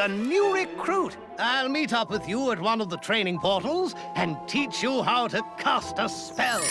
a 0.00 0.08
new 0.08 0.54
recruit. 0.54 1.16
I'll 1.38 1.68
meet 1.68 1.92
up 1.92 2.10
with 2.10 2.26
you 2.28 2.52
at 2.52 2.60
one 2.60 2.80
of 2.80 2.88
the 2.88 2.96
training 2.96 3.38
portals 3.38 3.94
and 4.16 4.36
teach 4.48 4.82
you 4.82 5.02
how 5.02 5.28
to 5.28 5.42
cast 5.58 5.98
a 5.98 6.08
spell. 6.08 6.62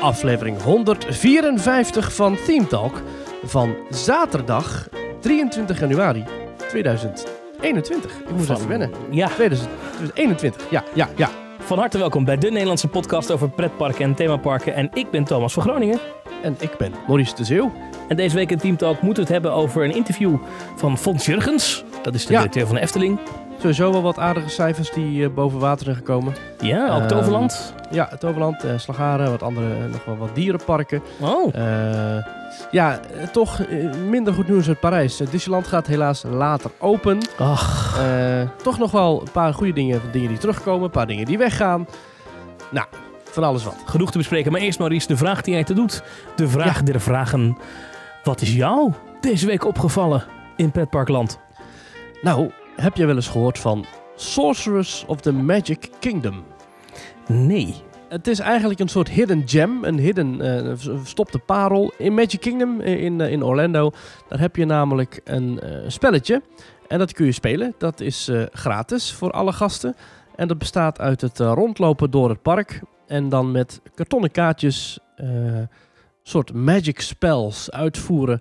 Aflevering 0.00 0.62
154 0.62 2.12
van 2.12 2.36
Theme 2.46 2.66
Talk 2.66 3.02
van 3.44 3.76
zaterdag 3.90 4.88
23 5.20 5.80
januari 5.80 6.24
2021. 6.68 8.18
Ik 8.20 8.30
moet 8.30 8.46
Van- 8.46 8.56
even 8.56 8.68
wennen. 8.68 8.90
Ja, 9.10 9.28
2021, 9.28 10.70
ja, 10.70 10.84
ja, 10.94 11.08
ja. 11.16 11.28
Van 11.68 11.78
harte 11.78 11.98
welkom 11.98 12.24
bij 12.24 12.36
de 12.36 12.50
Nederlandse 12.50 12.88
podcast 12.88 13.30
over 13.30 13.48
pretparken 13.50 14.04
en 14.04 14.14
themaparken. 14.14 14.74
En 14.74 14.90
ik 14.92 15.10
ben 15.10 15.24
Thomas 15.24 15.52
van 15.52 15.62
Groningen. 15.62 15.98
En 16.42 16.56
ik 16.60 16.76
ben 16.78 16.92
Maurice 17.06 17.34
de 17.34 17.44
Zeeuw. 17.44 17.72
En 18.08 18.16
deze 18.16 18.36
week 18.36 18.50
in 18.50 18.58
Team 18.58 18.76
Talk 18.76 19.00
moeten 19.02 19.14
we 19.26 19.32
het 19.32 19.42
hebben 19.42 19.52
over 19.62 19.84
een 19.84 19.94
interview 19.94 20.36
van 20.76 20.98
Fons 20.98 21.26
Jurgens. 21.26 21.84
Dat 22.02 22.14
is 22.14 22.26
de 22.26 22.32
Ja. 22.32 22.38
directeur 22.38 22.66
van 22.66 22.74
de 22.74 22.80
Efteling. 22.80 23.18
Sowieso 23.58 23.92
wel 23.92 24.02
wat 24.02 24.18
aardige 24.18 24.48
cijfers 24.48 24.90
die 24.90 25.24
eh, 25.24 25.30
boven 25.34 25.58
water 25.58 25.84
zijn 25.84 25.96
gekomen. 25.96 26.34
Ja, 26.60 26.88
ook 26.94 26.98
Ehm, 27.00 27.08
Toverland. 27.08 27.74
Ja, 27.90 28.06
het 28.10 28.24
Overland, 28.24 28.64
eh, 28.64 28.70
Slagaren, 28.78 29.30
wat 29.30 29.42
andere, 29.42 29.66
eh, 29.74 29.92
nog 29.92 30.04
wel 30.04 30.16
wat 30.16 30.34
dierenparken. 30.34 31.02
Oh, 31.20 31.54
Eh, 31.54 32.26
ja, 32.70 33.00
eh, 33.00 33.28
toch 33.28 33.60
eh, 33.60 33.94
minder 33.94 34.34
goed 34.34 34.48
nieuws 34.48 34.68
uit 34.68 34.80
Parijs. 34.80 35.20
Uh, 35.20 35.28
Disneyland 35.30 35.66
gaat 35.66 35.86
helaas 35.86 36.22
later 36.22 36.70
open. 36.78 37.18
ach. 37.38 37.98
Eh, 38.00 38.48
toch 38.62 38.78
nog 38.78 38.90
wel 38.90 39.20
een 39.20 39.30
paar 39.32 39.54
goede 39.54 39.72
dingen, 39.72 40.00
dingen 40.12 40.28
die 40.28 40.38
terugkomen, 40.38 40.84
een 40.84 40.90
paar 40.90 41.06
dingen 41.06 41.24
die 41.24 41.38
weggaan. 41.38 41.86
Nou, 42.70 42.86
van 43.24 43.44
alles 43.44 43.64
wat. 43.64 43.76
Genoeg 43.84 44.10
te 44.10 44.18
bespreken. 44.18 44.52
Maar 44.52 44.60
eerst 44.60 44.78
Maurice, 44.78 45.06
de 45.06 45.16
vraag 45.16 45.42
die 45.42 45.54
jij 45.54 45.64
te 45.64 45.74
doet. 45.74 46.02
De 46.36 46.48
vraag 46.48 46.82
der 46.82 47.00
vragen. 47.00 47.56
Wat 48.22 48.40
is 48.40 48.54
jou 48.54 48.92
deze 49.20 49.46
week 49.46 49.64
opgevallen 49.64 50.24
in 50.56 50.70
pretparkland? 50.70 51.38
Nou, 52.22 52.50
heb 52.76 52.96
je 52.96 53.06
wel 53.06 53.14
eens 53.14 53.28
gehoord 53.28 53.58
van 53.58 53.84
Sorcerers 54.16 55.04
of 55.06 55.20
the 55.20 55.32
Magic 55.32 55.90
Kingdom? 55.98 56.44
Nee. 57.26 57.86
Het 58.08 58.26
is 58.26 58.38
eigenlijk 58.38 58.80
een 58.80 58.88
soort 58.88 59.08
hidden 59.08 59.42
gem, 59.48 59.84
een 59.84 59.98
hidden 59.98 60.40
eh, 60.40 60.72
verstopte 60.76 61.38
parel. 61.38 61.92
In 61.96 62.14
Magic 62.14 62.40
Kingdom 62.40 62.80
in, 62.80 63.20
eh, 63.20 63.30
in 63.30 63.44
Orlando, 63.44 63.90
daar 64.28 64.40
heb 64.40 64.56
je 64.56 64.64
namelijk 64.64 65.20
een 65.24 65.60
eh, 65.60 65.78
spelletje. 65.86 66.42
En 66.86 66.98
dat 66.98 67.12
kun 67.12 67.24
je 67.26 67.32
spelen. 67.32 67.74
Dat 67.78 68.00
is 68.00 68.30
gratis 68.52 69.12
voor 69.12 69.30
alle 69.30 69.52
gasten. 69.52 69.96
En 70.36 70.48
dat 70.48 70.58
bestaat 70.58 71.00
uit 71.00 71.20
het 71.20 71.38
rondlopen 71.38 72.10
door 72.10 72.28
het 72.28 72.42
park. 72.42 72.82
En 73.06 73.28
dan 73.28 73.50
met 73.50 73.80
kartonnen 73.94 74.30
kaartjes 74.30 74.98
soort 76.22 76.52
magic 76.52 77.00
spells 77.00 77.70
uitvoeren 77.70 78.40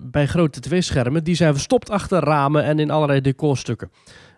bij 0.00 0.26
grote 0.26 0.60
tv-schermen. 0.60 1.24
Die 1.24 1.34
zijn 1.34 1.52
verstopt 1.52 1.90
achter 1.90 2.18
ramen 2.18 2.64
en 2.64 2.78
in 2.78 2.90
allerlei 2.90 3.20
decorstukken. 3.20 3.90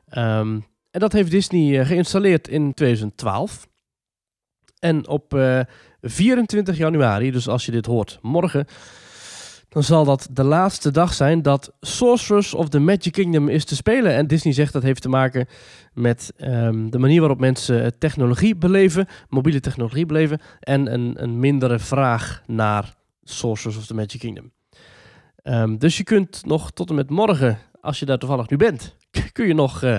Ehm, 0.08 0.58
en 0.90 1.00
dat 1.00 1.12
heeft 1.12 1.30
Disney 1.30 1.84
geïnstalleerd 1.84 2.48
in 2.48 2.74
2012. 2.74 3.66
En 4.84 5.08
op 5.08 5.34
eh, 5.34 5.60
24 6.02 6.76
januari, 6.76 7.30
dus 7.30 7.48
als 7.48 7.66
je 7.66 7.72
dit 7.72 7.86
hoort 7.86 8.18
morgen, 8.22 8.66
dan 9.68 9.82
zal 9.82 10.04
dat 10.04 10.28
de 10.30 10.44
laatste 10.44 10.90
dag 10.90 11.14
zijn 11.14 11.42
dat 11.42 11.72
Sorcerers 11.80 12.54
of 12.54 12.68
the 12.68 12.78
Magic 12.78 13.12
Kingdom 13.12 13.48
is 13.48 13.64
te 13.64 13.76
spelen. 13.76 14.14
En 14.14 14.26
Disney 14.26 14.52
zegt 14.52 14.72
dat 14.72 14.82
heeft 14.82 15.02
te 15.02 15.08
maken 15.08 15.46
met 15.92 16.32
ehm, 16.36 16.88
de 16.90 16.98
manier 16.98 17.20
waarop 17.20 17.40
mensen 17.40 17.84
eh, 17.84 17.90
technologie 17.98 18.56
beleven, 18.56 19.06
mobiele 19.28 19.60
technologie 19.60 20.06
beleven, 20.06 20.40
en 20.60 20.92
een, 20.92 21.22
een 21.22 21.38
mindere 21.38 21.78
vraag 21.78 22.42
naar 22.46 22.94
Sorcerers 23.22 23.76
of 23.76 23.86
the 23.86 23.94
Magic 23.94 24.20
Kingdom. 24.20 24.52
Ehm, 25.42 25.76
dus 25.76 25.96
je 25.96 26.04
kunt 26.04 26.46
nog 26.46 26.70
tot 26.70 26.88
en 26.88 26.94
met 26.94 27.10
morgen, 27.10 27.58
als 27.80 27.98
je 27.98 28.06
daar 28.06 28.18
toevallig 28.18 28.48
nu 28.48 28.56
bent, 28.56 28.96
kun 29.32 29.46
je 29.46 29.54
nog 29.54 29.82
eh 29.82 29.98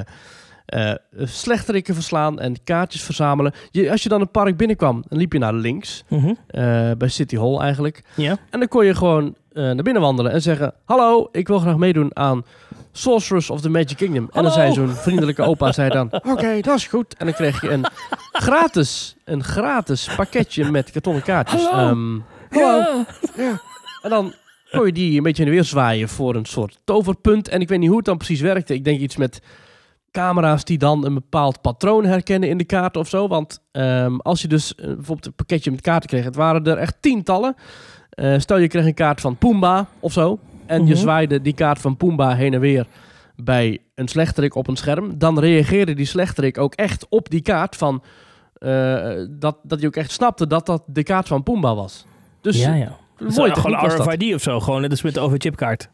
slechterikken 1.23 1.93
verslaan 1.93 2.39
en 2.39 2.55
kaartjes 2.63 3.03
verzamelen. 3.03 3.53
Je, 3.71 3.91
als 3.91 4.03
je 4.03 4.09
dan 4.09 4.21
een 4.21 4.31
park 4.31 4.57
binnenkwam, 4.57 5.03
dan 5.07 5.17
liep 5.19 5.33
je 5.33 5.39
naar 5.39 5.53
links, 5.53 6.03
Mhm. 6.09 6.33
eh, 6.47 6.91
bij 6.97 7.07
City 7.07 7.37
Hall 7.37 7.57
eigenlijk. 7.57 8.03
Ja. 8.15 8.37
En 8.49 8.59
dan 8.59 8.67
kon 8.67 8.85
je 8.85 8.95
gewoon 8.95 9.35
naar 9.53 9.75
binnen 9.75 10.01
wandelen 10.01 10.31
en 10.31 10.41
zeggen: 10.41 10.73
Hallo, 10.85 11.29
ik 11.31 11.47
wil 11.47 11.59
graag 11.59 11.77
meedoen 11.77 12.15
aan 12.17 12.45
Sorcerers 12.91 13.49
of 13.49 13.61
the 13.61 13.69
Magic 13.69 13.97
Kingdom. 13.97 14.29
En 14.31 14.43
dan 14.43 14.51
zei 14.51 14.73
zo'n 14.73 14.89
vriendelijke 14.89 15.41
opa 15.41 15.71
zei 15.71 15.89
dan: 15.89 16.09
Oké, 16.31 16.61
dat 16.61 16.77
is 16.77 16.87
goed. 16.87 17.15
En 17.17 17.25
dan 17.25 17.35
kreeg 17.35 17.61
je 17.61 17.69
een 17.69 17.85
gratis, 18.31 19.15
een 19.25 19.43
gratis 19.43 20.09
pakketje 20.15 20.71
met 20.71 20.91
kartonnen 20.91 21.23
kaartjes. 21.23 21.67
Hallo. 21.69 21.87
Ehm, 21.89 22.19
hallo. 22.61 23.03
Ja. 23.37 23.61
En 24.01 24.09
dan 24.09 24.33
kon 24.71 24.85
je 24.85 24.91
die 24.91 25.17
een 25.17 25.23
beetje 25.23 25.43
in 25.43 25.49
de 25.49 25.55
weer 25.55 25.63
zwaaien 25.63 26.09
voor 26.09 26.35
een 26.35 26.45
soort 26.45 26.79
toverpunt. 26.83 27.47
En 27.47 27.61
ik 27.61 27.67
weet 27.69 27.79
niet 27.79 27.87
hoe 27.87 27.97
het 27.97 28.05
dan 28.05 28.17
precies 28.17 28.41
werkte. 28.41 28.73
Ik 28.73 28.83
denk 28.83 28.99
iets 28.99 29.15
met 29.17 29.41
camera's 30.15 30.63
die 30.63 30.77
dan 30.77 31.05
een 31.05 31.13
bepaald 31.13 31.61
patroon 31.61 32.05
herkennen 32.05 32.49
in 32.49 32.57
de 32.57 32.63
kaart 32.63 32.97
of 32.97 33.07
zo. 33.09 33.27
Want 33.27 33.61
ehm, 33.71 34.15
als 34.17 34.41
je 34.41 34.47
dus 34.47 34.75
eh, 34.75 34.85
bijvoorbeeld 34.85 35.25
een 35.25 35.33
pakketje 35.35 35.71
met 35.71 35.81
kaarten 35.81 36.09
kreeg, 36.09 36.23
het 36.23 36.35
waren 36.35 36.65
er 36.65 36.77
echt 36.77 36.95
tientallen. 36.99 37.55
Eh, 38.09 38.39
stel 38.39 38.57
je 38.57 38.67
kreeg 38.67 38.85
een 38.85 38.93
kaart 38.93 39.21
van 39.21 39.37
Pumba 39.37 39.87
of 39.99 40.11
zo. 40.11 40.39
En 40.65 40.85
je 40.85 40.93
Mhm. 40.93 41.01
zwaaide 41.01 41.41
die 41.41 41.53
kaart 41.53 41.79
van 41.81 41.97
Pumba 41.97 42.35
heen 42.35 42.53
en 42.53 42.59
weer 42.59 42.87
bij 43.35 43.79
een 43.95 44.07
slechterik 44.07 44.55
op 44.55 44.67
een 44.67 44.75
scherm. 44.75 45.17
Dan 45.17 45.39
reageerde 45.39 45.93
die 45.93 46.05
slechterik 46.05 46.57
ook 46.57 46.73
echt 46.73 47.05
op 47.09 47.29
die 47.29 47.41
kaart 47.41 47.75
van... 47.75 48.03
eh, 48.53 49.11
dat, 49.29 49.57
dat 49.63 49.77
hij 49.79 49.87
ook 49.87 49.95
echt 49.95 50.11
snapte 50.11 50.47
dat 50.47 50.65
dat 50.65 50.83
de 50.87 51.03
kaart 51.03 51.27
van 51.27 51.43
Pumba 51.43 51.75
was. 51.75 52.05
Dus 52.41 52.57
ja, 52.61 52.73
ja. 52.73 52.97
mooie 53.19 53.55
gewoon. 53.55 53.85
RFID 54.01 54.33
of 54.33 54.41
zo. 54.41 54.59
Gewoon 54.59 54.81
net 54.81 54.91
als 54.91 55.01
met 55.01 55.13
de 55.13 55.19
OV-chipkaart. 55.19 55.89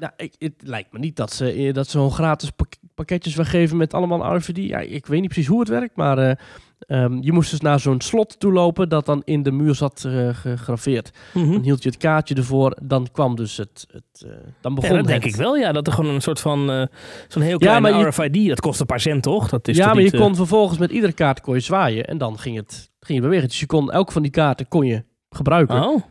Nou, 0.00 0.12
ik, 0.16 0.34
het 0.38 0.52
lijkt 0.58 0.92
me 0.92 0.98
niet 0.98 1.16
dat 1.16 1.32
ze, 1.32 1.70
dat 1.72 1.86
ze 1.86 1.90
gewoon 1.96 2.12
gratis 2.12 2.50
pak- 2.50 2.76
pakketjes 3.06 3.34
weggeven 3.34 3.76
met 3.76 3.94
allemaal 3.94 4.36
RFID. 4.36 4.56
Ja, 4.56 4.78
ik 4.78 5.06
weet 5.06 5.20
niet 5.20 5.30
precies 5.30 5.48
hoe 5.50 5.60
het 5.60 5.68
werkt, 5.68 5.96
maar 5.96 6.18
eh, 6.18 6.34
ehm, 6.78 7.18
je 7.20 7.32
moest 7.32 7.50
dus 7.50 7.60
naar 7.60 7.80
zo'n 7.80 8.00
slot 8.00 8.40
toe 8.40 8.52
lopen 8.52 8.88
dat 8.88 9.06
dan 9.06 9.22
in 9.24 9.42
de 9.42 9.50
muur 9.50 9.74
zat 9.74 10.04
eh, 10.06 10.28
gegraveerd. 10.32 11.10
Mhm. 11.34 11.50
Dan 11.52 11.62
hield 11.62 11.82
je 11.82 11.88
het 11.88 11.98
kaartje 11.98 12.34
ervoor, 12.34 12.76
dan 12.82 13.08
kwam 13.12 13.36
dus 13.36 13.56
het... 13.56 13.86
het 13.90 14.22
eh, 14.26 14.30
dan 14.60 14.72
Ja, 14.74 14.80
begon 14.80 15.02
denk 15.02 15.22
het. 15.24 15.32
ik 15.32 15.38
wel, 15.38 15.56
ja. 15.56 15.72
Dat 15.72 15.86
er 15.86 15.92
gewoon 15.92 16.14
een 16.14 16.20
soort 16.22 16.40
van... 16.40 16.88
Zo'n 17.28 17.42
heel 17.42 17.50
Ja, 17.52 17.56
kleine 17.58 17.80
maar 17.90 17.98
je- 18.00 18.06
RFID, 18.08 18.48
dat 18.48 18.60
kost 18.60 18.80
een 18.80 18.86
paar 18.86 19.00
cent, 19.00 19.22
toch? 19.22 19.48
Dat 19.48 19.68
is 19.68 19.76
ja, 19.76 19.86
maar 19.86 19.96
je 19.96 20.02
niet, 20.02 20.16
kon 20.20 20.36
vervolgens 20.36 20.78
met 20.78 20.90
iedere 20.90 21.12
kaart 21.12 21.40
kon 21.40 21.54
je 21.54 21.60
zwaaien 21.60 22.04
en 22.04 22.18
dan 22.18 22.38
ging 22.38 22.56
het, 22.56 22.90
ging 23.00 23.18
het 23.18 23.26
bewegen. 23.28 23.48
Dus 23.48 23.60
je 23.60 23.66
kon 23.66 23.90
elke 23.92 24.12
van 24.12 24.22
die 24.22 24.30
kaarten 24.30 24.68
kon 24.68 24.86
je 24.86 25.04
gebruiken 25.30 25.82
Oh, 25.84 26.02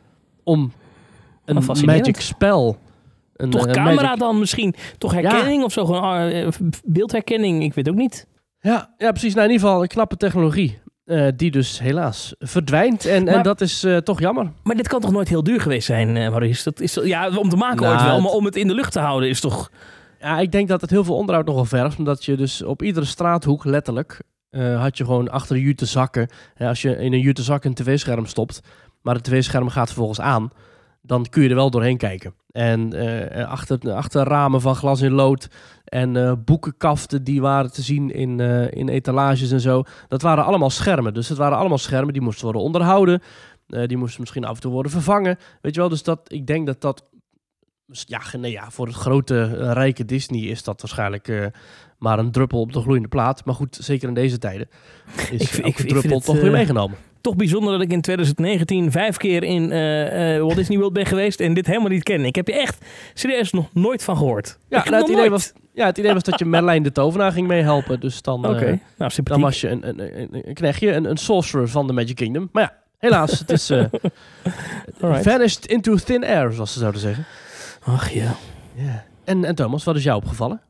om 0.43 0.71
een 1.45 1.63
fascinerend. 1.63 2.05
magic 2.07 2.21
spel... 2.21 2.77
Een, 3.41 3.49
toch 3.49 3.65
eh, 3.67 3.71
camera 3.73 4.15
dan 4.15 4.39
misschien? 4.39 4.75
Toch 4.97 5.11
herkenning 5.13 5.63
of 5.63 5.71
zo? 5.71 5.85
Gewoon 5.85 6.29
eh, 6.29 6.47
beeldherkenning? 6.85 7.63
Ik 7.63 7.73
weet 7.73 7.89
ook 7.89 7.95
niet. 7.95 8.27
Ja, 8.59 8.93
ja, 8.97 9.11
precies. 9.11 9.33
Nou, 9.33 9.45
in 9.47 9.51
ieder 9.53 9.67
geval 9.67 9.81
een 9.81 9.87
knappe 9.87 10.17
technologie. 10.17 10.79
eh, 11.05 11.27
die 11.35 11.51
dus 11.51 11.79
helaas 11.79 12.35
verdwijnt. 12.39 13.05
En, 13.05 13.27
en 13.27 13.43
dat 13.43 13.61
is 13.61 13.85
toch 14.03 14.19
jammer. 14.19 14.51
Maar 14.63 14.75
dit 14.75 14.87
kan 14.87 15.01
toch 15.01 15.11
nooit 15.11 15.29
heel 15.29 15.43
duur 15.43 15.61
geweest 15.61 15.85
zijn, 15.85 16.17
eh 16.17 16.29
Maurice? 16.29 16.63
Dat 16.63 16.79
is, 16.79 16.93
ja, 17.03 17.37
om 17.37 17.49
te 17.49 17.55
maken 17.55 17.81
Nou, 17.81 17.91
ooit 17.93 18.03
wel, 18.03 18.13
het- 18.13 18.23
maar 18.23 18.31
om 18.31 18.45
het 18.45 18.55
in 18.55 18.67
de 18.67 18.73
lucht 18.73 18.91
te 18.91 18.99
houden 18.99 19.29
is 19.29 19.39
toch... 19.39 19.71
Ja, 20.19 20.39
ik 20.39 20.51
denk 20.51 20.67
dat 20.67 20.81
het 20.81 20.89
heel 20.89 21.03
veel 21.03 21.15
onderhoud 21.15 21.45
nogal 21.47 21.65
vergt. 21.65 21.97
Omdat 21.97 22.25
je 22.25 22.35
dus 22.37 22.63
op 22.63 22.81
iedere 22.83 23.05
straathoek, 23.05 23.65
letterlijk, 23.65 24.21
had 24.77 24.97
je 24.97 25.05
gewoon 25.05 25.29
achter 25.29 25.55
de 25.55 25.61
jute 25.61 25.85
zakken. 25.85 26.27
Als 26.57 26.81
je 26.81 26.95
in 26.97 27.13
een 27.13 27.19
jute 27.19 27.43
zak 27.43 27.63
een 27.63 27.73
tv-scherm 27.73 28.25
stopt, 28.25 28.59
maar 29.01 29.15
het 29.15 29.23
tv-scherm 29.23 29.69
gaat 29.69 29.87
vervolgens 29.87 30.21
aan, 30.21 30.49
dan 31.11 31.25
kun 31.29 31.43
je 31.43 31.49
er 31.49 31.55
wel 31.55 31.69
doorheen 31.69 31.97
kijken. 31.97 32.33
En 32.51 32.93
eh, 32.93 33.47
achter, 33.49 33.91
achter 33.91 34.23
ramen 34.23 34.61
van 34.61 34.75
glas 34.75 35.01
in 35.01 35.11
lood 35.11 35.47
en 35.83 36.15
eh, 36.15 36.33
boekenkaften 36.45 37.23
die 37.23 37.41
waren 37.41 37.71
te 37.71 37.81
zien 37.81 38.11
in, 38.11 38.39
eh, 38.39 38.71
in 38.71 38.89
etalages 38.89 39.51
en 39.51 39.59
zo. 39.59 39.83
Dat 40.07 40.21
waren 40.21 40.45
allemaal 40.45 40.69
schermen. 40.69 41.13
Dus 41.13 41.29
het 41.29 41.37
waren 41.37 41.57
allemaal 41.57 41.77
schermen 41.77 42.13
die 42.13 42.21
moesten 42.21 42.43
worden 42.43 42.61
onderhouden. 42.61 43.21
Die 43.67 43.97
moesten 43.97 44.19
misschien 44.19 44.45
af 44.45 44.55
en 44.55 44.61
toe 44.61 44.71
worden 44.71 44.91
vervangen. 44.91 45.37
Weet 45.61 45.73
je 45.73 45.79
wel, 45.79 45.89
dus 45.89 46.03
dat, 46.03 46.19
ik 46.27 46.47
denk 46.47 46.65
dat 46.65 46.81
dat 46.81 47.05
ja, 47.85 48.21
nee, 48.37 48.51
ja, 48.51 48.71
voor 48.71 48.87
het 48.87 48.95
grote, 48.95 49.73
rijke 49.73 50.05
Disney 50.05 50.41
is 50.41 50.63
dat 50.63 50.81
waarschijnlijk 50.81 51.51
maar 52.01 52.19
een 52.19 52.31
druppel 52.31 52.59
op 52.59 52.73
de 52.73 52.81
gloeiende 52.81 53.07
plaat. 53.07 53.45
Maar 53.45 53.55
goed, 53.55 53.77
zeker 53.81 54.07
in 54.07 54.13
deze 54.13 54.37
tijden 54.37 54.69
is 55.31 55.57
Ik 55.57 55.65
ik 55.65 55.75
druppel 55.75 56.15
het, 56.15 56.25
toch 56.25 56.35
eh, 56.35 56.41
weer 56.41 56.51
meegenomen. 56.51 56.97
Toch 57.21 57.35
bijzonder 57.35 57.71
dat 57.71 57.81
ik 57.81 57.91
in 57.91 58.01
2019 58.01 58.91
vijf 58.91 59.17
keer 59.17 59.43
in 59.43 59.71
eh 59.71 60.35
eh 60.35 60.41
Walt 60.41 60.55
Disney 60.55 60.77
World 60.77 60.93
ben 60.93 61.05
geweest 61.05 61.39
en 61.39 61.53
dit 61.53 61.65
helemaal 61.65 61.89
niet 61.89 62.03
ken. 62.03 62.25
Ik 62.25 62.35
heb 62.35 62.47
je 62.47 62.53
echt 62.53 62.85
serieus 63.13 63.51
nog 63.51 63.73
nooit 63.73 64.03
van 64.03 64.17
gehoord. 64.17 64.57
Ja, 64.69 64.83
nou, 64.83 64.95
het, 64.95 65.03
idee 65.03 65.15
nooit. 65.15 65.29
was, 65.29 65.53
ja, 65.73 65.85
het 65.85 65.97
idee 65.97 66.13
was 66.13 66.23
dat 66.23 66.39
je 66.39 66.45
Merlijn 66.45 66.83
de 66.83 66.91
Tovenaar 66.91 67.31
ging 67.31 67.47
meehelpen. 67.47 67.99
Dus 67.99 68.21
dan, 68.21 68.45
eh, 68.45 68.77
nou 68.97 69.11
dan 69.23 69.41
was 69.41 69.61
je 69.61 69.69
een, 69.69 69.87
een, 69.87 70.21
een, 70.21 70.47
een 70.47 70.53
knechtje, 70.53 70.91
een, 70.91 71.09
een 71.09 71.17
sorcerer 71.17 71.69
van 71.69 71.87
de 71.87 71.93
Magic 71.93 72.15
Kingdom. 72.15 72.49
Maar 72.51 72.63
ja, 72.63 72.73
helaas, 72.97 73.39
het 73.39 73.51
is 73.51 73.69
eh, 73.69 73.85
vanished 75.21 75.65
into 75.65 75.95
thin 75.95 76.25
air, 76.25 76.51
zoals 76.51 76.73
ze 76.73 76.79
zouden 76.79 77.01
zeggen. 77.01 77.25
Ach 77.83 78.09
ja. 78.09 78.35
Ja. 78.73 79.05
En, 79.23 79.45
en 79.45 79.55
Thomas, 79.55 79.83
wat 79.83 79.95
is 79.95 80.03
jou 80.03 80.17
opgevallen? 80.17 80.61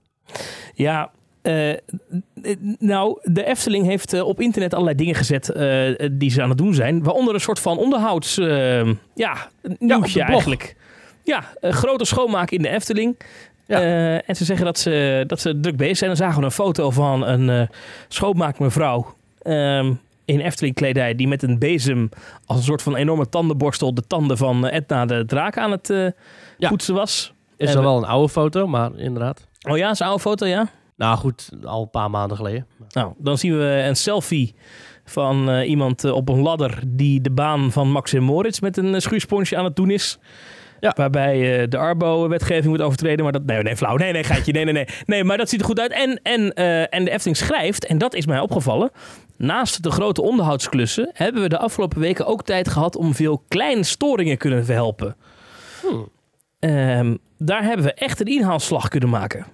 Ja, 0.74 1.12
Eh, 1.41 1.73
nou, 2.79 3.19
de 3.23 3.43
Efteling 3.43 3.85
heeft 3.85 4.13
eh, 4.13 4.27
op 4.27 4.39
internet 4.39 4.73
allerlei 4.73 4.97
dingen 4.97 5.15
gezet 5.15 5.49
eh, 5.49 6.09
die 6.11 6.29
ze 6.29 6.41
aan 6.41 6.49
het 6.49 6.57
doen 6.57 6.73
zijn. 6.73 7.03
Waaronder 7.03 7.33
een 7.33 7.39
soort 7.39 7.59
van 7.59 7.77
onderhouds... 7.77 8.35
ja, 9.15 9.49
een 9.61 9.75
nieuwtje 9.79 10.21
eigenlijk. 10.21 10.75
Ja, 11.23 11.43
een 11.59 11.73
grote 11.73 12.05
schoonmaak 12.05 12.51
in 12.51 12.61
de 12.61 12.69
Efteling. 12.69 13.19
Ja. 13.65 13.81
En 14.21 14.35
ze 14.35 14.45
zeggen 14.45 14.65
dat 14.65 14.79
ze, 14.79 15.23
dat 15.27 15.39
ze 15.39 15.59
druk 15.59 15.77
bezig 15.77 15.97
zijn. 15.97 16.09
Dan 16.09 16.19
zagen 16.19 16.39
we 16.39 16.45
een 16.45 16.51
foto 16.51 16.89
van 16.91 17.27
een 17.27 17.69
schoonmaakmevrouw... 18.07 19.15
ehm, 19.41 19.93
in 20.25 20.39
Efteling 20.39 20.75
kledij 20.75 21.15
die 21.15 21.27
met 21.27 21.43
een 21.43 21.59
bezem 21.59 22.09
als 22.45 22.57
een 22.57 22.63
soort 22.63 22.81
van 22.81 22.95
enorme 22.95 23.29
tandenborstel 23.29 23.93
de 23.93 24.07
tanden 24.07 24.38
van 24.38 24.65
Edna 24.65 25.05
de 25.05 25.25
draak 25.25 25.57
aan 25.57 25.71
het 25.71 26.13
poetsen 26.57 26.93
was. 26.93 27.33
Is 27.57 27.73
we- 27.73 27.81
wel 27.81 27.97
een 27.97 28.05
oude 28.05 28.29
foto, 28.29 28.67
maar 28.67 28.91
inderdaad. 28.97 29.47
Oh 29.69 29.77
ja, 29.77 29.93
zijn 29.93 30.09
oude 30.09 30.23
foto, 30.23 30.45
ja? 30.45 30.69
Nou 31.01 31.18
goed, 31.18 31.50
al 31.63 31.81
een 31.81 31.89
paar 31.89 32.09
maanden 32.09 32.38
geleden. 32.38 32.68
Nou, 32.89 33.13
dan 33.18 33.38
zien 33.38 33.57
we 33.57 33.83
een 33.88 33.95
selfie 33.95 34.56
van 35.06 35.50
eh, 35.50 35.69
iemand 35.69 36.03
eh, 36.03 36.12
op 36.12 36.30
een 36.30 36.42
ladder 36.42 36.83
die 36.88 37.21
de 37.21 37.31
baan 37.31 37.71
van 37.71 37.92
Max 37.92 38.13
en 38.13 38.24
Moritz 38.24 38.59
met 38.59 38.77
een 38.77 38.94
uh, 38.94 39.00
schuursponsje 39.00 39.57
aan 39.57 39.65
het 39.65 39.75
doen 39.75 39.89
is. 39.89 40.19
Ja. 40.81 40.94
Waarbij 40.95 41.62
eh, 41.62 41.68
de 41.69 41.77
Arbo-wetgeving 41.77 42.65
wordt 42.65 42.83
overtreden. 42.83 43.24
Maar 43.24 43.33
dat. 43.33 43.45
Nee, 43.45 43.63
nee, 43.63 43.75
flauw. 43.75 43.95
Nee, 43.95 44.12
nee, 44.12 44.24
geitje. 44.24 44.51
Nee, 44.51 44.63
nee, 44.63 44.74
nee. 44.74 44.88
Nee, 45.06 45.24
maar 45.24 45.38
dat 45.38 45.50
ziet 45.50 45.59
er 45.59 45.65
goed 45.65 45.80
uit. 45.80 45.92
En, 45.92 46.19
en, 46.24 46.53
eh, 46.53 46.94
en 46.94 47.06
de 47.06 47.12
Efteling 47.12 47.38
schrijft, 47.38 47.86
en 47.86 47.98
dat 47.98 48.13
is 48.13 48.25
mij 48.25 48.39
opgevallen. 48.39 48.92
Naast 49.38 49.83
de 49.83 49.92
grote 49.92 50.21
onderhoudsklussen 50.21 51.09
hebben 51.13 51.42
we 51.42 51.50
de 51.50 51.57
afgelopen 51.57 52.00
weken 52.00 52.25
ook 52.25 52.44
tijd 52.44 52.69
gehad 52.69 52.95
om 52.95 53.13
veel 53.13 53.44
kleine 53.48 53.83
storingen 53.83 54.38
kunnen 54.38 54.65
verhelpen. 54.65 55.15
Hmm. 55.81 56.09
Ehm, 56.59 57.15
daar 57.38 57.63
hebben 57.63 57.86
we 57.86 57.94
echt 57.94 58.19
een 58.19 58.25
inhaalslag 58.25 58.88
kunnen 58.88 59.09
maken. 59.09 59.45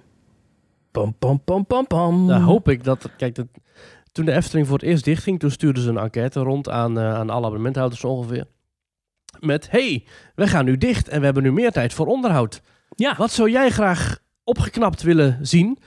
Pam, 0.90 1.14
pam, 1.18 1.44
pam, 1.44 1.66
pam, 1.66 1.86
pam. 1.86 2.24
Nou 2.24 2.42
hoop 2.42 2.68
ik 2.68 2.84
dat... 2.84 3.10
Kijk, 3.16 3.34
dat, 3.34 3.46
toen 4.12 4.24
de 4.24 4.32
Efteling 4.32 4.66
voor 4.66 4.78
het 4.78 4.86
eerst 4.86 5.04
dichtging, 5.04 5.38
toen 5.38 5.50
stuurden 5.50 5.82
ze 5.82 5.88
een 5.88 5.98
enquête 5.98 6.40
rond 6.40 6.68
aan, 6.68 6.98
eh, 6.98 7.14
aan 7.14 7.30
alle 7.30 7.44
abonnementhouders 7.44 8.04
ongeveer. 8.04 8.46
Met, 9.40 9.70
hey, 9.70 10.04
we 10.34 10.46
gaan 10.46 10.64
nu 10.64 10.76
dicht 10.76 11.08
en 11.08 11.18
we 11.18 11.24
hebben 11.24 11.42
nu 11.42 11.52
meer 11.52 11.70
tijd 11.70 11.94
voor 11.94 12.06
onderhoud. 12.06 12.62
Ja. 12.96 13.14
Wat 13.16 13.30
zou 13.30 13.50
jij 13.50 13.70
graag 13.70 14.18
opgeknapt 14.44 15.02
willen 15.02 15.38
zien? 15.42 15.78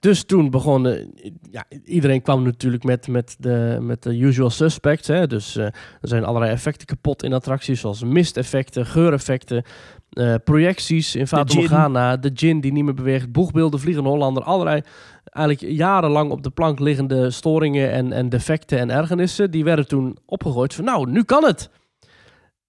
Dus 0.00 0.24
toen 0.24 0.50
begon, 0.50 0.86
eh, 0.86 1.06
ja, 1.50 1.64
iedereen 1.84 2.22
kwam 2.22 2.42
natuurlijk 2.42 2.84
met, 2.84 3.08
met, 3.08 3.36
de, 3.38 3.78
met 3.80 4.02
de 4.02 4.18
usual 4.18 4.50
suspects. 4.50 5.08
Hè? 5.08 5.26
Dus 5.26 5.56
eh, 5.56 5.64
er 5.64 5.72
zijn 6.00 6.24
allerlei 6.24 6.52
effecten 6.52 6.86
kapot 6.86 7.22
in 7.22 7.32
attracties, 7.32 7.80
zoals 7.80 8.02
misteffecten, 8.02 8.86
geureffecten, 8.86 9.64
eh, 10.10 10.34
projecties 10.44 11.14
in 11.14 11.26
Fata. 11.26 11.54
Morgana, 11.54 12.16
de 12.16 12.30
gin 12.34 12.60
die 12.60 12.72
niet 12.72 12.84
meer 12.84 12.94
beweegt, 12.94 13.32
boegbeelden, 13.32 13.80
vliegende 13.80 14.08
Hollander, 14.08 14.42
allerlei 14.42 14.82
eigenlijk 15.30 15.76
jarenlang 15.76 16.30
op 16.30 16.42
de 16.42 16.50
plank 16.50 16.78
liggende 16.78 17.30
storingen 17.30 17.92
en, 17.92 18.12
en 18.12 18.28
defecten 18.28 18.78
en 18.78 18.90
ergernissen, 18.90 19.50
die 19.50 19.64
werden 19.64 19.88
toen 19.88 20.18
opgegooid 20.26 20.74
van 20.74 20.84
nou, 20.84 21.10
nu 21.10 21.22
kan 21.22 21.44
het. 21.44 21.70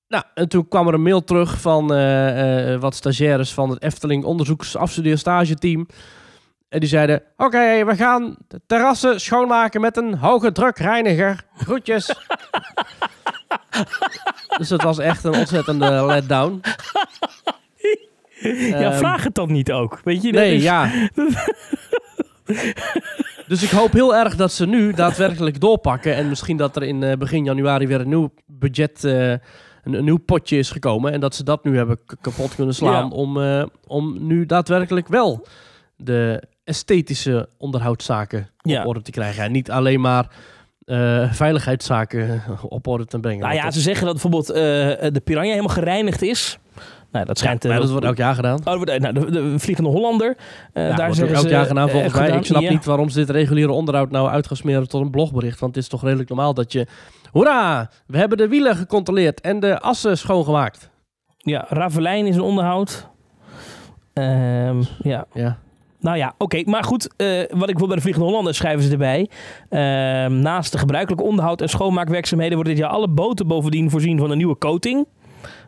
Nou, 0.08 0.24
en 0.34 0.50
toen 0.50 0.68
kwam 0.68 0.88
er 0.88 0.94
een 0.94 1.02
mail 1.02 1.24
terug 1.24 1.62
van 1.62 1.94
eh, 1.94 2.74
eh, 2.74 2.82
wat 2.82 2.96
stagiaires 2.96 3.54
van 3.54 3.70
het 3.70 3.84
Efteling 3.84 4.24
onderzoeks 4.24 4.76
afstudeerstageteam. 4.76 5.88
En 6.70 6.80
die 6.80 6.90
zeiden, 6.90 7.24
oké, 7.38 7.86
we 7.86 7.96
gaan 7.96 8.36
de 8.48 8.62
terrassen 8.66 9.22
schoonmaken 9.22 9.82
met 9.82 9.98
een 9.98 10.18
hoge 10.18 10.52
drukreiniger. 10.52 11.46
Groetjes. 11.54 12.14
dus 14.60 14.68
dat 14.68 14.82
was 14.82 14.98
echt 15.00 15.24
een 15.24 15.34
ontzettende 15.36 16.06
letdown. 16.06 16.62
Ja, 18.42 18.92
Ehm, 18.92 18.98
vraag 18.98 19.24
het 19.24 19.36
dan 19.36 19.52
niet 19.52 19.72
ook. 19.72 20.00
Weet 20.04 20.22
je, 20.22 20.32
Nee, 20.32 20.56
is- 20.56 20.64
ja. 20.64 20.90
dus 23.48 23.64
ik 23.64 23.70
hoop 23.70 23.92
heel 23.92 24.16
erg 24.16 24.36
dat 24.36 24.52
ze 24.52 24.66
nu 24.68 24.94
daadwerkelijk 24.94 25.60
doorpakken. 25.62 26.16
En 26.16 26.30
misschien 26.30 26.58
dat 26.58 26.76
er 26.76 26.84
in 26.84 27.04
eh, 27.04 27.18
begin 27.18 27.44
januari 27.44 27.88
weer 27.88 28.00
een 28.02 28.10
nieuw 28.10 28.34
budget, 28.46 29.04
eh, 29.04 29.30
een, 29.32 29.40
een 29.84 30.04
nieuw 30.04 30.18
potje 30.18 30.58
is 30.58 30.72
gekomen. 30.72 31.12
En 31.12 31.20
dat 31.20 31.36
ze 31.36 31.44
dat 31.44 31.64
nu 31.64 31.78
hebben 31.78 32.00
kapot 32.22 32.56
kunnen 32.56 32.76
slaan. 32.76 33.06
Ja. 33.10 33.16
Om, 33.16 33.42
eh, 33.42 33.64
om 33.88 34.28
nu 34.28 34.46
daadwerkelijk 34.46 35.08
wel 35.08 35.48
de 35.96 36.44
esthetische 36.64 37.50
onderhoudszaken 37.58 38.50
Ja. 38.62 38.82
op 38.82 38.88
orde 38.88 39.02
te 39.02 39.12
krijgen. 39.12 39.44
En 39.44 39.52
niet 39.52 39.72
alleen 39.72 40.02
maar 40.02 40.28
eh, 40.90 41.32
veiligheidszaken 41.34 42.42
op 42.70 42.88
orde 42.88 43.06
te 43.06 43.20
brengen. 43.20 43.42
Nou 43.44 43.54
ja, 43.56 43.64
dat- 43.64 43.74
ze 43.74 43.80
zeggen 43.82 44.04
dat 44.06 44.14
bijvoorbeeld 44.14 44.50
eh, 44.50 44.56
de 45.14 45.22
Piranha 45.24 45.50
helemaal 45.50 45.76
gereinigd 45.76 46.22
is. 46.22 46.60
Nou, 47.12 47.26
dat 47.26 47.38
schijnt... 47.38 47.64
ja, 47.64 47.70
eh, 47.70 47.78
dat 47.80 47.90
wordt 47.90 48.06
elk 48.06 48.18
jaar 48.18 48.36
gedaan. 48.36 48.60
Oh, 48.64 48.76
wordt- 48.76 49.00
nou, 49.00 49.14
de, 49.14 49.32
de 49.32 49.60
Vliegende 49.60 49.90
Hollander. 49.90 50.38
Ja, 50.74 50.96
daar 50.96 51.08
wordt 51.08 51.22
ook 51.24 51.30
elk 51.30 51.38
ze, 51.44 51.50
jaar 51.50 51.66
gedaan 51.66 51.90
volgens 51.90 52.14
mij. 52.14 52.24
gedaan. 52.24 52.40
Ik 52.40 52.46
snap 52.46 52.62
Ja. 52.62 52.70
niet 52.70 52.86
waarom 52.86 53.10
ze 53.10 53.18
dit 53.20 53.30
reguliere 53.30 53.72
onderhoud 53.72 54.12
nou 54.12 54.30
uit 54.30 54.48
gaan 54.48 54.58
smeren 54.58 54.88
tot 54.88 55.02
een 55.02 55.12
blogbericht. 55.12 55.60
Want 55.60 55.76
het 55.76 55.84
is 55.84 55.90
toch 55.90 56.04
redelijk 56.04 56.30
normaal 56.30 56.54
dat 56.54 56.72
je... 56.72 56.88
Hoera! 57.32 57.90
We 58.08 58.18
hebben 58.18 58.38
de 58.38 58.48
wielen 58.48 58.76
gecontroleerd 58.76 59.42
en 59.42 59.60
de 59.60 59.80
assen 59.80 60.18
schoongemaakt. 60.18 60.90
Ja, 61.38 61.66
Ravelijn 61.70 62.26
is 62.26 62.36
een 62.36 62.42
onderhoud. 62.42 63.08
Ehm, 64.14 64.82
ja. 65.02 65.26
Ja. 65.34 65.58
Nou 66.00 66.18
ja, 66.18 66.34
oké. 66.38 66.62
Maar 66.66 66.84
goed, 66.84 67.10
eh, 67.16 67.28
wat 67.50 67.70
ik 67.70 67.78
wil 67.78 67.88
bij 67.88 67.96
de 67.96 68.02
Vliegende 68.02 68.28
Hollander 68.28 68.56
schrijven 68.56 68.84
ze 68.84 68.92
erbij. 68.92 69.30
Ehm, 69.70 70.40
naast 70.40 70.72
de 70.72 70.78
gebruikelijke 70.78 71.24
onderhoud 71.26 71.62
en 71.62 71.70
schoonmaakwerkzaamheden 71.70 72.56
worden 72.56 72.74
dit 72.74 72.84
jaar 72.84 72.92
alle 72.92 73.08
boten 73.08 73.48
bovendien 73.48 73.90
voorzien 73.90 74.18
van 74.20 74.32
een 74.32 74.38
nieuwe 74.38 74.58
coating. 74.58 75.06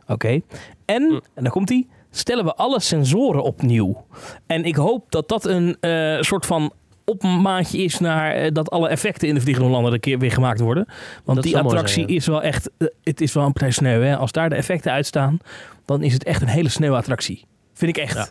Oké. 0.07 0.41
En, 0.85 1.03
Hm. 1.03 1.19
en 1.33 1.43
daar 1.43 1.51
komt 1.51 1.67
die, 1.67 1.87
stellen 2.11 2.45
we 2.45 2.55
alle 2.55 2.79
sensoren 2.79 3.43
opnieuw. 3.43 4.05
En 4.47 4.63
ik 4.65 4.75
hoop 4.75 5.11
dat 5.11 5.29
dat 5.29 5.45
een 5.45 5.77
eh, 5.79 6.21
soort 6.21 6.45
van 6.45 6.71
opmaatje 7.05 7.77
is 7.77 7.99
naar 7.99 8.31
eh, 8.31 8.51
dat 8.51 8.69
alle 8.69 8.87
effecten 8.89 9.27
in 9.27 9.33
de 9.35 9.41
Vliegende 9.41 9.67
Hollander 9.69 9.93
een 9.93 9.99
keer 9.99 10.19
weer 10.19 10.31
gemaakt 10.31 10.59
worden. 10.59 10.85
Want 11.23 11.35
Dat 11.37 11.45
die 11.45 11.57
attractie 11.57 11.93
zijn, 11.93 12.07
ja. 12.07 12.15
is 12.15 12.25
wel 12.27 12.41
echt, 12.41 12.69
het 13.03 13.21
is 13.21 13.33
wel 13.33 13.45
een 13.45 13.51
partij 13.53 13.71
sneeuw. 13.71 14.01
Hè? 14.01 14.17
Als 14.17 14.31
daar 14.31 14.49
de 14.49 14.55
effecten 14.55 14.91
uitstaan, 14.91 15.37
dan 15.85 16.03
is 16.03 16.13
het 16.13 16.23
echt 16.23 16.41
een 16.41 16.47
hele 16.47 16.69
sneeuwattractie. 16.69 17.45
Vind 17.73 17.97
ik 17.97 18.03
echt. 18.03 18.15
Ja. 18.15 18.27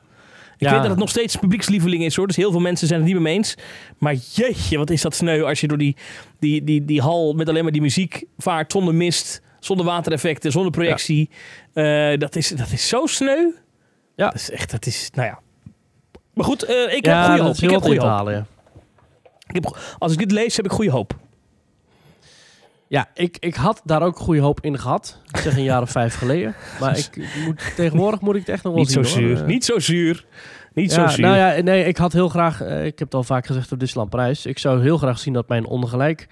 Ik 0.60 0.66
Ja. 0.66 0.72
weet 0.72 0.80
dat 0.80 0.90
het 0.90 0.98
nog 1.00 1.08
steeds 1.08 1.36
publiekslieveling 1.36 2.04
is 2.04 2.16
hoor. 2.16 2.26
Dus 2.26 2.36
heel 2.36 2.50
veel 2.50 2.60
mensen 2.60 2.86
zijn 2.86 3.00
het 3.00 3.08
niet 3.12 3.20
mee 3.20 3.34
eens. 3.34 3.54
Maar 3.98 4.14
jeetje, 4.14 4.78
wat 4.78 4.90
is 4.90 5.02
dat 5.02 5.14
sneu 5.14 5.42
als 5.42 5.60
je 5.60 5.68
door 5.68 5.78
die, 5.78 5.96
die, 6.38 6.64
die, 6.64 6.84
die 6.84 7.00
hal 7.00 7.32
met 7.32 7.48
alleen 7.48 7.62
maar 7.62 7.72
die 7.72 7.80
muziek 7.80 8.24
vaart. 8.38 8.72
Zonder 8.72 8.94
mist, 8.94 9.42
zonder 9.60 9.86
watereffecten, 9.86 10.52
zonder 10.52 10.70
projectie. 10.70 11.30
Eh, 11.72 12.16
dat, 12.18 12.36
is, 12.36 12.48
dat 12.48 12.72
is 12.72 12.88
zo 12.88 13.06
sneu. 13.06 13.46
Ja. 14.16 14.26
Dat 14.26 14.34
is 14.34 14.50
echt, 14.50 14.70
dat 14.70 14.86
is, 14.86 15.10
nou 15.14 15.28
ja. 15.28 15.38
Maar 16.34 16.44
goed, 16.44 16.62
eh, 16.62 16.94
ik 16.96 17.04
ja, 17.06 17.18
heb 17.20 17.26
goede 17.28 17.42
hoop. 17.42 17.56
Ik 17.56 17.70
heb 17.70 17.80
goede 17.80 18.00
hoop. 18.00 18.08
halen, 18.08 18.34
ja. 18.34 18.46
Ik 19.46 19.54
heb, 19.54 19.78
als 19.98 20.12
ik 20.12 20.18
dit 20.18 20.30
lees, 20.32 20.56
heb 20.56 20.64
ik 20.64 20.72
goede 20.72 20.90
hoop. 20.90 21.16
Ja, 22.90 23.08
ik, 23.14 23.36
ik 23.40 23.54
had 23.54 23.80
daar 23.84 24.02
ook 24.02 24.16
goede 24.16 24.40
hoop 24.40 24.60
in 24.60 24.78
gehad. 24.78 25.20
Ik 25.32 25.36
zeg 25.36 25.56
een 25.56 25.62
jaar 25.62 25.82
of 25.82 25.90
vijf 25.90 26.14
geleden. 26.14 26.54
Maar 26.80 26.98
ik 26.98 27.28
moet, 27.44 27.72
tegenwoordig 27.76 28.20
moet 28.20 28.34
ik 28.34 28.40
het 28.40 28.48
echt 28.50 28.62
nog 28.64 28.72
wel 28.72 28.82
Niet 28.82 28.92
zo 28.92 29.02
zien. 29.02 29.22
hoor. 29.22 29.28
zuur. 29.28 29.40
Eh, 29.40 29.46
Niet 29.48 29.64
zo 29.64 29.78
zuur. 29.78 30.24
Niet 30.74 30.90
ja, 30.90 31.08
zo 31.08 31.14
zuur. 31.14 31.24
Nou 31.26 31.36
ja, 31.36 31.62
nee, 31.62 31.84
ik 31.84 31.96
had 31.96 32.12
heel 32.12 32.28
graag, 32.28 32.60
eh, 32.62 32.84
ik 32.84 32.98
heb 32.98 33.08
het 33.08 33.14
al 33.14 33.22
vaak 33.22 33.46
gezegd 33.46 33.72
op 33.72 33.78
Disneyland 33.78 34.10
Parijs, 34.10 34.46
ik 34.46 34.58
zou 34.58 34.82
heel 34.82 34.98
graag 34.98 35.18
zien 35.18 35.32
dat 35.32 35.48
mijn 35.48 35.66
ongelijk 35.66 36.28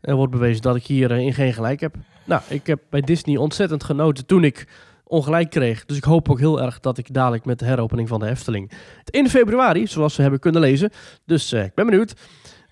eh, 0.00 0.14
wordt 0.14 0.32
bewezen, 0.32 0.62
dat 0.62 0.76
ik 0.76 0.84
hier 0.86 1.10
in 1.10 1.34
geen 1.34 1.52
gelijk 1.52 1.80
heb. 1.80 1.94
Nou, 2.24 2.42
ik 2.48 2.66
heb 2.66 2.80
bij 2.90 3.00
Disney 3.00 3.36
ontzettend 3.36 3.84
genoten 3.84 4.26
toen 4.26 4.44
ik 4.44 4.66
ongelijk 5.04 5.50
kreeg. 5.50 5.84
Dus 5.86 5.96
ik 5.96 6.04
hoop 6.04 6.30
ook 6.30 6.38
heel 6.38 6.62
erg 6.62 6.80
dat 6.80 6.98
ik 6.98 7.14
dadelijk 7.14 7.44
met 7.44 7.58
de 7.58 7.64
heropening 7.64 8.08
van 8.08 8.20
de 8.20 8.26
Efteling, 8.26 8.70
in 9.10 9.28
februari, 9.28 9.86
zoals 9.86 10.16
we 10.16 10.22
hebben 10.22 10.40
kunnen 10.40 10.60
lezen, 10.60 10.90
dus 11.26 11.52
ik 11.52 11.74
ben 11.74 11.86
benieuwd. 11.86 12.14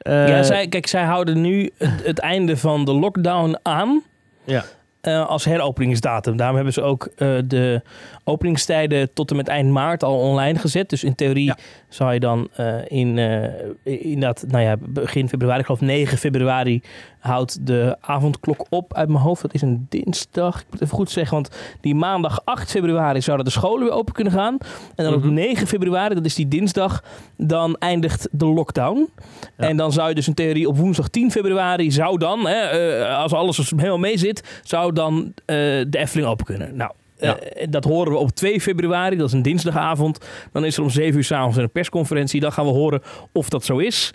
Eh, 0.00 0.28
ja, 0.28 0.42
zij, 0.42 0.68
kijk, 0.68 0.86
zij 0.86 1.02
houden 1.04 1.40
nu 1.40 1.70
het, 1.78 2.04
het 2.04 2.18
einde 2.18 2.56
van 2.56 2.84
de 2.84 2.92
lockdown 2.92 3.58
aan. 3.62 4.02
Ja. 4.44 4.64
eh, 5.00 5.26
als 5.26 5.44
heropeningsdatum. 5.44 6.36
Daarom 6.36 6.56
hebben 6.56 6.72
ze 6.74 6.82
ook 6.82 7.08
eh, 7.16 7.28
de 7.44 7.82
openingstijden 8.24 9.12
tot 9.12 9.30
en 9.30 9.36
met 9.36 9.48
eind 9.48 9.70
maart 9.70 10.02
al 10.02 10.18
online 10.18 10.58
gezet. 10.58 10.88
Dus 10.90 11.04
in 11.04 11.14
theorie 11.14 11.44
Ja. 11.44 11.56
Zou 11.90 12.12
je 12.12 12.20
dan 12.20 12.48
eh, 12.56 12.76
in, 12.86 13.18
eh, 13.18 14.02
in 14.12 14.20
dat, 14.20 14.44
nou 14.48 14.64
ja, 14.64 14.76
begin 14.80 15.28
februari, 15.28 15.58
ik 15.58 15.64
geloof 15.64 15.80
9 15.80 16.18
februari, 16.18 16.82
houdt 17.18 17.66
de 17.66 17.96
avondklok 18.00 18.66
op 18.68 18.94
uit 18.94 19.08
mijn 19.08 19.20
hoofd. 19.20 19.42
Dat 19.42 19.54
is 19.54 19.62
een 19.62 19.86
dinsdag. 19.88 20.60
Ik 20.60 20.66
moet 20.70 20.82
even 20.82 20.94
goed 20.96 21.10
zeggen, 21.10 21.34
want 21.34 21.50
die 21.80 21.94
maandag 21.94 22.40
8 22.44 22.70
februari 22.70 23.22
zouden 23.22 23.46
de 23.46 23.52
scholen 23.52 23.84
weer 23.84 23.92
open 23.94 24.14
kunnen 24.14 24.32
gaan. 24.32 24.58
En 24.94 25.04
dan 25.04 25.14
op 25.14 25.22
Mhm. 25.24 25.32
9 25.34 25.66
februari, 25.66 26.14
dat 26.14 26.24
is 26.24 26.34
die 26.34 26.48
dinsdag, 26.48 27.04
dan 27.36 27.76
eindigt 27.78 28.28
de 28.32 28.46
lockdown. 28.46 29.08
Ja. 29.56 29.68
En 29.68 29.76
dan 29.76 29.92
zou 29.92 30.08
je 30.08 30.14
dus 30.14 30.28
in 30.28 30.34
theorie 30.34 30.68
op 30.68 30.76
woensdag 30.76 31.08
10 31.08 31.30
februari 31.30 31.90
zou 31.90 32.18
dan, 32.18 32.46
hè, 32.46 32.54
eh, 32.60 33.18
als 33.18 33.32
alles 33.32 33.70
helemaal 33.70 33.98
mee 33.98 34.18
zit, 34.18 34.60
zou 34.62 34.92
dan 34.92 35.32
de 35.44 35.86
Efteling 35.90 36.28
open 36.28 36.44
kunnen. 36.46 36.76
Nou, 36.76 36.90
Ja. 37.20 37.38
eh, 37.38 37.66
dat 37.70 37.84
horen 37.84 38.12
we 38.12 38.18
op 38.18 38.30
2 38.30 38.60
februari, 38.60 39.16
dat 39.16 39.26
is 39.26 39.32
een 39.32 39.42
dinsdagavond. 39.42 40.18
Dan 40.52 40.64
is 40.64 40.76
er 40.76 40.82
om 40.82 40.90
7 40.90 41.16
uur 41.16 41.24
s'avonds 41.24 41.56
een 41.56 41.70
persconferentie. 41.70 42.40
Dan 42.40 42.52
gaan 42.52 42.64
we 42.64 42.70
horen 42.70 43.02
of 43.32 43.48
dat 43.48 43.64
zo 43.64 43.78
is. 43.78 44.12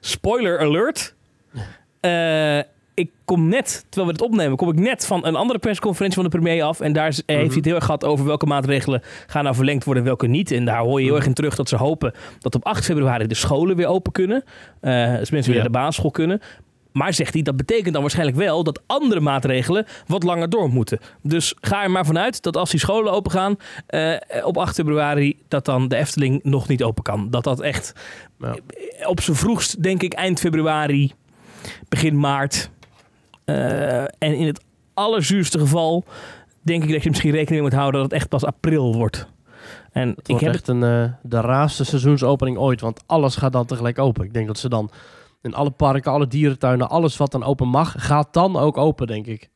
Spoiler 0.00 0.58
alert. 0.60 1.14
Eh, 2.00 2.58
ik 2.94 3.10
kom 3.24 3.48
net, 3.48 3.84
terwijl 3.88 4.12
we 4.12 4.18
het 4.22 4.30
opnemen, 4.30 4.56
kom 4.56 4.68
ik 4.68 4.78
net 4.78 5.06
van 5.06 5.26
een 5.26 5.34
andere 5.36 5.58
persconferentie 5.58 6.20
van 6.20 6.30
de 6.30 6.38
premier 6.38 6.62
af. 6.62 6.80
En 6.80 6.92
daar 6.92 7.04
heeft 7.04 7.22
hij 7.26 7.44
het 7.54 7.64
heel 7.64 7.74
erg 7.74 7.84
gehad 7.84 8.04
over 8.04 8.24
welke 8.24 8.46
maatregelen 8.46 9.02
gaan 9.26 9.42
nou 9.44 9.54
verlengd 9.54 9.84
worden 9.84 10.02
en 10.02 10.08
welke 10.08 10.26
niet. 10.26 10.50
En 10.50 10.64
daar 10.64 10.78
hoor 10.80 11.00
je 11.00 11.06
heel 11.06 11.16
erg 11.16 11.26
in 11.26 11.34
terug 11.34 11.54
dat 11.54 11.68
ze 11.68 11.76
hopen 11.76 12.12
dat 12.38 12.54
op 12.54 12.64
8 12.64 12.84
februari 12.84 13.26
de 13.26 13.34
scholen 13.34 13.76
weer 13.76 13.86
open 13.86 14.12
kunnen. 14.12 14.44
Eh 14.80 15.16
dus 15.16 15.30
mensen 15.30 15.52
weer 15.52 15.62
naar 15.62 15.72
de 15.72 15.78
basisschool 15.78 16.10
kunnen. 16.10 16.40
Maar 16.98 17.14
zegt 17.14 17.32
hij, 17.32 17.42
dat 17.42 17.56
betekent 17.56 17.92
dan 17.92 18.02
waarschijnlijk 18.02 18.38
wel 18.38 18.64
dat 18.64 18.80
andere 18.86 19.20
maatregelen 19.20 19.86
wat 20.06 20.22
langer 20.22 20.50
door 20.50 20.68
moeten. 20.68 20.98
Dus 21.22 21.54
ga 21.60 21.82
er 21.82 21.90
maar 21.90 22.06
vanuit 22.06 22.42
dat 22.42 22.56
als 22.56 22.70
die 22.70 22.80
scholen 22.80 23.12
open 23.12 23.30
gaan 23.30 23.56
eh, 23.86 24.14
op 24.42 24.56
8 24.56 24.74
februari, 24.74 25.38
dat 25.48 25.64
dan 25.64 25.88
de 25.88 25.96
Efteling 25.96 26.40
nog 26.42 26.68
niet 26.68 26.82
open 26.82 27.02
kan. 27.02 27.30
Dat 27.30 27.44
dat 27.44 27.60
echt 27.60 27.92
Ja. 28.38 28.56
op 29.06 29.20
zijn 29.20 29.36
vroegst, 29.36 29.82
denk 29.82 30.02
ik, 30.02 30.12
eind 30.12 30.40
februari, 30.40 31.12
begin 31.88 32.18
maart. 32.20 32.70
Eh, 33.44 34.02
en 34.02 34.10
in 34.18 34.46
het 34.46 34.60
allerzuurste 34.94 35.58
geval, 35.58 36.04
denk 36.62 36.84
ik 36.84 36.92
dat 36.92 37.02
je 37.02 37.08
misschien 37.08 37.30
rekening 37.30 37.62
moet 37.62 37.72
houden 37.72 38.00
dat 38.00 38.10
het 38.10 38.20
echt 38.20 38.28
pas 38.28 38.44
april 38.44 38.94
wordt. 38.94 39.26
En 39.92 40.10
ik 40.10 40.26
wordt 40.26 40.44
heb 40.44 40.54
echt 40.54 40.68
een, 40.68 40.82
eh, 40.82 41.04
de 41.22 41.40
raarste 41.40 41.84
seizoensopening 41.84 42.58
ooit. 42.58 42.80
Want 42.80 43.00
alles 43.06 43.36
gaat 43.36 43.52
dan 43.52 43.66
tegelijk 43.66 43.98
open. 43.98 44.24
Ik 44.24 44.32
denk 44.34 44.46
dat 44.46 44.58
ze 44.58 44.68
dan 44.68 44.90
in 45.40 45.54
alle 45.54 45.70
parken, 45.70 46.12
alle 46.12 46.26
dierentuinen, 46.26 46.88
alles 46.88 47.16
wat 47.16 47.32
dan 47.32 47.44
open 47.44 47.68
mag, 47.68 47.94
gaat 47.98 48.32
dan 48.32 48.56
ook 48.56 48.76
open, 48.76 49.06
denk 49.06 49.26
ik. 49.26 49.50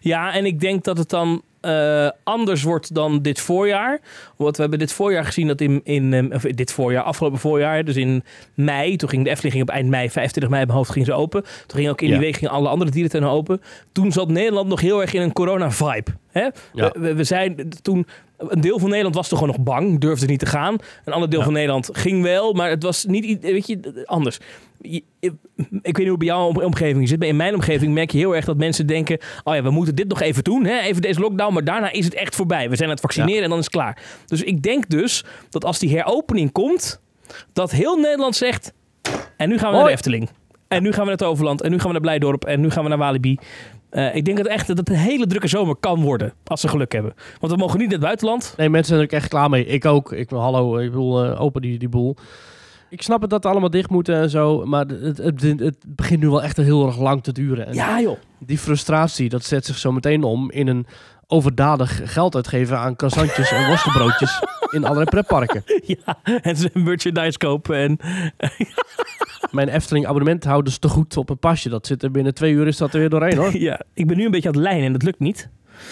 Ja, 0.00 0.32
en 0.32 0.44
ik 0.44 0.60
denk 0.60 0.84
dat 0.84 0.98
het 0.98 1.08
dan 1.08 1.42
eh, 1.62 2.08
anders 2.24 2.62
wordt 2.62 2.94
dan 2.94 3.22
dit 3.22 3.40
voorjaar. 3.40 4.00
Want 4.36 4.54
we 4.56 4.62
hebben 4.62 4.78
dit 4.80 4.92
voorjaar 4.92 5.24
gezien 5.24 5.46
dat 5.46 5.60
in, 5.60 5.80
in 5.84 6.12
eh, 6.12 6.34
of 6.34 6.42
dit 6.42 6.72
voorjaar, 6.72 7.02
afgelopen 7.02 7.38
voorjaar, 7.38 7.84
dus 7.84 7.96
in 7.96 8.22
mei, 8.54 8.96
toen 8.96 9.08
ging 9.08 9.24
de 9.24 9.30
Efteling 9.30 9.54
ging 9.54 9.68
op 9.68 9.74
eind 9.74 9.88
mei, 9.88 10.10
25 10.10 10.50
mei 10.52 10.64
mijn 10.64 10.76
hoofd 10.76 10.90
ging 10.90 11.06
ze 11.06 11.12
open. 11.12 11.42
Toen 11.42 11.78
ging 11.78 11.88
ook 11.88 12.00
in 12.00 12.06
Ja. 12.08 12.12
die 12.14 12.22
week 12.24 12.36
gingen 12.36 12.52
alle 12.54 12.68
andere 12.68 12.90
dierentuinen 12.90 13.30
open. 13.30 13.60
Toen 13.92 14.12
zat 14.12 14.28
Nederland 14.28 14.68
nog 14.68 14.80
heel 14.80 15.00
erg 15.00 15.12
in 15.12 15.22
een 15.22 15.32
corona-vibe. 15.32 16.10
Hè? 16.30 16.46
Ja. 16.72 16.92
We, 16.98 17.24
zijn 17.24 17.68
toen, 17.82 18.06
een 18.38 18.60
deel 18.60 18.78
van 18.78 18.88
Nederland 18.88 19.14
was 19.14 19.28
toch 19.28 19.38
gewoon 19.38 19.54
nog 19.56 19.64
bang, 19.64 20.00
durfde 20.00 20.26
niet 20.26 20.38
te 20.38 20.46
gaan. 20.46 20.76
Een 21.04 21.12
ander 21.12 21.30
deel 21.30 21.38
Ja. 21.38 21.44
van 21.44 21.54
Nederland 21.54 21.88
ging 21.92 22.22
wel, 22.22 22.52
maar 22.52 22.70
het 22.70 22.82
was 22.82 23.04
niet, 23.04 23.40
weet 23.40 23.66
je, 23.66 24.02
anders. 24.06 24.38
Ik 24.80 25.02
weet 25.82 25.96
niet 25.98 26.08
hoe 26.08 26.16
bij 26.16 26.26
jouw 26.26 26.46
om- 26.46 26.56
omgeving 26.62 27.08
zit, 27.08 27.18
maar 27.18 27.28
in 27.28 27.36
mijn 27.36 27.54
omgeving 27.54 27.94
merk 27.94 28.10
je 28.10 28.18
heel 28.18 28.36
erg 28.36 28.44
dat 28.44 28.56
mensen 28.56 28.86
denken: 28.86 29.18
oh 29.44 29.54
ja, 29.54 29.62
we 29.62 29.70
moeten 29.70 29.94
dit 29.94 30.08
nog 30.08 30.20
even 30.20 30.44
doen, 30.44 30.64
hè? 30.64 30.78
even 30.80 31.02
deze 31.02 31.20
lockdown, 31.20 31.51
maar 31.52 31.64
daarna 31.64 31.92
is 31.92 32.04
het 32.04 32.14
echt 32.14 32.34
voorbij. 32.34 32.68
We 32.70 32.76
zijn 32.76 32.88
aan 32.88 32.94
het 32.94 33.04
vaccineren 33.04 33.42
en 33.42 33.48
dan 33.48 33.58
is 33.58 33.64
het 33.64 33.74
klaar. 33.74 34.02
Dus 34.26 34.42
ik 34.42 34.62
denk 34.62 34.88
dus 34.88 35.24
dat 35.50 35.64
als 35.64 35.78
die 35.78 35.96
heropening 35.96 36.52
komt, 36.52 37.00
dat 37.52 37.70
heel 37.70 37.96
Nederland 37.96 38.36
zegt: 38.36 38.72
en 39.36 39.48
nu 39.48 39.58
gaan 39.58 39.70
we 39.70 39.76
naar 39.76 39.86
de. 39.86 39.92
Efteling. 39.92 40.28
En 40.68 40.82
nu 40.82 40.88
gaan 40.92 41.00
we 41.00 41.04
naar 41.04 41.18
het 41.18 41.22
Overland. 41.22 41.62
En 41.62 41.70
nu 41.70 41.76
gaan 41.76 41.86
we 41.86 41.92
naar 41.92 42.00
Blijdorp. 42.00 42.44
En 42.44 42.60
nu 42.60 42.70
gaan 42.70 42.82
we 42.82 42.88
naar 42.88 42.98
Walibi. 42.98 43.38
Eh, 43.90 44.14
ik 44.14 44.24
denk 44.24 44.36
dat 44.36 44.46
echt 44.46 44.66
dat 44.66 44.78
het 44.78 44.88
een 44.88 44.94
hele 44.94 45.26
drukke 45.26 45.46
zomer 45.48 45.76
kan 45.76 46.00
worden. 46.00 46.32
Als 46.44 46.60
ze 46.60 46.68
geluk 46.68 46.92
hebben. 46.92 47.14
Want 47.40 47.52
we 47.52 47.58
mogen 47.58 47.78
niet 47.78 47.86
naar 47.88 47.96
het 47.96 48.06
buitenland. 48.06 48.54
Nee, 48.56 48.68
mensen 48.68 48.88
zijn 48.88 48.98
er 48.98 49.04
ook 49.06 49.20
echt 49.20 49.28
klaar 49.28 49.50
mee. 49.50 49.66
Ik 49.66 49.84
ook. 49.84 50.12
Ik, 50.12 50.30
hallo, 50.30 50.78
ik 50.78 50.90
bedoel, 50.90 51.24
eh, 51.24 51.40
open 51.40 51.62
die, 51.62 51.78
die 51.78 51.88
boel. 51.88 52.16
Ik 52.88 53.02
snap 53.02 53.20
het 53.20 53.30
dat 53.30 53.42
het 53.42 53.52
allemaal 53.52 53.70
dicht 53.70 53.90
moeten 53.90 54.14
en 54.14 54.30
zo. 54.30 54.66
Maar 54.66 54.86
het, 54.86 55.18
het, 55.18 55.42
het 55.42 55.76
begint 55.86 56.20
nu 56.20 56.28
wel 56.28 56.42
echt 56.42 56.56
heel 56.56 56.86
erg 56.86 56.98
lang 56.98 57.22
te 57.22 57.32
duren. 57.32 57.66
En 57.66 57.74
Ja 57.74 58.00
joh. 58.00 58.18
die 58.38 58.58
frustratie, 58.58 59.28
dat 59.28 59.44
zet 59.44 59.66
zich 59.66 59.78
zo 59.78 59.92
meteen 59.92 60.22
om 60.22 60.50
in 60.50 60.66
een 60.66 60.86
overdadig 61.32 62.00
geld 62.12 62.34
uitgeven 62.34 62.78
aan 62.78 62.96
croissantjes 62.96 63.50
en 63.50 63.66
worstenbroodjes 63.66 64.42
in 64.76 64.82
allerlei 64.84 65.10
pretparken. 65.10 65.64
Ja, 65.84 66.18
en 66.42 66.56
ze 66.56 66.70
merchandise 66.74 67.38
kopen. 67.38 67.76
En, 67.76 67.98
Mijn 69.50 69.68
Efteling 69.68 70.06
abonnementhouders 70.06 70.78
te 70.78 70.88
goed 70.88 71.16
op 71.16 71.30
een 71.30 71.38
pasje. 71.38 71.68
Dat 71.68 71.86
zit 71.86 72.02
er 72.02 72.10
binnen 72.10 72.34
twee 72.34 72.52
uur 72.52 72.66
is 72.66 72.76
dat 72.76 72.92
er 72.92 72.98
weer 73.00 73.08
doorheen 73.08 73.36
hoor. 73.36 73.56
ja, 73.58 73.80
ik 73.94 74.06
ben 74.06 74.16
nu 74.16 74.24
een 74.24 74.30
beetje 74.30 74.48
aan 74.48 74.54
het 74.54 74.62
lijnen 74.62 74.84
en 74.86 74.92
dat 74.92 75.02
lukt 75.02 75.18
niet. 75.18 75.48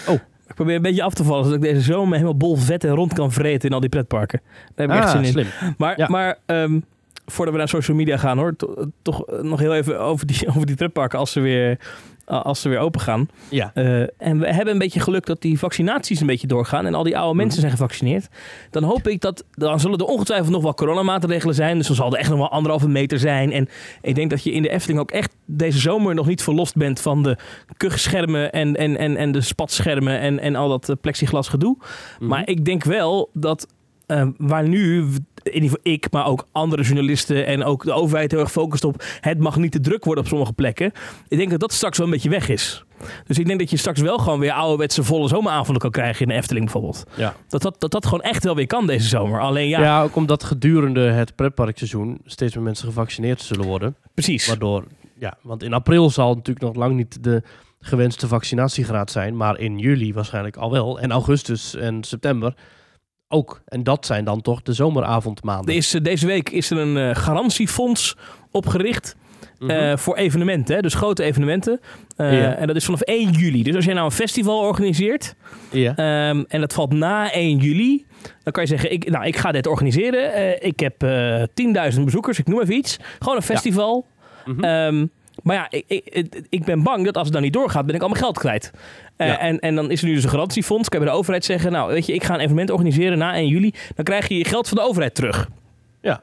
Oh. 0.07 0.13
Ik 0.47 0.55
probeer 0.57 0.75
een 0.75 0.81
beetje 0.81 1.03
af 1.03 1.13
te 1.13 1.23
vallen, 1.23 1.43
zodat 1.43 1.63
ik 1.63 1.69
deze 1.73 1.81
zomer 1.81 2.13
helemaal 2.13 2.37
bol 2.37 2.55
vet 2.55 2.83
en 2.83 2.93
rond 2.95 3.13
kan 3.13 3.31
vreten 3.31 3.67
in 3.69 3.73
al 3.75 3.79
die 3.81 3.89
pretparken. 3.89 4.41
Daar 4.75 4.87
heb 4.87 4.95
ik 4.97 5.03
echt 5.03 5.05
Ah, 5.05 5.11
zin 5.11 5.23
in. 5.23 5.31
slim. 5.31 5.73
Maar, 5.77 5.97
Ja. 5.99 6.07
maar 6.07 6.37
ehm, 6.45 6.79
voordat 7.25 7.53
we 7.53 7.59
naar 7.59 7.69
social 7.69 7.97
media 7.97 8.17
gaan 8.17 8.37
hoor, 8.37 8.55
to- 8.55 8.85
toch 9.01 9.23
nog 9.41 9.59
heel 9.59 9.73
even 9.75 9.99
over 9.99 10.25
die, 10.27 10.47
over 10.55 10.65
die 10.65 10.75
pretparken 10.75 11.19
als 11.19 11.31
ze 11.31 11.39
weer, 11.39 11.79
als 12.25 12.61
ze 12.61 12.69
weer 12.69 12.79
open 12.79 13.01
gaan. 13.01 13.29
Ja. 13.49 13.71
Eh, 13.73 14.01
en 14.01 14.39
we 14.39 14.53
hebben 14.53 14.73
een 14.73 14.79
beetje 14.79 14.99
geluk 14.99 15.25
dat 15.25 15.41
die 15.41 15.59
vaccinaties 15.59 16.19
een 16.19 16.27
beetje 16.27 16.47
doorgaan 16.47 16.85
en 16.85 16.93
al 16.93 17.03
die 17.03 17.17
oude 17.17 17.35
mensen 17.35 17.59
zijn 17.59 17.71
gevaccineerd. 17.71 18.27
Dan 18.69 18.83
hoop 18.83 19.07
ik 19.07 19.21
dat, 19.21 19.43
dan 19.51 19.79
zullen 19.79 19.99
er 19.99 20.05
ongetwijfeld 20.05 20.51
nog 20.51 20.63
wel 20.63 20.73
coronamaatregelen 20.73 21.55
zijn. 21.55 21.77
Dus 21.77 21.87
dan 21.87 21.95
zal 21.95 22.11
er 22.11 22.19
echt 22.19 22.29
nog 22.29 22.37
wel 22.37 22.51
anderhalve 22.51 22.89
meter 22.89 23.19
zijn. 23.19 23.51
En 23.51 23.69
ik 24.01 24.15
denk 24.15 24.29
dat 24.29 24.43
je 24.43 24.51
in 24.51 24.61
de 24.61 24.69
Efteling 24.69 24.99
ook 24.99 25.11
echt 25.11 25.35
deze 25.45 25.79
zomer 25.79 26.15
nog 26.15 26.27
niet 26.27 26.43
verlost 26.43 26.75
bent 26.75 26.99
van 26.99 27.23
de 27.23 27.37
kuchschermen 27.77 28.51
en, 28.51 28.75
en, 28.75 28.97
en, 28.97 29.17
en 29.17 29.31
de 29.31 29.41
spatschermen 29.41 30.19
en, 30.19 30.39
en 30.39 30.55
al 30.55 30.69
dat 30.69 30.89
eh, 30.89 30.95
plexiglas 31.01 31.47
gedoe. 31.47 31.77
Mhm. 32.19 32.29
Maar 32.29 32.47
ik 32.47 32.65
denk 32.65 32.83
wel 32.83 33.29
dat 33.33 33.67
eh, 34.11 34.27
waar 34.37 34.67
nu, 34.67 34.97
in 35.43 35.53
ieder 35.53 35.61
geval 35.69 35.79
ik, 35.93 36.11
maar 36.11 36.25
ook 36.25 36.47
andere 36.51 36.83
journalisten 36.83 37.45
en 37.45 37.63
ook 37.63 37.83
de 37.83 37.91
overheid 37.93 38.31
heel 38.31 38.39
erg 38.39 38.51
focust 38.51 38.83
op 38.83 39.03
het 39.19 39.39
mag 39.39 39.57
niet 39.57 39.71
te 39.71 39.79
druk 39.79 40.05
worden 40.05 40.23
op 40.23 40.29
sommige 40.29 40.53
plekken. 40.53 40.91
Ik 41.27 41.37
denk 41.37 41.49
dat 41.49 41.59
dat 41.59 41.73
straks 41.73 41.97
wel 41.97 42.07
een 42.07 42.13
beetje 42.13 42.29
weg 42.29 42.49
is. 42.49 42.83
Dus 43.27 43.37
ik 43.39 43.45
denk 43.47 43.59
dat 43.59 43.69
je 43.69 43.77
straks 43.77 44.01
wel 44.01 44.17
gewoon 44.17 44.39
weer 44.39 44.51
ouderwetse 44.51 45.03
volle 45.03 45.27
zomeravonden 45.27 45.81
kan 45.81 45.91
krijgen 45.91 46.21
in 46.21 46.27
de 46.27 46.33
Efteling 46.33 46.63
bijvoorbeeld. 46.65 47.03
Ja. 47.15 47.35
Dat 47.47 47.61
dat, 47.61 47.75
dat 47.79 47.91
dat 47.91 48.05
gewoon 48.05 48.21
echt 48.21 48.43
wel 48.43 48.55
weer 48.55 48.67
kan 48.67 48.87
deze 48.87 49.07
zomer. 49.07 49.41
Alleen 49.41 49.67
ja, 49.67 49.81
Ja. 49.81 50.03
ook 50.03 50.15
omdat 50.15 50.43
gedurende 50.43 51.01
het 51.01 51.35
pretparkseizoen 51.35 52.21
steeds 52.25 52.55
meer 52.55 52.63
mensen 52.63 52.87
gevaccineerd 52.87 53.41
zullen 53.41 53.65
worden. 53.65 53.95
precies. 54.13 54.47
Waardoor, 54.47 54.83
ja, 55.17 55.37
want 55.41 55.63
in 55.63 55.73
april 55.73 56.09
zal 56.09 56.33
natuurlijk 56.35 56.65
nog 56.65 56.75
lang 56.75 56.95
niet 56.95 57.23
de 57.23 57.43
gewenste 57.79 58.27
vaccinatiegraad 58.27 59.11
zijn. 59.11 59.37
Maar 59.37 59.59
in 59.59 59.77
juli 59.77 60.13
waarschijnlijk 60.13 60.57
al 60.57 60.71
wel. 60.71 60.99
En 60.99 61.11
augustus 61.11 61.75
en 61.75 62.03
september 62.03 62.53
ook. 63.31 63.61
En 63.65 63.83
dat 63.83 64.05
zijn 64.05 64.23
dan 64.25 64.41
toch 64.41 64.61
de 64.61 64.73
zomeravondmaanden. 64.73 65.75
Is, 65.75 65.89
deze 66.01 66.25
week 66.27 66.49
is 66.49 66.69
er 66.69 66.77
een 66.77 66.97
eh, 66.97 67.15
garantiefonds 67.15 68.17
opgericht. 68.51 69.15
Mhm. 69.59 69.71
eh, 69.71 69.97
voor 69.97 70.15
evenementen, 70.15 70.75
hè, 70.75 70.81
dus 70.81 70.93
grote 70.93 71.23
evenementen. 71.23 71.79
Eh, 72.15 72.41
Ja. 72.41 72.53
En 72.55 72.67
dat 72.67 72.75
is 72.75 72.85
vanaf 72.85 73.01
1 73.01 73.31
juli. 73.31 73.63
Dus 73.63 73.75
als 73.75 73.85
jij 73.85 73.93
nou 73.93 74.05
een 74.05 74.11
festival 74.11 74.59
organiseert 74.59 75.35
ja. 75.71 75.95
ehm, 75.95 76.43
en 76.47 76.59
dat 76.59 76.73
valt 76.73 76.93
na 76.93 77.31
1 77.33 77.57
juli, 77.57 78.05
dan 78.43 78.53
kan 78.53 78.63
je 78.63 78.69
zeggen: 78.69 78.91
ik, 78.91 79.09
nou, 79.09 79.25
ik 79.25 79.35
ga 79.35 79.51
dit 79.51 79.67
organiseren. 79.67 80.63
Ik 80.65 80.79
heb 80.79 81.03
eh 81.03 81.43
10.000 81.93 82.01
bezoekers, 82.03 82.39
ik 82.39 82.47
noem 82.47 82.61
even 82.61 82.75
iets. 82.75 82.97
Gewoon 83.19 83.35
een 83.35 83.41
festival. 83.43 84.05
Mhm. 84.45 84.63
Ehm, 84.63 85.05
maar 85.43 85.55
ja, 85.55 85.67
ik, 85.69 85.83
ik, 86.05 86.41
ik 86.49 86.63
ben 86.65 86.83
bang 86.83 87.05
dat 87.05 87.15
als 87.15 87.23
het 87.23 87.33
dan 87.33 87.41
niet 87.41 87.53
doorgaat, 87.53 87.85
ben 87.85 87.95
ik 87.95 88.01
al 88.01 88.07
mijn 88.09 88.19
geld 88.21 88.37
kwijt. 88.37 88.71
Eh, 89.17 89.27
Ja. 89.27 89.39
en, 89.39 89.59
en 89.59 89.75
dan 89.75 89.91
is 89.91 90.01
er 90.01 90.07
nu 90.07 90.13
dus 90.13 90.23
een 90.23 90.29
garantiefonds. 90.29 90.89
Kan 90.89 90.99
je 90.99 91.05
bij 91.05 91.13
de 91.13 91.19
overheid 91.19 91.45
zeggen: 91.45 91.71
Nou, 91.71 91.91
weet 91.91 92.05
je, 92.05 92.13
ik 92.13 92.23
ga 92.23 92.33
een 92.33 92.39
evenement 92.39 92.69
organiseren 92.69 93.17
na 93.17 93.33
1 93.33 93.47
juli. 93.47 93.73
Dan 93.95 94.05
krijg 94.05 94.27
je 94.27 94.37
je 94.37 94.45
geld 94.45 94.67
van 94.67 94.77
de 94.77 94.83
overheid 94.83 95.15
terug. 95.15 95.49
ja. 96.01 96.21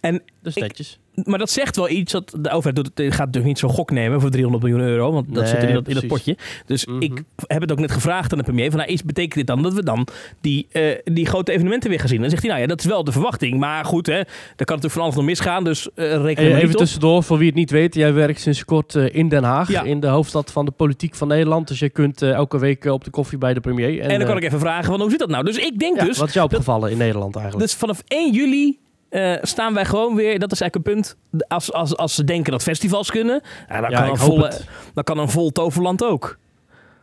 En 0.00 0.22
Dus 0.42 0.54
ik- 0.56 0.62
netjes. 0.62 0.98
maar 1.24 1.38
dat 1.38 1.50
zegt 1.50 1.76
wel 1.76 1.88
iets. 1.90 2.12
Dat 2.12 2.34
de 2.40 2.50
overheid 2.50 2.74
doet, 2.76 2.86
het- 2.94 3.06
gaat 3.14 3.18
natuurlijk 3.18 3.44
niet 3.44 3.58
zo'n 3.58 3.70
gok 3.70 3.90
nemen 3.90 4.20
voor 4.20 4.30
300 4.30 4.64
miljoen 4.64 4.82
euro. 4.82 5.12
Want 5.12 5.26
dat 5.34 5.42
Nee, 5.42 5.46
zit 5.52 5.62
er 5.62 5.68
in 5.68 5.74
dat, 5.74 5.88
in 5.88 5.94
dat 5.94 6.06
potje. 6.06 6.36
Dus 6.66 6.86
Mhm. 6.86 7.00
ik 7.02 7.22
heb 7.46 7.60
het 7.60 7.72
ook 7.72 7.78
net 7.78 7.90
gevraagd 7.90 8.32
aan 8.32 8.38
de 8.38 8.44
premier. 8.44 8.70
Van, 8.70 8.78
nou, 8.78 8.90
is, 8.92 9.02
betekent 9.04 9.34
dit 9.34 9.46
dan 9.46 9.62
dat 9.62 9.72
we 9.74 9.82
dan 9.82 10.06
die, 10.40 10.66
eh, 10.72 10.98
die 11.04 11.26
grote 11.26 11.52
evenementen 11.52 11.90
weer 11.90 11.98
gaan 11.98 12.08
zien? 12.08 12.20
Dan 12.20 12.30
zegt 12.30 12.42
hij, 12.42 12.50
nou 12.50 12.62
ja, 12.62 12.68
dat 12.68 12.80
is 12.80 12.86
wel 12.86 13.04
de 13.04 13.12
verwachting. 13.12 13.58
Maar 13.58 13.84
goed, 13.84 14.06
hè, 14.06 14.14
daar 14.14 14.24
kan 14.56 14.64
natuurlijk 14.66 14.92
van 14.92 15.02
alles 15.02 15.14
nog 15.14 15.24
misgaan. 15.24 15.64
Dus 15.64 15.88
reken 15.94 16.42
Hey, 16.42 16.52
maar 16.52 16.60
even 16.62 16.76
tussendoor, 16.76 17.22
voor 17.22 17.38
wie 17.38 17.46
het 17.46 17.56
niet 17.56 17.70
weet. 17.70 17.94
Jij 17.94 18.12
werkt 18.12 18.40
sinds 18.40 18.64
kort 18.64 18.94
eh, 18.94 19.14
in 19.14 19.28
Den 19.28 19.42
Haag. 19.44 19.70
Ja. 19.70 19.82
In 19.82 20.00
de 20.00 20.06
hoofdstad 20.06 20.52
van 20.52 20.64
de 20.64 20.70
politiek 20.70 21.14
van 21.14 21.28
Nederland. 21.28 21.68
Dus 21.68 21.78
je 21.78 21.90
kunt 21.90 22.22
elke 22.22 22.58
week 22.58 22.84
op 22.84 23.04
de 23.04 23.10
koffie 23.10 23.38
bij 23.38 23.54
de 23.54 23.60
premier. 23.60 24.00
En, 24.00 24.18
dan 24.18 24.28
kan 24.28 24.36
ik 24.36 24.42
even 24.44 24.60
vragen, 24.60 24.84
van, 24.84 25.00
hoe 25.00 25.10
zit 25.10 25.18
dat 25.18 25.28
nou? 25.28 25.44
Dus 25.44 25.56
ik 25.56 25.78
denk 25.78 25.96
ja, 26.00 26.04
dus... 26.04 26.18
wat 26.18 26.28
is 26.28 26.34
jou 26.34 26.46
opgevallen 26.46 26.90
in 26.90 26.96
Nederland 26.98 27.36
eigenlijk? 27.36 27.66
Dus 27.66 27.76
vanaf 27.78 28.02
1 28.08 28.32
juli 28.32 28.78
eh, 29.10 29.34
staan 29.42 29.74
wij 29.74 29.84
gewoon 29.84 30.14
weer... 30.14 30.38
Dat 30.38 30.52
is 30.52 30.60
eigenlijk 30.60 30.88
een 30.88 30.94
punt. 30.94 31.16
Als, 31.48 31.72
als, 31.72 31.96
als 31.96 32.14
ze 32.14 32.24
denken 32.24 32.52
dat 32.52 32.62
festivals 32.62 33.10
kunnen... 33.10 33.42
Ja, 33.68 33.80
dan, 33.80 33.90
ja, 33.90 34.00
kan 34.00 34.10
een 34.10 34.16
volle, 34.16 34.52
dan 34.94 35.04
kan 35.04 35.18
een 35.18 35.28
vol 35.28 35.50
toverland 35.50 36.04
ook. 36.04 36.38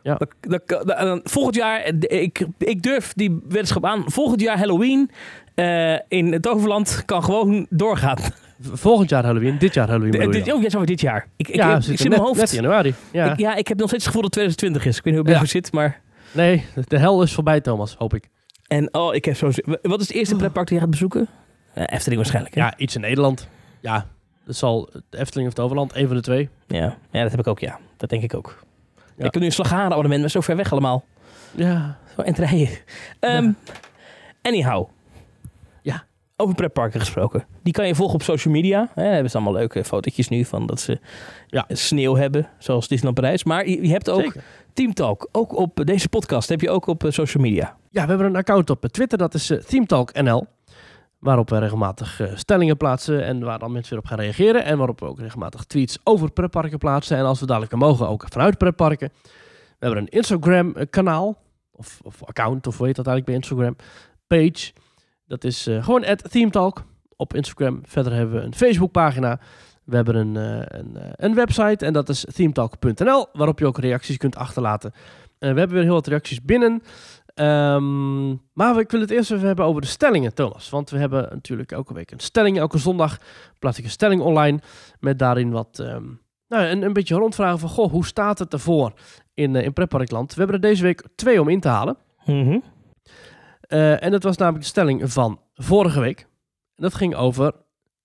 Ja. 0.02 0.14
Dat- 0.14 0.34
dat- 0.40 0.68
dat- 0.68 0.90
en 0.98 1.06
dan 1.06 1.20
volgend 1.24 1.54
jaar, 1.54 1.92
ik, 2.00 2.46
ik 2.58 2.82
durf 2.82 3.12
die 3.14 3.38
weddenschap 3.48 3.84
aan. 3.84 4.02
Volgend 4.06 4.40
jaar 4.40 4.58
Halloween 4.58 5.10
eh, 5.54 5.92
in 6.08 6.32
het 6.32 6.42
Toverland 6.42 7.02
kan 7.04 7.24
gewoon 7.24 7.66
doorgaan. 7.70 8.16
Volgend 8.60 9.10
jaar 9.10 9.24
Halloween, 9.24 9.58
dit 9.58 9.74
jaar 9.74 9.88
Halloween 9.88 10.10
Dit, 10.10 10.52
oh, 10.52 10.62
ja, 10.62 10.80
dit 10.84 11.00
jaar. 11.00 11.26
Ik, 11.36 11.48
ik, 11.48 11.54
ja, 11.54 11.76
ik, 11.76 11.82
zit 11.82 12.00
in 12.04 12.08
mijn 12.10 12.22
hoofd. 12.22 12.38
net 12.38 12.50
januari. 12.50 12.94
Ja. 13.12 13.32
Ik, 13.32 13.38
ja, 13.38 13.54
ik 13.54 13.68
heb 13.68 13.78
nog 13.78 13.88
steeds 13.88 14.04
het 14.04 14.12
gevoel 14.14 14.22
dat 14.30 14.32
2020 14.32 14.86
is. 14.86 14.96
Ik 14.98 15.04
weet 15.04 15.14
niet 15.14 15.22
hoe 15.22 15.32
het 15.32 15.42
Ja. 15.42 15.48
zit, 15.50 15.72
maar... 15.72 16.00
Nee, 16.32 16.64
de 16.88 16.98
hel 16.98 17.22
is 17.22 17.32
voorbij 17.34 17.60
Thomas, 17.60 17.94
hoop 17.98 18.14
ik. 18.14 18.28
En 18.66 18.94
oh, 18.94 19.14
ik 19.14 19.24
heb 19.24 19.36
zo... 19.36 19.50
Wat 19.82 20.00
is 20.00 20.08
het 20.08 20.16
eerste 20.16 20.36
pretpark 20.36 20.66
die 20.66 20.74
je 20.76 20.82
gaat 20.82 20.90
bezoeken? 20.90 21.28
Eh, 21.78 21.84
Efteling 21.86 22.16
waarschijnlijk, 22.20 22.54
hè? 22.54 22.60
Ja, 22.60 22.76
iets 22.76 22.94
in 22.94 23.00
Nederland. 23.00 23.48
Ja, 23.80 24.06
dat 24.44 24.56
zal 24.56 24.90
de 25.10 25.18
Efteling 25.18 25.48
of 25.48 25.54
het 25.56 25.64
Overland, 25.64 25.94
een 25.96 26.06
van 26.06 26.16
de 26.16 26.22
twee. 26.22 26.48
Ja, 26.66 26.96
ja, 27.10 27.22
dat 27.22 27.30
heb 27.30 27.40
ik 27.40 27.46
ook, 27.46 27.58
ja. 27.58 27.78
Dat 27.96 28.08
denk 28.10 28.22
ik 28.22 28.34
ook. 28.34 28.58
Ja. 28.96 29.02
Ik 29.24 29.32
heb 29.32 29.34
nu 29.34 29.44
een 29.44 29.52
slagharen 29.52 29.90
abonnement, 29.90 30.20
maar 30.20 30.30
zo 30.30 30.40
ver 30.40 30.56
weg 30.56 30.72
allemaal. 30.72 31.04
Ja, 31.54 31.98
Zo 32.16 32.22
en 32.22 32.34
rijden. 32.34 32.68
Ehm, 33.20 33.50
Anyhow. 34.42 34.88
Ja. 35.82 36.04
Over 36.36 36.54
pretparken 36.54 37.00
gesproken. 37.00 37.44
Die 37.62 37.72
kan 37.72 37.86
je 37.86 37.94
volgen 37.94 38.14
op 38.14 38.22
social 38.22 38.54
media. 38.54 38.88
Hè, 38.94 39.04
hebben 39.04 39.30
ze 39.30 39.36
allemaal 39.36 39.54
leuke 39.54 39.84
fotootjes 39.84 40.28
nu 40.28 40.44
van 40.44 40.66
dat 40.66 40.80
ze 40.80 40.98
Ja. 41.46 41.64
sneeuw 41.68 42.14
hebben, 42.16 42.48
zoals 42.58 42.88
Disneyland 42.88 43.20
Parijs. 43.20 43.44
Maar 43.44 43.68
je, 43.68 43.82
je 43.86 43.92
hebt 43.92 44.10
ook 44.10 44.20
Zeker. 44.20 44.42
Team 44.72 44.94
Talk. 44.94 45.28
Ook 45.32 45.56
op 45.56 45.80
deze 45.84 46.08
podcast 46.08 46.48
heb 46.48 46.60
je 46.60 46.70
ook 46.70 46.86
op 46.86 47.04
eh, 47.04 47.10
social 47.10 47.42
media. 47.42 47.76
Ja, 47.90 48.02
we 48.02 48.08
hebben 48.08 48.26
een 48.26 48.36
account 48.36 48.70
op 48.70 48.86
Twitter, 48.86 49.18
dat 49.18 49.34
is 49.34 49.50
eh, 49.50 49.58
ThemeTalk 49.58 50.12
NL. 50.22 50.46
Waarop 51.18 51.50
we 51.50 51.58
regelmatig 51.58 52.20
eh, 52.20 52.36
stellingen 52.36 52.76
plaatsen 52.76 53.24
en 53.24 53.40
waar 53.40 53.58
dan 53.58 53.72
mensen 53.72 53.92
weer 53.92 54.02
op 54.02 54.08
gaan 54.08 54.20
reageren. 54.20 54.64
En 54.64 54.78
waarop 54.78 55.00
we 55.00 55.06
ook 55.06 55.18
regelmatig 55.18 55.64
tweets 55.64 55.98
over 56.04 56.30
pretparken 56.30 56.78
plaatsen. 56.78 57.16
En 57.16 57.24
als 57.24 57.40
we 57.40 57.46
dadelijk 57.46 57.74
mogen, 57.74 58.08
ook 58.08 58.24
vanuit 58.28 58.58
pretparken. 58.58 59.12
We 59.78 59.86
hebben 59.86 60.02
een 60.02 60.08
Instagram 60.08 60.74
eh, 60.74 60.86
kanaal, 60.90 61.36
of, 61.72 62.00
of 62.02 62.24
account, 62.24 62.66
of 62.66 62.76
hoe 62.76 62.86
heet 62.86 62.96
dat 62.96 63.06
eigenlijk 63.06 63.26
bij 63.26 63.48
Instagram, 63.48 63.76
page. 64.26 64.72
Dat 65.26 65.44
is 65.44 65.66
eh, 65.66 65.84
gewoon 65.84 66.04
ThemeTalk 66.30 66.84
op 67.16 67.34
Instagram. 67.34 67.80
Verder 67.82 68.12
hebben 68.12 68.34
we 68.34 68.42
een 68.42 68.54
Facebookpagina. 68.54 69.40
We 69.84 69.96
hebben 69.96 70.16
een, 70.16 70.36
eh, 70.36 70.78
een, 70.78 70.98
een 71.16 71.34
website 71.34 71.86
en 71.86 71.92
dat 71.92 72.08
is 72.08 72.24
themetalk.nl, 72.34 73.26
waarop 73.32 73.58
je 73.58 73.66
ook 73.66 73.78
reacties 73.78 74.16
kunt 74.16 74.36
achterlaten. 74.36 74.92
We 75.38 75.46
hebben 75.46 75.68
weer 75.68 75.82
heel 75.82 75.92
wat 75.92 76.06
reacties 76.06 76.42
binnen. 76.42 76.82
Ehm, 77.38 78.28
maar 78.52 78.78
ik 78.78 78.90
wil 78.90 79.00
het 79.00 79.10
eerst 79.10 79.30
even 79.30 79.46
hebben 79.46 79.64
over 79.64 79.80
de 79.80 79.86
stellingen, 79.86 80.34
Thomas. 80.34 80.70
Want 80.70 80.90
we 80.90 80.98
hebben 80.98 81.28
natuurlijk 81.30 81.72
elke 81.72 81.94
week 81.94 82.10
een 82.10 82.20
stelling. 82.20 82.58
Elke 82.58 82.78
zondag 82.78 83.18
plaats 83.58 83.78
ik 83.78 83.84
een 83.84 83.90
stelling 83.90 84.22
online. 84.22 84.58
Met 85.00 85.18
daarin 85.18 85.50
wat, 85.50 85.78
ehm, 85.78 86.04
nou, 86.48 86.64
een, 86.64 86.82
een 86.82 86.92
beetje 86.92 87.14
rondvragen 87.14 87.58
van... 87.58 87.68
Goh, 87.68 87.90
hoe 87.90 88.06
staat 88.06 88.38
het 88.38 88.52
ervoor 88.52 88.92
in, 89.34 89.56
eh, 89.56 89.64
in 89.64 89.72
Pretparkland? 89.72 90.34
We 90.34 90.38
hebben 90.38 90.56
er 90.56 90.68
deze 90.68 90.82
week 90.82 91.02
twee 91.14 91.40
om 91.40 91.48
in 91.48 91.60
te 91.60 91.68
halen. 91.68 91.96
Mhm. 92.24 92.58
Eh, 93.60 94.02
en 94.02 94.10
dat 94.10 94.22
was 94.22 94.36
namelijk 94.36 94.64
de 94.64 94.70
stelling 94.70 95.12
van 95.12 95.40
vorige 95.54 96.00
week. 96.00 96.20
En 96.74 96.82
dat 96.82 96.94
ging 96.94 97.14
over... 97.14 97.52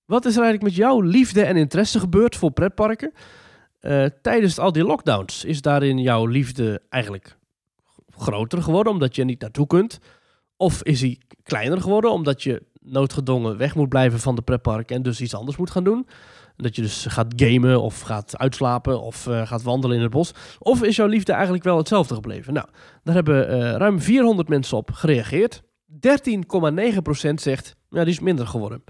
Wat 0.06 0.26
is 0.26 0.36
er 0.36 0.44
eigenlijk 0.44 0.76
met 0.76 0.86
jouw 0.86 1.02
liefde 1.02 1.44
en 1.44 1.56
interesse 1.56 2.00
gebeurd 2.00 2.36
voor 2.36 2.52
pretparken... 2.52 3.14
eh, 3.80 4.06
tijdens 4.22 4.60
al 4.60 4.72
die 4.72 4.84
lockdowns? 4.84 5.46
Is 5.46 5.62
daarin 5.62 5.98
jouw 5.98 6.26
liefde 6.26 6.82
eigenlijk 6.90 7.38
groter 8.18 8.64
geworden 8.64 8.94
omdat 8.94 9.16
je 9.16 9.24
niet 9.24 9.42
naartoe 9.42 9.68
kunt? 9.68 10.00
Of 10.58 10.84
is 10.84 11.02
hij 11.02 11.20
kleiner 11.44 11.82
geworden 11.82 12.12
omdat 12.12 12.44
je 12.44 12.64
noodgedwongen 12.82 13.58
weg 13.58 13.76
moet 13.76 13.90
blijven 13.90 14.20
van 14.20 14.36
de 14.36 14.42
pretpark 14.42 14.92
en 14.92 15.02
dus 15.02 15.22
iets 15.22 15.36
anders 15.36 15.58
moet 15.58 15.72
gaan 15.72 15.84
doen? 15.84 16.08
Dat 16.56 16.76
je 16.76 16.82
dus 16.82 17.06
gaat 17.06 17.34
gamen 17.36 17.82
of 17.82 18.02
gaat 18.02 18.38
uitslapen 18.38 19.02
of 19.02 19.28
eh, 19.28 19.48
gaat 19.48 19.64
wandelen 19.64 19.96
in 19.96 20.02
het 20.02 20.12
bos. 20.12 20.32
Of 20.60 20.84
is 20.84 20.96
jouw 20.96 21.08
liefde 21.08 21.32
eigenlijk 21.32 21.64
wel 21.64 21.78
hetzelfde 21.78 22.16
gebleven? 22.16 22.54
Nou, 22.54 22.68
daar 23.04 23.16
hebben 23.16 23.50
eh, 23.50 23.60
ruim 23.72 24.00
400 24.00 24.50
mensen 24.50 24.78
op 24.78 24.92
gereageerd. 24.92 25.62
13,9% 25.92 27.34
zegt, 27.34 27.76
ja, 27.90 28.04
die 28.04 28.14
is 28.14 28.20
minder 28.20 28.48
geworden. 28.48 28.84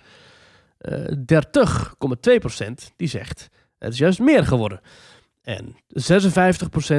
Eh 0.78 1.06
30,2% 1.06 2.94
die 2.96 3.08
zegt, 3.08 3.50
het 3.78 3.94
is 3.94 4.00
juist 4.00 4.20
meer 4.20 4.46
geworden. 4.46 4.82
En 5.44 5.76
56%, 5.76 5.76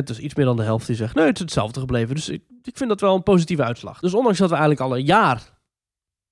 dus 0.04 0.18
iets 0.18 0.34
meer 0.34 0.44
dan 0.46 0.56
de 0.56 0.62
helft, 0.62 0.86
die 0.86 0.96
zegt, 0.96 1.14
nee, 1.14 1.26
het 1.26 1.34
is 1.34 1.40
hetzelfde 1.40 1.80
gebleven. 1.80 2.14
Dus 2.14 2.28
ik, 2.28 2.42
ik 2.62 2.76
vind 2.76 2.88
dat 2.88 3.00
wel 3.00 3.14
een 3.14 3.22
positieve 3.22 3.62
uitslag. 3.64 4.00
Dus 4.00 4.14
ondanks 4.14 4.38
dat 4.38 4.48
we 4.50 4.56
eigenlijk 4.56 4.84
al 4.90 4.96
een 4.96 5.04
jaar, 5.04 5.42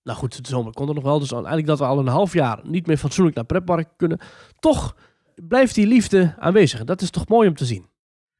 nou 0.02 0.18
goed, 0.18 0.42
de 0.44 0.48
zomer 0.48 0.72
komt 0.72 0.88
er 0.88 0.94
nog 0.94 1.04
wel, 1.04 1.18
dus 1.18 1.32
eigenlijk 1.32 1.66
dat 1.66 1.78
we 1.78 1.84
al 1.84 1.98
een 1.98 2.06
half 2.06 2.32
jaar 2.32 2.60
niet 2.62 2.86
meer 2.86 2.96
fatsoenlijk 2.96 3.36
naar 3.36 3.44
pretpark 3.44 3.88
kunnen, 3.96 4.18
toch 4.58 4.96
blijft 5.34 5.74
die 5.74 5.86
liefde 5.86 6.34
aanwezig. 6.38 6.80
En 6.80 6.86
dat 6.86 7.00
is 7.02 7.10
toch 7.10 7.28
mooi 7.28 7.48
om 7.48 7.54
te 7.54 7.64
zien. 7.64 7.86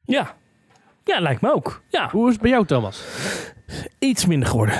Ja. 0.01 0.35
Ja, 1.03 1.19
lijkt 1.19 1.41
me 1.41 1.53
ook. 1.53 1.83
Ja, 1.89 2.09
Hoe 2.09 2.27
is 2.27 2.33
het 2.33 2.41
bij 2.41 2.51
jou, 2.51 2.65
Thomas? 2.65 3.03
iets 3.99 4.25
minder 4.25 4.49
geworden. 4.49 4.79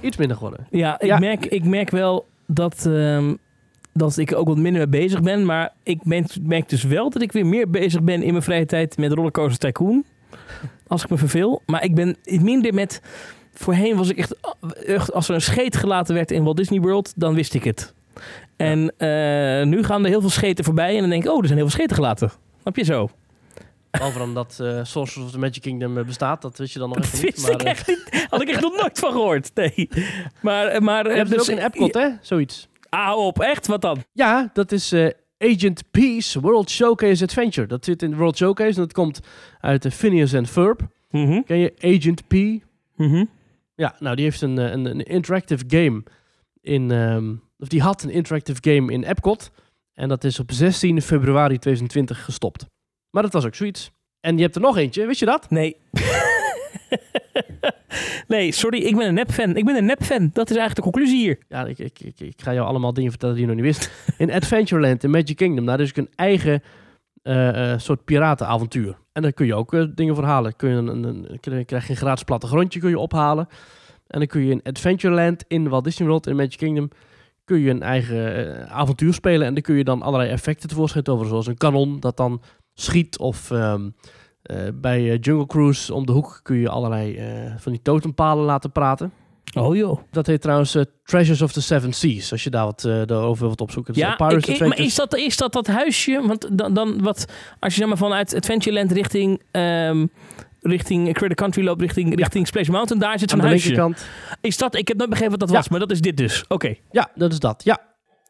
Iets 0.00 0.16
minder 0.16 0.36
geworden. 0.36 0.66
Ja, 0.70 1.00
ik, 1.00 1.06
Ja. 1.06 1.18
Merk, 1.18 1.44
ik 1.46 1.64
merk 1.64 1.90
wel 1.90 2.26
dat, 2.46 2.86
ehm, 2.86 3.34
dat 3.92 4.16
ik 4.18 4.30
er 4.30 4.36
ook 4.36 4.46
wat 4.46 4.56
minder 4.56 4.88
mee 4.88 5.00
bezig 5.00 5.22
ben. 5.22 5.44
Maar 5.44 5.72
ik 5.82 6.04
merk, 6.42 6.68
dus 6.68 6.82
wel 6.82 7.10
dat 7.10 7.22
ik 7.22 7.32
weer 7.32 7.46
meer 7.46 7.70
bezig 7.70 8.02
ben 8.02 8.22
in 8.22 8.30
mijn 8.30 8.42
vrije 8.42 8.66
tijd 8.66 8.96
met 8.96 9.12
Rollercoaster 9.12 9.58
Tycoon. 9.58 10.04
Als 10.86 11.02
ik 11.02 11.10
me 11.10 11.16
verveel. 11.16 11.62
Maar 11.66 11.84
ik 11.84 11.94
ben 11.94 12.16
minder 12.24 12.74
met... 12.74 13.00
Voorheen 13.54 13.96
was 13.96 14.08
ik 14.08 14.18
echt, 14.18 14.34
echt... 14.86 15.12
Als 15.12 15.28
er 15.28 15.34
een 15.34 15.40
scheet 15.40 15.76
gelaten 15.76 16.14
werd 16.14 16.30
in 16.30 16.44
Walt 16.44 16.56
Disney 16.56 16.80
World, 16.80 17.12
dan 17.16 17.34
wist 17.34 17.54
ik 17.54 17.64
het. 17.64 17.94
En 18.56 18.92
eh, 18.96 19.66
nu 19.66 19.84
gaan 19.84 20.02
er 20.04 20.10
heel 20.10 20.20
veel 20.20 20.30
scheten 20.30 20.64
voorbij. 20.64 20.94
En 20.94 21.00
dan 21.00 21.10
denk 21.10 21.24
ik, 21.24 21.30
oh, 21.30 21.38
er 21.38 21.46
zijn 21.46 21.58
heel 21.58 21.68
veel 21.68 21.76
scheten 21.78 21.96
gelaten. 21.96 22.30
Snap 22.60 22.76
je 22.76 22.84
zo? 22.84 23.10
Behalve 23.90 24.18
dan 24.18 24.34
dat 24.34 24.58
eh 24.60 24.80
Sorcerers 24.82 25.26
of 25.26 25.32
the 25.32 25.38
Magic 25.38 25.62
Kingdom 25.62 25.98
eh, 25.98 26.04
bestaat, 26.04 26.42
dat 26.42 26.58
wist 26.58 26.72
je 26.72 26.78
dan 26.78 26.88
nog 26.88 26.98
Dat 26.98 27.06
even 27.06 27.24
niet. 27.24 27.34
wist 27.34 27.46
Maar, 27.46 27.52
ik 27.52 27.62
eh, 27.62 27.70
echt 27.70 27.86
niet. 27.88 28.26
Had 28.30 28.42
ik 28.42 28.48
echt 28.48 28.60
nog 28.60 28.76
nooit 28.80 28.98
van 28.98 29.12
gehoord. 29.12 29.50
Nee. 29.54 29.88
Maar, 30.40 30.82
maar 30.82 31.10
je 31.10 31.16
hebt 31.16 31.30
er 31.30 31.38
dus- 31.38 31.50
ook 31.50 31.56
in 31.56 31.64
Epcot, 31.64 31.94
hè? 31.94 32.08
Zoiets. 32.20 32.68
Ah, 32.94 33.16
op. 33.16 33.40
Echt? 33.40 33.66
Wat 33.66 33.80
dan? 33.80 34.04
Ja, 34.12 34.50
dat 34.52 34.72
is 34.72 34.92
eh, 34.92 35.08
Agent 35.38 35.82
Peace 35.90 36.40
World 36.40 36.70
Showcase 36.70 37.24
Adventure. 37.24 37.66
Dat 37.66 37.84
zit 37.84 38.02
in 38.02 38.10
de 38.10 38.16
World 38.16 38.36
Showcase 38.36 38.74
en 38.74 38.80
dat 38.80 38.92
komt 38.92 39.20
uit 39.60 39.82
de 39.82 39.90
Phineas 39.90 40.34
and 40.34 40.50
Ferb. 40.50 40.80
Mhm. 41.10 41.42
Ken 41.42 41.58
je 41.58 41.74
Agent 41.80 42.26
P? 42.26 42.32
Mhm. 42.96 43.24
Ja, 43.74 43.94
nou 43.98 44.16
die 44.16 44.24
heeft 44.24 44.40
een, 44.40 44.58
eh, 44.58 44.70
een, 44.70 44.84
een 44.84 45.02
interactive 45.02 45.64
game 45.66 46.02
in... 46.60 46.90
ehm, 46.90 47.34
of 47.58 47.68
die 47.68 47.82
had 47.82 48.02
een 48.02 48.10
interactive 48.10 48.70
game 48.70 48.92
in 48.92 49.02
Epcot. 49.04 49.50
En 49.94 50.08
dat 50.08 50.24
is 50.24 50.38
op 50.38 50.52
16 50.52 51.02
februari 51.02 51.58
2020 51.58 52.24
gestopt. 52.24 52.66
Maar 53.10 53.22
dat 53.22 53.32
was 53.32 53.44
ook 53.44 53.54
zoiets. 53.54 53.90
En 54.20 54.36
je 54.36 54.42
hebt 54.42 54.54
er 54.54 54.60
nog 54.60 54.76
eentje, 54.76 55.06
wist 55.06 55.20
je 55.20 55.26
dat? 55.26 55.50
Nee. 55.50 55.76
nee, 58.28 58.52
sorry, 58.52 58.78
ik 58.78 58.96
ben 58.96 59.08
een 59.08 59.14
nep-fan. 59.14 59.56
Ik 59.56 59.64
ben 59.64 59.76
een 59.76 59.84
nep-fan. 59.84 60.30
Dat 60.32 60.50
is 60.50 60.56
eigenlijk 60.56 60.74
de 60.74 60.92
conclusie 60.92 61.18
hier. 61.18 61.38
Ja, 61.48 61.64
ik, 61.64 61.78
ik, 61.78 62.00
ik, 62.00 62.20
ik 62.20 62.42
ga 62.42 62.52
jou 62.54 62.66
allemaal 62.66 62.92
dingen 62.92 63.10
vertellen 63.10 63.34
die 63.34 63.44
je 63.44 63.52
nog 63.52 63.62
niet 63.62 63.74
wist. 63.76 63.90
In 64.18 64.32
Adventureland, 64.32 65.04
in 65.04 65.10
Magic 65.10 65.36
Kingdom, 65.36 65.66
daar 65.66 65.80
is 65.80 65.96
een 65.96 66.08
eigen 66.14 66.62
eh, 67.22 67.72
eh, 67.72 67.78
soort 67.78 68.04
piratenavontuur. 68.04 68.98
En 69.12 69.22
daar 69.22 69.32
kun 69.32 69.46
je 69.46 69.54
ook 69.54 69.74
eh, 69.74 69.84
dingen 69.94 70.14
voor 70.14 70.24
halen. 70.24 70.56
Kun 70.56 70.70
je 70.70 70.76
een, 70.76 71.04
een, 71.04 71.40
krijg 71.40 71.84
je 71.86 71.90
een 71.90 71.96
gratis 71.96 72.24
plattegrondje 72.24 72.80
kun 72.80 72.90
je 72.90 72.98
ophalen. 72.98 73.48
En 74.06 74.18
dan 74.18 74.26
kun 74.28 74.44
je 74.44 74.50
in 74.50 74.62
Adventureland, 74.62 75.44
in 75.48 75.68
Walt 75.68 75.84
Disney 75.84 76.08
World, 76.08 76.26
in 76.26 76.36
Magic 76.36 76.56
Kingdom, 76.56 76.88
kun 77.44 77.58
je 77.58 77.70
een 77.70 77.82
eigen 77.82 78.68
avontuur 78.70 79.14
spelen. 79.14 79.46
En 79.46 79.54
dan 79.54 79.62
kun 79.62 79.74
je 79.74 79.84
dan 79.84 80.02
allerlei 80.02 80.30
effecten 80.30 80.68
tevoorschijn 80.68 81.04
toveren, 81.04 81.28
zoals 81.28 81.46
een 81.46 81.56
kanon 81.56 82.00
dat 82.00 82.16
dan 82.16 82.42
schiet. 82.74 83.18
Of 83.18 83.50
ehm, 83.50 83.84
eh, 83.84 83.90
bij 84.74 85.10
eh, 85.10 85.18
Jungle 85.20 85.46
Cruise 85.46 85.94
om 85.94 86.06
de 86.06 86.12
hoek 86.12 86.40
kun 86.42 86.56
je 86.56 86.68
allerlei 86.68 87.16
eh, 87.16 87.26
van 87.56 87.72
die 87.72 87.82
totempalen 87.82 88.44
laten 88.44 88.72
praten. 88.72 89.12
Oh 89.58 89.76
joh. 89.76 89.98
Dat 90.10 90.26
heet 90.26 90.40
trouwens 90.40 90.74
eh, 90.74 90.82
Treasures 91.04 91.42
of 91.42 91.52
the 91.52 91.62
Seven 91.62 91.92
Seas. 91.92 92.32
Als 92.32 92.44
je 92.44 92.50
daar 92.50 92.64
wat 92.64 92.84
eh, 92.84 93.02
daarover 93.06 93.46
wilt 93.46 93.60
opzoeken. 93.60 93.94
Dat 93.94 94.02
is, 94.02 94.08
Ja, 94.18 94.28
eh, 94.28 94.54
ik, 94.54 94.66
maar 94.68 94.78
is 94.78 94.94
dat, 94.94 95.16
is 95.16 95.36
dat 95.36 95.52
dat 95.52 95.66
huisje? 95.66 96.22
Want 96.26 96.58
dan, 96.58 96.74
dan 96.74 97.02
wat, 97.02 97.24
als 97.60 97.72
je 97.74 97.78
zeg 97.80 97.88
maar 97.88 97.96
vanuit 97.96 98.34
Adventureland 98.34 98.92
richting, 98.92 99.42
ehm 99.50 100.06
richting 100.60 101.12
Credit 101.14 101.36
Country 101.36 101.64
loopt, 101.64 101.80
richting, 101.80 102.16
richting 102.16 102.46
Splash 102.46 102.68
Mountain, 102.68 103.02
daar 103.02 103.18
zit 103.18 103.30
zo'n 103.30 103.38
de 103.38 103.46
huisje. 103.46 103.66
linkerkant. 103.66 104.06
Is 104.40 104.56
dat, 104.58 104.74
ik 104.76 104.88
heb 104.88 104.96
nooit 104.96 105.10
begrepen 105.10 105.30
wat 105.38 105.40
dat 105.40 105.50
Ja. 105.50 105.56
was, 105.56 105.68
maar 105.68 105.80
dat 105.80 105.90
is 105.90 106.00
dit 106.00 106.16
dus. 106.16 106.44
Oké, 106.48 106.74
Ja, 106.90 107.10
dat 107.14 107.32
is 107.32 107.38
dat. 107.38 107.64
Ja, 107.64 107.74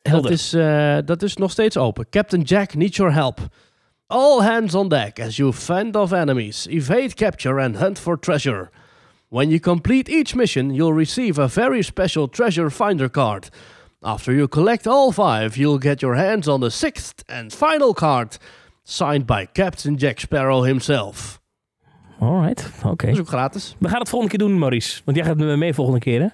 dat 0.02 0.12
helder. 0.12 0.30
is, 0.30 0.52
eh, 0.52 0.96
dat 1.04 1.22
is 1.22 1.36
nog 1.36 1.50
steeds 1.50 1.76
open. 1.76 2.06
Captain 2.10 2.42
Jack 2.42 2.74
needs 2.74 2.96
your 2.96 3.12
help. 3.12 3.38
All 4.14 4.42
hands 4.42 4.74
on 4.74 4.90
deck 4.90 5.18
as 5.18 5.38
you 5.38 5.52
fend 5.52 5.96
off 5.96 6.12
enemies. 6.12 6.68
Evade 6.70 7.16
capture 7.16 7.58
and 7.58 7.76
hunt 7.76 7.98
for 7.98 8.18
treasure. 8.18 8.70
When 9.30 9.50
you 9.50 9.58
complete 9.58 10.10
each 10.10 10.34
mission, 10.34 10.74
you'll 10.74 10.92
receive 10.92 11.38
a 11.38 11.48
very 11.48 11.82
special 11.82 12.28
treasure 12.28 12.70
finder 12.70 13.08
card. 13.08 13.48
After 14.02 14.34
you 14.34 14.48
collect 14.48 14.86
all 14.86 15.12
five, 15.12 15.56
you'll 15.56 15.78
get 15.78 16.02
your 16.02 16.16
hands 16.16 16.46
on 16.46 16.60
the 16.60 16.70
sixth 16.70 17.24
and 17.26 17.54
final 17.54 17.94
card. 17.94 18.36
Signed 18.84 19.24
by 19.26 19.46
Captain 19.52 19.96
Jack 19.96 20.20
Sparrow 20.20 20.62
himself. 20.62 21.40
Alright, 22.20 22.70
oké. 22.84 23.06
Dat 23.06 23.14
is 23.14 23.20
ook 23.20 23.28
gratis. 23.28 23.76
We 23.78 23.88
gaan 23.88 24.00
het 24.00 24.08
volgende 24.08 24.36
keer 24.36 24.46
doen, 24.46 24.58
Maurice. 24.58 25.00
Want 25.04 25.16
jij 25.16 25.26
gaat 25.26 25.36
met 25.36 25.46
me 25.46 25.56
mee 25.56 25.74
volgende 25.74 26.00
keer, 26.00 26.20
hè? 26.20 26.28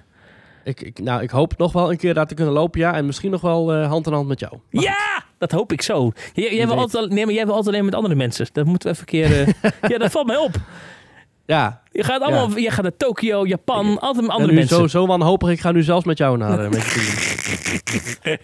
Ik, 0.69 0.81
ik, 0.81 0.99
nou, 0.99 1.21
ik 1.21 1.29
hoop 1.29 1.57
nog 1.57 1.71
wel 1.71 1.91
een 1.91 1.97
keer 1.97 2.13
daar 2.13 2.27
te 2.27 2.33
kunnen 2.33 2.53
lopen, 2.53 2.79
ja. 2.79 2.93
En 2.93 3.05
misschien 3.05 3.31
nog 3.31 3.41
wel 3.41 3.73
eh, 3.73 3.87
hand 3.87 4.07
in 4.07 4.13
hand 4.13 4.27
met 4.27 4.39
jou. 4.39 4.53
Maar 4.71 4.83
Ja, 4.83 5.23
dat 5.37 5.51
hoop 5.51 5.71
ik 5.71 5.81
zo. 5.81 6.11
Jij, 6.33 6.55
jij, 6.55 6.67
wil 6.67 6.77
altijd, 6.77 7.03
al- 7.03 7.09
nee, 7.15 7.25
maar 7.25 7.33
jij 7.33 7.45
wil 7.45 7.53
altijd 7.55 7.73
alleen 7.75 7.85
met 7.85 7.95
andere 7.95 8.15
mensen. 8.15 8.47
Dat 8.53 8.65
moeten 8.65 8.89
we 8.89 8.97
even 8.99 9.07
een 9.21 9.29
keer... 9.29 9.55
eh, 9.61 9.71
ja, 9.91 9.97
dat 9.97 10.11
valt 10.11 10.27
mij 10.27 10.37
op. 10.37 10.55
Ja, 11.45 11.81
Je 11.91 12.03
gaat 12.03 12.21
allemaal... 12.21 12.57
Je 12.57 12.71
gaat 12.71 12.81
naar 12.83 12.97
Tokio, 12.97 13.45
Japan, 13.47 13.99
altijd 13.99 14.25
met 14.25 14.35
andere 14.35 14.53
mensen. 14.53 14.77
Zo, 14.77 14.87
zo 14.87 15.05
wanhopig, 15.07 15.49
ik 15.49 15.59
ga 15.59 15.71
nu 15.71 15.83
zelfs 15.83 16.05
met 16.05 16.17
jou 16.17 16.37
naar 16.37 16.59
uh, 16.63 16.69
Kingdom. 16.69 18.37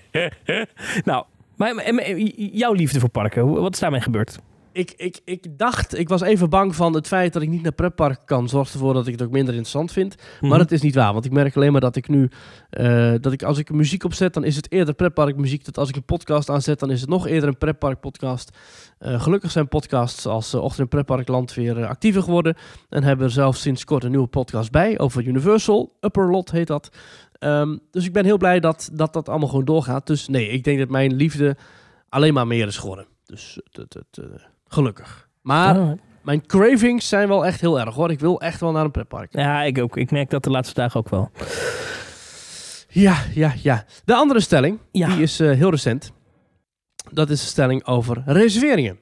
Nou, 1.04 1.26
maar, 1.56 1.76
maar- 1.76 1.94
maar 1.94 2.18
jouw 2.36 2.74
liefde 2.74 3.00
voor 3.00 3.10
parken, 3.10 3.52
wat 3.62 3.74
is 3.74 3.80
daarmee 3.80 4.02
gebeurd? 4.02 4.40
Ik, 4.76 4.94
ik, 4.98 5.22
ik 5.26 5.58
dacht, 5.58 5.98
ik 5.98 6.10
was 6.10 6.22
even 6.22 6.50
bang 6.50 6.76
van 6.76 6.94
het 6.94 7.08
feit 7.08 7.34
dat 7.34 7.42
ik 7.42 7.50
niet 7.50 7.62
naar 7.62 7.72
pretpark 7.72 8.20
kan. 8.26 8.50
Zorgt 8.50 8.74
ervoor 8.74 8.94
dat 8.94 9.08
ik 9.08 9.12
het 9.12 9.22
ook 9.22 9.32
minder 9.32 9.54
interessant 9.54 9.92
vind. 9.92 10.16
Mhm. 10.16 10.50
Maar 10.50 10.58
dat 10.58 10.72
is 10.72 10.82
niet 10.82 10.96
waar, 10.96 11.14
want 11.14 11.26
ik 11.26 11.32
merk 11.32 11.56
alleen 11.56 11.72
maar 11.72 11.82
dat 11.82 11.96
ik 11.96 12.08
nu, 12.08 12.30
eh, 12.70 13.14
dat 13.20 13.32
ik 13.34 13.44
als 13.44 13.58
ik 13.58 13.70
muziek 13.70 14.04
opzet, 14.04 14.34
dan 14.34 14.44
is 14.44 14.56
het 14.56 14.72
eerder 14.72 14.94
pretparkmuziek. 14.94 15.66
Dat 15.66 15.78
als 15.78 15.90
ik 15.90 15.96
een 15.96 16.04
podcast 16.04 16.50
aanzet, 16.50 16.80
dan 16.80 16.92
is 16.92 17.02
het 17.02 17.10
nog 17.10 17.28
eerder 17.28 17.50
een 17.50 17.58
pretparkpodcast. 17.58 18.58
Eh 18.98 19.22
gelukkig 19.22 19.52
zijn 19.52 19.68
podcasts 19.68 20.26
als 20.26 20.54
uh, 20.54 20.62
Ochtend 20.62 20.80
in 20.80 20.88
Pretparkland 20.88 21.54
weer 21.54 21.78
eh, 21.78 21.90
actiever 21.90 22.24
geworden. 22.24 22.56
En 22.90 23.04
hebben 23.04 23.26
er 23.26 23.32
zelfs 23.32 23.62
sinds 23.62 23.84
kort 23.84 24.04
een 24.04 24.12
nieuwe 24.12 24.28
podcast 24.28 24.72
bij 24.72 25.00
over 25.00 25.24
Universal. 25.24 25.96
Upper 26.02 26.30
Lot 26.30 26.52
heet 26.52 26.68
dat. 26.68 26.90
Ehm, 27.40 27.78
dus 27.92 28.06
ik 28.06 28.14
ben 28.14 28.26
heel 28.26 28.38
blij 28.38 28.60
dat, 28.60 28.90
dat 28.94 29.14
dat 29.14 29.30
allemaal 29.30 29.50
gewoon 29.50 29.66
doorgaat. 29.66 30.08
Dus 30.08 30.28
nee, 30.28 30.50
ik 30.50 30.64
denk 30.64 30.80
dat 30.80 30.90
mijn 30.90 31.16
liefde 31.16 31.56
alleen 32.10 32.34
maar 32.34 32.48
meer 32.48 32.68
is 32.68 32.78
geworden. 32.78 33.06
Dus 33.26 33.60
het, 33.64 33.78
het, 33.78 33.94
het, 33.94 34.26
eh, 34.26 34.46
gelukkig. 34.68 35.28
Maar 35.42 35.78
Oh. 35.80 35.92
mijn 36.24 36.46
cravings 36.46 37.08
zijn 37.08 37.28
wel 37.28 37.46
echt 37.46 37.62
heel 37.62 37.80
erg 37.80 37.96
hoor. 37.96 38.12
Ik 38.12 38.20
wil 38.20 38.42
echt 38.42 38.60
wel 38.60 38.72
naar 38.72 38.86
een 38.86 38.92
pretpark. 38.92 39.34
Ja, 39.34 39.62
ik 39.64 39.78
ook. 39.80 39.98
Ik 39.98 40.12
merk 40.12 40.30
dat 40.30 40.44
de 40.44 40.50
laatste 40.50 40.74
dagen 40.74 41.00
ook 41.00 41.10
wel. 41.10 41.32
Ja, 42.90 43.18
ja, 43.34 43.54
ja. 43.62 43.86
De 44.06 44.16
andere 44.16 44.40
stelling, 44.40 44.80
Ja. 44.92 45.08
die 45.08 45.22
is 45.22 45.40
eh, 45.40 45.52
heel 45.52 45.70
recent. 45.70 46.12
Dat 47.12 47.30
is 47.30 47.40
de 47.42 47.48
stelling 47.48 47.86
over 47.86 48.24
reserveringen. 48.26 49.00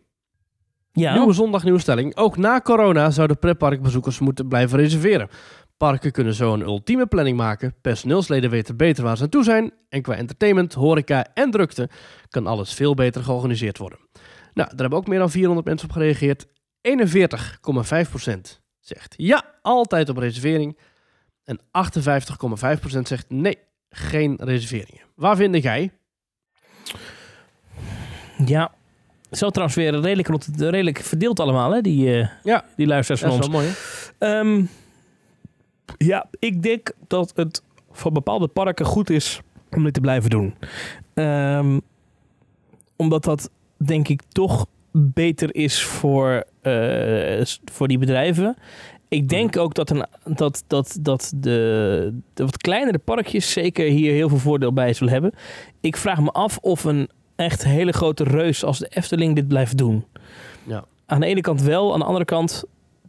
Ja, 0.92 1.14
Nieuwe 1.14 1.34
zondag, 1.34 1.64
nieuwe 1.64 1.80
stelling. 1.80 2.16
Ook 2.18 2.38
na 2.38 2.62
corona 2.62 3.12
zouden 3.12 3.40
pretparkbezoekers 3.40 4.20
moeten 4.20 4.48
blijven 4.48 4.78
reserveren. 4.80 5.30
Parken 5.78 6.12
kunnen 6.12 6.34
zo 6.34 6.54
een 6.54 6.62
ultieme 6.62 7.06
planning 7.06 7.38
maken. 7.38 7.74
Personeelsleden 7.82 8.50
weten 8.50 8.78
beter 8.78 9.04
waar 9.04 9.18
ze 9.18 9.24
aan 9.24 9.30
toe 9.30 9.44
zijn. 9.44 9.74
En 9.90 10.02
qua 10.02 10.16
entertainment, 10.16 10.74
horeca 10.74 11.26
en 11.34 11.52
drukte 11.52 11.90
kan 12.30 12.48
alles 12.48 12.74
veel 12.74 12.94
beter 12.94 13.24
georganiseerd 13.24 13.78
worden. 13.78 14.00
Nou, 14.54 14.70
daar 14.70 14.80
hebben 14.80 15.00
ook 15.00 15.08
meer 15.08 15.20
dan 15.20 15.32
400 15.32 15.68
mensen 15.68 15.88
op 15.90 15.94
gereageerd. 15.94 16.46
41,5% 16.46 16.52
zegt 18.80 19.14
ja, 19.18 19.44
altijd 19.62 20.10
op 20.10 20.18
reservering. 20.18 20.78
En 21.44 21.60
58,5% 21.60 21.64
zegt 23.02 23.30
nee, 23.30 23.58
geen 23.90 24.38
reserveringen. 24.42 25.02
Waar 25.16 25.36
vind 25.36 25.64
jij? 25.64 25.92
ja. 28.46 28.72
Zo 29.32 29.50
trouwens 29.50 29.78
weer 29.78 30.00
redelijk, 30.00 30.28
redelijk 30.58 30.98
verdeeld 31.00 31.40
allemaal, 31.40 31.72
hè, 31.72 31.82
die, 31.82 32.20
eh 32.20 32.30
Ja. 32.44 32.66
die 32.76 32.88
luisteraars 32.88 33.22
Dat 33.22 33.32
van 33.32 33.40
is 33.40 33.46
ons. 33.46 33.56
wel 33.56 33.64
mooi? 33.64 33.74
Ehm, 34.58 34.66
ja, 35.98 36.26
ik 36.40 36.64
denk 36.64 36.92
dat 37.08 37.32
het 37.36 37.64
voor 37.92 38.12
bepaalde 38.12 38.48
parken 38.48 38.86
goed 38.86 39.10
is 39.10 39.42
om 39.72 39.84
dit 39.84 39.94
te 39.94 40.00
blijven 40.00 40.30
doen. 40.30 40.56
Ehm, 41.14 41.80
omdat 42.96 43.24
dat, 43.24 43.50
denk 43.86 44.08
ik, 44.08 44.22
toch 44.30 44.66
beter 44.92 45.56
is 45.56 45.84
voor, 45.84 46.44
eh, 46.62 47.42
voor 47.66 47.88
die 47.88 47.98
bedrijven. 47.98 48.56
Ik 49.08 49.30
denk 49.30 49.58
ook 49.58 49.74
dat, 49.74 49.90
een, 49.90 50.06
dat, 50.24 50.64
dat, 50.68 50.98
dat 51.02 51.34
de, 51.36 52.20
de 52.34 52.44
wat 52.44 52.58
kleinere 52.58 52.98
parkjes 52.98 53.52
zeker 53.52 53.86
hier 53.86 54.14
heel 54.14 54.30
veel 54.30 54.38
voordeel 54.38 54.74
bij 54.74 54.94
zullen 54.94 55.14
hebben. 55.14 55.34
Ik 55.82 55.98
vraag 55.98 56.22
me 56.22 56.32
af 56.32 56.58
of 56.58 56.84
een 56.84 57.10
echt 57.36 57.64
hele 57.64 57.92
grote 57.92 58.24
reus 58.24 58.64
als 58.64 58.80
de 58.80 58.88
Efteling 58.90 59.36
dit 59.36 59.48
blijft 59.48 59.78
doen. 59.78 60.06
Ja. 60.64 60.86
Aan 61.06 61.20
de 61.20 61.26
ene 61.26 61.42
kant 61.42 61.62
wel, 61.62 61.94
aan 61.94 62.00
de 62.00 62.06
andere 62.06 62.26
kant 62.26 62.64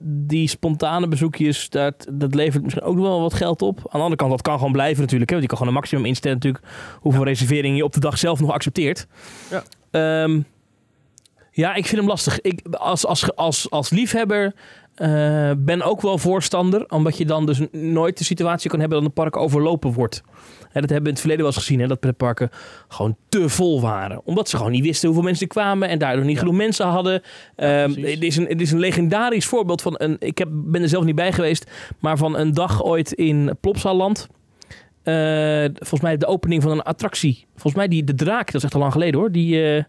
die 0.06 0.48
spontane 0.48 1.08
bezoekjes, 1.08 1.68
dat, 1.68 2.06
dat 2.12 2.34
levert 2.34 2.62
misschien 2.62 2.84
ook 2.84 2.98
wel 2.98 3.20
wat 3.20 3.34
geld 3.34 3.62
op. 3.62 3.76
Aan 3.76 3.84
de 3.90 3.98
andere 3.98 4.16
kant, 4.16 4.30
dat 4.30 4.42
kan 4.42 4.56
gewoon 4.56 4.72
blijven 4.72 5.00
natuurlijk. 5.00 5.30
Hè, 5.30 5.36
want 5.36 5.50
je 5.50 5.56
kan 5.56 5.58
gewoon 5.58 5.74
een 5.74 5.80
maximum 5.80 6.04
instellen 6.04 6.36
natuurlijk 6.36 6.64
hoeveel 7.00 7.24
reserveringen 7.24 7.76
je 7.76 7.84
op 7.84 7.92
de 7.92 8.00
dag 8.00 8.18
zelf 8.18 8.40
nog 8.40 8.52
accepteert. 8.52 9.06
Ja. 9.50 9.62
Ehm, 9.90 10.40
ja, 11.54 11.74
ik 11.74 11.86
vind 11.86 12.00
hem 12.00 12.10
lastig. 12.10 12.40
Ik, 12.40 12.60
als, 12.70 13.06
als, 13.06 13.36
als, 13.36 13.70
als 13.70 13.90
liefhebber 13.90 14.54
eh, 14.94 15.50
ben 15.58 15.82
ook 15.82 16.00
wel 16.00 16.18
voorstander, 16.18 16.84
omdat 16.88 17.16
je 17.16 17.24
dan 17.24 17.46
dus 17.46 17.60
nooit 17.72 18.18
de 18.18 18.24
situatie 18.24 18.70
kan 18.70 18.80
hebben 18.80 18.98
dat 18.98 19.06
een 19.06 19.14
park 19.14 19.36
overlopen 19.36 19.92
wordt. 19.92 20.22
Hè, 20.62 20.80
dat 20.80 20.90
hebben 20.90 21.02
we 21.02 21.08
in 21.08 21.12
het 21.14 21.20
verleden 21.20 21.44
wel 21.44 21.52
eens 21.54 21.62
gezien, 21.64 21.80
hè, 21.80 21.86
dat 21.86 22.00
pretparken 22.00 22.50
gewoon 22.88 23.16
te 23.28 23.48
vol 23.48 23.80
waren. 23.80 24.20
Omdat 24.24 24.48
ze 24.48 24.56
gewoon 24.56 24.72
niet 24.72 24.84
wisten 24.84 25.06
hoeveel 25.08 25.24
mensen 25.26 25.46
er 25.46 25.52
kwamen 25.52 25.88
en 25.88 25.98
daardoor 25.98 26.24
niet 26.24 26.34
Ja. 26.34 26.40
genoeg 26.40 26.56
mensen 26.56 26.86
hadden. 26.86 27.22
Ehm, 27.56 27.90
het, 27.90 28.22
is 28.22 28.36
een, 28.36 28.46
het 28.46 28.60
is 28.60 28.70
een 28.72 28.78
legendarisch 28.78 29.46
voorbeeld 29.46 29.82
van 29.82 29.94
een. 29.98 30.16
Ik 30.18 30.38
heb, 30.38 30.48
ben 30.52 30.82
er 30.82 30.88
zelf 30.88 31.04
niet 31.04 31.14
bij 31.14 31.32
geweest, 31.32 31.70
maar 31.98 32.16
van 32.16 32.36
een 32.38 32.52
dag 32.52 32.84
ooit 32.84 33.12
in 33.12 33.56
Plopsaland. 33.60 34.28
Eh, 35.02 35.64
volgens 35.74 36.00
mij 36.00 36.16
de 36.16 36.26
opening 36.26 36.62
van 36.62 36.70
een 36.72 36.82
attractie. 36.82 37.46
Volgens 37.52 37.74
mij 37.74 37.88
die 37.88 38.04
de 38.04 38.14
draak, 38.14 38.46
dat 38.46 38.54
is 38.54 38.62
echt 38.62 38.74
al 38.74 38.80
lang 38.80 38.92
geleden 38.92 39.20
hoor. 39.20 39.32
Die, 39.32 39.74
eh, 39.76 39.84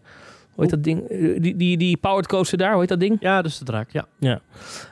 hoe 0.56 0.64
heet 0.64 0.70
dat 0.70 0.84
ding? 0.84 1.08
Eh, 1.08 1.40
Die, 1.40 1.56
die, 1.56 1.76
die 1.76 1.96
powered 1.96 2.26
coaster 2.26 2.58
daar, 2.58 2.70
hoe 2.70 2.80
heet 2.80 2.88
dat 2.88 3.00
ding? 3.00 3.16
Ja, 3.20 3.42
dus 3.42 3.58
de 3.58 3.64
draak, 3.64 3.90
ja. 4.18 4.40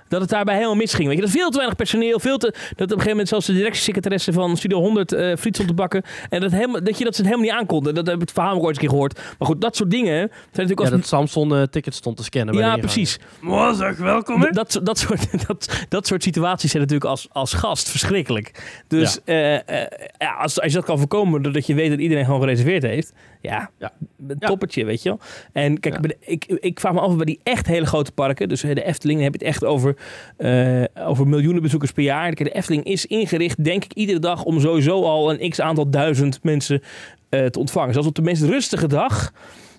Dat 0.08 0.20
het 0.22 0.30
daarbij 0.30 0.54
helemaal 0.54 0.76
misging. 0.76 1.06
Weet 1.08 1.16
je, 1.16 1.22
dat 1.22 1.30
veel 1.30 1.48
te 1.50 1.56
weinig 1.56 1.76
personeel. 1.76 2.20
Veel 2.20 2.38
te, 2.38 2.46
dat 2.46 2.56
op 2.72 2.78
een 2.80 2.88
gegeven 2.88 3.08
moment 3.10 3.28
zelfs 3.28 3.46
de 3.46 3.52
directiesecretaresse 3.52 4.32
van 4.32 4.56
Studio 4.56 4.78
100 4.80 5.12
eh 5.12 5.36
friet 5.36 5.60
op 5.60 5.66
te 5.66 5.74
bakken. 5.74 6.02
En 6.28 6.40
dat, 6.40 6.50
helemaal, 6.52 6.84
dat, 6.84 6.98
je, 6.98 7.04
dat 7.04 7.14
ze 7.14 7.20
het 7.22 7.30
helemaal 7.30 7.50
niet 7.52 7.60
aankonden. 7.60 7.94
Dat 7.94 8.06
heb 8.06 8.14
ik 8.14 8.20
het 8.20 8.32
verhaal 8.32 8.54
ook 8.54 8.58
ooit 8.62 8.66
eens 8.68 8.74
een 8.76 8.80
keer 8.82 8.90
gehoord. 8.90 9.14
Maar 9.38 9.48
goed, 9.48 9.60
dat 9.60 9.76
soort 9.76 9.90
dingen 9.90 10.14
zijn 10.16 10.30
natuurlijk 10.52 10.80
Ja, 10.80 10.86
als... 10.90 10.94
dat 11.00 11.06
Samson 11.06 11.54
eh 11.56 11.62
tickets 11.62 11.96
stond 11.96 12.16
te 12.16 12.22
scannen. 12.24 12.54
bij 12.54 12.64
Ja, 12.64 12.76
precies. 12.76 13.18
Was 13.40 13.80
echt 13.80 13.98
welkom, 13.98 14.40
hè? 14.42 14.50
Dat, 14.50 14.80
dat, 14.82 14.98
soort, 14.98 15.26
dat, 15.46 15.86
dat 15.88 16.06
soort 16.06 16.22
situaties 16.22 16.70
zijn 16.70 16.82
natuurlijk 16.82 17.10
als, 17.10 17.28
als 17.32 17.52
gast 17.52 17.88
verschrikkelijk. 17.90 18.62
Dus 18.88 19.18
eh, 19.24 19.54
eh, 19.54 19.86
ja, 20.18 20.32
als, 20.34 20.60
als 20.60 20.72
je 20.72 20.78
dat 20.78 20.86
kan 20.86 20.98
voorkomen 20.98 21.42
doordat 21.42 21.66
je 21.66 21.74
weet 21.74 21.90
dat 21.90 21.98
iedereen 21.98 22.24
gewoon 22.24 22.40
gereserveerd 22.40 22.82
heeft. 22.82 23.12
Ja, 23.40 23.70
Ja. 23.78 23.92
een 24.28 24.36
Ja. 24.38 24.46
toppertje, 24.48 24.84
weet 24.84 25.02
je 25.02 25.08
wel. 25.08 25.18
En 25.54 25.80
kijk, 25.80 26.06
Ja. 26.06 26.14
ik, 26.20 26.44
ik 26.44 26.80
vraag 26.80 26.92
me 26.92 27.00
af 27.00 27.16
bij 27.16 27.24
die 27.24 27.40
echt 27.42 27.66
hele 27.66 27.86
grote 27.86 28.12
parken. 28.12 28.48
Dus 28.48 28.62
eh, 28.62 28.74
de 28.74 28.84
Efteling 28.84 29.22
heb 29.22 29.32
je 29.32 29.38
het 29.38 29.48
echt 29.48 29.64
over, 29.64 29.96
eh, 30.36 30.82
over 31.06 31.28
miljoenen 31.28 31.62
bezoekers 31.62 31.92
per 31.92 32.02
jaar. 32.02 32.34
Kijk, 32.34 32.48
De 32.48 32.56
Efteling 32.58 32.84
is 32.84 33.06
ingericht, 33.06 33.64
denk 33.64 33.84
ik, 33.84 33.92
iedere 33.92 34.18
dag 34.18 34.44
om 34.44 34.60
sowieso 34.60 35.02
al 35.02 35.32
een 35.32 35.50
x 35.50 35.60
aantal 35.60 35.90
duizend 35.90 36.38
mensen 36.42 36.82
eh, 37.28 37.46
te 37.46 37.58
ontvangen. 37.58 37.92
Zelfs 37.92 38.08
op 38.08 38.14
de 38.14 38.22
meest 38.22 38.42
rustige 38.42 38.86
dag 38.86 39.32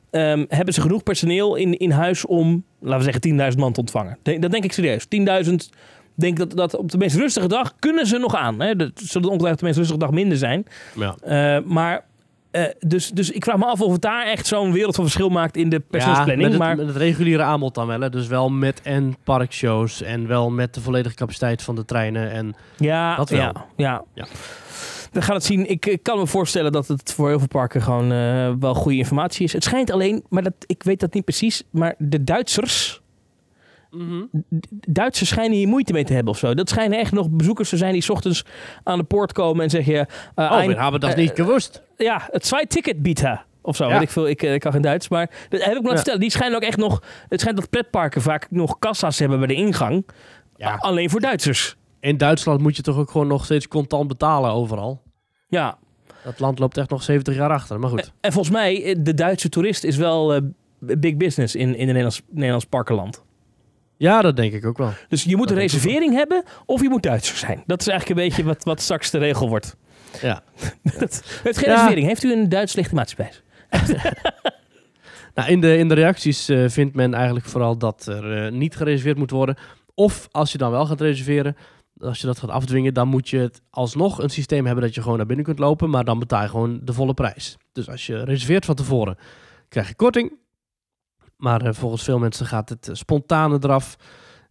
ehm, 0.09 0.45
hebben 0.47 0.73
ze 0.73 0.81
genoeg 0.81 1.03
personeel 1.03 1.55
in, 1.55 1.77
in 1.77 1.91
huis 1.91 2.25
om, 2.25 2.63
laten 2.79 3.05
we 3.05 3.11
zeggen, 3.11 3.51
10.000 3.53 3.59
man 3.59 3.73
te 3.73 3.79
ontvangen. 3.79 4.17
Dat 4.23 4.51
denk 4.51 4.63
ik 4.63 4.71
serieus. 4.71 5.05
10.000, 5.45 5.55
denk 6.13 6.38
dat, 6.38 6.51
dat 6.51 6.75
op 6.75 6.91
de 6.91 6.97
meest 6.97 7.15
rustige 7.15 7.47
dag 7.47 7.75
kunnen 7.79 8.07
ze 8.07 8.17
nog 8.17 8.35
aan. 8.35 8.61
Hè? 8.61 8.75
Dat 8.75 8.91
zullen 8.95 9.27
ongetwijfeld 9.29 9.59
de 9.59 9.65
meest 9.65 9.77
rustige 9.77 9.99
dag 9.99 10.11
minder 10.11 10.38
zijn. 10.38 10.65
Ja. 10.95 11.61
Maar, 11.65 12.05
eh, 12.55 12.73
dus, 12.79 13.09
dus 13.09 13.31
ik 13.31 13.43
vraag 13.43 13.57
me 13.57 13.65
af 13.65 13.81
of 13.81 13.91
het 13.91 14.01
daar 14.01 14.25
echt 14.25 14.47
zo'n 14.47 14.71
wereld 14.71 14.95
van 14.95 15.03
verschil 15.03 15.29
maakt 15.29 15.57
in 15.57 15.69
de 15.69 15.79
personeelsplanning. 15.79 16.57
maar 16.57 16.75
met 16.75 16.87
het 16.87 16.95
reguliere 16.95 17.43
aanbod 17.43 17.75
dan 17.75 17.87
wel. 17.87 17.99
Hè? 17.99 18.09
Dus 18.09 18.27
wel 18.27 18.49
met 18.49 18.81
en 18.81 19.15
parkshows 19.23 20.01
en 20.01 20.27
wel 20.27 20.49
met 20.49 20.73
de 20.73 20.81
volledige 20.81 21.15
capaciteit 21.15 21.61
van 21.61 21.75
de 21.75 21.85
treinen. 21.85 22.31
En 22.31 22.55
ja, 22.77 23.15
dat 23.15 23.29
wel. 23.29 23.39
ja, 23.39 23.65
ja. 23.75 24.03
Ja. 24.13 24.25
We 25.11 25.21
gaan 25.21 25.35
het 25.35 25.43
zien. 25.43 25.69
Ik, 25.69 25.85
ik 25.85 26.03
kan 26.03 26.17
me 26.17 26.27
voorstellen 26.27 26.71
dat 26.71 26.87
het 26.87 27.13
voor 27.13 27.27
heel 27.29 27.37
veel 27.37 27.47
parken 27.47 27.81
gewoon 27.81 28.11
eh, 28.11 28.51
wel 28.59 28.73
goede 28.73 28.97
informatie 28.97 29.45
is. 29.45 29.53
Het 29.53 29.63
schijnt 29.63 29.91
alleen, 29.91 30.23
maar 30.29 30.43
dat, 30.43 30.53
ik 30.65 30.83
weet 30.83 30.99
dat 30.99 31.13
niet 31.13 31.25
precies, 31.25 31.63
maar 31.69 31.95
de 31.97 32.23
Duitsers, 32.23 33.01
Duitsers 34.88 35.29
schijnen 35.29 35.58
hier 35.58 35.67
moeite 35.67 35.93
mee 35.93 36.03
te 36.03 36.13
hebben 36.13 36.34
of 36.34 36.39
zo. 36.39 36.53
Dat 36.53 36.69
schijnen 36.69 36.99
echt 36.99 37.12
nog 37.12 37.29
bezoekers 37.29 37.69
te 37.69 37.77
zijn 37.77 37.93
die 37.93 38.01
's 38.01 38.10
ochtends 38.10 38.45
aan 38.84 38.97
de 38.97 39.03
poort 39.03 39.31
komen 39.31 39.63
en 39.63 39.69
zeggen... 39.69 39.93
eh, 39.95 40.05
oh, 40.36 40.51
ein- 40.51 40.67
we 40.69 40.81
hebben 40.81 40.99
dat 40.99 41.10
eh, 41.12 41.17
niet 41.17 41.31
gewust. 41.36 41.81
ja, 41.97 42.27
het 42.31 42.45
zwei 42.45 42.65
ticket 42.65 43.01
bieten. 43.01 43.45
Of 43.62 43.75
zo, 43.75 43.88
Ja. 43.88 43.99
ik 43.99 44.10
veel. 44.10 44.27
Ik, 44.27 44.43
eh, 44.43 44.53
ik 44.53 44.60
kan 44.60 44.71
geen 44.71 44.81
Duits, 44.81 45.10
maar 45.10 45.29
dat 45.49 45.60
heb 45.60 45.60
ik 45.60 45.65
me 45.67 45.73
laten 45.73 45.89
Ja. 45.89 45.95
vertellen. 45.95 46.19
Die 46.19 46.29
schijnen 46.29 46.55
ook 46.58 46.63
echt 46.63 46.77
nog... 46.77 47.01
Het 47.29 47.39
schijnt 47.39 47.58
dat 47.60 47.69
pretparken 47.69 48.21
vaak 48.21 48.47
nog 48.51 48.79
kassa's 48.79 49.19
hebben 49.19 49.38
bij 49.38 49.47
de 49.47 49.53
ingang. 49.53 50.05
Ja. 50.55 50.75
Alleen 50.75 51.10
voor 51.10 51.19
Duitsers. 51.19 51.75
In 51.99 52.17
Duitsland 52.17 52.62
moet 52.62 52.75
je 52.75 52.81
toch 52.81 52.97
ook 52.97 53.12
gewoon 53.12 53.27
nog 53.27 53.45
steeds 53.45 53.67
contant 53.67 54.08
betalen 54.08 54.51
overal. 54.51 55.01
Ja. 55.47 55.77
Dat 56.23 56.39
land 56.39 56.60
loopt 56.60 56.77
echt 56.77 56.89
nog 56.89 57.03
70 57.03 57.36
jaar 57.36 57.49
achter. 57.49 57.79
Maar 57.79 57.89
goed. 57.89 58.12
En 58.21 58.31
volgens 58.31 58.53
mij, 58.55 58.95
de 58.99 59.13
Duitse 59.13 59.49
toerist 59.49 59.84
is 59.84 59.97
wel 59.97 60.39
big 60.79 61.17
business 61.17 61.55
in, 61.55 61.62
in 61.67 61.69
het 61.77 61.86
Nederlands, 61.86 62.21
Nederlands 62.29 62.65
parkenland. 62.65 63.23
Ja, 63.97 64.21
dat 64.21 64.36
denk 64.36 64.53
ik 64.53 64.65
ook 64.65 64.77
wel. 64.77 64.91
Dus 65.08 65.23
je 65.23 65.36
moet 65.36 65.47
Dat 65.47 65.58
een 65.58 65.63
reservering 65.63 66.13
hebben 66.13 66.43
of 66.65 66.81
je 66.81 66.89
moet 66.89 67.03
Duitser 67.03 67.38
zijn. 67.38 67.63
Dat 67.65 67.81
is 67.81 67.88
eigenlijk 67.88 68.19
een 68.19 68.25
beetje 68.27 68.43
wat, 68.43 68.63
wat 68.63 68.81
straks 68.81 69.10
de 69.12 69.17
regel 69.17 69.49
wordt. 69.49 69.75
Ja. 70.21 70.43
U 70.62 70.89
heeft 70.91 71.23
geen 71.43 71.69
Ja. 71.69 71.73
reservering. 71.73 72.08
Heeft 72.08 72.23
u 72.23 72.34
een 72.34 72.49
Duits 72.49 72.75
legitimatiebewijs? 72.75 73.43
Nou, 75.34 75.49
in, 75.49 75.62
de, 75.62 75.77
in 75.77 75.88
de 75.88 75.93
reacties 75.93 76.49
eh, 76.49 76.69
vindt 76.69 76.95
men 76.95 77.13
eigenlijk 77.13 77.45
vooral 77.45 77.77
dat 77.77 78.05
er 78.05 78.45
eh, 78.45 78.51
niet 78.51 78.75
gereserveerd 78.75 79.17
moet 79.17 79.31
worden. 79.31 79.55
Of 79.93 80.27
als 80.31 80.51
je 80.51 80.58
dan 80.58 80.71
wel 80.71 80.86
gaat 80.86 81.01
reserveren, 81.01 81.55
als 81.99 82.19
je 82.21 82.27
dat 82.27 82.39
gaat 82.39 82.49
afdwingen, 82.49 82.93
dan 82.93 83.08
moet 83.08 83.29
je 83.29 83.38
het 83.38 83.62
alsnog 83.69 84.21
een 84.21 84.29
systeem 84.29 84.65
hebben 84.65 84.84
dat 84.84 84.95
je 84.95 85.01
gewoon 85.01 85.17
naar 85.17 85.25
binnen 85.25 85.45
kunt 85.45 85.60
lopen, 85.60 85.89
maar 85.89 86.03
dan 86.03 86.19
betaal 86.19 86.41
je 86.41 86.49
gewoon 86.49 86.79
de 86.84 86.93
volle 86.93 87.13
prijs. 87.13 87.58
Dus 87.71 87.89
als 87.89 88.05
je 88.05 88.23
reserveert 88.23 88.65
van 88.65 88.75
tevoren, 88.75 89.17
krijg 89.69 89.88
je 89.88 89.95
korting. 89.95 90.34
Maar 91.38 91.62
eh, 91.62 91.74
volgens 91.74 92.04
veel 92.04 92.19
mensen 92.19 92.45
gaat 92.45 92.69
het 92.69 92.88
eh, 92.88 92.95
spontane 92.95 93.58
eraf. 93.62 93.95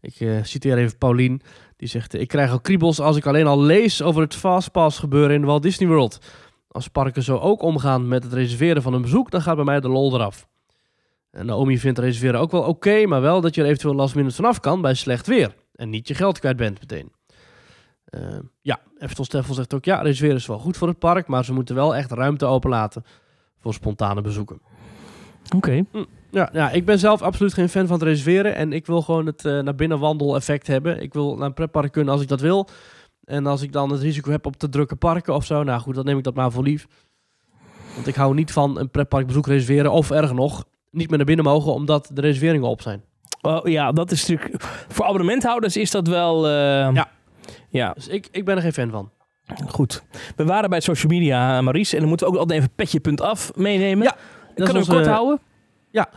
Ik 0.01 0.21
eh, 0.21 0.43
citeer 0.43 0.79
even 0.79 0.99
Paulien, 0.99 1.43
die 1.77 1.89
zegt: 1.89 2.15
Ik 2.15 2.29
krijg 2.29 2.51
al 2.51 2.61
kriebels 2.61 3.01
als 3.01 3.17
ik 3.17 3.27
alleen 3.27 3.47
al 3.47 3.61
lees 3.61 4.03
over 4.03 4.23
het 4.23 4.35
fastpass 4.35 4.99
gebeuren 4.99 5.37
in 5.37 5.45
Walt 5.45 5.63
Disney 5.63 5.89
World. 5.89 6.19
Als 6.69 6.89
parken 6.89 7.23
zo 7.23 7.39
ook 7.39 7.63
omgaan 7.63 8.09
met 8.09 8.23
het 8.23 8.33
reserveren 8.33 8.83
van 8.83 8.95
een 8.95 9.03
bezoek, 9.03 9.31
dan 9.31 9.43
gaat 9.43 9.57
bij 9.57 9.65
mij 9.65 9.81
de 9.81 9.89
lol 9.89 10.15
eraf. 10.15 10.49
En 11.31 11.47
Naomi 11.47 11.79
vindt 11.79 11.99
reserveren 11.99 12.41
ook 12.41 12.51
wel 12.51 12.63
oké, 12.63 13.07
maar 13.07 13.21
wel 13.21 13.41
dat 13.41 13.55
je 13.55 13.61
er 13.61 13.67
eventueel 13.67 13.95
last 13.95 14.15
minute 14.15 14.35
vanaf 14.35 14.61
kan 14.61 14.81
bij 14.81 14.95
slecht 14.95 15.27
weer. 15.27 15.55
En 15.75 15.91
niet 15.91 16.09
je 16.09 16.15
geld 16.15 16.39
kwijt 16.39 16.57
bent 16.57 16.81
meteen. 16.81 17.13
Ja, 18.61 18.81
Eftel 18.99 19.25
Steffel 19.25 19.55
zegt 19.55 19.75
ook, 19.75 19.85
ja, 19.85 20.01
reserveren 20.01 20.37
is 20.37 20.47
wel 20.47 20.59
goed 20.59 20.77
voor 20.77 20.89
het 20.89 20.99
park, 20.99 21.27
maar 21.27 21.45
ze 21.45 21.53
moeten 21.53 21.75
wel 21.75 21.97
echt 21.97 22.13
ruimte 22.13 22.45
openlaten 22.45 23.05
voor 23.59 23.75
spontane 23.75 24.21
bezoeken. 24.21 24.61
Oké. 25.57 25.85
Ja, 26.35 26.49
ja, 26.53 26.71
ik 26.71 26.85
ben 26.85 26.99
zelf 26.99 27.23
absoluut 27.23 27.55
geen 27.55 27.69
fan 27.69 27.87
van 27.87 27.99
het 27.99 28.09
reserveren 28.09 28.55
en 28.55 28.73
ik 28.73 28.87
wil 28.87 29.03
gewoon 29.03 29.27
het 29.27 29.45
eh, 29.45 29.59
naar 29.59 29.75
binnen 29.75 29.99
wandel 29.99 30.35
effect 30.37 30.67
hebben. 30.67 31.03
Ik 31.03 31.13
wil 31.13 31.37
naar 31.37 31.47
een 31.47 31.55
pretpark 31.55 31.93
kunnen 31.93 32.13
als 32.13 32.23
ik 32.23 32.29
dat 32.29 32.41
wil. 32.41 32.69
En 33.25 33.47
als 33.47 33.63
ik 33.63 33.73
dan 33.73 33.91
het 33.91 34.01
risico 34.01 34.31
heb 34.31 34.47
op 34.47 34.57
te 34.57 34.69
drukke 34.69 34.97
parken 34.97 35.35
of 35.35 35.45
zo, 35.45 35.63
nou 35.63 35.81
goed, 35.81 35.95
dan 35.95 36.05
neem 36.05 36.19
ik 36.19 36.25
dat 36.25 36.35
maar 36.35 36.51
voor 36.53 36.63
lief. 36.63 36.87
Want 37.95 38.07
ik 38.07 38.15
hou 38.15 38.35
niet 38.35 38.53
van 38.53 38.79
een 38.79 38.91
pretparkbezoek 38.91 39.47
reserveren 39.47 39.93
of 39.93 40.11
erger 40.11 40.35
nog, 40.35 40.65
niet 40.91 41.09
meer 41.09 41.17
naar 41.17 41.27
binnen 41.27 41.45
mogen 41.45 41.73
omdat 41.73 42.11
de 42.13 42.21
reserveringen 42.21 42.69
op 42.69 42.83
zijn. 42.83 43.03
Oh, 43.41 43.67
ja, 43.67 43.93
dat 43.93 44.11
is 44.11 44.27
natuurlijk... 44.27 44.63
Voor 44.89 45.05
abonnementhouders 45.05 45.77
is 45.77 45.91
dat 45.91 46.07
wel... 46.09 46.47
eh, 46.47 46.53
Ja. 46.95 47.09
Ja, 47.69 47.93
Dus 47.93 48.09
ik, 48.09 48.29
ik 48.31 48.45
ben 48.45 48.57
er 48.57 48.63
geen 48.63 48.73
fan 48.73 48.91
van. 48.91 49.11
goed. 49.69 50.03
We 50.37 50.45
waren 50.45 50.71
bij 50.71 50.81
social 50.81 51.13
media, 51.13 51.61
Maurice. 51.61 51.93
En 51.95 51.99
dan 52.01 52.09
moeten 52.09 52.27
we 52.27 52.33
ook 52.33 52.39
altijd 52.39 52.59
even 52.59 52.73
petje.af 52.75 53.55
meenemen. 53.55 54.05
Ja, 54.05 54.17
kan 54.65 54.77
is 54.77 54.87
we 54.87 54.93
kort 54.95 55.07
houden? 55.07 55.41
ja. 55.91 56.09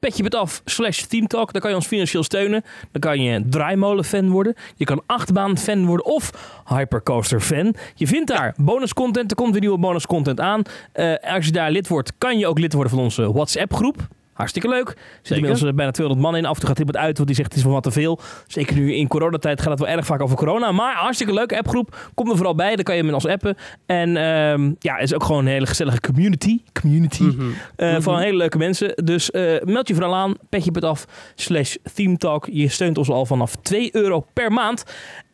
Petje.af 0.00 0.62
slash 0.64 1.02
teamtalk. 1.02 1.52
Daar 1.52 1.60
kan 1.60 1.70
je 1.70 1.76
ons 1.76 1.86
financieel 1.86 2.22
steunen. 2.22 2.64
Dan 2.92 3.00
kan 3.00 3.22
je 3.22 3.42
draaimolen-fan 3.48 4.30
worden. 4.30 4.54
Je 4.76 4.84
kan 4.84 5.02
achtbaan-fan 5.06 5.86
worden 5.86 6.06
of 6.06 6.30
hypercoaster-fan. 6.66 7.74
Je 7.94 8.06
vindt 8.06 8.28
daar 8.28 8.54
bonuscontent. 8.56 9.30
Er 9.30 9.36
komt 9.36 9.50
weer 9.52 9.60
nieuwe 9.60 9.78
bonuscontent 9.78 10.40
aan. 10.40 10.62
Eh, 10.92 11.14
als 11.34 11.46
je 11.46 11.52
daar 11.52 11.70
lid 11.70 11.88
wordt, 11.88 12.12
kan 12.18 12.38
je 12.38 12.46
ook 12.46 12.58
lid 12.58 12.72
worden 12.72 12.92
van 12.92 13.02
onze 13.02 13.32
WhatsApp-groep. 13.32 14.08
Hartstikke 14.40 14.68
leuk. 14.68 14.88
Er 14.88 14.96
zitten 15.12 15.36
inmiddels 15.36 15.62
eh, 15.62 15.74
bijna 15.74 15.90
200 15.90 16.26
man 16.26 16.36
in. 16.36 16.44
Af 16.44 16.54
en 16.54 16.60
toe 16.60 16.68
gaat 16.68 16.78
iemand 16.78 16.96
uit, 16.96 17.16
want 17.16 17.26
die 17.28 17.36
zegt 17.36 17.48
het 17.48 17.58
is 17.58 17.64
wel 17.64 17.72
wat 17.72 17.82
te 17.82 17.90
veel. 17.90 18.20
Zeker 18.46 18.76
nu 18.76 18.94
in 18.94 19.08
coronatijd 19.08 19.60
gaat 19.60 19.70
het 19.70 19.78
wel 19.78 19.88
erg 19.88 20.06
vaak 20.06 20.22
over 20.22 20.36
corona. 20.36 20.72
Maar 20.72 20.94
hartstikke 20.94 21.32
leuke 21.32 21.58
appgroep. 21.58 22.10
Kom 22.14 22.30
er 22.30 22.36
vooral 22.36 22.54
bij. 22.54 22.74
Dan 22.74 22.84
kan 22.84 22.96
je 22.96 23.02
met 23.02 23.14
ons 23.14 23.26
appen. 23.26 23.56
En 23.86 24.16
ehm, 24.16 24.72
ja, 24.78 24.94
het 24.94 25.02
is 25.02 25.14
ook 25.14 25.24
gewoon 25.24 25.40
een 25.40 25.52
hele 25.52 25.66
gezellige 25.66 26.00
community. 26.00 26.60
Community. 26.80 27.22
Mhm. 27.22 28.00
Van 28.00 28.18
hele 28.18 28.36
leuke 28.36 28.58
mensen. 28.58 28.92
Dus 29.04 29.30
eh, 29.30 29.62
meld 29.64 29.88
je 29.88 29.94
vooral 29.94 30.14
aan. 30.14 30.34
Petje.af 30.48 31.04
slash 31.34 31.76
themetalk. 31.94 32.48
Je 32.52 32.68
steunt 32.68 32.98
ons 32.98 33.08
al 33.10 33.26
vanaf 33.26 33.56
2 33.62 33.88
euro 33.92 34.26
per 34.32 34.52
maand. 34.52 34.84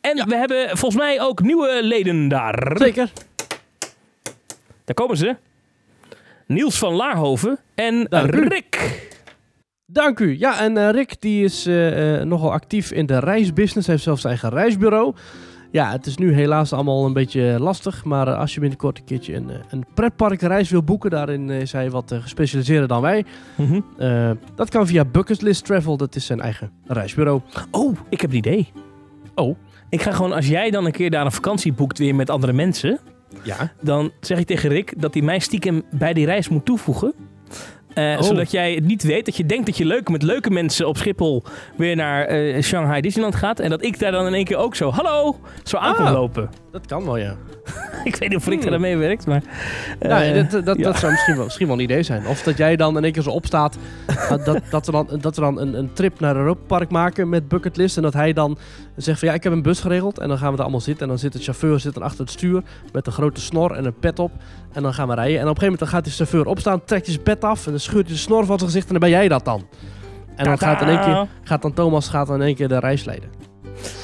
En 0.01 0.29
we 0.29 0.37
hebben 0.37 0.69
volgens 0.69 1.03
mij 1.03 1.21
ook 1.21 1.43
nieuwe 1.43 1.79
leden 1.83 2.29
daar. 2.29 2.77
Zeker. 2.79 3.11
Daar 4.85 4.95
komen 4.95 5.17
ze. 5.17 5.37
Niels 6.47 6.79
van 6.79 6.95
Laarhoven 6.95 7.59
en 7.75 8.07
Dank 8.09 8.35
u. 8.35 8.49
Rick. 8.49 9.05
Dank 9.87 10.21
u. 10.21 10.39
Ja, 10.39 10.61
en 10.61 10.77
eh, 10.77 10.91
Rick 10.91 11.21
die 11.21 11.45
is 11.45 11.67
eh, 11.67 12.21
eh, 12.21 12.27
nogal 12.27 12.53
actief 12.53 12.93
in 12.93 13.07
de 13.07 13.19
reisbusiness. 13.19 13.87
Hij 13.87 13.95
heeft 13.95 14.03
zelfs 14.03 14.21
zijn 14.21 14.33
eigen 14.33 14.59
reisbureau. 14.59 15.15
Ja, 15.71 15.91
het 15.91 16.07
is 16.07 16.17
nu 16.17 16.33
helaas 16.35 16.73
allemaal 16.73 17.07
een 17.07 17.13
beetje 17.13 17.57
lastig. 17.59 18.05
Maar 18.05 18.29
eh, 18.29 18.39
als 18.39 18.55
je 18.55 18.61
binnenkort 18.61 18.99
een 18.99 19.05
keertje 19.05 19.35
een, 19.35 19.51
eh, 19.51 19.57
een 19.71 19.85
pretparkreis 19.95 20.71
wil 20.71 20.83
boeken... 20.83 21.11
daarin 21.11 21.51
eh, 21.51 21.61
is 21.61 21.73
hij 21.73 21.91
wat 21.91 22.13
eh, 22.13 22.23
gespecialiseerder 22.23 22.89
dan 22.89 23.01
wij. 23.03 23.25
Mhm. 23.55 23.81
Eh, 23.99 24.31
dat 24.55 24.71
kan 24.71 24.87
via 24.87 25.05
Bucketlist 25.05 25.65
Travel. 25.65 25.97
Dat 25.97 26.15
is 26.15 26.27
zijn 26.27 26.41
eigen 26.41 26.71
reisbureau. 26.87 27.41
Oh, 27.71 27.97
ik 28.09 28.21
heb 28.21 28.31
een 28.31 28.37
idee. 28.37 28.73
Oh. 29.35 29.57
Ik 29.91 30.03
ga 30.03 30.13
gewoon, 30.13 30.33
als 30.33 30.49
jij 30.49 30.71
dan 30.71 30.85
een 30.87 30.93
keer 30.93 31.11
daar 31.11 31.25
een 31.25 31.33
vakantie 31.33 31.73
boekt 31.73 31.99
weer 31.99 32.15
met 32.15 32.31
andere 32.31 32.53
mensen... 32.53 32.99
Ja. 33.43 33.73
dan 33.81 34.13
zeg 34.21 34.39
ik 34.39 34.47
tegen 34.47 34.69
Rick 34.69 35.01
dat 35.01 35.15
hij 35.15 35.23
mij 35.23 35.39
stiekem 35.39 35.83
bij 35.91 36.13
die 36.13 36.27
reis 36.27 36.49
moet 36.49 36.65
toevoegen. 36.65 37.15
Eh, 37.97 38.05
Oh. 38.19 38.23
Zodat 38.23 38.51
jij 38.51 38.75
het 38.75 38.85
niet 38.85 39.03
weet, 39.03 39.25
dat 39.25 39.37
je 39.37 39.47
denkt 39.47 39.67
dat 39.67 39.77
je 39.77 39.85
leuk 39.85 40.09
met 40.09 40.23
leuke 40.23 40.51
mensen 40.51 40.89
op 40.89 40.97
Schiphol 40.97 41.43
weer 41.77 41.97
naar 41.97 42.25
eh, 42.25 42.63
Shanghai 42.63 43.01
Disneyland 43.01 43.35
gaat. 43.35 43.61
En 43.61 43.71
dat 43.71 43.85
ik 43.85 43.99
daar 43.99 44.13
dan 44.13 44.27
in 44.27 44.35
één 44.35 44.45
keer 44.45 44.57
ook 44.57 44.75
zo, 44.75 44.91
hallo, 44.91 45.37
zo 45.63 45.77
aan 45.77 45.95
kom 45.95 46.05
Ah. 46.07 46.13
lopen. 46.13 46.51
Dat 46.73 46.87
kan 46.87 47.05
wel, 47.05 47.17
ja. 47.17 47.37
ik 48.05 48.17
weet 48.17 48.29
niet 48.29 48.39
of 48.39 48.47
Rick 48.47 48.63
Hmm. 48.65 48.73
aan 48.75 48.81
meewerkt, 48.81 49.27
maar... 49.27 49.43
eh, 49.99 50.37
Ja, 50.37 50.43
dat, 50.43 50.65
dat, 50.65 50.77
ja. 50.77 50.83
dat 50.83 50.99
zou 50.99 51.13
misschien 51.13 51.35
wel, 51.37 51.45
misschien 51.45 51.67
wel 51.67 51.77
een 51.77 51.83
idee 51.83 52.03
zijn. 52.03 52.27
Of 52.27 52.43
dat 52.43 52.57
jij 52.57 52.77
dan 52.77 52.97
in 52.97 53.05
één 53.05 53.13
keer 53.13 53.23
zo 53.23 53.31
opstaat. 53.31 53.77
dat, 54.45 54.61
dat 54.71 54.87
we 54.87 54.93
dan, 54.93 55.09
dat 55.21 55.35
we 55.37 55.41
dan 55.43 55.61
een, 55.61 55.75
een 55.79 55.93
trip 55.93 56.21
naar 56.21 56.37
Europa 56.37 56.61
Park 56.67 56.91
maken 56.91 57.29
met 57.29 57.49
Bucketlist. 57.49 57.97
En 57.97 58.03
dat 58.03 58.13
hij 58.13 58.33
dan 58.33 58.59
zegt 58.97 59.19
van 59.19 59.29
ja, 59.29 59.35
ik 59.35 59.43
heb 59.43 59.53
een 59.53 59.63
bus 59.63 59.81
geregeld. 59.81 60.19
En 60.19 60.29
dan 60.29 60.39
gaan 60.39 60.51
we 60.51 60.57
er 60.57 60.63
allemaal 60.63 60.81
zitten. 60.81 61.03
En 61.03 61.09
dan 61.09 61.19
zit 61.19 61.33
de 61.33 61.39
chauffeur 61.39 61.81
zit 61.81 61.95
dan 61.95 62.03
achter 62.03 62.21
het 62.21 62.31
stuur 62.31 62.63
met 62.93 63.07
een 63.07 63.13
grote 63.13 63.41
snor 63.41 63.73
en 63.73 63.85
een 63.85 63.99
pet 63.99 64.19
op. 64.19 64.31
En 64.77 64.83
dan 64.83 64.95
gaan 64.95 65.09
we 65.09 65.15
rijden. 65.15 65.41
En 65.41 65.49
op 65.49 65.49
een 65.49 65.63
gegeven 65.63 65.73
moment 65.73 65.91
gaat 65.91 66.05
de 66.05 66.11
chauffeur 66.11 66.47
opstaan, 66.47 66.85
trekt 66.85 67.07
zijn 67.07 67.23
pet 67.23 67.45
af. 67.45 67.65
En 67.65 67.71
dan 67.71 67.81
scheurt 67.81 68.05
hij 68.07 68.15
de 68.15 68.21
snor 68.21 68.45
van 68.47 68.59
zijn 68.59 68.71
gezicht. 68.71 68.87
En 68.87 68.91
dan 68.91 69.01
ben 69.01 69.11
jij 69.11 69.29
dat 69.29 69.45
dan. 69.45 69.67
En 70.37 70.45
dan 70.45 70.59
gaat, 70.59 70.81
in 70.81 70.89
één 70.89 71.01
keer, 71.01 71.27
gaat 71.43 71.63
dan 71.63 71.73
Thomas 71.73 72.09
gaat 72.09 72.27
dan 72.27 72.37
in 72.41 72.47
één 72.47 72.55
keer 72.55 72.69
de 72.69 72.79
reis 72.79 73.05
leiden. 73.05 73.29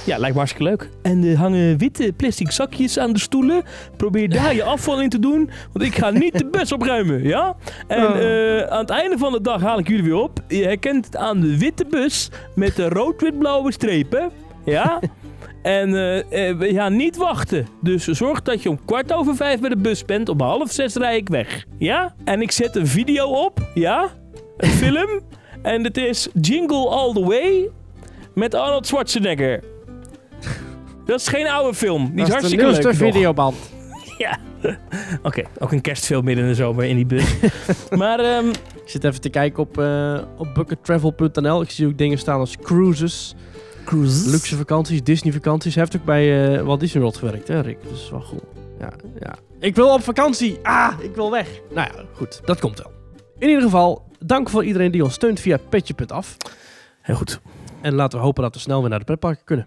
Ja, 0.05 0.17
lijkt 0.19 0.33
me 0.35 0.41
hartstikke 0.41 0.69
leuk. 0.71 0.89
En 1.03 1.25
er 1.25 1.37
hangen 1.37 1.79
witte 1.79 2.13
plastic 2.17 2.51
zakjes 2.51 2.99
aan 2.99 3.13
de 3.13 3.19
stoelen. 3.19 3.63
Probeer 3.97 4.29
daar 4.29 4.55
je 4.55 4.63
afval 4.65 5.01
in 5.03 5.09
te 5.09 5.19
doen. 5.19 5.51
Want 5.73 5.85
ik 5.85 5.95
ga 5.95 6.11
niet 6.11 6.39
de 6.39 6.47
bus 6.51 6.73
opruimen, 6.73 7.23
ja? 7.23 7.57
En 7.87 8.07
Oh. 8.07 8.19
eh, 8.59 8.63
aan 8.63 8.79
het 8.81 8.91
einde 8.91 9.19
van 9.19 9.33
de 9.33 9.41
dag 9.41 9.61
haal 9.61 9.79
ik 9.79 9.89
jullie 9.89 10.05
weer 10.05 10.15
op. 10.23 10.39
Je 10.49 10.63
herkent 10.65 11.05
het 11.05 11.17
aan 11.17 11.41
de 11.41 11.59
witte 11.59 11.85
bus 11.91 12.31
met 12.55 12.77
de 12.77 12.89
rood-wit-blauwe 12.89 13.73
strepen. 13.73 14.31
Ja? 14.65 14.99
En 15.62 15.94
eh, 15.94 16.48
eh, 16.48 16.59
we 16.59 16.72
gaan 16.75 16.96
niet 16.96 17.16
wachten. 17.16 17.66
Dus 17.81 18.05
zorg 18.05 18.42
dat 18.42 18.62
je 18.62 18.68
om 18.68 18.85
kwart 18.85 19.12
over 19.12 19.37
vijf 19.37 19.61
bij 19.61 19.68
de 19.68 19.77
bus 19.77 20.05
bent. 20.05 20.29
Om 20.29 20.40
half 20.40 20.70
zes 20.70 20.94
rij 20.94 21.16
ik 21.16 21.29
weg. 21.29 21.64
Ja? 21.79 22.14
En 22.25 22.42
ik 22.42 22.51
zet 22.51 22.77
een 22.77 22.87
video 22.87 23.27
op. 23.27 23.59
Ja? 23.75 24.09
Een 24.57 24.70
film. 24.83 25.20
En 25.62 25.85
het 25.85 25.96
is 25.96 26.29
Jingle 26.40 26.88
All 26.88 27.12
The 27.12 27.25
Way 27.25 27.68
met 28.35 28.55
Arnold 28.55 28.87
Schwarzenegger. 28.87 29.62
Dat 31.07 31.20
is 31.20 31.29
geen 31.29 31.48
oude 31.48 31.75
film. 31.75 32.11
Die 32.14 32.25
is 32.25 32.29
dat 32.31 32.42
is 32.42 32.51
de 32.51 32.57
hartstikke 32.62 32.64
nieuwste 32.64 32.88
leuk 32.88 32.96
videoband. 33.12 33.57
Ja. 34.18 34.38
Oké, 35.22 35.42
ook 35.59 35.72
een 35.72 35.81
kerstfilm 35.81 36.25
midden 36.25 36.44
in 36.44 36.51
de 36.51 36.57
zomer 36.57 36.85
in 36.85 36.96
die 36.96 37.07
bus. 37.07 37.35
maar 37.90 38.18
ehm, 38.20 38.48
Ik 38.48 38.83
zit 38.85 39.05
even 39.05 39.20
te 39.20 39.29
kijken 39.29 39.62
op, 39.62 39.79
eh 39.79 40.18
op 40.37 40.55
buckettravel.nl. 40.55 41.62
Ik 41.62 41.70
zie 41.70 41.87
ook 41.87 41.98
dingen 41.98 42.18
staan 42.18 42.38
als 42.38 42.57
cruises. 42.57 43.35
Luxe 43.90 44.57
vakanties, 44.57 45.03
Disney 45.03 45.33
vakanties. 45.33 45.75
Hij 45.75 45.83
heeft 45.83 45.97
ook 45.97 46.05
bij 46.05 46.55
eh 46.57 46.62
Walt 46.62 46.81
Disney 46.81 47.03
World 47.03 47.16
gewerkt, 47.16 47.49
hè 47.49 47.61
Rick? 47.61 47.79
Dus 47.88 48.11
wel 48.11 48.21
goed. 48.21 48.42
Ja, 48.79 48.92
ja. 49.21 49.35
Ik 49.61 49.75
wil 49.75 49.92
op 49.92 50.03
vakantie! 50.03 50.59
Ah, 50.62 50.92
ik 51.01 51.14
wil 51.14 51.31
weg! 51.31 51.49
Nou 51.75 51.88
ja, 51.97 52.05
goed. 52.14 52.40
Dat 52.45 52.61
komt 52.61 52.79
wel. 52.79 52.92
In 53.38 53.49
ieder 53.49 53.62
geval, 53.62 54.05
dank 54.18 54.51
voor 54.51 54.64
iedereen 54.64 54.90
die 54.90 55.05
ons 55.05 55.14
steunt 55.14 55.40
via 55.40 55.59
petje.af. 55.68 56.37
heel 57.01 57.16
goed. 57.16 57.40
En 57.81 57.95
laten 57.95 58.18
we 58.18 58.25
hopen 58.25 58.42
dat 58.42 58.55
we 58.55 58.61
snel 58.61 58.81
weer 58.81 58.90
naar 58.90 58.99
de 58.99 59.05
pretparken 59.05 59.45
kunnen. 59.45 59.66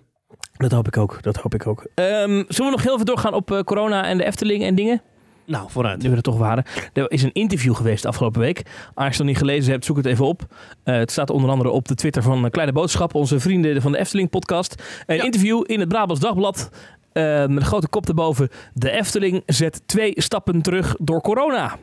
Dat 0.58 0.72
hoop 0.72 0.88
ik 0.88 0.98
ook. 0.98 1.24
Dat 1.24 1.36
hoop 1.36 1.54
ik 1.54 1.68
ook. 1.68 1.88
Ehm, 1.94 2.44
zullen 2.48 2.72
we 2.72 2.76
nog 2.78 2.84
heel 2.84 2.94
even 2.94 3.06
doorgaan 3.06 3.34
op 3.34 3.52
eh, 3.52 3.60
corona 3.60 4.06
en 4.06 4.18
de 4.18 4.26
Efteling 4.26 4.64
en 4.64 4.76
dingen? 4.76 5.02
Nou, 5.46 5.70
vooruit. 5.70 6.02
Nu 6.02 6.10
we 6.10 6.16
er 6.16 6.22
toch 6.22 6.38
waren. 6.38 6.64
Er 6.94 7.12
is 7.12 7.24
een 7.24 7.34
interview 7.34 7.76
geweest 7.76 8.02
de 8.02 8.08
afgelopen 8.08 8.42
week. 8.42 8.58
Als 8.94 8.94
je 8.96 9.04
het 9.04 9.18
nog 9.18 9.28
niet 9.28 9.38
gelezen 9.38 9.72
hebt, 9.72 9.86
zoek 9.86 9.98
het 9.98 10.06
even 10.06 10.26
op. 10.26 10.46
Eh, 10.84 10.96
het 10.96 11.12
staat 11.12 11.30
onder 11.30 11.50
andere 11.50 11.70
op 11.70 11.88
de 11.88 11.96
Twitter 11.96 12.22
van 12.24 12.46
eh, 12.46 12.52
Kleine 12.52 12.74
Boodschap, 12.74 13.14
onze 13.16 13.40
vrienden 13.40 13.82
van 13.82 13.92
de 13.92 13.98
Efteling 13.98 14.30
podcast. 14.30 14.84
Een 15.06 15.16
Ja. 15.16 15.24
interview 15.24 15.64
in 15.66 15.80
het 15.80 15.90
Brabants 15.90 16.22
Dagblad. 16.22 16.70
eh, 17.14 17.24
met 17.24 17.50
een 17.56 17.66
grote 17.66 17.88
kop 17.88 18.08
erboven. 18.08 18.50
De 18.74 18.92
Efteling 18.92 19.44
zet 19.46 19.82
twee 19.86 20.14
stappen 20.16 20.62
terug 20.62 20.96
door 21.00 21.22
corona. 21.22 21.78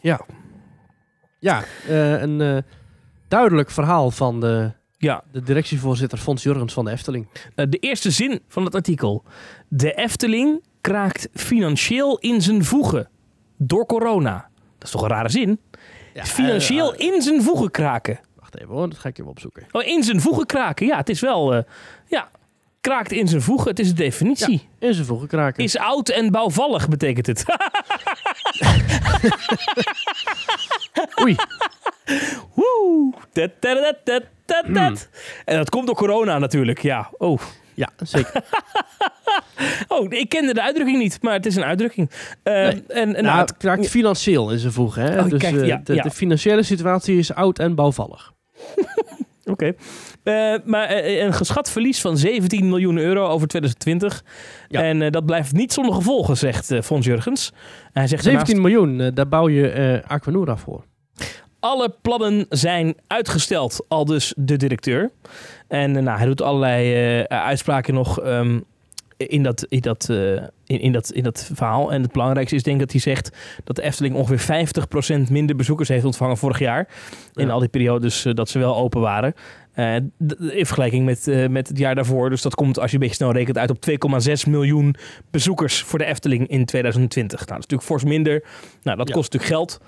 Ja. 0.00 0.20
Ja, 1.38 1.62
een 1.88 2.62
duidelijk 3.28 3.70
verhaal 3.70 4.10
van 4.10 4.40
de, 4.40 4.72
Ja, 4.98 5.22
de 5.32 5.42
directievoorzitter 5.42 6.18
Fons 6.18 6.42
Jurgens 6.42 6.72
van 6.72 6.84
de 6.84 6.90
Efteling. 6.90 7.28
De 7.54 7.76
eerste 7.80 8.10
zin 8.10 8.40
van 8.48 8.64
het 8.64 8.74
artikel. 8.74 9.22
De 9.68 9.92
Efteling 9.94 10.62
kraakt 10.82 11.28
financieel 11.34 12.18
in 12.18 12.40
zijn 12.42 12.64
voegen 12.64 13.08
door 13.56 13.86
corona. 13.86 14.48
Dat 14.78 14.88
is 14.88 14.90
toch 14.90 15.02
een 15.02 15.08
rare 15.08 15.28
zin? 15.28 15.60
Ja, 16.14 16.24
financieel 16.24 16.94
eh, 16.94 17.06
in 17.06 17.22
zijn 17.22 17.42
voegen 17.42 17.70
kraken. 17.70 18.20
wacht 18.38 18.58
even 18.58 18.74
hoor, 18.74 18.88
dat 18.88 18.98
ga 18.98 19.08
ik 19.08 19.18
even 19.18 19.30
opzoeken. 19.30 19.66
Oh, 19.72 19.86
in 19.86 20.02
zijn 20.02 20.20
voegen 20.20 20.46
kraken. 20.46 20.86
Ja, 20.86 20.96
het 20.96 21.08
is 21.08 21.20
wel... 21.20 21.54
eh, 21.54 21.62
ja, 22.06 22.30
kraakt 22.80 23.12
in 23.12 23.28
zijn 23.28 23.42
voegen. 23.42 23.68
Het 23.68 23.78
is 23.78 23.88
de 23.88 23.94
definitie. 23.94 24.68
In 24.78 24.94
zijn 24.94 25.06
voegen 25.06 25.28
kraken. 25.28 25.64
Is 25.64 25.78
oud 25.78 26.08
en 26.08 26.30
bouwvallig 26.30 26.88
betekent 26.88 27.26
het. 27.26 27.44
Oei. 31.22 31.36
Woe. 32.54 33.12
Hmm. 34.64 34.96
En 35.44 35.56
dat 35.56 35.70
komt 35.70 35.86
door 35.86 35.96
corona 35.96 36.38
natuurlijk. 36.38 36.82
Ja, 36.82 37.10
oh. 37.18 37.40
Ja, 37.74 37.88
zeker. 38.02 38.42
Oh, 39.88 40.06
ik 40.12 40.28
kende 40.28 40.54
de 40.54 40.62
uitdrukking 40.62 40.98
niet, 40.98 41.22
maar 41.22 41.32
het 41.32 41.46
is 41.46 41.56
een 41.56 41.64
uitdrukking. 41.64 42.10
Eh, 42.42 42.52
Nee. 42.54 42.62
en, 42.70 42.84
en, 42.88 43.10
nou, 43.12 43.22
nou, 43.22 43.38
het 43.38 43.56
kraakt 43.56 43.88
financieel 43.88 44.50
in 44.50 44.58
zijn 44.58 44.72
voegen. 44.72 45.02
Hè? 45.02 45.18
Oh, 45.20 45.28
dus 45.28 45.40
kijk, 45.40 45.56
eh, 45.56 45.66
ja, 45.66 45.80
de, 45.84 45.94
ja. 45.94 46.02
de 46.02 46.10
financiële 46.10 46.62
situatie 46.62 47.18
is 47.18 47.32
oud 47.34 47.58
en 47.58 47.74
bouwvallig. 47.74 48.32
Oké. 49.44 49.72
Eh, 50.22 50.54
maar 50.64 50.86
eh, 50.86 51.22
een 51.22 51.32
geschat 51.34 51.70
verlies 51.70 52.00
van 52.00 52.16
17 52.16 52.68
miljoen 52.68 52.96
euro 52.98 53.26
over 53.26 53.48
2020. 53.48 54.24
Ja. 54.68 54.82
En 54.82 55.02
eh, 55.02 55.10
dat 55.10 55.26
blijft 55.26 55.52
niet 55.52 55.72
zonder 55.72 55.94
gevolgen, 55.94 56.36
zegt 56.36 56.70
eh 56.70 56.82
Fons 56.82 57.06
Jurgens. 57.06 57.52
Hij 57.92 58.06
zegt 58.06 58.22
17 58.22 58.60
miljoen, 58.60 59.00
eh, 59.00 59.08
daar 59.14 59.28
bouw 59.28 59.48
je 59.48 59.68
eh 59.70 60.10
Aquanura 60.10 60.56
voor. 60.56 60.84
Alle 61.60 61.94
plannen 62.02 62.46
zijn 62.48 62.94
uitgesteld, 63.06 63.84
al 63.88 64.04
dus 64.04 64.34
de 64.36 64.56
directeur. 64.56 65.10
En 65.72 65.96
eh, 65.96 66.02
nou, 66.02 66.18
hij 66.18 66.26
doet 66.26 66.42
allerlei 66.42 66.94
eh, 67.22 67.38
uitspraken 67.38 67.94
nog 67.94 68.20
ehm, 68.20 68.60
in, 69.16 69.42
dat, 69.42 69.66
in, 69.68 69.80
dat, 69.80 70.08
eh, 70.10 70.32
in, 70.66 70.80
in, 70.80 70.92
dat, 70.92 71.10
in 71.12 71.22
dat 71.22 71.50
verhaal. 71.54 71.92
En 71.92 72.02
het 72.02 72.12
belangrijkste 72.12 72.56
is 72.56 72.62
denk 72.62 72.76
ik 72.76 72.82
dat 72.82 72.92
hij 72.92 73.00
zegt 73.00 73.36
dat 73.64 73.76
de 73.76 73.82
Efteling 73.82 74.14
ongeveer 74.14 74.66
50% 75.26 75.30
minder 75.30 75.56
bezoekers 75.56 75.88
heeft 75.88 76.04
ontvangen 76.04 76.36
vorig 76.36 76.58
jaar. 76.58 76.88
In 77.34 77.46
Ja. 77.46 77.52
al 77.52 77.58
die 77.58 77.68
periodes 77.68 78.22
dat 78.32 78.48
ze 78.48 78.58
wel 78.58 78.76
open 78.76 79.00
waren. 79.00 79.34
In 79.74 80.12
vergelijking 80.66 81.04
met, 81.04 81.48
met 81.50 81.68
het 81.68 81.78
jaar 81.78 81.94
daarvoor. 81.94 82.30
Dus 82.30 82.42
dat 82.42 82.54
komt, 82.54 82.78
als 82.78 82.90
je 82.90 82.96
een 82.96 83.02
beetje 83.02 83.16
snel 83.16 83.32
rekent, 83.32 83.58
uit 83.58 83.70
op 83.70 83.78
2,6 84.46 84.50
miljoen 84.50 84.94
bezoekers 85.30 85.82
voor 85.82 85.98
de 85.98 86.04
Efteling 86.04 86.48
in 86.48 86.64
2020. 86.64 87.38
Nou, 87.38 87.48
dat 87.50 87.58
is 87.58 87.64
natuurlijk 87.70 87.88
fors 87.88 88.04
minder. 88.04 88.44
Nou, 88.82 88.96
dat 88.96 89.08
Ja. 89.08 89.14
kost 89.14 89.32
natuurlijk 89.32 89.58
geld. 89.60 89.80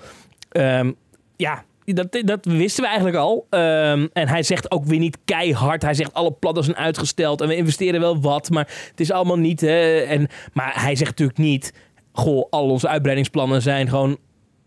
Ehm, 0.49 0.91
ja, 1.35 1.63
dat, 1.85 2.21
dat 2.25 2.45
wisten 2.45 2.83
we 2.83 2.87
eigenlijk 2.87 3.17
al. 3.17 3.47
Ehm, 3.49 4.07
en 4.13 4.27
hij 4.27 4.43
zegt 4.43 4.71
ook 4.71 4.85
weer 4.85 4.99
niet 4.99 5.17
keihard. 5.25 5.81
Hij 5.81 5.93
zegt 5.93 6.13
alle 6.13 6.31
plannen 6.31 6.63
zijn 6.63 6.77
uitgesteld 6.77 7.41
en 7.41 7.47
we 7.47 7.55
investeren 7.55 7.99
wel 7.99 8.21
wat, 8.21 8.49
maar 8.49 8.87
het 8.89 8.99
is 8.99 9.11
allemaal 9.11 9.39
niet. 9.39 9.61
Hè. 9.61 9.99
En, 9.99 10.27
maar 10.53 10.81
hij 10.81 10.95
zegt 10.95 11.09
natuurlijk 11.09 11.37
niet, 11.37 11.73
goh, 12.11 12.47
al 12.49 12.69
onze 12.69 12.87
uitbreidingsplannen 12.87 13.61
zijn 13.61 13.89
gewoon 13.89 14.17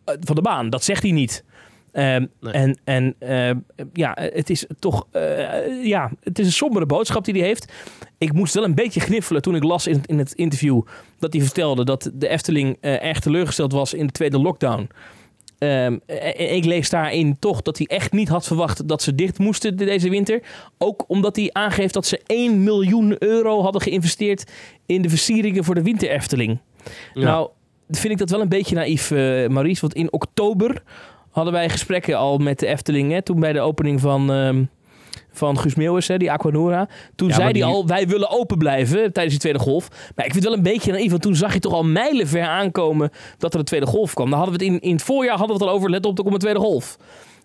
eh, 0.05 0.15
van 0.21 0.35
de 0.35 0.43
baan. 0.43 0.71
Dat 0.71 0.85
zegt 0.85 1.03
hij 1.03 1.13
niet. 1.13 1.45
Ehm, 1.93 2.27
Nee. 2.41 2.53
En, 2.53 2.79
en 2.85 3.15
ehm, 3.19 3.59
ja, 3.93 4.17
het 4.21 4.51
is 4.51 4.67
toch 4.79 5.07
eh, 5.11 5.85
ja, 5.85 6.11
het 6.23 6.39
is 6.39 6.47
een 6.47 6.53
sombere 6.53 6.87
boodschap 6.87 7.25
die 7.25 7.35
hij 7.35 7.43
heeft. 7.43 7.73
Ik 8.19 8.33
moest 8.33 8.55
wel 8.55 8.65
een 8.65 8.75
beetje 8.75 9.01
gniffelen 9.01 9.43
toen 9.43 9.55
ik 9.55 9.63
las 9.63 9.87
in, 9.87 10.01
in 10.07 10.19
het 10.19 10.33
interview 10.33 10.83
dat 11.19 11.33
hij 11.33 11.43
vertelde 11.43 11.85
dat 11.85 12.11
de 12.15 12.29
Efteling 12.29 12.77
eh, 12.81 13.05
erg 13.05 13.21
teleurgesteld 13.21 13.73
was 13.73 13.95
in 13.95 14.07
de 14.07 14.13
tweede 14.13 14.39
lockdown. 14.39 14.89
En 15.59 16.01
ik 16.37 16.65
lees 16.65 16.91
daarin 16.91 17.37
toch 17.39 17.63
dat 17.63 17.79
hij 17.79 17.87
echt 17.87 18.13
niet 18.13 18.29
had 18.29 18.47
verwacht 18.47 18.89
dat 18.89 19.03
ze 19.03 19.15
dicht 19.15 19.39
moesten 19.39 19.77
de- 19.77 19.85
deze 19.85 20.11
winter. 20.11 20.43
Ook 20.79 21.05
omdat 21.09 21.37
hij 21.37 21.51
aangeeft 21.53 21.95
dat 21.95 22.07
ze 22.07 22.21
1 22.27 22.63
miljoen 22.65 23.17
euro 23.19 23.63
hadden 23.63 23.83
geïnvesteerd 23.83 24.51
in 24.87 25.03
de 25.03 25.09
versieringen 25.09 25.65
voor 25.65 25.75
de 25.75 25.83
winter 25.83 26.11
Efteling. 26.11 26.59
Ja. 27.15 27.23
Nou, 27.25 27.49
vind 27.89 28.13
ik 28.13 28.19
dat 28.19 28.31
wel 28.31 28.41
een 28.41 28.49
beetje 28.49 28.75
naïef, 28.75 29.11
eh 29.11 29.47
Maurice. 29.49 29.81
Want 29.81 29.95
in 29.95 30.13
oktober 30.13 30.83
hadden 31.31 31.53
wij 31.53 31.69
gesprekken 31.69 32.17
al 32.17 32.39
met 32.39 32.59
de 32.59 32.67
Efteling. 32.67 33.13
Hè, 33.13 33.23
toen 33.23 33.41
bij 33.41 33.53
de 33.53 33.61
opening 33.61 34.01
van, 34.01 34.33
ehm, 34.33 34.63
van 35.33 35.59
Guus 35.59 35.75
Meeuwis, 35.75 36.09
hè, 36.09 36.17
die 36.17 36.33
Aquanura. 36.33 36.89
Toen 37.15 37.29
Ja, 37.29 37.35
zei 37.35 37.45
maar 37.45 37.53
hij 37.55 37.63
die- 37.63 37.65
al, 37.75 37.87
wij 37.87 38.09
willen 38.09 38.31
open 38.31 38.59
blijven 38.59 38.99
tijdens 39.13 39.29
die 39.31 39.39
tweede 39.39 39.59
golf. 39.59 39.89
Maar 40.17 40.27
ik 40.27 40.33
vind 40.33 40.35
het 40.35 40.45
wel 40.45 40.53
een 40.57 40.63
beetje 40.73 40.93
naïef. 40.93 41.11
Want 41.11 41.23
toen 41.23 41.37
zag 41.37 41.53
je 41.53 41.59
toch 41.61 41.73
al 41.73 41.85
mijlenver 41.85 42.43
aankomen 42.43 43.11
dat 43.39 43.53
er 43.53 43.59
een 43.59 43.65
tweede 43.65 43.87
golf 43.87 44.15
kwam. 44.15 44.31
Dan 44.31 44.39
hadden 44.39 44.59
we 44.59 44.65
het 44.65 44.75
in, 44.75 44.81
in 44.81 44.93
het 44.93 45.03
voorjaar 45.03 45.37
hadden 45.39 45.57
we 45.57 45.63
het 45.63 45.71
al 45.73 45.77
over, 45.79 45.91
let 45.91 46.07
op, 46.07 46.17
er 46.17 46.23
komt 46.23 46.35
een 46.35 46.41
tweede 46.41 46.61
golf. 46.61 46.97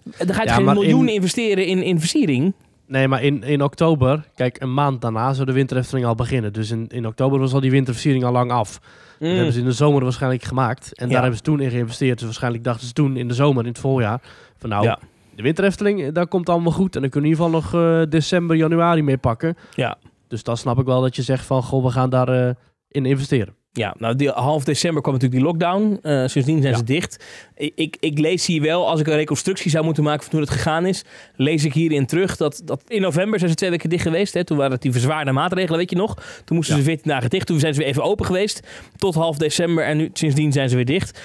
Dan 0.03 0.33
ga 0.35 0.41
je 0.41 0.47
Ja, 0.47 0.53
geen 0.55 0.65
maar 0.65 0.73
miljoen 0.75 1.07
in- 1.07 1.13
investeren 1.13 1.65
in, 1.65 1.83
in 1.83 1.99
versiering. 1.99 2.53
Nee, 2.87 3.07
maar 3.07 3.23
in, 3.23 3.43
in 3.43 3.63
oktober, 3.63 4.23
kijk, 4.35 4.61
een 4.61 4.73
maand 4.73 5.01
daarna 5.01 5.33
zou 5.33 5.45
de 5.45 5.51
winterefteling 5.53 6.05
al 6.05 6.15
beginnen. 6.15 6.53
Dus 6.53 6.71
in, 6.71 6.85
in 6.89 7.07
oktober 7.07 7.39
was 7.39 7.53
al 7.53 7.59
die 7.59 7.71
winterversiering 7.71 8.23
al 8.23 8.31
lang 8.31 8.51
af. 8.51 8.79
Dat 9.19 9.29
Mm. 9.29 9.35
hebben 9.35 9.53
ze 9.53 9.59
in 9.59 9.65
de 9.65 9.71
zomer 9.71 10.03
waarschijnlijk 10.03 10.43
gemaakt. 10.43 10.89
En 10.97 11.05
Ja. 11.05 11.11
daar 11.11 11.21
hebben 11.21 11.37
ze 11.37 11.43
toen 11.43 11.59
in 11.59 11.69
geïnvesteerd. 11.69 12.15
Dus 12.17 12.25
waarschijnlijk 12.25 12.63
dachten 12.63 12.87
ze 12.87 12.93
toen 12.93 13.17
in 13.17 13.27
de 13.27 13.33
zomer, 13.33 13.63
in 13.63 13.69
het 13.69 13.79
voorjaar, 13.79 14.21
van 14.57 14.69
nou, 14.69 14.83
Ja. 14.83 14.99
De 15.35 15.41
winterefteling, 15.43 16.11
daar 16.11 16.27
komt 16.27 16.49
allemaal 16.49 16.71
goed. 16.71 16.95
En 16.95 17.01
dan 17.01 17.09
kunnen 17.09 17.29
we 17.31 17.35
in 17.37 17.41
ieder 17.43 17.61
geval 17.61 17.81
nog 17.81 18.01
eh, 18.03 18.09
december, 18.11 18.55
januari 18.55 19.01
mee 19.03 19.17
pakken. 19.17 19.55
Ja. 19.75 19.97
Dus 20.27 20.43
dan 20.43 20.57
snap 20.57 20.79
ik 20.79 20.85
wel 20.85 21.01
dat 21.01 21.15
je 21.15 21.21
zegt 21.21 21.45
van, 21.45 21.63
goh, 21.63 21.83
we 21.83 21.91
gaan 21.91 22.09
daar 22.09 22.27
eh, 22.47 22.53
in 22.87 23.05
investeren. 23.05 23.55
Ja, 23.75 23.95
nou, 23.97 24.15
die, 24.15 24.29
half 24.29 24.63
december 24.63 25.01
kwam 25.01 25.13
natuurlijk 25.13 25.41
die 25.41 25.49
lockdown. 25.51 25.99
Eh, 26.01 26.27
sindsdien 26.27 26.61
zijn 26.61 26.71
Ja. 26.73 26.77
ze 26.79 26.83
dicht. 26.83 27.23
Ik, 27.55 27.71
ik, 27.75 27.97
ik 27.99 28.19
lees 28.19 28.45
hier 28.45 28.61
wel, 28.61 28.89
als 28.89 28.99
ik 28.99 29.07
een 29.07 29.15
reconstructie 29.15 29.71
zou 29.71 29.85
moeten 29.85 30.03
maken 30.03 30.23
van 30.23 30.31
hoe 30.31 30.41
het 30.41 30.49
gegaan 30.49 30.85
is, 30.85 31.03
lees 31.35 31.65
ik 31.65 31.73
hierin 31.73 32.05
terug 32.05 32.37
dat, 32.37 32.61
dat 32.65 32.83
in 32.87 33.01
november 33.01 33.39
zijn 33.39 33.51
ze 33.51 33.57
twee 33.57 33.69
weken 33.69 33.89
dicht 33.89 34.03
geweest. 34.03 34.33
Hè. 34.33 34.43
Toen 34.43 34.57
waren 34.57 34.71
het 34.71 34.81
die 34.81 34.91
verzwaarde 34.91 35.31
maatregelen, 35.31 35.79
weet 35.79 35.89
je 35.89 35.95
nog. 35.95 36.13
Toen 36.45 36.55
moesten 36.55 36.75
Ja. 36.75 36.81
ze 36.81 36.87
14 36.87 37.11
dagen 37.11 37.29
dicht. 37.29 37.47
Toen 37.47 37.59
zijn 37.59 37.73
ze 37.73 37.79
weer 37.79 37.89
even 37.89 38.03
open 38.03 38.25
geweest. 38.25 38.67
Tot 38.95 39.15
half 39.15 39.37
december 39.37 39.85
en 39.85 39.97
nu, 39.97 40.09
sindsdien 40.13 40.51
zijn 40.51 40.69
ze 40.69 40.75
weer 40.75 40.85
dicht. 40.85 41.19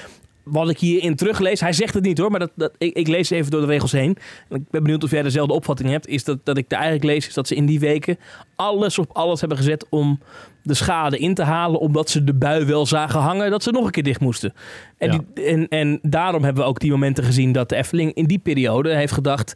Wat 0.51 0.71
ik 0.71 0.79
hierin 0.79 1.17
teruglees, 1.17 1.61
hij 1.61 1.73
zegt 1.73 1.95
het 1.95 2.05
niet 2.05 2.19
hoor, 2.19 2.31
maar 2.31 2.41
dat, 2.41 2.51
dat, 2.55 2.73
ik, 2.79 2.95
ik 2.97 3.09
lees 3.09 3.31
even 3.31 3.51
door 3.51 3.61
de 3.61 3.67
regels 3.67 3.93
heen. 3.93 4.17
En 4.49 4.57
ik 4.57 4.71
ben 4.71 4.83
benieuwd 4.83 5.05
of 5.05 5.11
jij 5.11 5.23
dezelfde 5.23 5.55
opvatting 5.55 5.91
hebt. 5.91 6.07
Is 6.07 6.25
dat, 6.25 6.39
dat 6.45 6.57
ik 6.57 6.69
daar 6.69 6.81
eigenlijk 6.81 7.11
lees, 7.13 7.27
is 7.29 7.35
dat 7.35 7.47
ze 7.49 7.55
in 7.55 7.67
die 7.67 7.81
weken 7.81 8.19
alles 8.57 8.99
op 8.99 9.11
alles 9.13 9.41
hebben 9.41 9.59
gezet 9.59 9.87
om 9.91 10.21
de 10.63 10.75
schade 10.75 11.19
in 11.19 11.35
te 11.35 11.43
halen, 11.43 11.81
omdat 11.81 12.11
ze 12.11 12.25
de 12.25 12.35
bui 12.35 12.65
wel 12.65 12.87
zagen 12.87 13.21
hangen 13.21 13.51
dat 13.51 13.63
ze 13.63 13.71
nog 13.71 13.85
een 13.85 13.91
keer 13.91 14.03
dicht 14.03 14.21
moesten. 14.21 14.53
En, 14.99 15.13
Ja. 15.13 15.19
die, 15.35 15.45
en, 15.47 15.69
en 15.69 15.99
daarom 16.03 16.45
hebben 16.45 16.63
we 16.63 16.69
ook 16.69 16.81
die 16.81 16.91
momenten 16.91 17.25
gezien 17.25 17.53
dat 17.53 17.69
de 17.69 17.77
Efteling 17.77 18.15
in 18.15 18.25
die 18.27 18.39
periode 18.39 18.95
heeft 18.95 19.13
gedacht, 19.13 19.55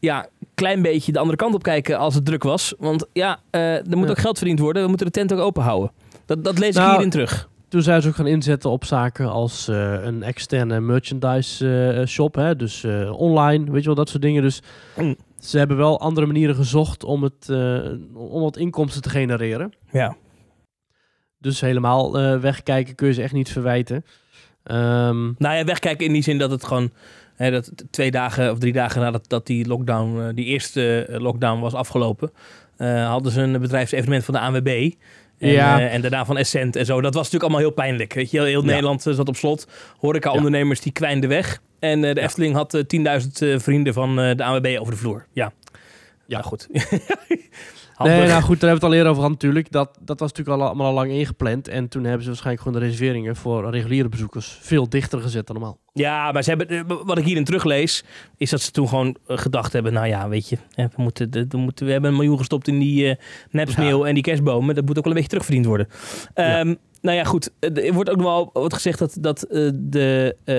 ja, 0.00 0.26
klein 0.54 0.82
beetje 0.82 1.12
de 1.12 1.18
andere 1.18 1.36
kant 1.36 1.54
op 1.54 1.62
kijken 1.62 1.98
als 1.98 2.14
het 2.14 2.24
druk 2.24 2.42
was. 2.42 2.74
Want 2.78 3.06
ja, 3.12 3.40
eh, 3.50 3.74
er 3.76 3.96
moet 3.96 4.04
Ja. 4.04 4.10
ook 4.10 4.18
geld 4.18 4.38
verdiend 4.38 4.58
worden, 4.58 4.82
we 4.82 4.88
moeten 4.88 5.06
de 5.06 5.12
tent 5.12 5.32
ook 5.32 5.38
open 5.38 5.62
houden. 5.62 5.90
Dat, 6.26 6.44
dat 6.44 6.58
lees 6.58 6.68
ik 6.68 6.74
Nou, 6.74 6.90
hierin 6.90 7.10
terug. 7.10 7.48
Toen 7.68 7.82
zijn 7.82 8.02
ze 8.02 8.08
ook 8.08 8.14
gaan 8.14 8.26
inzetten 8.26 8.70
op 8.70 8.84
zaken 8.84 9.30
als 9.30 9.68
eh, 9.68 9.92
een 10.04 10.22
externe 10.22 10.80
merchandise 10.80 11.92
eh, 11.92 12.06
shop. 12.06 12.34
Hè? 12.34 12.56
Dus 12.56 12.84
eh, 12.84 13.12
online, 13.20 13.70
weet 13.70 13.80
je 13.80 13.86
wel, 13.86 13.94
dat 13.94 14.08
soort 14.08 14.22
dingen. 14.22 14.42
Dus 14.42 14.62
Mm. 14.96 15.16
ze 15.38 15.58
hebben 15.58 15.76
wel 15.76 16.00
andere 16.00 16.26
manieren 16.26 16.54
gezocht 16.54 17.04
om, 17.04 17.22
het, 17.22 17.48
om 18.14 18.40
wat 18.40 18.56
inkomsten 18.56 19.02
te 19.02 19.10
genereren. 19.10 19.72
Ja. 19.92 20.16
Dus 21.38 21.60
helemaal 21.60 22.12
wegkijken 22.40 22.94
kun 22.94 23.06
je 23.06 23.12
ze 23.12 23.22
echt 23.22 23.32
niet 23.32 23.52
verwijten. 23.52 24.04
Ehm, 24.62 25.22
Nou 25.38 25.54
ja, 25.56 25.64
wegkijken 25.64 26.06
in 26.06 26.12
die 26.12 26.22
zin 26.22 26.38
dat 26.38 26.50
het 26.50 26.64
gewoon 26.64 26.90
hè, 27.34 27.50
dat 27.50 27.72
twee 27.90 28.10
dagen 28.10 28.50
of 28.50 28.58
drie 28.58 28.72
dagen 28.72 29.00
nadat 29.00 29.28
dat 29.28 29.46
die 29.46 29.66
lockdown, 29.66 30.34
die 30.34 30.44
eerste 30.44 31.06
lockdown 31.18 31.60
was 31.60 31.74
afgelopen, 31.74 32.30
hadden 33.06 33.32
ze 33.32 33.40
een 33.40 33.60
bedrijfsevenement 33.60 34.24
van 34.24 34.34
de 34.34 34.40
ANWB. 34.40 34.90
En, 35.38 35.48
Ja. 35.50 35.80
eh, 35.80 35.94
en 35.94 36.00
daarna 36.00 36.24
van 36.24 36.38
Essent 36.38 36.76
en 36.76 36.86
zo. 36.86 36.94
Dat 37.00 37.14
was 37.14 37.30
natuurlijk 37.30 37.42
allemaal 37.42 37.60
heel 37.60 37.70
pijnlijk. 37.84 38.12
Weet 38.14 38.30
je, 38.30 38.36
heel, 38.36 38.46
heel 38.46 38.60
Ja. 38.60 38.66
Nederland 38.66 39.06
eh, 39.06 39.14
zat 39.14 39.28
op 39.28 39.36
slot. 39.36 39.66
Horeca-ondernemers 39.98 40.80
die 40.80 40.92
kwijnden 40.92 41.28
weg. 41.28 41.60
En 41.78 42.04
eh, 42.04 42.14
de 42.14 42.20
Ja. 42.20 42.26
Efteling 42.26 42.54
had 42.54 42.74
eh, 42.74 42.82
10.000 43.20 43.42
eh, 43.42 43.58
vrienden 43.58 43.94
van 43.94 44.16
de 44.16 44.44
ANWB 44.44 44.76
over 44.80 44.92
de 44.92 44.98
vloer. 44.98 45.26
Ja, 45.32 45.52
Ja. 46.26 46.36
Nou, 46.38 46.44
goed. 46.44 46.68
nee, 47.98 48.26
nou 48.26 48.42
goed, 48.42 48.60
daar 48.60 48.68
hebben 48.68 48.68
we 48.68 48.74
het 48.74 48.82
al 48.82 48.92
eerder 48.92 49.10
over 49.10 49.22
gehad 49.22 49.30
natuurlijk. 49.30 49.72
Dat, 49.72 49.98
dat 50.00 50.20
was 50.20 50.28
natuurlijk 50.28 50.60
al, 50.60 50.66
allemaal 50.66 50.86
al 50.86 50.92
lang 50.92 51.10
ingepland. 51.10 51.68
En 51.68 51.88
toen 51.88 52.04
hebben 52.04 52.22
ze 52.22 52.28
waarschijnlijk 52.28 52.66
gewoon 52.66 52.80
de 52.80 52.86
reserveringen 52.86 53.36
voor 53.36 53.70
reguliere 53.70 54.08
bezoekers 54.08 54.58
veel 54.60 54.88
dichter 54.88 55.20
gezet 55.20 55.46
dan 55.46 55.56
normaal. 55.56 55.78
Ja, 55.92 56.32
maar 56.32 56.42
ze 56.42 56.48
hebben, 56.50 56.68
eh, 56.68 56.96
wat 57.04 57.18
ik 57.18 57.24
hierin 57.24 57.44
teruglees, 57.44 58.04
is 58.36 58.50
dat 58.50 58.60
ze 58.60 58.70
toen 58.70 58.88
gewoon 58.88 59.16
eh, 59.26 59.38
gedacht 59.38 59.72
hebben, 59.72 59.92
nou 59.92 60.06
ja, 60.06 60.28
weet 60.28 60.48
je, 60.48 60.58
we, 60.74 60.88
moeten, 60.96 61.30
we, 61.48 61.56
moeten, 61.56 61.86
we 61.86 61.92
hebben 61.92 62.10
een 62.10 62.16
miljoen 62.16 62.38
gestopt 62.38 62.68
in 62.68 62.78
die 62.78 63.08
eh 63.08 63.16
nepsneeuw 63.50 64.04
en 64.04 64.14
die 64.14 64.22
kerstbomen. 64.22 64.74
Dat 64.74 64.84
moet 64.84 64.98
ook 64.98 65.04
wel 65.04 65.12
een 65.12 65.18
beetje 65.18 65.28
terugverdiend 65.28 65.66
worden. 65.66 65.88
Ja. 66.34 66.74
Nou 67.00 67.16
ja, 67.16 67.24
goed. 67.24 67.50
eh, 67.58 67.86
Er 67.86 67.92
wordt 67.92 68.10
ook 68.10 68.16
nog 68.16 68.26
wel 68.26 68.50
wordt 68.52 68.74
gezegd 68.74 68.98
dat, 68.98 69.16
dat 69.20 69.42
eh, 69.42 69.70
de, 69.74 70.36
eh, 70.44 70.54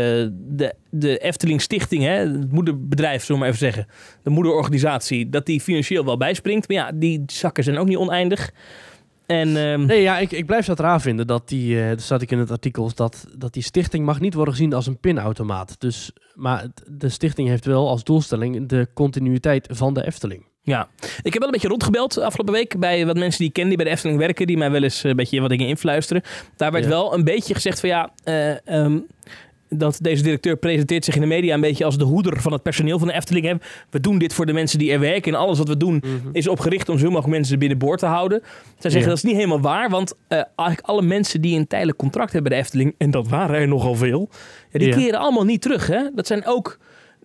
de, 0.56 0.74
de 0.90 1.18
Efteling 1.18 1.62
Stichting, 1.62 2.04
hè, 2.04 2.10
het 2.10 2.52
moederbedrijf, 2.52 3.24
zullen 3.24 3.42
we 3.42 3.48
maar 3.48 3.56
even 3.56 3.74
zeggen, 3.74 3.88
de 4.24 4.30
moederorganisatie, 4.30 5.30
dat 5.30 5.46
die 5.46 5.62
financieel 5.62 6.06
wel 6.06 6.18
bijspringt. 6.18 6.68
Maar 6.68 6.78
ja, 6.78 6.92
die 6.96 7.24
zakken 7.26 7.64
zijn 7.64 7.78
ook 7.78 7.88
niet 7.88 7.98
oneindig. 7.98 8.52
En 9.26 9.58
ehm, 9.58 9.86
Nee, 9.86 10.02
ja, 10.02 10.20
ik, 10.20 10.32
ik 10.32 10.46
blijf 10.46 10.66
dat 10.66 10.80
raar 10.80 11.02
vinden. 11.02 11.28
Dat 11.28 11.48
die, 11.50 11.82
eh 11.84 11.98
dat 12.08 12.22
ik 12.22 12.32
in 12.32 12.40
het 12.40 12.52
artikel, 12.52 12.92
dat, 12.96 13.28
dat 13.38 13.54
die 13.54 13.64
stichting 13.64 14.06
mag 14.06 14.20
niet 14.20 14.34
worden 14.34 14.54
gezien 14.54 14.74
als 14.74 14.88
een 14.88 15.00
pinautomaat. 15.00 15.76
Dus, 15.80 16.12
maar 16.36 16.68
de 16.88 17.10
stichting 17.10 17.48
heeft 17.48 17.66
wel 17.66 17.90
als 17.90 18.04
doelstelling 18.04 18.68
de 18.68 18.88
continuïteit 18.94 19.68
van 19.72 19.94
de 19.94 20.06
Efteling. 20.06 20.46
Ja, 20.62 20.88
ik 21.22 21.24
heb 21.24 21.34
wel 21.34 21.44
een 21.46 21.52
beetje 21.52 21.68
rondgebeld 21.68 22.18
afgelopen 22.18 22.54
week 22.54 22.80
bij 22.80 23.06
wat 23.06 23.18
mensen 23.18 23.38
die 23.40 23.48
ik 23.48 23.54
ken 23.54 23.68
die 23.68 23.76
bij 23.76 23.86
de 23.86 23.92
Efteling 23.92 24.18
werken, 24.20 24.48
die 24.48 24.58
mij 24.58 24.72
wel 24.72 24.84
eens 24.84 25.04
een 25.04 25.16
beetje 25.16 25.40
wat 25.42 25.50
dingen 25.50 25.68
influisteren. 25.68 26.24
Daar 26.56 26.72
werd 26.72 26.84
Ja. 26.84 26.90
wel 26.90 27.14
een 27.14 27.24
beetje 27.24 27.54
gezegd 27.54 27.80
van 27.80 27.90
ja, 27.90 28.10
eh, 28.24 28.68
ehm, 28.68 28.98
dat 29.70 29.98
deze 30.02 30.24
directeur 30.24 30.58
presenteert 30.58 31.06
zich 31.06 31.16
in 31.16 31.22
de 31.22 31.28
media 31.28 31.54
een 31.54 31.62
beetje 31.62 31.86
als 31.86 31.98
de 31.98 32.04
hoeder 32.04 32.42
van 32.42 32.52
het 32.54 32.64
personeel 32.64 33.00
van 33.00 33.08
de 33.08 33.14
Efteling. 33.14 33.62
We 33.90 34.00
doen 34.00 34.18
dit 34.18 34.34
voor 34.34 34.46
de 34.46 34.54
mensen 34.54 34.80
die 34.80 34.92
er 34.92 35.00
werken 35.00 35.34
en 35.34 35.40
alles 35.40 35.58
wat 35.58 35.68
we 35.68 35.78
doen 35.78 36.04
is 36.32 36.48
opgericht 36.48 36.90
om 36.90 36.98
zo 36.98 37.06
mogelijk 37.06 37.28
mensen 37.28 37.60
binnenboord 37.60 38.00
te 38.00 38.06
houden. 38.06 38.42
Zij 38.80 38.92
zeggen 38.92 39.02
Ja. 39.02 39.08
dat 39.08 39.18
is 39.18 39.24
niet 39.24 39.36
helemaal 39.36 39.62
waar, 39.62 39.90
want 39.90 40.14
eh, 40.28 40.38
eigenlijk 40.56 40.88
alle 40.88 41.02
mensen 41.02 41.42
die 41.42 41.58
een 41.60 41.68
tijdelijk 41.68 41.98
contract 41.98 42.32
hebben 42.34 42.50
bij 42.52 42.60
de 42.60 42.66
Efteling, 42.66 42.96
en 42.98 43.12
dat 43.12 43.28
waren 43.28 43.56
er 43.60 43.68
nogal 43.68 43.96
veel, 43.96 44.30
ja, 44.72 44.80
die 44.80 44.90
keren 44.94 45.20
allemaal 45.20 45.44
niet 45.46 45.62
terug. 45.62 45.88
Hè? 45.88 46.04
Dat 46.16 46.28
zijn 46.28 46.46
ook, 46.46 46.78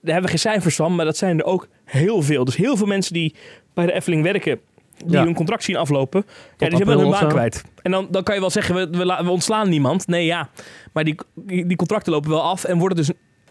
daar 0.05 0.13
hebben 0.13 0.23
we 0.33 0.39
geen 0.39 0.53
cijfers 0.53 0.77
van, 0.77 0.95
maar 0.95 1.05
dat 1.05 1.17
zijn 1.17 1.39
er 1.39 1.45
ook 1.45 1.69
heel 1.85 2.23
veel. 2.23 2.45
Dus 2.45 2.57
heel 2.57 2.77
veel 2.77 2.87
mensen 2.87 3.13
die 3.15 3.35
bij 3.75 3.87
de 3.87 3.93
Efteling 3.93 4.23
werken, 4.23 4.61
die 5.05 5.11
Ja. 5.17 5.25
hun 5.25 5.35
contract 5.35 5.65
zien 5.65 5.77
aflopen, 5.77 6.25
ja, 6.57 6.69
die 6.69 6.79
april 6.79 6.99
hun 7.01 7.11
baan 7.11 7.29
kwijt. 7.29 7.65
En 7.83 7.91
dan, 7.91 8.09
dan 8.11 8.23
kan 8.23 8.35
je 8.35 8.41
wel 8.41 8.51
zeggen, 8.51 8.75
we, 8.75 8.99
we, 8.99 9.05
la- 9.05 9.25
we 9.25 9.31
ontslaan 9.31 9.69
niemand. 9.69 10.07
Nee, 10.07 10.25
ja, 10.25 10.49
maar 10.93 11.05
die, 11.05 11.17
die 11.45 11.77
contracten 11.77 12.13
lopen 12.13 12.31
wel 12.31 12.43
af 12.43 12.65
en 12.65 12.79
worden 12.79 12.97
dus 12.97 13.11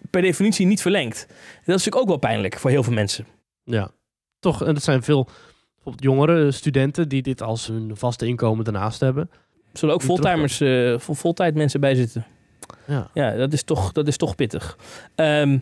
per 0.09 0.21
definitie 0.21 0.65
niet 0.65 0.81
verlengd. 0.81 1.25
Dat 1.27 1.35
is 1.59 1.65
natuurlijk 1.65 1.95
ook 2.01 2.07
wel 2.07 2.17
pijnlijk 2.17 2.57
voor 2.59 2.69
heel 2.69 2.83
veel 2.83 2.93
mensen. 2.93 3.25
Ja, 3.63 3.91
toch. 4.39 4.65
En 4.65 4.73
dat 4.73 4.83
zijn 4.83 5.03
veel 5.03 5.23
bijvoorbeeld 5.73 6.03
jongere 6.03 6.51
studenten 6.51 7.09
die 7.09 7.21
dit 7.21 7.41
als 7.41 7.67
hun 7.67 7.91
vaste 7.93 8.25
inkomen 8.27 8.63
daarnaast 8.63 8.99
hebben. 8.99 9.29
Er 9.71 9.79
zullen 9.79 9.95
ook 9.95 10.01
fulltimers, 10.03 10.57
vol, 11.03 11.15
voltijd 11.15 11.55
mensen 11.55 11.79
bij 11.79 11.95
zitten. 11.95 12.25
Ja. 12.87 13.09
Ja, 13.13 13.35
dat 13.35 13.53
is 13.53 13.63
toch, 13.63 13.91
dat 13.91 14.07
is 14.07 14.17
toch 14.17 14.35
pittig. 14.35 14.77
Ehm, 15.15 15.57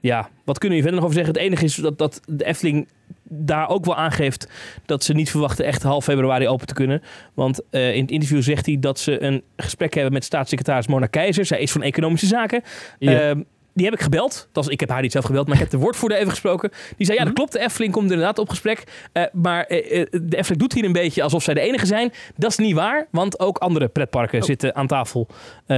ja, 0.00 0.28
wat 0.44 0.58
kunnen 0.58 0.78
we 0.78 0.84
hier 0.84 0.92
verder 0.92 1.00
nog 1.00 1.04
over 1.04 1.14
zeggen? 1.14 1.34
Het 1.34 1.42
enige 1.42 1.64
is 1.64 1.74
dat, 1.74 1.98
dat 1.98 2.20
de 2.26 2.44
Efteling 2.44 2.88
daar 3.22 3.68
ook 3.68 3.84
wel 3.84 3.96
aangeeft 3.96 4.48
dat 4.86 5.04
ze 5.04 5.12
niet 5.12 5.30
verwachten 5.30 5.64
echt 5.64 5.82
half 5.82 6.04
februari 6.04 6.48
open 6.48 6.66
te 6.66 6.74
kunnen. 6.74 7.02
Want 7.34 7.60
eh, 7.70 7.94
in 7.94 8.02
het 8.02 8.10
interview 8.10 8.42
zegt 8.42 8.66
hij 8.66 8.76
dat 8.80 8.98
ze 8.98 9.22
een 9.22 9.42
gesprek 9.56 9.94
hebben 9.94 10.12
met 10.12 10.24
staatssecretaris 10.24 10.86
Mona 10.86 11.06
Keizer. 11.06 11.44
Zij 11.44 11.60
is 11.60 11.72
van 11.72 11.82
Economische 11.82 12.26
Zaken. 12.26 12.62
Ja. 12.98 13.20
Ehm, 13.20 13.40
die 13.78 13.86
heb 13.86 13.94
ik 13.94 14.02
gebeld. 14.02 14.48
Dat 14.52 14.64
is, 14.64 14.70
ik 14.70 14.80
heb 14.80 14.88
haar 14.88 15.02
niet 15.02 15.12
zelf 15.12 15.24
gebeld, 15.24 15.46
maar 15.46 15.54
ik 15.54 15.62
heb 15.62 15.70
de 15.70 15.78
woordvoerder 15.78 16.18
even 16.18 16.30
gesproken. 16.30 16.70
Die 16.96 17.06
zei, 17.06 17.18
ja, 17.18 17.24
dat 17.24 17.34
klopt, 17.34 17.52
de 17.52 17.58
Efteling 17.58 17.92
komt 17.92 18.10
inderdaad 18.10 18.38
op 18.38 18.48
gesprek. 18.48 18.84
Eh, 19.12 19.22
maar 19.32 19.64
eh, 19.64 20.06
de 20.10 20.36
Efteling 20.36 20.60
doet 20.60 20.72
hier 20.72 20.84
een 20.84 20.92
beetje 20.92 21.22
alsof 21.22 21.42
zij 21.42 21.54
de 21.54 21.60
enige 21.60 21.86
zijn. 21.86 22.12
Dat 22.36 22.50
is 22.50 22.56
niet 22.56 22.74
waar, 22.74 23.06
want 23.10 23.40
ook 23.40 23.58
andere 23.58 23.88
pretparken 23.88 24.42
zitten 24.42 24.74
aan 24.74 24.86
tafel 24.86 25.26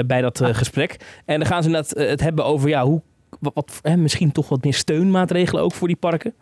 bij 0.06 0.20
dat 0.20 0.40
eh, 0.40 0.54
gesprek. 0.54 0.96
En 1.24 1.38
dan 1.38 1.46
gaan 1.48 1.62
ze 1.62 1.68
inderdaad 1.68 1.98
het 1.98 2.20
hebben 2.20 2.44
over, 2.44 2.68
ja, 2.68 2.84
hoe... 2.84 3.02
Wat, 3.40 3.54
wat, 3.54 3.78
hè, 3.82 3.96
misschien 3.96 4.32
toch 4.32 4.48
wat 4.48 4.64
meer 4.64 4.74
steunmaatregelen 4.74 5.62
ook 5.62 5.72
voor 5.72 5.86
die 5.88 5.96
parken. 5.96 6.34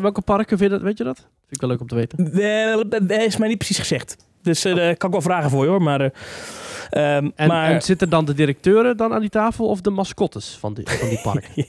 Welke 0.00 0.20
parken 0.20 0.58
vind 0.58 0.70
je 0.70 0.76
dat? 0.76 0.84
Weet 0.86 0.98
je 0.98 1.04
dat? 1.04 1.16
Vind 1.16 1.28
ik 1.54 1.60
wel 1.60 1.70
leuk 1.70 1.80
om 1.80 1.86
te 1.86 1.94
weten. 1.94 2.32
Eh, 2.32 3.00
Dat 3.06 3.10
is 3.20 3.36
mij 3.36 3.48
niet 3.48 3.58
precies 3.58 3.78
gezegd. 3.78 4.16
Dus 4.42 4.64
eh, 4.64 4.74
daar 4.74 4.96
kan 4.96 5.08
ik 5.08 5.14
wel 5.14 5.24
vragen 5.24 5.50
voor 5.50 5.64
je 5.64 5.70
hoor. 5.70 5.82
Maar, 5.82 6.00
eh, 6.00 7.16
ehm, 7.16 7.30
En, 7.34 7.48
maar 7.48 7.70
en 7.70 7.82
zitten 7.82 8.08
dan 8.10 8.24
de 8.24 8.34
directeuren 8.34 8.96
dan 8.96 9.12
aan 9.12 9.20
die 9.20 9.28
tafel 9.30 9.66
of 9.68 9.80
de 9.80 9.90
mascottes 9.90 10.56
van 10.60 10.74
die, 10.74 10.88
van 10.90 11.08
die 11.08 11.20
parken? 11.22 11.66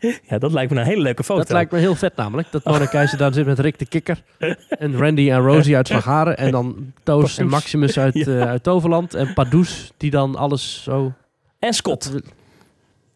ja, 0.28 0.38
dat 0.38 0.52
lijkt 0.52 0.72
me 0.72 0.80
een 0.80 0.86
hele 0.86 1.02
leuke 1.02 1.24
foto. 1.24 1.40
Dat 1.40 1.50
lijkt 1.50 1.72
me 1.72 1.78
heel 1.78 1.94
vet 1.94 2.16
namelijk. 2.16 2.48
Dat 2.50 2.64
Mona 2.64 2.86
Keizer 2.86 3.18
daar 3.18 3.32
zit 3.34 3.46
met 3.46 3.58
Rick 3.58 3.78
de 3.78 3.86
Kikker. 3.86 4.22
En 4.68 4.96
Randy 4.96 5.30
en 5.30 5.40
Rosie 5.40 5.76
uit 5.76 5.86
Slagharen. 5.86 6.36
En 6.36 6.50
dan 6.50 6.92
Toos 7.02 7.38
en. 7.38 7.46
Maximus 7.48 7.98
uit, 7.98 8.14
Ja. 8.24 8.24
eh, 8.40 8.48
uit 8.48 8.62
Toverland. 8.62 9.14
En 9.14 9.32
Pardoes 9.32 9.92
die 9.96 10.10
dan 10.10 10.36
alles 10.36 10.82
zo... 10.82 11.12
En 11.58 11.72
Scott. 11.72 12.12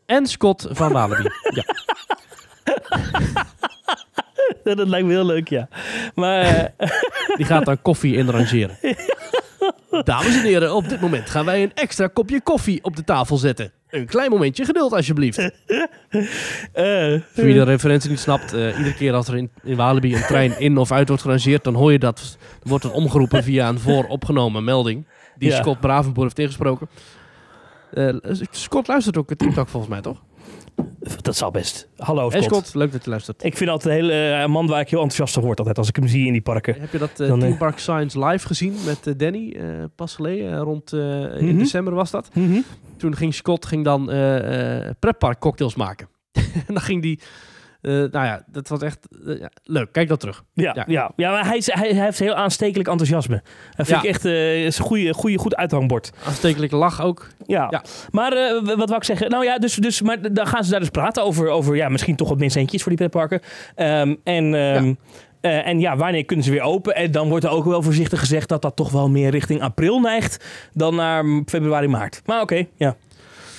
En 0.07 0.27
Scott 0.27 0.67
van 0.71 0.93
Walibi. 0.93 1.29
Ja. 4.65 4.75
dat 4.75 4.89
lijkt 4.89 5.07
me 5.07 5.13
heel 5.13 5.27
leuk, 5.27 5.49
ja. 5.49 5.69
Maar 6.15 6.41
eh, 6.77 6.89
Die 7.37 7.47
gaat 7.47 7.65
dan 7.65 7.83
koffie 7.83 8.17
inrangeren. 8.17 8.79
Dames 10.05 10.35
en 10.37 10.43
heren, 10.43 10.75
op 10.75 10.89
dit 10.89 11.01
moment 11.01 11.31
gaan 11.31 11.45
wij 11.45 11.63
een 11.63 11.75
extra 11.75 12.07
kopje 12.07 12.41
koffie 12.41 12.85
op 12.85 12.97
de 12.97 13.05
tafel 13.05 13.37
zetten. 13.37 13.73
Een 13.91 14.07
klein 14.07 14.31
momentje 14.31 14.65
geduld 14.65 14.93
alsjeblieft. 14.93 15.39
eh, 15.39 15.51
Voor 17.33 17.45
wie 17.45 17.55
de 17.55 17.63
referentie 17.63 18.11
niet 18.11 18.19
snapt, 18.21 18.53
eh, 18.53 18.67
iedere 18.79 18.95
keer 18.95 19.13
als 19.13 19.29
er 19.29 19.37
in, 19.37 19.51
in 19.63 19.77
Walibi 19.77 20.15
een 20.15 20.23
trein 20.27 20.59
in 20.61 20.79
of 20.79 20.93
uit 20.93 21.09
wordt 21.09 21.23
gerangeerd, 21.23 21.65
dan 21.65 21.75
hoor 21.75 21.93
je 21.93 21.99
dat, 21.99 22.37
dan 22.39 22.69
wordt 22.69 22.85
het 22.85 22.93
omgeroepen 22.93 23.43
via 23.43 23.69
een 23.69 23.81
vooropgenomen 23.81 24.65
melding, 24.65 25.07
die 25.39 25.51
Ja. 25.51 25.57
Scott 25.57 25.81
Bravenboer 25.81 26.25
heeft 26.25 26.39
ingesproken. 26.39 26.89
Eh, 27.93 28.15
Scott 28.51 28.89
luistert 28.89 29.17
ook 29.17 29.29
het 29.29 29.39
TikTok 29.39 29.69
volgens 29.69 29.93
mij, 29.93 30.01
toch? 30.01 30.23
dat 31.23 31.37
zal 31.37 31.51
best. 31.51 31.89
Hallo 31.97 32.31
Hey 32.31 32.43
Scott. 32.43 32.55
Scott, 32.67 32.75
leuk 32.75 32.93
dat 32.93 33.05
je 33.05 33.11
luistert. 33.11 33.45
Ik 33.45 33.57
vind 33.57 33.71
altijd 33.71 33.95
een 33.95 34.01
hele 34.01 34.33
eh, 34.33 34.47
man 34.47 34.67
waar 34.67 34.81
ik 34.81 34.89
heel 34.89 34.99
enthousiast 35.01 35.35
van 35.35 35.43
word 35.43 35.59
altijd 35.59 35.79
als 35.79 35.89
ik 35.89 35.97
hem 35.97 36.07
zie 36.09 36.27
in 36.27 36.33
die 36.33 36.43
parken. 36.43 36.81
Heb 36.81 36.93
je 36.93 36.99
dat 36.99 37.21
eh 37.21 37.29
Dan, 37.29 37.39
eh, 37.41 37.47
Team 37.47 37.59
Park 37.59 37.79
Science 37.79 38.25
live 38.25 38.47
gezien 38.47 38.75
met 38.85 39.07
eh, 39.07 39.15
Danny 39.17 39.53
eh, 39.53 39.85
pas 39.95 40.15
geleden? 40.15 40.53
eh, 40.53 40.59
rond 40.61 40.93
eh, 40.93 41.01
in 41.39 41.45
Mhm. 41.47 41.59
december 41.59 41.95
was 41.95 42.11
dat. 42.11 42.29
Mhm. 42.35 42.61
Toen 42.97 43.17
ging 43.17 43.35
Scott 43.35 43.67
ging 43.67 43.85
dan 43.85 44.11
eh 44.11 44.79
eh 44.89 44.95
pretpark 44.99 45.39
cocktails 45.39 45.75
maken. 45.75 46.09
en 46.67 46.75
dan 46.75 46.81
ging 46.81 47.03
die, 47.03 47.21
eh, 47.81 47.93
nou 47.93 48.11
ja, 48.11 48.43
dat 48.47 48.69
was 48.69 48.81
echt 48.81 48.99
eh, 49.27 49.39
ja, 49.41 49.51
leuk. 49.65 49.93
Kijk 49.93 50.09
dat 50.09 50.21
terug. 50.21 50.45
Ja, 50.53 50.73
Ja. 50.75 50.85
ja. 50.87 51.11
Ja. 51.17 51.31
maar 51.31 51.47
hij, 51.47 51.57
is- 51.57 51.73
hij, 51.73 51.91
hij 51.95 52.05
heeft 52.05 52.19
heel 52.19 52.35
aanstekelijk 52.35 52.89
enthousiasme. 52.89 53.43
Dat 53.77 53.87
vind 53.87 53.89
Ja. 54.03 54.09
ik 54.09 54.15
echt 54.15 54.25
eh, 54.25 54.65
is 54.65 54.79
een 54.79 54.85
goede, 54.85 55.15
goede, 55.15 55.39
goed 55.39 55.57
uithangbord. 55.57 56.11
Aanstekelijke 56.27 56.77
lach 56.77 57.03
ook. 57.03 57.29
Ja. 57.47 57.83
Maar 58.11 58.31
wat 58.65 58.77
wou 58.89 58.97
ik 58.97 59.05
zeggen? 59.05 59.31
Nou 59.31 59.45
ja, 59.45 59.59
dus, 59.59 59.75
dus 59.75 60.03
maar 60.03 60.33
dan 60.33 60.47
gaan 60.47 60.65
ze 60.65 60.71
daar 60.71 60.81
dus 60.81 60.89
praten 60.91 61.23
over, 61.23 61.49
over 61.49 61.77
ja, 61.77 61.89
misschien 61.89 62.17
toch 62.17 62.29
wat 62.29 62.39
meer 62.39 62.51
centjes 62.51 62.83
voor 62.83 62.91
die 62.97 62.99
pretparken. 63.01 63.41
Ehm, 63.75 64.15
en, 64.25 64.55
ehm, 64.55 64.95
eh, 65.41 65.67
en 65.67 65.81
ja, 65.81 65.97
wanneer 65.97 66.25
kunnen 66.25 66.45
ze 66.45 66.51
weer 66.51 66.61
open? 66.63 66.95
En 66.95 67.11
dan 67.11 67.29
wordt 67.29 67.45
er 67.45 67.51
ook 67.51 67.65
wel 67.65 67.83
voorzichtig 67.83 68.19
gezegd 68.21 68.49
dat 68.49 68.63
dat 68.63 68.77
toch 68.77 68.91
wel 68.91 69.09
meer 69.09 69.31
richting 69.31 69.63
april 69.63 70.01
neigt 70.01 70.45
dan 70.73 70.95
naar 70.95 71.25
februari, 71.47 71.89
maart. 71.89 72.23
Maar 72.25 72.41
oké, 72.41 72.65
ja. 72.77 72.97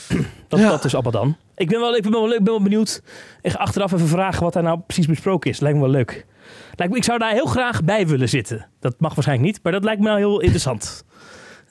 Dat, 0.47 0.59
Ja. 0.59 0.69
dat 0.69 0.85
is 0.85 0.93
allemaal 0.93 1.11
dan. 1.11 1.35
Ik 1.57 1.67
ben 1.69 1.79
wel, 1.79 1.95
ik 1.95 2.01
ben 2.03 2.11
wel, 2.11 2.29
ik 2.33 2.43
ben 2.43 2.53
wel 2.53 2.61
benieuwd. 2.61 3.01
Ik 3.41 3.51
ga 3.51 3.57
achteraf 3.57 3.91
even 3.91 4.07
vragen 4.07 4.43
wat 4.43 4.53
daar 4.53 4.63
nou 4.63 4.79
precies 4.79 5.05
besproken 5.07 5.49
is. 5.49 5.59
Lijkt 5.59 5.77
me 5.77 5.83
wel 5.83 5.91
leuk. 5.93 6.25
Lijkt 6.75 6.93
me, 6.93 6.99
ik 6.99 7.05
zou 7.05 7.19
daar 7.19 7.31
heel 7.31 7.45
graag 7.45 7.83
bij 7.83 8.07
willen 8.07 8.29
zitten. 8.29 8.67
Dat 8.79 8.95
mag 8.99 9.13
waarschijnlijk 9.15 9.51
niet, 9.51 9.63
maar 9.63 9.71
dat 9.71 9.83
lijkt 9.83 9.99
me 10.01 10.07
nou 10.07 10.17
heel 10.19 10.39
interessant. 10.41 11.05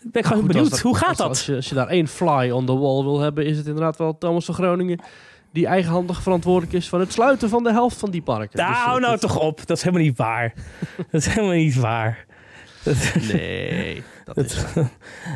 Ik 0.05 0.13
ben 0.13 0.25
gewoon 0.25 0.47
benieuwd. 0.47 0.79
Hoe 0.81 0.97
gaat 0.97 1.09
als- 1.09 1.17
dat? 1.19 1.29
Als 1.29 1.47
je, 1.47 1.55
als 1.55 1.69
je 1.69 1.75
daar 1.75 1.89
één 1.89 2.09
fly 2.09 2.51
on 2.51 2.67
the 2.67 2.77
wall 2.79 3.03
wil 3.05 3.21
hebben, 3.21 3.47
is 3.47 3.57
het 3.57 3.67
inderdaad 3.67 3.97
wel 3.97 4.19
Thomas 4.19 4.45
van 4.45 4.55
Groningen. 4.55 5.01
Die 5.53 5.67
eigenhandig 5.67 6.23
verantwoordelijk 6.23 6.73
is 6.73 6.89
voor 6.89 7.01
het 7.01 7.13
sluiten 7.13 7.49
van 7.49 7.63
de 7.63 7.73
helft 7.73 7.97
van 7.97 8.11
die 8.11 8.23
parken. 8.23 8.59
Nou, 8.59 8.71
Dus, 8.73 8.79
eh, 8.83 8.87
nou 8.87 9.01
dat- 9.01 9.21
toch 9.21 9.39
op. 9.41 9.67
Dat 9.67 9.77
is 9.77 9.83
helemaal 9.83 10.05
niet 10.07 10.17
waar. 10.17 10.53
dat 11.11 11.21
is 11.21 11.27
helemaal 11.27 11.57
niet 11.57 11.75
waar. 11.77 12.25
Nee, 13.33 14.03
dat 14.35 14.45
is... 14.45 14.65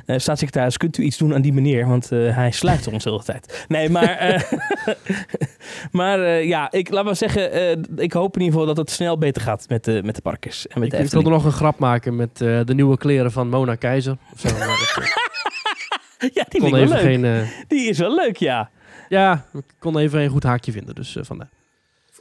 Eh, 0.07 0.19
staatssecretaris, 0.19 0.77
kunt 0.77 0.99
u 0.99 1.03
iets 1.03 1.17
doen 1.19 1.35
aan 1.35 1.41
die 1.43 1.53
meneer? 1.53 1.87
Want 1.87 2.13
eh, 2.13 2.35
hij 2.37 2.51
sluit 2.51 2.87
ons 2.87 3.05
de 3.05 3.11
hele 3.11 3.23
tijd. 3.23 3.65
Nee, 3.69 3.89
maar... 3.91 4.09
eh, 4.17 4.43
maar 6.01 6.23
eh, 6.25 6.45
ja, 6.45 6.71
ik, 6.73 6.91
laat 6.91 7.05
maar 7.05 7.17
zeggen... 7.17 7.53
eh, 7.53 7.77
ik 7.97 8.13
hoop 8.13 8.35
in 8.37 8.41
ieder 8.43 8.59
geval 8.59 8.75
dat 8.75 8.77
het 8.77 8.91
snel 8.91 9.19
beter 9.19 9.43
gaat 9.43 9.65
met 9.69 9.85
de, 9.85 10.01
met 10.05 10.15
de 10.15 10.23
parkers. 10.23 10.67
En 10.67 10.79
met 10.81 10.85
Ik, 10.85 10.91
de 10.91 10.97
ik 10.97 11.03
Efteling. 11.03 11.29
wilde 11.29 11.43
nog 11.43 11.53
een 11.53 11.59
grap 11.59 11.79
maken 11.79 12.17
met 12.17 12.41
eh, 12.41 12.61
de 12.65 12.75
nieuwe 12.75 12.97
kleren 12.97 13.33
van 13.33 13.49
Mona 13.49 13.75
Keizer. 13.75 14.17
Of 14.33 14.41
zo, 14.41 14.49
Ja, 16.35 16.45
die 16.49 16.61
kon 16.61 16.71
vind 16.71 16.83
ik 16.83 16.89
wel 16.89 17.03
leuk. 17.03 17.23
geen... 17.23 17.49
Die 17.69 17.89
is 17.89 17.99
wel 17.99 18.15
leuk, 18.15 18.37
ja. 18.37 18.71
ja, 19.09 19.45
ik 19.53 19.63
kon 19.79 19.99
even 19.99 20.21
een 20.21 20.31
goed 20.31 20.43
haakje 20.43 20.73
vinden. 20.73 20.95
Dus 20.95 21.17
eh, 21.17 21.25
vandaar. 21.25 21.49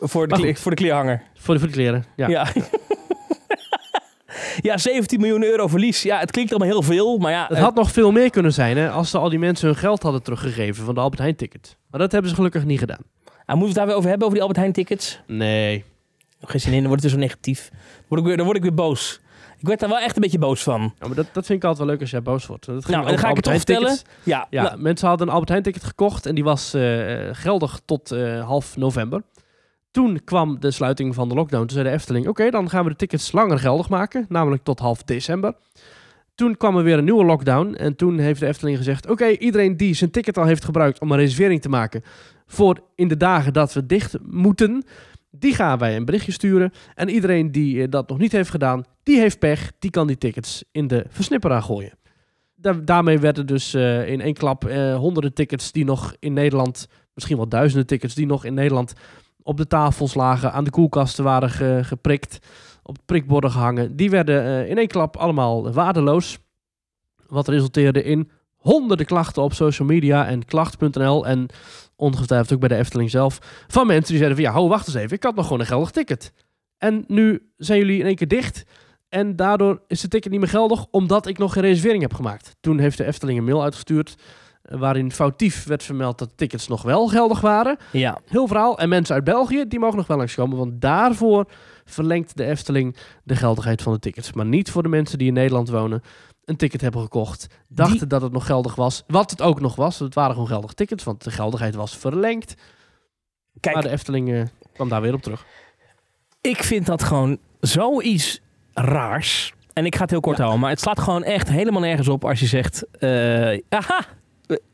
Voor 0.01 0.27
de, 0.27 0.55
voor 0.55 0.71
de 0.71 0.77
kleerhanger. 0.77 1.21
Voor 1.37 1.53
de, 1.53 1.59
voor 1.59 1.69
de 1.69 1.75
kleren, 1.75 2.05
ja. 2.15 2.27
Ja. 2.27 2.47
Ja, 4.61 4.77
17 4.77 5.19
miljoen 5.19 5.43
euro 5.43 5.67
verlies. 5.67 6.01
Ja, 6.01 6.19
het 6.19 6.31
klinkt 6.31 6.51
allemaal 6.51 6.69
heel 6.69 6.81
veel, 6.81 7.17
maar 7.17 7.31
ja... 7.31 7.45
Het 7.47 7.57
eh, 7.57 7.63
had 7.63 7.75
nog 7.75 7.91
veel 7.91 8.11
meer 8.11 8.29
kunnen 8.29 8.53
zijn 8.53 8.77
hè, 8.77 8.89
als 8.89 9.09
ze 9.09 9.17
al 9.17 9.29
die 9.29 9.39
mensen 9.39 9.67
hun 9.67 9.77
geld 9.77 10.03
hadden 10.03 10.23
teruggegeven 10.23 10.85
van 10.85 10.93
de 10.95 10.99
Albert 10.99 11.21
Heijn 11.21 11.35
ticket. 11.35 11.77
Maar 11.89 11.99
dat 11.99 12.11
hebben 12.11 12.29
ze 12.29 12.35
gelukkig 12.35 12.65
niet 12.65 12.79
gedaan. 12.79 13.01
ah, 13.25 13.33
moeten 13.55 13.59
we 13.59 13.65
het 13.65 13.75
daar 13.75 13.85
weer 13.85 13.95
over 13.95 14.09
hebben, 14.09 14.27
over 14.27 14.39
die 14.39 14.47
Albert 14.47 14.59
Heijn 14.59 14.73
tickets? 14.73 15.19
Nee. 15.27 15.83
Geen 16.41 16.59
zin 16.59 16.73
in, 16.73 16.79
dan 16.79 16.87
wordt 16.87 17.03
het 17.03 17.11
weer 17.11 17.21
zo 17.21 17.27
negatief. 17.27 17.69
Dan 17.69 17.79
word 18.07 18.21
ik 18.21 18.27
weer, 18.27 18.35
dan 18.37 18.45
word 18.45 18.57
ik 18.57 18.63
weer 18.63 18.73
boos. 18.73 19.19
Ik 19.59 19.67
werd 19.67 19.79
daar 19.79 19.89
wel 19.89 19.99
echt 19.99 20.15
een 20.15 20.21
beetje 20.21 20.39
boos 20.39 20.63
van. 20.63 20.81
Ja, 20.81 21.07
maar 21.07 21.15
dat, 21.15 21.27
dat 21.33 21.45
vind 21.45 21.63
ik 21.63 21.69
altijd 21.69 21.77
wel 21.77 21.87
leuk 21.87 22.01
als 22.01 22.11
jij 22.11 22.21
boos 22.21 22.45
wordt. 22.45 22.65
Dat 22.65 22.87
Nou, 22.87 23.05
dan 23.07 23.17
ga 23.17 23.29
ik 23.29 23.35
het 23.35 23.43
toch 23.43 23.53
vertellen. 23.53 23.97
Ja, 24.23 24.47
Ja, 24.49 24.63
nou, 24.63 24.81
mensen 24.81 25.07
hadden 25.07 25.27
een 25.27 25.33
Albert 25.33 25.49
Heijn 25.49 25.63
ticket 25.63 25.83
gekocht 25.83 26.25
en 26.25 26.35
die 26.35 26.43
was 26.43 26.73
eh, 26.73 27.29
geldig 27.31 27.79
tot 27.85 28.11
eh, 28.11 28.45
half 28.45 28.77
november. 28.77 29.21
Toen 29.91 30.19
kwam 30.23 30.59
de 30.59 30.71
sluiting 30.71 31.15
van 31.15 31.29
de 31.29 31.35
lockdown. 31.35 31.65
Toen 31.65 31.77
zei 31.77 31.83
de 31.83 31.93
Efteling, 31.93 32.27
oké, 32.27 32.49
dan 32.49 32.69
gaan 32.69 32.83
we 32.83 32.89
de 32.89 32.95
tickets 32.95 33.31
langer 33.31 33.59
geldig 33.59 33.89
maken, 33.89 34.25
namelijk 34.29 34.63
tot 34.63 34.79
half 34.79 35.03
december. 35.03 35.53
Toen 36.35 36.57
kwam 36.57 36.77
er 36.77 36.83
weer 36.83 36.97
een 36.97 37.03
nieuwe 37.03 37.25
lockdown 37.25 37.73
en 37.73 37.95
toen 37.95 38.17
heeft 38.17 38.39
de 38.39 38.45
Efteling 38.47 38.77
gezegd, 38.77 39.09
oké, 39.09 39.27
iedereen 39.27 39.77
die 39.77 39.93
zijn 39.93 40.11
ticket 40.11 40.37
al 40.37 40.45
heeft 40.45 40.65
gebruikt 40.65 40.99
om 40.99 41.11
een 41.11 41.17
reservering 41.17 41.61
te 41.61 41.69
maken 41.69 42.03
voor 42.47 42.79
in 42.95 43.07
de 43.07 43.17
dagen 43.17 43.53
dat 43.53 43.73
we 43.73 43.85
dicht 43.85 44.17
moeten, 44.25 44.83
die 45.31 45.55
gaan 45.55 45.77
wij 45.77 45.95
een 45.95 46.05
berichtje 46.05 46.31
sturen. 46.31 46.71
En 46.95 47.09
iedereen 47.09 47.51
die 47.51 47.81
eh, 47.81 47.89
dat 47.89 48.09
nog 48.09 48.17
niet 48.17 48.31
heeft 48.31 48.49
gedaan, 48.49 48.83
die 49.03 49.19
heeft 49.19 49.39
pech, 49.39 49.71
die 49.79 49.91
kan 49.91 50.07
die 50.07 50.17
tickets 50.17 50.63
in 50.71 50.87
de 50.87 51.05
versnipperaar 51.09 51.61
gooien. 51.61 51.91
Da- 52.55 52.73
daarmee 52.83 53.19
werden 53.19 53.45
dus 53.45 53.73
eh, 53.73 54.09
in 54.09 54.21
één 54.21 54.33
klap 54.33 54.65
eh, 54.65 54.95
honderden 54.95 55.33
tickets 55.33 55.71
die 55.71 55.85
nog 55.85 56.15
in 56.19 56.33
Nederland, 56.33 56.87
misschien 57.13 57.37
wel 57.37 57.49
duizenden 57.49 57.87
tickets 57.87 58.15
die 58.15 58.25
nog 58.25 58.45
in 58.45 58.53
Nederland 58.53 58.93
op 59.49 59.57
de 59.57 59.67
tafels 59.67 60.13
lagen, 60.13 60.51
aan 60.51 60.63
de 60.63 60.69
koelkasten 60.69 61.23
waren 61.23 61.49
ge- 61.49 61.79
geprikt, 61.83 62.39
op 62.83 62.97
prikborden 63.05 63.51
gehangen. 63.51 63.95
Die 63.95 64.09
werden 64.09 64.43
eh, 64.43 64.69
in 64.69 64.77
één 64.77 64.87
klap 64.87 65.17
allemaal 65.17 65.71
waardeloos. 65.73 66.37
Wat 67.27 67.47
resulteerde 67.47 68.03
in 68.03 68.31
honderden 68.55 69.05
klachten 69.05 69.43
op 69.43 69.53
social 69.53 69.87
media 69.87 70.27
en 70.27 70.45
klacht.nl 70.45 71.25
en 71.25 71.47
ongetwijfeld 71.95 72.53
ook 72.53 72.59
bij 72.59 72.69
de 72.69 72.75
Efteling 72.75 73.09
zelf 73.09 73.65
van 73.67 73.87
mensen 73.87 74.07
die 74.07 74.17
zeiden 74.17 74.37
van 74.43 74.45
ja, 74.53 74.59
ho, 74.59 74.67
wacht 74.67 74.87
eens 74.87 74.95
even, 74.95 75.15
ik 75.17 75.23
had 75.23 75.35
nog 75.35 75.45
gewoon 75.45 75.59
een 75.59 75.65
geldig 75.65 75.91
ticket. 75.91 76.33
En 76.77 77.03
nu 77.07 77.51
zijn 77.57 77.79
jullie 77.79 77.99
in 77.99 78.05
één 78.05 78.15
keer 78.15 78.27
dicht. 78.27 78.63
En 79.09 79.35
daardoor 79.35 79.81
is 79.87 80.01
de 80.01 80.07
ticket 80.07 80.31
niet 80.31 80.39
meer 80.39 80.49
geldig, 80.49 80.85
omdat 80.91 81.27
ik 81.27 81.37
nog 81.37 81.53
geen 81.53 81.63
reservering 81.63 82.01
heb 82.01 82.13
gemaakt. 82.13 82.55
Toen 82.59 82.79
heeft 82.79 82.97
de 82.97 83.05
Efteling 83.05 83.37
een 83.37 83.45
mail 83.45 83.63
uitgestuurd, 83.63 84.15
waarin 84.69 85.11
foutief 85.11 85.63
werd 85.65 85.83
vermeld 85.83 86.17
dat 86.17 86.29
tickets 86.35 86.67
nog 86.67 86.81
wel 86.81 87.07
geldig 87.07 87.41
waren. 87.41 87.77
ja. 87.91 88.17
Heel 88.25 88.47
verhaal. 88.47 88.79
En 88.79 88.89
mensen 88.89 89.15
uit 89.15 89.23
België, 89.23 89.65
die 89.67 89.79
mogen 89.79 89.97
nog 89.97 90.07
wel 90.07 90.17
langskomen, 90.17 90.57
want 90.57 90.81
daarvoor 90.81 91.45
verlengt 91.85 92.37
de 92.37 92.45
Efteling 92.45 92.95
de 93.23 93.35
geldigheid 93.35 93.81
van 93.81 93.93
de 93.93 93.99
tickets. 93.99 94.33
Maar 94.33 94.45
niet 94.45 94.71
voor 94.71 94.83
de 94.83 94.89
mensen 94.89 95.17
die 95.17 95.27
in 95.27 95.33
Nederland 95.33 95.69
wonen, 95.69 96.01
een 96.45 96.55
ticket 96.55 96.81
hebben 96.81 97.01
gekocht, 97.01 97.47
dachten 97.67 97.97
Die- 97.97 98.07
dat 98.07 98.21
het 98.21 98.31
nog 98.31 98.45
geldig 98.45 98.75
was. 98.75 99.03
Wat 99.07 99.31
het 99.31 99.41
ook 99.41 99.59
nog 99.59 99.75
was, 99.75 99.99
het 99.99 100.13
waren 100.15 100.31
gewoon 100.33 100.47
geldige 100.47 100.73
tickets, 100.73 101.03
want 101.03 101.23
de 101.23 101.31
geldigheid 101.31 101.75
was 101.75 101.97
verlengd. 101.97 102.53
Kijk, 103.59 103.75
Maar 103.75 103.83
de 103.83 103.89
Efteling 103.89 104.33
eh, 104.33 104.41
kwam 104.73 104.89
daar 104.89 105.01
weer 105.01 105.13
op 105.13 105.21
terug. 105.21 105.45
ik 106.41 106.63
vind 106.63 106.85
dat 106.85 107.03
gewoon 107.03 107.37
zoiets 107.59 108.41
raars. 108.73 109.53
En 109.73 109.85
ik 109.85 109.95
ga 109.95 110.01
het 110.01 110.09
heel 110.09 110.19
kort 110.19 110.37
houden, 110.37 110.59
maar 110.59 110.69
het 110.69 110.79
slaat 110.79 110.99
gewoon 110.99 111.23
echt 111.23 111.49
helemaal 111.49 111.81
nergens 111.81 112.07
op 112.07 112.25
als 112.25 112.39
je 112.39 112.45
zegt... 112.45 112.85
eh 112.99 113.59
aha, 113.69 114.05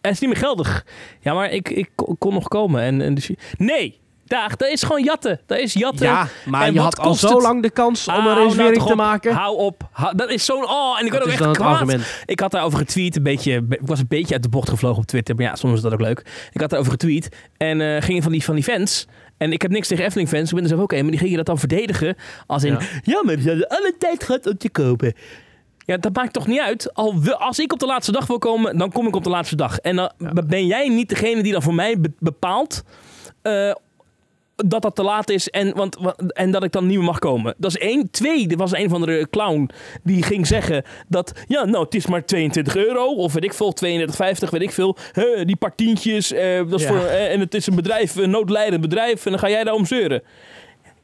hij 0.01 0.11
is 0.11 0.19
niet 0.19 0.29
meer 0.29 0.39
geldig. 0.39 0.85
Ja, 1.19 1.33
maar 1.33 1.51
ik, 1.51 1.69
ik 1.69 1.89
kon- 2.19 2.33
nog 2.33 2.47
komen. 2.47 2.81
En, 2.81 3.01
en 3.01 3.13
dus, 3.13 3.29
nee, 3.57 4.03
Dag, 4.27 4.55
dat 4.55 4.69
is 4.69 4.83
gewoon 4.83 5.03
jatten. 5.03 5.39
Dat 5.45 5.57
is 5.57 5.73
jatten. 5.73 6.05
Ja, 6.05 6.27
maar 6.45 6.67
En 6.67 6.73
je 6.73 6.79
had 6.79 6.99
al 6.99 7.13
zo 7.13 7.27
het? 7.33 7.41
lang 7.41 7.61
de 7.61 7.69
kans 7.69 8.07
om 8.07 8.13
Ah, 8.13 8.19
een 8.19 8.25
nou 8.25 8.43
reservering 8.43 8.83
te 8.83 8.95
maken. 8.95 9.33
Hou 9.33 9.57
op. 9.57 9.87
Hou- 9.91 10.15
dat 10.15 10.29
is 10.29 10.45
zo'n... 10.45 10.69
Oh, 10.69 10.99
en 10.99 11.05
ik 11.05 11.11
Dat 11.11 11.21
ook 11.21 11.27
echt 11.27 11.37
kwaad. 11.51 11.59
argument. 11.59 12.23
Ik 12.25 12.39
had 12.39 12.51
daarover 12.51 12.79
getweet. 12.79 13.15
Een 13.15 13.23
beetje, 13.23 13.65
ik 13.69 13.79
was 13.81 13.99
een 13.99 14.05
beetje 14.07 14.33
uit 14.33 14.43
de 14.43 14.49
bocht 14.49 14.69
gevlogen 14.69 14.97
op 15.01 15.05
Twitter. 15.05 15.35
Maar 15.35 15.45
ja, 15.45 15.55
soms 15.55 15.73
is 15.73 15.81
dat 15.81 15.93
ook 15.93 16.01
leuk. 16.01 16.19
Ik 16.53 16.59
had 16.61 16.69
daarover 16.69 16.91
getweet. 16.91 17.29
En 17.57 17.81
eh 17.81 18.01
ging 18.01 18.23
van 18.23 18.31
die, 18.31 18.43
van 18.43 18.55
die 18.55 18.63
fans... 18.63 19.07
En 19.37 19.51
ik 19.51 19.61
heb 19.61 19.71
niks 19.71 19.87
tegen 19.87 20.05
Efteling 20.05 20.29
fans. 20.29 20.49
Ik 20.49 20.53
ben 20.55 20.63
er 20.63 20.69
zelf 20.69 20.81
ook 20.81 20.91
een. 20.91 21.01
Maar 21.01 21.11
die 21.11 21.19
gingen 21.19 21.37
dat 21.37 21.45
dan 21.45 21.57
verdedigen. 21.59 22.15
Als 22.47 22.63
in... 22.63 22.71
Ja. 22.71 22.79
Ja, 23.03 23.21
maar 23.23 23.37
ze 23.39 23.47
hadden 23.47 23.67
alle 23.67 23.95
tijd 23.99 24.23
gehad 24.23 24.47
om 24.47 24.57
te 24.57 24.69
kopen. 24.69 25.13
Ja, 25.85 25.97
dat 25.97 26.13
maakt 26.15 26.33
toch 26.33 26.47
niet 26.47 26.59
uit. 26.59 26.93
Al 26.93 27.13
als 27.37 27.59
ik 27.59 27.73
op 27.73 27.79
de 27.79 27.85
laatste 27.85 28.11
dag 28.11 28.27
wil 28.27 28.37
komen, 28.37 28.77
dan 28.77 28.91
kom 28.91 29.07
ik 29.07 29.15
op 29.15 29.23
de 29.23 29.29
laatste 29.29 29.55
dag. 29.55 29.77
En 29.79 29.95
dan 29.95 30.11
ben 30.47 30.65
jij 30.67 30.87
niet 30.89 31.09
degene 31.09 31.43
die 31.43 31.51
dan 31.51 31.61
voor 31.61 31.73
mij 31.73 31.99
be- 31.99 32.11
bepaalt 32.19 32.83
eh, 33.41 33.71
dat 34.55 34.81
dat 34.81 34.95
te 34.95 35.03
laat 35.03 35.29
is 35.29 35.49
en, 35.49 35.75
want, 35.75 35.97
wa- 35.99 36.15
en 36.27 36.51
dat 36.51 36.63
ik 36.63 36.71
dan 36.71 36.85
niet 36.87 36.97
meer 36.97 37.05
mag 37.05 37.19
komen. 37.19 37.53
Dat 37.57 37.71
is 37.75 37.77
één. 37.81 38.11
Twee, 38.11 38.47
er 38.47 38.57
was 38.57 38.73
een 38.73 38.89
van 38.89 39.01
de 39.01 39.27
clown 39.29 39.69
die 40.03 40.23
ging 40.23 40.47
zeggen 40.47 40.83
dat, 41.07 41.31
ja, 41.47 41.65
nou, 41.65 41.83
het 41.83 41.95
is 41.95 42.05
maar 42.07 42.25
22 42.25 42.75
euro. 42.75 43.05
Of 43.15 43.33
weet 43.33 43.43
ik 43.43 43.53
veel, 43.53 43.73
32,50, 43.73 44.49
weet 44.49 44.61
ik 44.61 44.71
veel. 44.71 44.97
Huh, 45.13 45.45
die 45.45 45.55
paar 45.55 45.75
tientjes, 45.75 46.31
eh, 46.31 46.57
dat 46.69 46.79
is 46.79 46.85
Ja. 46.85 46.87
voor, 46.91 47.05
eh, 47.05 47.31
en 47.33 47.39
het 47.39 47.53
is 47.53 47.67
een 47.67 47.75
bedrijf, 47.75 48.15
een 48.15 48.29
noodlijdend 48.29 48.81
bedrijf. 48.81 49.25
En 49.25 49.31
dan 49.31 49.39
ga 49.39 49.49
jij 49.49 49.63
daarom 49.63 49.85
zeuren. 49.85 50.23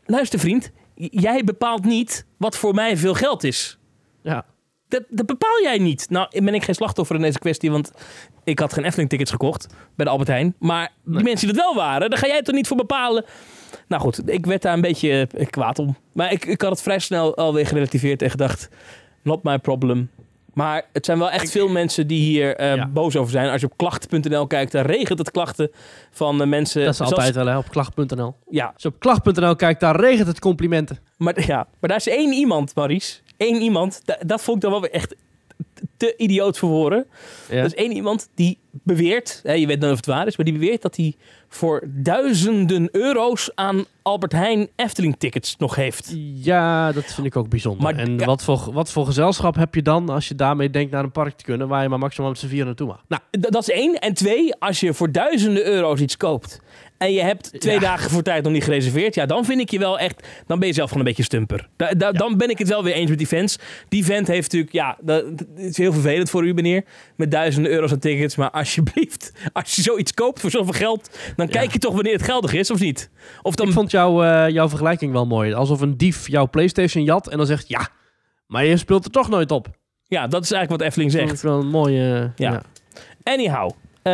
Luister 0.06 0.40
vriend, 0.40 0.72
jij 0.96 1.44
bepaalt 1.44 1.86
niet 1.86 2.26
wat 2.38 2.58
voor 2.58 2.74
mij 2.74 2.98
veel 2.98 3.14
geld 3.14 3.44
is. 3.44 3.78
Ja. 4.22 4.46
Dat, 4.92 5.04
dat 5.10 5.26
bepaal 5.26 5.62
jij 5.62 5.78
niet. 5.78 6.06
Nou, 6.10 6.42
ben 6.44 6.54
ik 6.54 6.64
geen 6.64 6.76
slachtoffer 6.76 7.16
in 7.16 7.22
deze 7.22 7.39
kwestie, 7.39 7.72
want 7.72 7.92
ik 8.44 8.60
had 8.60 8.74
geen 8.74 8.84
Efteling-tickets 8.84 9.32
gekocht 9.32 9.68
bij 9.96 10.06
de 10.06 10.12
Albert 10.12 10.30
Heijn. 10.30 10.56
Maar 10.60 10.92
die 11.06 11.24
mensen 11.24 11.48
die 11.48 11.56
dat 11.56 11.66
wel 11.66 11.76
waren, 11.76 12.10
daar 12.10 12.20
ga 12.20 12.28
jij 12.28 12.42
toch 12.42 12.56
niet 12.56 12.68
voor 12.68 12.78
bepalen. 12.78 13.26
Nou 13.88 14.02
goed, 14.02 14.30
ik 14.30 14.46
werd 14.46 14.62
daar 14.62 14.74
een 14.74 14.82
beetje 14.82 15.28
eh, 15.38 15.48
kwaad 15.48 15.80
om. 15.80 15.96
Maar 16.14 16.32
ik, 16.32 16.46
ik 16.46 16.62
had 16.62 16.72
het 16.72 16.82
vrij 16.82 17.00
snel 17.00 17.36
alweer 17.36 17.68
gerelativeerd 17.68 18.22
en 18.22 18.30
gedacht, 18.30 18.70
not 19.24 19.44
my 19.44 19.60
problem. 19.60 20.10
Maar 20.54 20.84
het 20.94 21.06
zijn 21.06 21.20
wel 21.20 21.32
echt 21.32 21.52
veel 21.52 21.68
mensen 21.68 22.08
die 22.08 22.20
hier 22.20 22.56
eh, 22.56 22.76
Ja. 22.76 22.88
boos 22.88 23.16
over 23.16 23.32
zijn. 23.32 23.50
Als 23.50 23.62
je 23.62 23.68
op 23.68 23.78
klachten.nl 23.78 24.48
kijkt, 24.48 24.72
daar 24.72 24.86
regent 24.86 25.20
het 25.20 25.32
klachten 25.32 25.72
van 26.12 26.50
mensen. 26.50 26.82
Dat 26.82 26.89
is 26.92 26.98
Zelfs- 26.98 27.14
altijd 27.14 27.36
wel 27.36 27.46
hè, 27.46 27.58
op 27.58 27.70
klacht.nl. 27.70 28.36
Ja, 28.50 28.66
Als 28.74 28.84
je 28.84 28.88
op 28.89 29.00
klacht.nl 29.00 29.56
kijkt, 29.56 29.80
daar 29.80 30.00
regent 30.00 30.28
het 30.28 30.39
complimenten. 30.39 31.00
Maar, 31.18 31.46
ja, 31.48 31.56
maar 31.80 31.89
daar 31.89 31.98
is 31.98 32.08
één 32.08 32.34
iemand, 32.34 32.76
Maurice. 32.76 33.20
Eén 33.42 33.62
iemand. 33.62 34.02
Da- 34.06 34.18
dat 34.26 34.42
vond 34.42 34.56
ik 34.58 34.62
dan 34.64 34.72
wel 34.72 34.82
weer 34.82 34.92
echt 34.92 35.16
te 35.98 36.14
idioot 36.18 36.58
voor 36.58 36.70
woorden. 36.70 37.06
Ja. 37.50 37.56
Er 37.58 37.66
is 37.66 37.74
één 37.76 37.92
iemand 37.92 38.30
die 38.36 38.58
beweert, 38.72 39.39
hè, 39.44 39.54
je 39.54 39.68
weet 39.68 39.80
niet 39.80 39.89
of 39.89 39.96
het 39.96 40.06
waar 40.06 40.28
is, 40.28 40.38
maar 40.38 40.46
die 40.46 40.56
beweert 40.58 40.82
dat 40.82 40.96
hij 40.96 41.14
voor 41.50 41.84
duizenden 41.88 42.89
euro's 42.92 43.52
aan 43.56 43.86
Albert 44.02 44.32
Heijn 44.32 44.68
Efteling 44.76 45.16
tickets 45.18 45.56
nog 45.58 45.76
heeft. 45.76 46.14
Ja, 46.36 46.92
dat 46.92 47.06
vind 47.06 47.28
ik 47.28 47.36
ook 47.36 47.50
bijzonder. 47.50 47.84
Maar- 47.84 47.96
en 47.96 48.26
wat, 48.26 48.44
voor, 48.44 48.70
wat 48.74 48.92
voor 48.92 49.06
gezelschap 49.06 49.56
heb 49.56 49.76
je 49.76 49.82
dan 49.82 50.10
als 50.10 50.28
je 50.28 50.36
daarmee 50.36 50.70
denkt 50.70 50.92
naar 50.92 51.04
een 51.04 51.12
park 51.12 51.38
te 51.38 51.44
kunnen 51.44 51.68
waar 51.68 51.84
je 51.84 51.89
maar 51.89 52.00
maximaal 52.00 52.30
met 52.30 52.39
z'n 52.39 52.48
vier 52.48 52.66
naartoe 52.66 52.88
mag? 52.88 53.04
Nou, 53.08 53.22
dat 53.32 53.62
is 53.62 53.70
één. 53.70 54.00
En 54.00 54.14
twee, 54.14 54.56
als 54.56 54.80
je 54.80 54.94
voor 54.94 55.12
duizenden 55.12 55.66
euro's 55.66 56.00
iets 56.00 56.18
koopt 56.18 56.60
en 57.02 57.14
je 57.14 57.22
hebt 57.22 57.60
twee 57.60 57.74
Ja. 57.74 57.80
dagen 57.80 58.10
voor 58.10 58.22
tijd 58.22 58.43
nog 58.43 58.54
niet 58.54 58.64
gereserveerd, 58.64 59.16
ja, 59.16 59.26
dan 59.26 59.45
vind 59.45 59.60
ik 59.62 59.70
je 59.72 59.80
wel 59.80 59.99
echt, 59.99 60.28
dan 60.47 60.60
ben 60.60 60.68
je 60.68 60.74
zelf 60.74 60.88
gewoon 60.89 61.04
een 61.04 61.10
beetje 61.10 61.24
stumper. 61.24 61.68
Da- 61.78 61.93
da- 61.93 62.12
Dan 62.12 62.38
ben 62.38 62.49
ik 62.49 62.58
het 62.58 62.68
wel 62.68 62.84
weer 62.84 62.93
eens 62.93 63.10
met 63.10 63.18
die 63.18 63.28
fans. 63.28 63.58
Die 63.89 64.06
vent 64.06 64.28
heeft 64.28 64.41
natuurlijk, 64.41 64.74
ja, 64.74 64.97
dat, 65.02 65.38
dat 65.38 65.47
is 65.56 65.78
heel 65.78 65.93
vervelend 65.93 66.30
voor 66.30 66.45
u, 66.45 66.54
meneer, 66.54 66.84
met 67.16 67.32
duizenden 67.32 67.72
euro's 67.72 67.91
aan 67.91 67.99
tickets. 67.99 68.36
Maar 68.36 68.52
alsjeblieft, 68.52 69.32
als 69.54 69.76
je 69.76 69.82
zoiets 69.82 70.14
koopt 70.14 70.39
voor 70.39 70.49
zoveel 70.52 70.74
geld, 70.74 71.20
dan 71.36 71.45
Ja. 71.45 71.52
kijk 71.52 71.74
je 71.74 71.80
toch 71.80 71.93
wanneer 71.93 72.14
het 72.14 72.24
geldig 72.24 72.54
is, 72.54 72.72
of 72.72 72.80
niet? 72.80 73.10
Of 73.41 73.56
dan, 73.56 73.68
Ik 73.68 73.74
vond 73.74 73.91
jou, 73.91 74.26
eh, 74.26 74.49
jouw 74.49 74.70
vergelijking 74.70 75.12
wel 75.12 75.26
mooi. 75.26 75.54
Alsof 75.54 75.82
een 75.82 75.97
dief 75.97 76.28
jouw 76.28 76.47
PlayStation 76.49 77.04
jat 77.04 77.28
en 77.30 77.38
dan 77.38 77.45
zegt 77.45 77.68
ja, 77.68 77.88
maar 78.47 78.66
je 78.66 78.78
speelt 78.78 79.06
er 79.06 79.12
toch 79.12 79.30
nooit 79.30 79.52
op. 79.52 79.68
ja, 80.04 80.28
dat 80.28 80.43
is 80.43 80.52
eigenlijk 80.52 80.82
wat 80.82 80.82
Efteling 80.91 81.12
Dat 81.12 81.22
zegt. 81.22 81.34
is 81.34 81.41
wel 81.41 81.60
een 81.60 81.68
mooie. 81.70 82.32
Ja. 82.36 82.52
ja. 82.52 82.62
Anyhow. 83.24 83.72
Eh, 84.02 84.14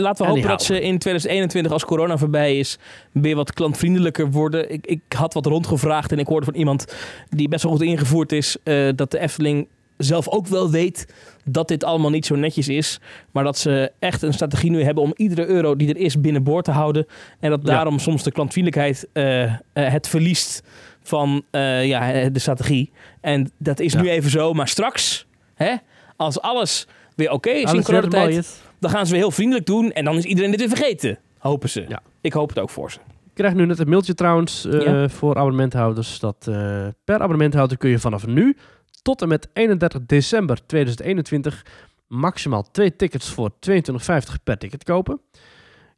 laten 0.00 0.24
we 0.24 0.30
hopen 0.30 0.48
dat 0.48 0.62
ze 0.62 0.74
in 0.80 0.98
2021, 0.98 1.72
als 1.72 1.84
corona 1.84 2.16
voorbij 2.18 2.58
is, 2.58 2.78
weer 3.12 3.36
wat 3.36 3.52
klantvriendelijker 3.52 4.30
worden. 4.30 4.72
Ik, 4.72 4.86
ik 4.86 5.00
had 5.16 5.34
wat 5.34 5.46
rondgevraagd 5.46 6.12
en 6.12 6.18
ik 6.18 6.26
hoorde 6.26 6.44
van 6.44 6.54
iemand 6.54 6.84
die 7.30 7.48
best 7.48 7.62
wel 7.62 7.72
goed 7.72 7.82
ingevoerd 7.82 8.32
is, 8.32 8.56
eh, 8.62 8.88
dat 8.94 9.10
de 9.10 9.18
Efteling 9.18 9.68
zelf 9.96 10.28
ook 10.28 10.46
wel 10.46 10.70
weet 10.70 11.06
dat 11.44 11.68
dit 11.68 11.84
allemaal 11.84 12.10
niet 12.10 12.26
zo 12.26 12.34
netjes 12.36 12.68
is. 12.68 13.00
Maar 13.30 13.44
dat 13.44 13.58
ze 13.58 13.92
echt 13.98 14.22
een 14.22 14.32
strategie 14.32 14.70
nu 14.70 14.82
hebben 14.82 15.02
om 15.02 15.12
iedere 15.16 15.46
euro 15.46 15.76
die 15.76 15.88
er 15.88 15.96
is 15.96 16.20
binnenboord 16.20 16.64
te 16.64 16.70
houden. 16.70 17.06
En 17.40 17.50
dat 17.50 17.60
Ja. 17.62 17.68
daarom 17.72 17.98
soms 17.98 18.22
de 18.22 18.32
klantvriendelijkheid 18.32 19.06
eh, 19.12 19.52
het 19.72 20.08
verliest 20.08 20.62
van 21.02 21.42
ja, 21.82 22.28
de 22.28 22.38
strategie. 22.38 22.90
En 23.20 23.50
dat 23.58 23.80
is 23.80 23.92
Ja. 23.92 24.00
nu 24.00 24.08
even 24.10 24.30
zo. 24.30 24.52
Maar 24.52 24.68
straks, 24.68 25.26
hè, 25.54 25.74
als 26.16 26.40
alles 26.40 26.86
weer 27.14 27.30
oké 27.30 27.50
is 27.50 27.72
in 27.72 27.82
coronatijd. 27.82 28.60
Dan 28.80 28.90
gaan 28.90 29.06
ze 29.06 29.12
weer 29.12 29.20
heel 29.20 29.30
vriendelijk 29.30 29.66
doen. 29.66 29.92
En 29.92 30.04
dan 30.04 30.16
is 30.16 30.24
iedereen 30.24 30.50
dit 30.50 30.60
weer 30.60 30.68
vergeten. 30.68 31.18
Hopen 31.38 31.68
ze. 31.68 31.84
Ja. 31.88 32.02
Ik 32.20 32.32
hoop 32.32 32.48
het 32.48 32.58
ook 32.58 32.70
voor 32.70 32.90
ze. 32.90 32.98
Ik 33.08 33.44
krijg 33.44 33.54
nu 33.54 33.66
net 33.66 33.78
een 33.78 33.88
mailtje 33.88 34.14
trouwens 34.14 34.64
eh, 34.64 34.80
Ja. 34.80 35.08
voor 35.08 35.34
abonnementhouders. 35.36 36.18
Dat 36.18 36.46
eh, 36.48 36.86
per 37.04 37.14
abonnementhouder 37.14 37.76
kun 37.76 37.90
je 37.90 37.98
vanaf 37.98 38.26
nu 38.26 38.56
tot 39.02 39.22
en 39.22 39.28
met 39.28 39.48
31 39.52 40.00
december 40.06 40.66
2021 40.66 41.64
maximaal 42.06 42.70
twee 42.70 42.96
tickets 42.96 43.30
voor 43.30 43.50
22,50 43.50 44.42
per 44.44 44.58
ticket 44.58 44.84
kopen. 44.84 45.20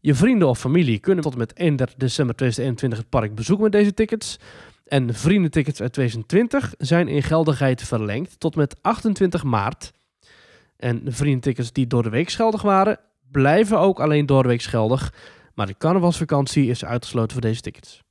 Je 0.00 0.14
vrienden 0.14 0.48
of 0.48 0.58
familie 0.58 0.98
kunnen 0.98 1.24
tot 1.24 1.32
en 1.32 1.38
met 1.38 1.56
31 1.56 1.96
december 1.96 2.34
2021 2.36 2.98
het 2.98 3.08
park 3.08 3.34
bezoeken 3.34 3.64
met 3.64 3.72
deze 3.72 3.94
tickets. 3.94 4.38
En 4.86 5.14
vriendentickets 5.14 5.80
uit 5.80 5.92
2020 5.92 6.74
zijn 6.78 7.08
in 7.08 7.22
geldigheid 7.22 7.82
verlengd 7.82 8.40
tot 8.40 8.56
met 8.56 8.76
28 8.80 9.44
maart. 9.44 9.92
En 10.80 11.04
de 11.04 11.12
vriendentickets 11.12 11.72
die 11.72 11.86
door 11.86 12.02
de 12.02 12.10
week 12.10 12.30
geldig 12.30 12.62
waren, 12.62 12.98
blijven 13.30 13.78
ook 13.78 14.00
alleen 14.00 14.26
door 14.26 14.42
de 14.42 14.48
week 14.48 14.62
geldig. 14.62 15.12
Maar 15.54 15.66
de 15.66 15.76
carnavalsvakantie 15.78 16.66
is 16.66 16.84
uitgesloten 16.84 17.32
voor 17.32 17.40
deze 17.40 17.60
tickets. 17.60 18.02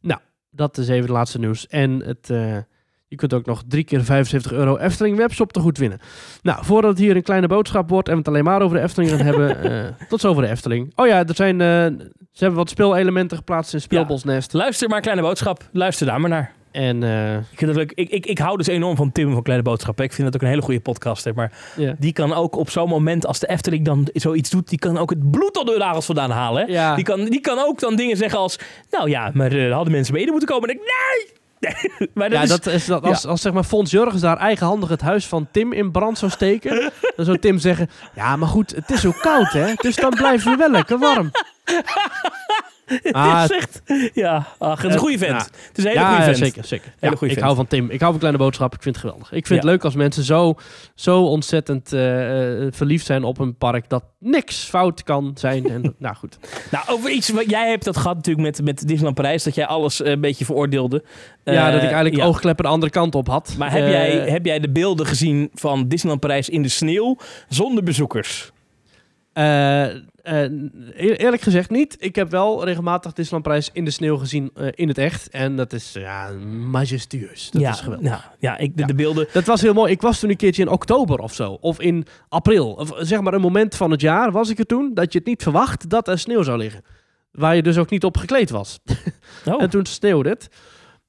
Nou, 0.00 0.20
dat 0.50 0.78
is 0.78 0.88
even 0.88 1.02
het 1.02 1.10
laatste 1.10 1.38
nieuws. 1.38 1.66
En 1.66 2.02
het, 2.04 2.30
eh, 2.30 2.56
je 3.06 3.16
kunt 3.16 3.34
ook 3.34 3.46
nog 3.46 3.62
drie 3.68 3.84
keer 3.84 4.04
75 4.04 4.52
euro 4.52 4.76
Efteling 4.76 5.16
webshop 5.16 5.52
te 5.52 5.60
goed 5.60 5.78
winnen. 5.78 6.00
Nou, 6.42 6.64
voordat 6.64 6.90
het 6.90 6.98
hier 6.98 7.16
een 7.16 7.22
kleine 7.22 7.46
boodschap 7.46 7.88
wordt 7.88 8.08
en 8.08 8.12
we 8.12 8.18
het 8.18 8.28
alleen 8.28 8.44
maar 8.44 8.62
over 8.62 8.76
de 8.76 8.82
Efteling 8.82 9.10
gaan 9.10 9.26
hebben, 9.26 9.62
eh, 9.62 10.06
tot 10.08 10.20
zover 10.20 10.42
de 10.42 10.48
Efteling. 10.48 10.92
Oh 10.94 11.06
ja, 11.06 11.26
er 11.26 11.34
zijn, 11.34 11.60
eh, 11.60 12.06
ze 12.32 12.44
hebben 12.44 12.58
wat 12.58 12.70
speelelementen 12.70 13.36
geplaatst 13.36 13.74
in 13.74 13.80
Speelbosnest. 13.80 14.52
Luister 14.52 14.88
maar, 14.88 15.00
kleine 15.00 15.22
boodschap. 15.22 15.68
Luister 15.72 16.06
daar 16.06 16.20
maar 16.20 16.30
naar. 16.30 16.57
En 16.78 17.02
eh, 17.02 17.36
Ik, 17.36 17.58
vind 17.58 17.74
leuk. 17.74 17.92
Ik, 17.94 18.10
ik, 18.10 18.26
ik 18.26 18.38
hou 18.38 18.56
dus 18.56 18.66
enorm 18.66 18.96
van 18.96 19.12
Tim 19.12 19.32
van 19.32 19.42
Kleine 19.42 19.64
Boodschap. 19.64 20.00
Ik 20.00 20.12
vind 20.12 20.26
dat 20.26 20.36
ook 20.36 20.42
een 20.42 20.48
hele 20.48 20.62
goede 20.62 20.80
podcast. 20.80 21.24
Hè. 21.24 21.32
Maar 21.32 21.52
die 21.98 22.12
kan 22.12 22.32
ook 22.32 22.56
op 22.56 22.70
zo'n 22.70 22.88
moment, 22.88 23.26
als 23.26 23.38
de 23.38 23.48
Efteling 23.48 23.84
dan 23.84 24.08
zoiets 24.12 24.50
doet, 24.50 24.68
die 24.68 24.78
kan 24.78 24.98
ook 24.98 25.10
het 25.10 25.30
bloed 25.30 25.56
onder 25.56 25.74
de 25.74 25.80
nagels 25.80 26.06
vandaan 26.06 26.30
halen. 26.30 26.66
Hè. 26.66 26.72
Ja. 26.72 26.94
Die, 26.94 27.04
kan, 27.04 27.24
die 27.24 27.40
kan 27.40 27.58
ook 27.58 27.80
dan 27.80 27.96
dingen 27.96 28.16
zeggen 28.16 28.38
als, 28.38 28.58
nou 28.90 29.10
ja, 29.10 29.30
maar 29.34 29.52
eh, 29.52 29.72
hadden 29.72 29.92
mensen 29.92 30.14
mede 30.14 30.30
moeten 30.30 30.48
komen. 30.48 30.68
En 30.68 30.74
ik, 30.74 30.80
nee! 30.80 31.36
maar 32.14 32.30
dat 32.30 32.38
ja, 32.38 32.42
is, 32.42 32.48
dat 32.48 32.66
is 32.66 32.86
dat 32.86 33.02
als, 33.02 33.26
als 33.26 33.40
zeg 33.40 33.52
maar 33.52 33.64
Fons 33.64 33.90
Jurgens 33.90 34.22
daar 34.22 34.36
eigenhandig 34.36 34.88
het 34.88 35.00
huis 35.00 35.26
van 35.26 35.48
Tim 35.52 35.72
in 35.72 35.90
brand 35.90 36.18
zou 36.18 36.30
steken, 36.30 36.92
dan 37.16 37.24
zou 37.24 37.38
Tim 37.38 37.58
zeggen: 37.58 37.90
Ja, 38.14 38.36
maar 38.36 38.48
goed, 38.48 38.74
het 38.74 38.90
is 38.90 39.00
zo 39.00 39.12
koud, 39.20 39.52
hè? 39.52 39.74
Dus 39.74 39.96
dan 39.96 40.10
blijven 40.10 40.50
we 40.50 40.56
wel 40.56 40.70
lekker 40.70 40.98
warm. 40.98 41.30
Ah, 43.12 43.42
het 43.42 43.50
is 43.50 43.56
echt, 43.56 43.82
ja, 44.14 44.46
ach, 44.58 44.76
het 44.82 44.88
is 44.88 44.94
een 44.94 45.00
goede 45.00 45.18
vent. 45.18 45.30
Ja. 45.30 45.46
Het 45.68 45.78
is 45.78 45.84
een 45.84 45.90
hele 45.90 46.02
ja, 46.02 46.08
goede 46.08 46.24
vent. 46.24 46.36
zeker, 46.36 46.64
zeker. 46.64 46.92
Hele 46.98 47.16
Ja, 47.20 47.26
ik 47.26 47.32
vent. 47.32 47.40
hou 47.40 47.56
van 47.56 47.66
Tim. 47.66 47.90
Ik 47.90 48.00
hou 48.00 48.10
van 48.10 48.18
kleine 48.20 48.38
boodschap. 48.38 48.74
Ik 48.74 48.82
vind 48.82 48.94
het 48.94 49.04
geweldig. 49.04 49.32
Ik 49.32 49.46
vind 49.46 49.62
het 49.62 49.70
leuk 49.70 49.84
als 49.84 49.94
mensen 49.94 50.24
zo, 50.24 50.54
zo 50.94 51.22
ontzettend 51.22 51.92
eh, 51.92 52.66
eh, 52.66 52.72
verliefd 52.72 53.06
zijn 53.06 53.24
op 53.24 53.38
een 53.38 53.56
park 53.56 53.88
dat 53.88 54.04
niks 54.18 54.64
fout 54.64 55.02
kan 55.02 55.30
zijn. 55.34 55.70
En, 55.70 55.94
nou 55.98 56.16
goed. 56.16 56.38
Nou, 56.70 56.84
over 56.88 57.10
iets 57.10 57.28
wat 57.28 57.50
jij 57.50 57.68
hebt 57.68 57.84
dat 57.84 57.96
gehad 57.96 58.16
natuurlijk 58.16 58.46
met, 58.46 58.64
met 58.64 58.78
Disneyland 58.78 59.14
Parijs, 59.14 59.42
dat 59.42 59.54
jij 59.54 59.66
alles 59.66 60.02
eh, 60.02 60.10
een 60.10 60.20
beetje 60.20 60.44
veroordeelde. 60.44 61.04
ja, 61.44 61.70
dat 61.70 61.82
ik 61.82 61.90
eigenlijk 61.90 62.24
oogkleppen 62.24 62.64
de 62.64 62.70
andere 62.70 62.92
kant 62.92 63.14
op 63.14 63.28
had. 63.28 63.54
Maar 63.58 63.70
heb, 63.70 63.88
jij, 63.88 64.10
heb 64.10 64.44
jij 64.44 64.60
de 64.60 64.70
beelden 64.70 65.06
gezien 65.06 65.50
van 65.54 65.88
Disneyland 65.88 66.20
Parijs 66.20 66.48
in 66.48 66.62
de 66.62 66.68
sneeuw 66.68 67.16
zonder 67.48 67.84
bezoekers? 67.84 68.52
Eer- 70.32 71.16
eerlijk 71.20 71.42
gezegd 71.42 71.70
niet. 71.70 71.96
Ik 71.98 72.14
heb 72.16 72.30
wel 72.30 72.64
regelmatig 72.64 73.12
Disneyland 73.12 73.44
Prijs 73.44 73.70
in 73.72 73.84
de 73.84 73.90
sneeuw 73.90 74.16
gezien 74.16 74.50
eh, 74.54 74.66
in 74.74 74.88
het 74.88 74.98
echt. 74.98 75.28
En 75.28 75.56
dat 75.56 75.72
is 75.72 75.92
ja, 75.92 76.30
majestueus. 76.70 77.50
Dat 77.50 77.62
ja, 77.62 77.70
is 77.70 77.80
geweldig. 77.80 78.08
nou, 78.10 78.22
ja, 78.38 78.58
ik, 78.58 78.76
de, 78.76 78.80
Ja. 78.80 78.86
de 78.86 78.94
beelden. 78.94 79.26
Dat 79.32 79.44
was 79.44 79.60
heel 79.60 79.72
mooi. 79.74 79.92
Ik 79.92 80.00
was 80.00 80.20
toen 80.20 80.30
een 80.30 80.36
keertje 80.36 80.62
in 80.62 80.68
oktober 80.68 81.18
of 81.18 81.34
zo. 81.34 81.58
Of 81.60 81.80
in 81.80 82.06
april. 82.28 82.72
Of 82.72 82.92
zeg 82.98 83.20
maar 83.20 83.34
een 83.34 83.40
moment 83.40 83.74
van 83.74 83.90
het 83.90 84.00
jaar 84.00 84.32
was 84.32 84.50
ik 84.50 84.58
er 84.58 84.66
toen. 84.66 84.94
Dat 84.94 85.12
je 85.12 85.18
het 85.18 85.26
niet 85.26 85.42
verwacht 85.42 85.88
dat 85.90 86.08
er 86.08 86.18
sneeuw 86.18 86.42
zou 86.42 86.58
liggen. 86.58 86.82
Waar 87.32 87.56
je 87.56 87.62
dus 87.62 87.78
ook 87.78 87.90
niet 87.90 88.04
op 88.04 88.16
gekleed 88.16 88.50
was. 88.50 88.78
Oh, 89.44 89.62
En 89.62 89.70
toen 89.70 89.86
sneeuwde 89.86 90.28
het. 90.28 90.48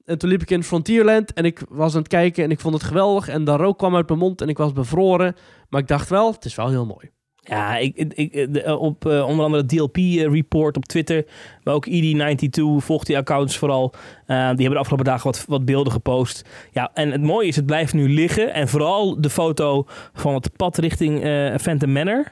En 0.05 0.17
toen 0.17 0.29
liep 0.29 0.41
ik 0.41 0.49
in 0.51 0.63
Frontierland 0.63 1.33
en 1.33 1.45
ik 1.45 1.61
was 1.69 1.93
aan 1.93 1.99
het 1.99 2.07
kijken 2.07 2.43
en 2.43 2.51
ik 2.51 2.59
vond 2.59 2.73
het 2.73 2.83
geweldig. 2.83 3.27
En 3.27 3.43
de 3.43 3.51
rook 3.55 3.77
kwam 3.77 3.95
uit 3.95 4.07
mijn 4.07 4.19
mond 4.19 4.41
en 4.41 4.49
ik 4.49 4.57
was 4.57 4.73
bevroren. 4.73 5.35
Maar 5.69 5.81
ik 5.81 5.87
dacht 5.87 6.09
wel, 6.09 6.31
het 6.31 6.45
is 6.45 6.55
wel 6.55 6.69
heel 6.69 6.85
mooi. 6.85 7.09
Ja, 7.49 7.77
ik, 7.77 7.95
ik, 7.95 8.13
ik- 8.15 8.53
de- 8.53 8.77
op 8.77 9.05
eh, 9.05 9.27
onder 9.27 9.45
andere 9.45 9.61
het 9.63 9.69
DLP-report 9.69 10.77
op 10.77 10.85
Twitter, 10.85 11.25
maar 11.63 11.73
ook 11.73 11.85
E 11.85 12.13
ED92 12.13 12.61
volgt 12.77 13.07
die 13.07 13.17
accounts 13.17 13.57
vooral. 13.57 13.93
Eh, 14.25 14.35
die 14.37 14.45
hebben 14.45 14.69
de 14.69 14.77
afgelopen 14.77 15.05
dagen 15.05 15.23
wat, 15.25 15.45
wat 15.47 15.65
beelden 15.65 15.93
gepost. 15.93 16.49
Ja, 16.71 16.91
en 16.93 17.11
het 17.11 17.21
mooie 17.21 17.47
is, 17.47 17.55
het 17.55 17.65
blijft 17.65 17.93
nu 17.93 18.13
liggen. 18.13 18.53
En 18.53 18.67
vooral 18.67 19.21
de 19.21 19.29
foto 19.29 19.85
van 20.13 20.33
het 20.33 20.49
pad 20.55 20.77
richting 20.77 21.23
eh 21.23 21.55
Phantom 21.57 21.91
Manor. 21.91 22.25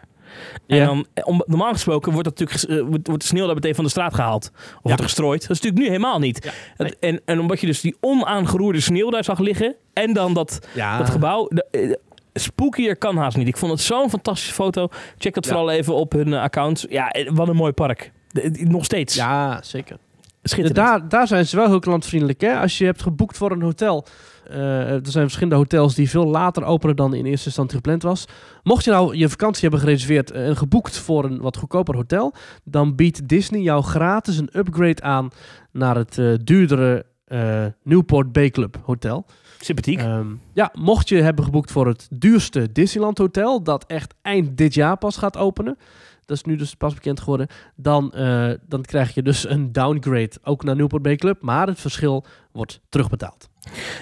En 0.67 0.77
Ja. 0.77 0.85
dan, 0.85 1.05
eh, 1.13 1.27
om, 1.27 1.43
normaal 1.45 1.71
gesproken 1.73 2.11
wordt, 2.13 2.27
dat 2.37 2.39
natuurlijk, 2.39 2.81
eh, 2.81 2.87
wordt, 2.89 3.07
wordt 3.07 3.21
de 3.21 3.27
sneeuw 3.27 3.45
daar 3.45 3.55
meteen 3.55 3.75
van 3.75 3.83
de 3.83 3.89
straat 3.89 4.13
gehaald. 4.13 4.51
Of 4.53 4.79
wordt 4.81 5.01
gestrooid. 5.01 5.41
Dat 5.41 5.49
is 5.49 5.61
natuurlijk 5.61 5.81
nu 5.83 5.87
helemaal 5.87 6.19
niet. 6.19 6.51
En, 6.99 7.21
en 7.25 7.39
omdat 7.39 7.59
je 7.61 7.67
dus 7.67 7.81
die 7.81 7.95
onaangeroerde 8.01 8.79
sneeuw 8.79 9.09
daar 9.09 9.23
zag 9.23 9.39
liggen. 9.39 9.75
En 9.93 10.13
dan 10.13 10.33
dat, 10.33 10.67
dat 10.97 11.09
gebouw. 11.09 11.47
De, 11.49 11.65
eh, 11.71 11.91
spookier 12.37 12.97
kan 12.97 13.17
haast 13.17 13.37
niet. 13.37 13.47
Ik 13.47 13.57
vond 13.57 13.71
het 13.71 13.81
zo'n 13.81 14.09
fantastische 14.09 14.53
foto. 14.53 14.87
Check 15.17 15.33
dat 15.33 15.45
Ja. 15.45 15.51
vooral 15.51 15.71
even 15.71 15.95
op 15.95 16.11
hun 16.11 16.33
eh, 16.33 16.41
accounts. 16.41 16.85
Ja, 16.89 17.09
eh, 17.09 17.29
wat 17.33 17.47
een 17.47 17.55
mooi 17.55 17.71
park. 17.71 18.11
De- 18.31 18.65
nog 18.67 18.85
steeds. 18.85 19.15
Ja, 19.15 19.59
zeker. 19.63 19.97
Schitterend. 20.43 20.75
Daar, 20.87 21.09
daar 21.09 21.27
zijn 21.27 21.45
ze 21.45 21.55
wel 21.55 21.67
heel 21.67 21.79
klantvriendelijk. 21.79 22.41
Hè? 22.41 22.59
Als 22.59 22.77
je 22.77 22.85
hebt 22.85 23.01
geboekt 23.01 23.37
voor 23.37 23.51
een 23.51 23.61
hotel. 23.61 24.05
eh, 24.49 24.89
er 24.91 25.01
zijn 25.03 25.23
verschillende 25.23 25.55
hotels 25.55 25.95
die 25.95 26.09
veel 26.09 26.25
later 26.27 26.63
openen 26.63 26.95
dan 26.95 27.13
in 27.13 27.25
eerste 27.25 27.45
instantie 27.45 27.75
gepland 27.75 28.03
was. 28.03 28.25
Mocht 28.63 28.83
je 28.83 28.91
nou 28.91 29.15
je 29.15 29.29
vakantie 29.29 29.61
hebben 29.61 29.79
gereserveerd 29.79 30.31
en 30.31 30.57
geboekt 30.57 30.97
voor 30.97 31.25
een 31.25 31.41
wat 31.41 31.57
goedkoper 31.57 31.95
hotel, 31.95 32.33
dan 32.63 32.95
biedt 32.95 33.27
Disney 33.27 33.61
jou 33.61 33.83
gratis 33.83 34.37
een 34.37 34.49
upgrade 34.53 35.01
aan 35.01 35.29
naar 35.71 35.95
het 35.95 36.17
eh, 36.17 36.33
duurdere 36.43 37.05
eh, 37.25 37.65
Newport 37.83 38.31
Bay 38.31 38.49
Club 38.49 38.77
hotel. 38.85 39.25
Sympathiek. 39.59 39.99
Ehm, 39.99 40.27
ja, 40.53 40.71
mocht 40.73 41.09
je 41.09 41.21
hebben 41.21 41.45
geboekt 41.45 41.71
voor 41.71 41.87
het 41.87 42.07
duurste 42.11 42.71
Disneyland 42.71 43.17
Hotel, 43.17 43.63
dat 43.63 43.85
echt 43.85 44.13
eind 44.21 44.57
dit 44.57 44.73
jaar 44.73 44.97
pas 44.97 45.17
gaat 45.17 45.37
openen, 45.37 45.77
dat 46.25 46.37
is 46.37 46.43
nu 46.43 46.55
dus 46.55 46.75
pas 46.75 46.93
bekend 46.93 47.19
geworden, 47.19 47.47
dan, 47.75 48.13
eh, 48.13 48.49
dan 48.67 48.81
krijg 48.81 49.13
je 49.13 49.21
dus 49.21 49.49
een 49.49 49.71
downgrade 49.71 50.31
ook 50.43 50.63
naar 50.63 50.75
Newport 50.75 51.01
Bay 51.01 51.15
Club, 51.15 51.41
maar 51.41 51.67
het 51.67 51.79
verschil 51.79 52.25
wordt 52.51 52.81
terugbetaald. 52.89 53.49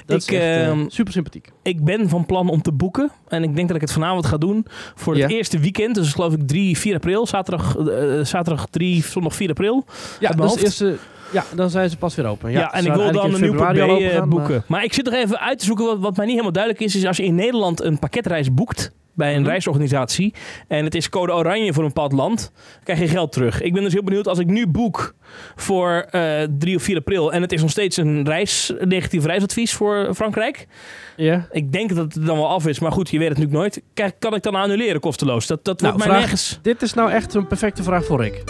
Dat 0.05 0.21
Ik, 0.23 0.31
is 0.31 0.39
echt, 0.39 0.43
eh, 0.43 0.67
ehm, 0.67 0.85
super 0.89 1.13
sympathiek. 1.13 1.49
Ik 1.63 1.83
ben 1.83 2.09
van 2.09 2.25
plan 2.25 2.49
om 2.49 2.61
te 2.61 2.71
boeken. 2.71 3.11
En 3.27 3.43
ik 3.43 3.55
denk 3.55 3.67
dat 3.67 3.75
ik 3.75 3.81
het 3.81 3.91
vanavond 3.91 4.25
ga 4.25 4.37
doen. 4.37 4.65
Voor 4.95 5.13
het 5.13 5.21
Ja. 5.21 5.27
eerste 5.37 5.59
weekend. 5.59 5.95
Dus 5.95 6.13
geloof 6.13 6.33
ik 6.33 6.47
3, 6.47 6.77
4 6.77 6.95
april. 6.95 7.27
Zaterdag, 7.27 7.77
eh, 7.77 8.23
zaterdag 8.23 8.65
3, 8.69 9.03
zondag 9.03 9.35
4 9.35 9.49
april. 9.49 9.85
Ja, 10.19 10.31
dat 10.31 10.45
is 10.45 10.51
het 10.51 10.63
eerste, 10.63 10.97
ja, 11.31 11.43
dan 11.55 11.69
zijn 11.69 11.89
ze 11.89 11.97
pas 11.97 12.15
weer 12.15 12.25
open. 12.25 12.51
Ja, 12.51 12.59
Ja, 12.59 12.73
en 12.73 12.85
ik 12.85 12.93
wil 12.93 13.11
dan 13.11 13.31
Bay 13.31 13.39
februari 13.39 13.81
al 13.81 13.99
eh, 13.99 14.23
boeken. 14.23 14.63
Maar... 14.67 14.83
ik 14.83 14.93
zit 14.93 15.05
nog 15.05 15.13
even 15.13 15.39
uit 15.39 15.59
te 15.59 15.65
zoeken 15.65 15.85
wat, 15.85 15.99
wat 15.99 16.15
mij 16.15 16.25
niet 16.25 16.33
helemaal 16.33 16.53
duidelijk 16.53 16.83
is. 16.83 16.95
Is 16.95 17.05
als 17.05 17.17
je 17.17 17.23
in 17.23 17.35
Nederland 17.35 17.81
een 17.81 17.99
pakketreis 17.99 18.53
boekt 18.53 18.91
bij 19.13 19.33
een 19.35 19.41
Mhm. 19.41 19.49
reisorganisatie. 19.49 20.33
En 20.67 20.83
het 20.83 20.95
is 20.95 21.09
code 21.09 21.33
oranje 21.33 21.73
voor 21.73 21.83
een 21.83 21.89
bepaald 21.93 22.11
land. 22.11 22.51
Krijg 22.83 22.99
je 22.99 23.07
geld 23.07 23.31
terug. 23.31 23.61
Ik 23.61 23.73
ben 23.73 23.83
dus 23.83 23.93
heel 23.93 24.03
benieuwd 24.03 24.27
als 24.27 24.39
ik 24.39 24.47
nu 24.47 24.67
boek 24.67 25.15
voor 25.55 26.05
eh 26.09 26.21
3 26.59 26.75
of 26.75 26.83
4 26.83 26.97
april. 26.97 27.33
En 27.33 27.41
het 27.41 27.51
is 27.51 27.61
nog 27.61 27.69
steeds 27.69 27.97
een 27.97 28.25
reis, 28.25 28.73
een 28.77 28.87
negatief 28.87 29.25
reisadvies 29.25 29.73
voor 29.73 30.09
Frankrijk. 30.15 30.67
Ja. 31.15 31.47
Ik 31.51 31.71
denk 31.71 31.95
dat 31.95 32.13
het 32.15 32.25
dan 32.25 32.37
wel 32.37 32.47
af 32.49 32.67
is. 32.67 32.79
Maar 32.79 32.91
goed, 32.91 33.09
je 33.09 33.17
weet 33.19 33.27
het 33.29 33.37
natuurlijk 33.37 33.63
nooit. 33.63 33.81
Kijk, 33.93 34.15
kan 34.19 34.35
ik 34.35 34.43
dan 34.43 34.55
annuleren 34.55 35.01
kosteloos? 35.01 35.47
Dat, 35.47 35.65
dat 35.65 35.81
Nou, 35.81 35.93
wordt 35.93 36.07
mij 36.07 36.17
vraag- 36.17 36.29
nergens... 36.29 36.59
Dit 36.61 36.81
is 36.81 36.93
nou 36.93 37.11
echt 37.11 37.33
een 37.33 37.47
perfecte 37.47 37.83
vraag 37.83 38.05
voor 38.05 38.21
Rick. 38.21 38.43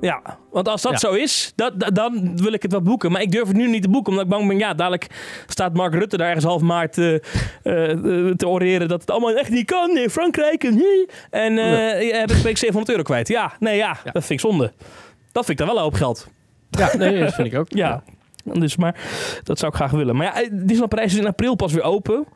Ja, 0.00 0.38
want 0.50 0.68
als 0.68 0.82
dat 0.82 0.92
Ja. 0.92 0.98
zo 0.98 1.12
is, 1.12 1.52
dat, 1.56 1.80
dat- 1.80 1.94
dan 1.94 2.36
wil 2.36 2.52
ik 2.52 2.62
het 2.62 2.72
wel 2.72 2.82
boeken. 2.82 3.12
Maar 3.12 3.22
ik 3.22 3.30
durf 3.32 3.46
het 3.46 3.56
nu 3.56 3.68
niet 3.68 3.82
te 3.82 3.88
boeken, 3.88 4.10
omdat 4.10 4.24
ik 4.26 4.30
bang 4.30 4.48
ben... 4.48 4.58
Ja, 4.58 4.74
dadelijk 4.74 5.06
staat 5.46 5.74
Mark 5.74 5.94
Rutte 5.94 6.16
daar 6.16 6.26
ergens 6.26 6.44
half 6.44 6.62
maart 6.62 6.98
eh, 6.98 7.14
eh, 7.14 7.90
eh, 7.92 8.34
te 8.36 8.48
oreren... 8.48 8.88
dat 8.88 9.00
het 9.00 9.10
allemaal 9.10 9.34
echt 9.34 9.50
niet 9.50 9.64
kan 9.66 9.96
in 9.96 10.10
Frankrijk. 10.10 10.64
En, 10.64 10.82
en 11.30 11.58
eh 11.58 12.08
ja, 12.08 12.18
heb 12.18 12.30
ik 12.30 12.42
week 12.42 12.56
700 12.58 12.90
euro 12.90 13.02
kwijt. 13.02 13.28
Ja, 13.28 13.52
nee, 13.58 13.76
ja, 13.76 13.96
Ja. 14.04 14.10
dat 14.12 14.24
vind 14.24 14.40
ik 14.42 14.50
zonde. 14.50 14.72
Dat 15.32 15.44
vind 15.44 15.48
ik 15.60 15.66
dan 15.66 15.66
wel 15.66 15.76
een 15.76 15.82
hoop 15.82 15.94
geld. 15.94 16.28
Ja, 16.70 16.96
nee, 16.96 17.18
dat 17.20 17.34
vind 17.34 17.52
ik 17.52 17.58
ook. 17.58 17.72
Ja, 17.84 18.02
dus 18.44 18.76
maar 18.76 18.94
dat 19.42 19.58
zou 19.58 19.70
ik 19.70 19.76
graag 19.76 19.90
willen. 19.90 20.16
Maar 20.16 20.26
ja, 20.26 20.48
Disneyland 20.52 20.88
Parijs 20.88 21.12
is 21.12 21.18
in 21.18 21.26
april 21.26 21.54
pas 21.54 21.72
weer 21.72 21.82
open. 21.82 22.26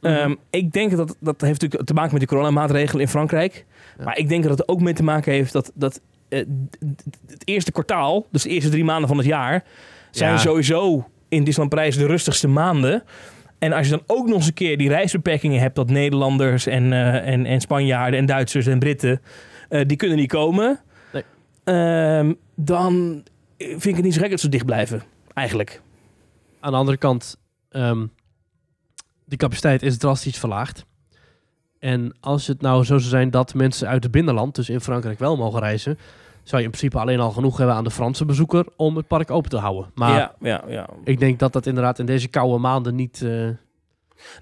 Mhm. 0.00 0.12
Ehm, 0.12 0.34
ik 0.50 0.72
denk 0.72 0.96
dat 0.96 1.16
dat 1.20 1.40
heeft 1.40 1.60
natuurlijk 1.60 1.84
te 1.88 1.94
maken 1.94 2.12
met 2.12 2.20
de 2.20 2.26
coronamaatregelen 2.26 3.00
in 3.02 3.08
Frankrijk. 3.08 3.64
Ja. 3.98 4.04
Maar 4.04 4.18
ik 4.18 4.28
denk 4.28 4.42
dat 4.42 4.58
het 4.58 4.68
ook 4.68 4.80
mee 4.80 4.94
te 4.94 5.02
maken 5.02 5.32
heeft 5.32 5.52
dat, 5.52 5.70
dat 5.74 6.00
het 6.36 7.42
eerste 7.44 7.72
kwartaal, 7.72 8.26
dus 8.30 8.42
de 8.42 8.48
eerste 8.48 8.70
drie 8.70 8.84
maanden 8.84 9.08
van 9.08 9.16
het 9.16 9.26
jaar, 9.26 9.64
zijn 10.10 10.32
Ja. 10.32 10.38
sowieso 10.38 11.08
in 11.28 11.44
Disneyland 11.44 11.68
Parijs 11.74 11.96
de 11.96 12.06
rustigste 12.06 12.48
maanden. 12.48 13.02
En 13.58 13.72
als 13.72 13.86
je 13.88 13.92
dan 13.92 14.02
ook 14.06 14.26
nog 14.26 14.36
eens 14.36 14.46
een 14.46 14.54
keer 14.54 14.78
die 14.78 14.88
reisbeperkingen 14.88 15.60
hebt, 15.60 15.76
dat 15.76 15.90
Nederlanders 15.90 16.66
en, 16.66 16.92
eh, 16.92 17.32
en, 17.32 17.46
en 17.46 17.60
Spanjaarden 17.60 18.18
en 18.20 18.26
Duitsers 18.26 18.66
en 18.66 18.78
Britten, 18.78 19.20
eh, 19.68 19.80
die 19.86 19.96
kunnen 19.96 20.16
niet 20.16 20.30
komen. 20.30 20.80
Nee. 21.12 21.22
Ehm, 21.64 22.32
dan 22.54 23.22
vind 23.58 23.84
ik 23.84 23.94
het 23.94 24.04
niet 24.04 24.14
zo 24.14 24.20
gek 24.20 24.30
dat 24.30 24.40
ze 24.40 24.48
dicht 24.48 24.66
blijven, 24.66 25.02
eigenlijk. 25.34 25.80
Aan 26.60 26.72
de 26.72 26.78
andere 26.78 26.96
kant, 26.96 27.36
ehm 27.70 28.06
die 29.24 29.38
capaciteit 29.38 29.82
is 29.82 29.98
drastisch 29.98 30.38
verlaagd. 30.38 30.84
En 31.78 32.16
als 32.20 32.46
het 32.46 32.60
nou 32.60 32.84
zo 32.84 32.98
zou 32.98 33.10
zijn 33.10 33.30
dat 33.30 33.54
mensen 33.54 33.88
uit 33.88 34.02
het 34.02 34.12
binnenland, 34.12 34.54
dus 34.54 34.68
in 34.68 34.80
Frankrijk, 34.80 35.18
wel 35.18 35.36
mogen 35.36 35.60
reizen, 35.60 35.98
zou 36.42 36.60
je 36.62 36.66
in 36.68 36.74
principe 36.74 36.98
alleen 36.98 37.20
al 37.20 37.30
genoeg 37.30 37.56
hebben 37.58 37.76
aan 37.76 37.84
de 37.84 37.90
Franse 37.90 38.24
bezoeker 38.24 38.66
om 38.76 38.96
het 38.96 39.06
park 39.06 39.30
open 39.30 39.50
te 39.50 39.56
houden. 39.56 39.90
Maar 39.94 40.10
ja, 40.18 40.34
ja, 40.40 40.64
ja. 40.68 40.88
ik 41.04 41.18
denk 41.18 41.38
dat 41.38 41.52
dat 41.52 41.66
inderdaad 41.66 41.98
in 41.98 42.06
deze 42.06 42.28
koude 42.28 42.58
maanden 42.58 42.94
niet, 42.94 43.22
eh, 43.22 43.30
niet 43.46 43.58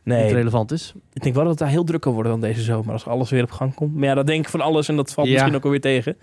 Nee, 0.05 0.32
relevant 0.32 0.70
is. 0.72 0.94
ik 1.12 1.22
denk 1.22 1.34
wel 1.34 1.42
dat 1.44 1.53
het 1.53 1.62
daar 1.62 1.70
heel 1.70 1.84
druk 1.84 2.01
kan 2.01 2.12
worden 2.12 2.32
dan 2.32 2.40
deze 2.40 2.62
zomer 2.62 2.92
als 2.92 3.07
alles 3.07 3.30
weer 3.30 3.42
op 3.42 3.51
gang 3.51 3.74
komt. 3.74 3.94
Maar 3.94 4.05
ja, 4.05 4.14
dat 4.14 4.26
denk 4.26 4.44
ik 4.44 4.51
van 4.51 4.61
alles 4.61 4.88
en 4.88 4.96
dat 4.96 5.12
valt 5.12 5.26
Ja. 5.26 5.32
misschien 5.32 5.55
ook 5.55 5.64
alweer 5.64 5.80
tegen. 5.80 6.16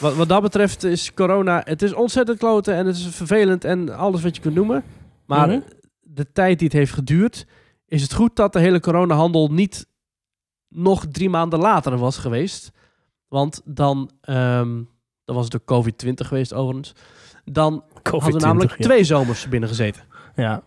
Wat, 0.00 0.14
wat 0.14 0.28
dat 0.28 0.42
betreft 0.42 0.84
is 0.84 1.14
corona, 1.14 1.62
het 1.64 1.82
is 1.82 1.92
ontzettend 1.92 2.38
kloten 2.38 2.74
en 2.74 2.86
het 2.86 2.96
is 2.96 3.06
vervelend 3.06 3.64
en 3.64 3.96
alles 3.96 4.22
wat 4.22 4.36
je 4.36 4.42
kunt 4.42 4.54
noemen. 4.54 4.84
Maar 5.26 5.48
Mhm. 5.48 5.60
de 6.00 6.32
tijd 6.32 6.58
die 6.58 6.68
het 6.68 6.76
heeft 6.76 6.92
geduurd, 6.92 7.46
is 7.86 8.02
het 8.02 8.14
goed 8.14 8.36
dat 8.36 8.52
de 8.52 8.58
hele 8.60 8.80
coronahandel 8.80 9.48
niet 9.52 9.86
nog 10.68 11.06
drie 11.10 11.30
maanden 11.30 11.58
later 11.58 11.96
was 11.98 12.16
geweest. 12.18 12.72
Want 13.28 13.60
dan, 13.64 14.10
ehm, 14.20 14.82
dan 15.24 15.36
was 15.36 15.48
het 15.48 15.52
de 15.52 15.74
COVID-20 15.74 16.26
geweest 16.26 16.54
overigens. 16.54 16.94
Dan 17.44 17.84
hadden 18.02 18.32
we 18.32 18.38
namelijk 18.38 18.76
twee 18.76 19.04
zomers 19.04 19.48
binnen 19.48 19.68
gezeten. 19.68 20.02
Ja. 20.36 20.62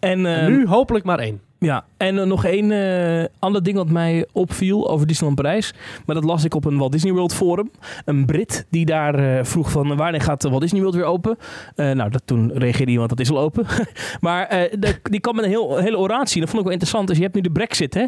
En, 0.00 0.26
En 0.26 0.40
ehm, 0.40 0.50
nu 0.50 0.66
hopelijk 0.66 1.04
maar 1.04 1.18
één. 1.18 1.40
Ja, 1.60 1.84
en 1.96 2.18
eh, 2.18 2.24
nog 2.26 2.44
één 2.44 2.70
eh, 2.72 3.24
ander 3.38 3.62
ding 3.62 3.76
wat 3.76 3.88
mij 3.90 4.26
opviel 4.32 4.90
over 4.90 5.06
Disneyland 5.06 5.40
Parijs. 5.42 5.72
Maar 6.06 6.14
dat 6.14 6.24
las 6.24 6.44
ik 6.44 6.54
op 6.54 6.64
een 6.64 6.78
Walt 6.78 6.92
Disney 6.92 7.12
World 7.12 7.34
forum. 7.34 7.70
Een 8.04 8.24
Brit 8.26 8.66
die 8.70 8.84
daar 8.86 9.14
eh, 9.38 9.44
vroeg 9.44 9.70
van 9.70 9.96
wanneer 9.96 10.20
gaat 10.20 10.42
Walt 10.42 10.60
Disney 10.60 10.80
World 10.80 10.94
weer 10.96 11.04
open? 11.04 11.36
Nou, 11.76 12.10
dat, 12.10 12.22
toen 12.24 12.50
reageerde 12.54 12.92
iemand 12.92 13.08
dat 13.08 13.20
is 13.20 13.30
al 13.30 13.38
open. 13.38 13.66
maar 14.20 14.48
de- 14.78 14.98
die 15.02 15.20
kwam 15.20 15.34
met 15.34 15.44
een 15.44 15.50
heel, 15.50 15.76
hele 15.78 15.98
oratie. 15.98 16.40
Dat 16.40 16.48
vond 16.50 16.58
ik 16.60 16.64
wel 16.68 16.72
interessant. 16.72 17.08
Dus 17.08 17.16
je 17.16 17.22
hebt 17.22 17.34
nu 17.34 17.40
de 17.40 17.50
brexit 17.50 17.94
hè. 17.94 18.04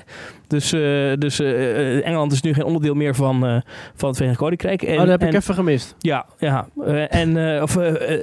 Dus, 0.46 0.70
dus 1.18 1.40
Engeland 2.02 2.32
is 2.32 2.40
nu 2.42 2.54
geen 2.54 2.64
onderdeel 2.64 2.94
meer 2.94 3.14
van, 3.14 3.40
van 3.94 4.08
het 4.08 4.16
Verenigd 4.16 4.38
Koninkrijk. 4.40 4.82
En, 4.82 4.92
oh, 4.92 4.98
dat 4.98 5.08
heb 5.08 5.22
ik 5.22 5.28
en- 5.28 5.34
even 5.36 5.54
gemist. 5.54 5.94
ja, 5.98 6.26
ja. 6.38 6.68
En, 7.08 7.62
of 7.62 7.76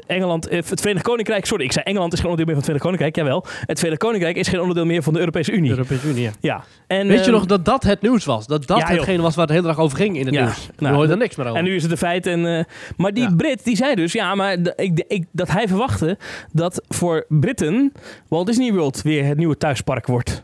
Engeland, 0.07 0.49
het 0.49 0.80
Verenigd 0.82 1.05
Koninkrijk, 1.05 1.45
sorry, 1.45 1.63
ik 1.63 1.71
zei 1.71 1.86
Engeland 1.86 2.13
is 2.13 2.19
geen 2.19 2.30
onderdeel 2.30 2.55
meer 2.55 2.63
van 2.63 2.73
het 2.73 2.82
Verenigd 2.84 3.13
Koninkrijk, 3.13 3.45
jawel. 3.45 3.65
Het 3.65 3.77
Verenigd 3.77 4.01
Koninkrijk 4.03 4.36
is 4.36 4.47
geen 4.47 4.59
onderdeel 4.59 4.86
meer 4.86 5.03
van 5.03 5.13
de 5.13 5.18
Europese 5.20 5.51
De 5.51 5.57
Unie. 5.57 5.70
Europese 5.70 6.07
Unie, 6.07 6.22
ja. 6.22 6.32
Ja. 6.39 6.63
En, 6.88 7.07
Weet 7.07 7.17
je 7.17 7.24
ehm, 7.24 7.32
nog 7.32 7.45
dat 7.45 7.65
dat 7.65 7.84
het 7.84 8.01
nieuws 8.01 8.26
was? 8.26 8.47
Dat 8.47 8.67
dat 8.67 8.78
ja, 8.78 8.88
hetgene 8.88 9.22
was 9.22 9.36
waar 9.36 9.45
het 9.45 9.55
de 9.55 9.61
hele 9.61 9.74
dag 9.76 9.84
over 9.84 9.97
ging 9.97 10.17
in 10.17 10.26
het 10.26 10.36
Ja, 10.36 10.43
nieuws. 10.43 10.70
Nou, 10.78 10.95
hoor 10.95 11.05
je 11.05 11.11
er 11.11 11.17
niks 11.17 11.36
meer 11.36 11.45
over. 11.45 11.57
En 11.57 11.63
nu 11.63 11.76
is 11.76 11.82
het 11.82 11.91
een 11.91 11.97
feit. 11.97 12.26
En, 12.26 12.57
eh, 12.57 12.63
maar 12.97 13.13
die. 13.13 13.36
Brit 13.36 13.63
die 13.63 13.76
zei 13.76 13.95
dus, 13.95 14.11
ja, 14.11 14.36
maar 14.36 14.57
ik, 14.76 15.03
ik, 15.07 15.26
dat 15.32 15.51
hij 15.51 15.67
verwachtte 15.67 16.17
dat 16.51 16.84
voor 16.88 17.26
Britten 17.30 17.91
Walt 18.28 18.45
Disney 18.45 18.74
World 18.74 19.01
weer 19.01 19.26
het 19.26 19.38
nieuwe 19.38 19.57
thuispark 19.57 20.07
wordt. 20.07 20.43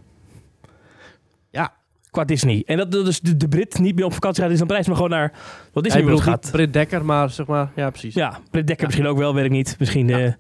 Ja. 2.16 2.24
Qua 2.24 2.34
Disney. 2.34 2.64
En 2.66 2.78
dat, 2.78 2.92
dat 2.92 3.06
dus 3.06 3.20
de, 3.20 3.38
de 3.38 3.48
Brit 3.48 3.80
niet 3.80 3.96
meer 3.96 4.06
op 4.06 4.14
vakantie 4.14 4.42
gaat 4.42 4.52
in 4.52 4.58
zijn 4.58 4.68
prijs, 4.70 4.88
maar 4.88 4.96
gewoon 4.96 5.12
naar 5.12 5.32
Walt 5.74 5.86
Disney 5.86 6.04
bedoelt 6.04 6.26
niet 6.26 6.30
gaat. 6.34 6.50
Britt 6.52 6.74
Dekker, 6.74 7.06
maar 7.06 7.30
zeg 7.30 7.46
maar, 7.46 7.72
ja 7.76 7.90
precies. 7.90 8.14
Ja, 8.14 8.30
Brit 8.52 8.68
Dekker 8.68 8.78
Ja. 8.78 8.86
misschien 8.86 9.08
ook 9.08 9.18
wel, 9.18 9.34
weet 9.34 9.46
ik 9.46 9.52
niet. 9.52 9.76
Misschien, 9.80 10.08
Ja. 10.08 10.20
eh, 10.20 10.34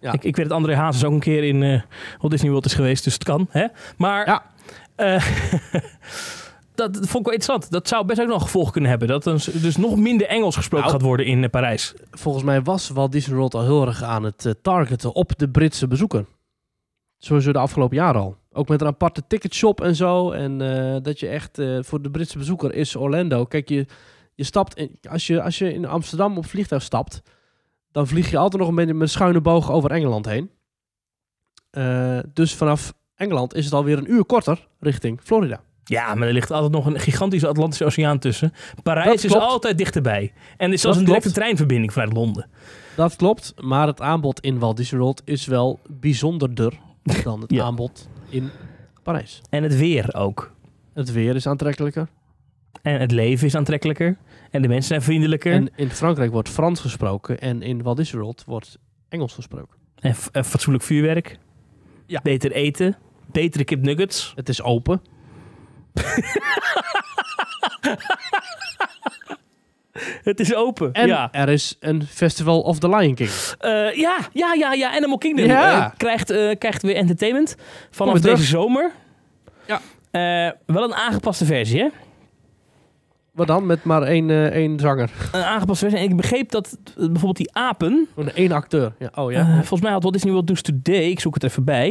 Ja. 0.00 0.12
Ik, 0.12 0.24
ik 0.24 0.36
weet 0.36 0.48
dat 0.48 0.56
André 0.56 0.74
Hazes 0.74 1.04
ook 1.04 1.12
een 1.12 1.20
keer 1.20 1.44
in 1.44 1.62
eh, 1.62 1.80
Walt 2.18 2.30
Disney 2.30 2.50
World 2.50 2.64
is 2.64 2.74
geweest, 2.74 3.04
dus 3.04 3.12
het 3.12 3.24
kan. 3.24 3.46
Hè? 3.50 3.66
Maar 3.96 4.26
Ja. 4.26 4.42
eh, 4.94 5.24
dat 6.74 6.90
vond 6.96 7.04
ik 7.04 7.10
wel 7.24 7.32
interessant. 7.32 7.70
Dat 7.70 7.88
zou 7.88 8.04
best 8.06 8.20
ook 8.20 8.28
nog 8.28 8.42
gevolg 8.42 8.70
kunnen 8.70 8.90
hebben. 8.90 9.08
Dat 9.08 9.26
er 9.26 9.44
dus 9.62 9.76
nog 9.76 9.96
minder 9.96 10.26
Engels 10.26 10.56
gesproken 10.56 10.86
Nou. 10.86 10.98
gaat 10.98 11.06
worden 11.08 11.26
in 11.26 11.50
Parijs. 11.50 11.94
Volgens 12.10 12.44
mij 12.44 12.62
was 12.62 12.88
Walt 12.88 13.12
Disney 13.12 13.36
World 13.36 13.54
al 13.54 13.62
heel 13.64 13.86
erg 13.86 14.02
aan 14.02 14.22
het 14.22 14.54
targeten 14.62 15.14
op 15.14 15.38
de 15.38 15.48
Britse 15.48 15.86
bezoeker. 15.88 16.24
Sowieso 17.18 17.52
de 17.52 17.58
afgelopen 17.58 17.96
jaren 17.96 18.20
al. 18.20 18.36
Ook 18.52 18.68
met 18.68 18.80
een 18.80 18.86
aparte 18.86 19.22
ticketshop 19.26 19.80
en 19.80 19.96
zo. 19.96 20.30
En 20.30 20.60
eh, 20.60 21.02
dat 21.02 21.20
je 21.20 21.28
echt 21.28 21.58
eh, 21.58 21.78
voor 21.80 22.02
de 22.02 22.10
Britse 22.10 22.38
bezoeker 22.38 22.74
is 22.74 22.96
Orlando. 22.96 23.44
Kijk, 23.44 23.68
je, 23.68 23.86
je 24.34 24.44
stapt 24.44 24.76
in, 24.76 24.98
als, 25.10 25.26
je, 25.26 25.42
als 25.42 25.58
je 25.58 25.72
in 25.74 25.86
Amsterdam 25.86 26.36
op 26.36 26.46
vliegtuig 26.46 26.82
stapt, 26.82 27.22
dan 27.92 28.06
vlieg 28.06 28.30
je 28.30 28.38
altijd 28.38 28.60
nog 28.60 28.70
een 28.70 28.76
beetje 28.76 28.92
met 28.92 29.02
een 29.02 29.08
schuine 29.08 29.40
boog 29.40 29.70
over 29.72 29.90
Engeland 29.90 30.26
heen. 30.26 30.50
Eh, 31.70 32.18
dus 32.32 32.54
vanaf 32.54 32.92
Engeland 33.14 33.54
is 33.54 33.64
het 33.64 33.74
alweer 33.74 33.98
een 33.98 34.12
uur 34.12 34.24
korter 34.24 34.68
richting 34.80 35.20
Florida. 35.22 35.60
Ja, 35.84 36.14
maar 36.14 36.28
er 36.28 36.34
ligt 36.34 36.50
altijd 36.50 36.72
nog 36.72 36.86
een 36.86 37.00
gigantische 37.00 37.48
Atlantische 37.48 37.84
Oceaan 37.84 38.18
tussen. 38.18 38.52
Parijs 38.82 39.24
is 39.24 39.34
altijd 39.34 39.78
dichterbij. 39.78 40.32
En 40.56 40.66
er 40.66 40.72
is 40.72 40.80
zelfs 40.80 40.98
een 40.98 41.04
directe 41.04 41.32
treinverbinding 41.32 41.92
vanuit 41.92 42.12
Londen. 42.12 42.50
Dat 42.96 43.16
klopt, 43.16 43.54
maar 43.60 43.86
het 43.86 44.00
aanbod 44.00 44.40
in 44.40 44.58
Walt 44.58 44.76
Disney 44.76 45.00
World 45.00 45.22
is 45.24 45.46
wel 45.46 45.80
bijzonderder 45.90 46.78
dan 47.24 47.40
het 47.40 47.50
Ja. 47.50 47.64
aanbod 47.64 48.08
in 48.32 48.50
Parijs. 49.02 49.40
En 49.50 49.62
het 49.62 49.76
weer 49.76 50.14
ook. 50.14 50.52
Het 50.94 51.12
weer 51.12 51.34
is 51.34 51.46
aantrekkelijker. 51.46 52.08
En 52.82 53.00
het 53.00 53.10
leven 53.10 53.46
is 53.46 53.54
aantrekkelijker. 53.54 54.16
En 54.50 54.62
de 54.62 54.68
mensen 54.68 54.88
zijn 54.88 55.02
vriendelijker. 55.02 55.52
En, 55.52 55.58
En 55.68 55.70
in 55.76 55.90
Frankrijk 55.90 56.32
wordt 56.32 56.48
Frans 56.48 56.80
gesproken 56.80 57.40
en 57.40 57.62
in 57.62 57.82
Walt 57.82 57.96
Disney 57.96 58.20
World 58.22 58.44
wordt 58.46 58.78
Engels 59.08 59.34
gesproken. 59.34 59.76
f- 60.12 60.28
en 60.32 60.44
fatsoenlijk 60.44 60.84
vuurwerk. 60.84 61.38
Ja. 62.06 62.20
Beter 62.22 62.52
eten. 62.52 62.96
Betere 63.32 63.64
kipnuggets. 63.64 64.32
Het 64.36 64.48
is 64.48 64.62
open. 64.62 65.00
Het 70.22 70.40
is 70.40 70.54
open. 70.54 70.92
En 70.92 71.06
ja. 71.06 71.28
er 71.32 71.48
is 71.48 71.76
een 71.80 72.02
Festival 72.06 72.60
of 72.60 72.78
the 72.78 72.88
Lion 72.88 73.14
King. 73.14 73.30
Eh, 73.58 73.70
ja, 73.94 74.18
ja, 74.32 74.54
ja, 74.54 74.72
ja. 74.72 74.94
Animal 74.96 75.18
Kingdom 75.18 75.46
Ja. 75.46 75.84
eh, 75.84 75.90
krijgt, 75.96 76.30
eh, 76.30 76.50
krijgt 76.58 76.82
weer 76.82 76.96
entertainment 76.96 77.56
vanaf 77.90 78.20
terug. 78.20 78.36
deze 78.36 78.48
zomer. 78.48 78.90
Ja. 79.66 79.80
Eh, 80.10 80.52
wel 80.66 80.84
een 80.84 80.94
aangepaste 80.94 81.44
versie, 81.44 81.80
hè? 81.80 81.88
Wat 83.32 83.46
dan? 83.46 83.66
Met 83.66 83.84
maar 83.84 84.02
één, 84.02 84.30
eh, 84.30 84.44
één 84.46 84.78
zanger. 84.80 85.10
Een 85.32 85.42
aangepaste 85.42 85.84
versie. 85.84 86.04
En 86.04 86.10
ik 86.10 86.16
begreep 86.16 86.50
dat 86.50 86.78
bijvoorbeeld 86.96 87.36
die 87.36 87.52
apen... 87.54 88.08
Gewoon 88.14 88.30
één 88.30 88.52
acteur. 88.52 88.92
Ja. 88.98 89.10
Oh 89.14 89.32
ja. 89.32 89.44
volgens 89.54 89.80
mij 89.80 89.90
had 89.92 90.02
Walt 90.02 90.14
Disney 90.14 90.32
World 90.32 90.48
News 90.48 90.62
Today. 90.62 91.02
Ik 91.10 91.20
zoek 91.20 91.34
het 91.34 91.42
even 91.44 91.64
bij. 91.64 91.88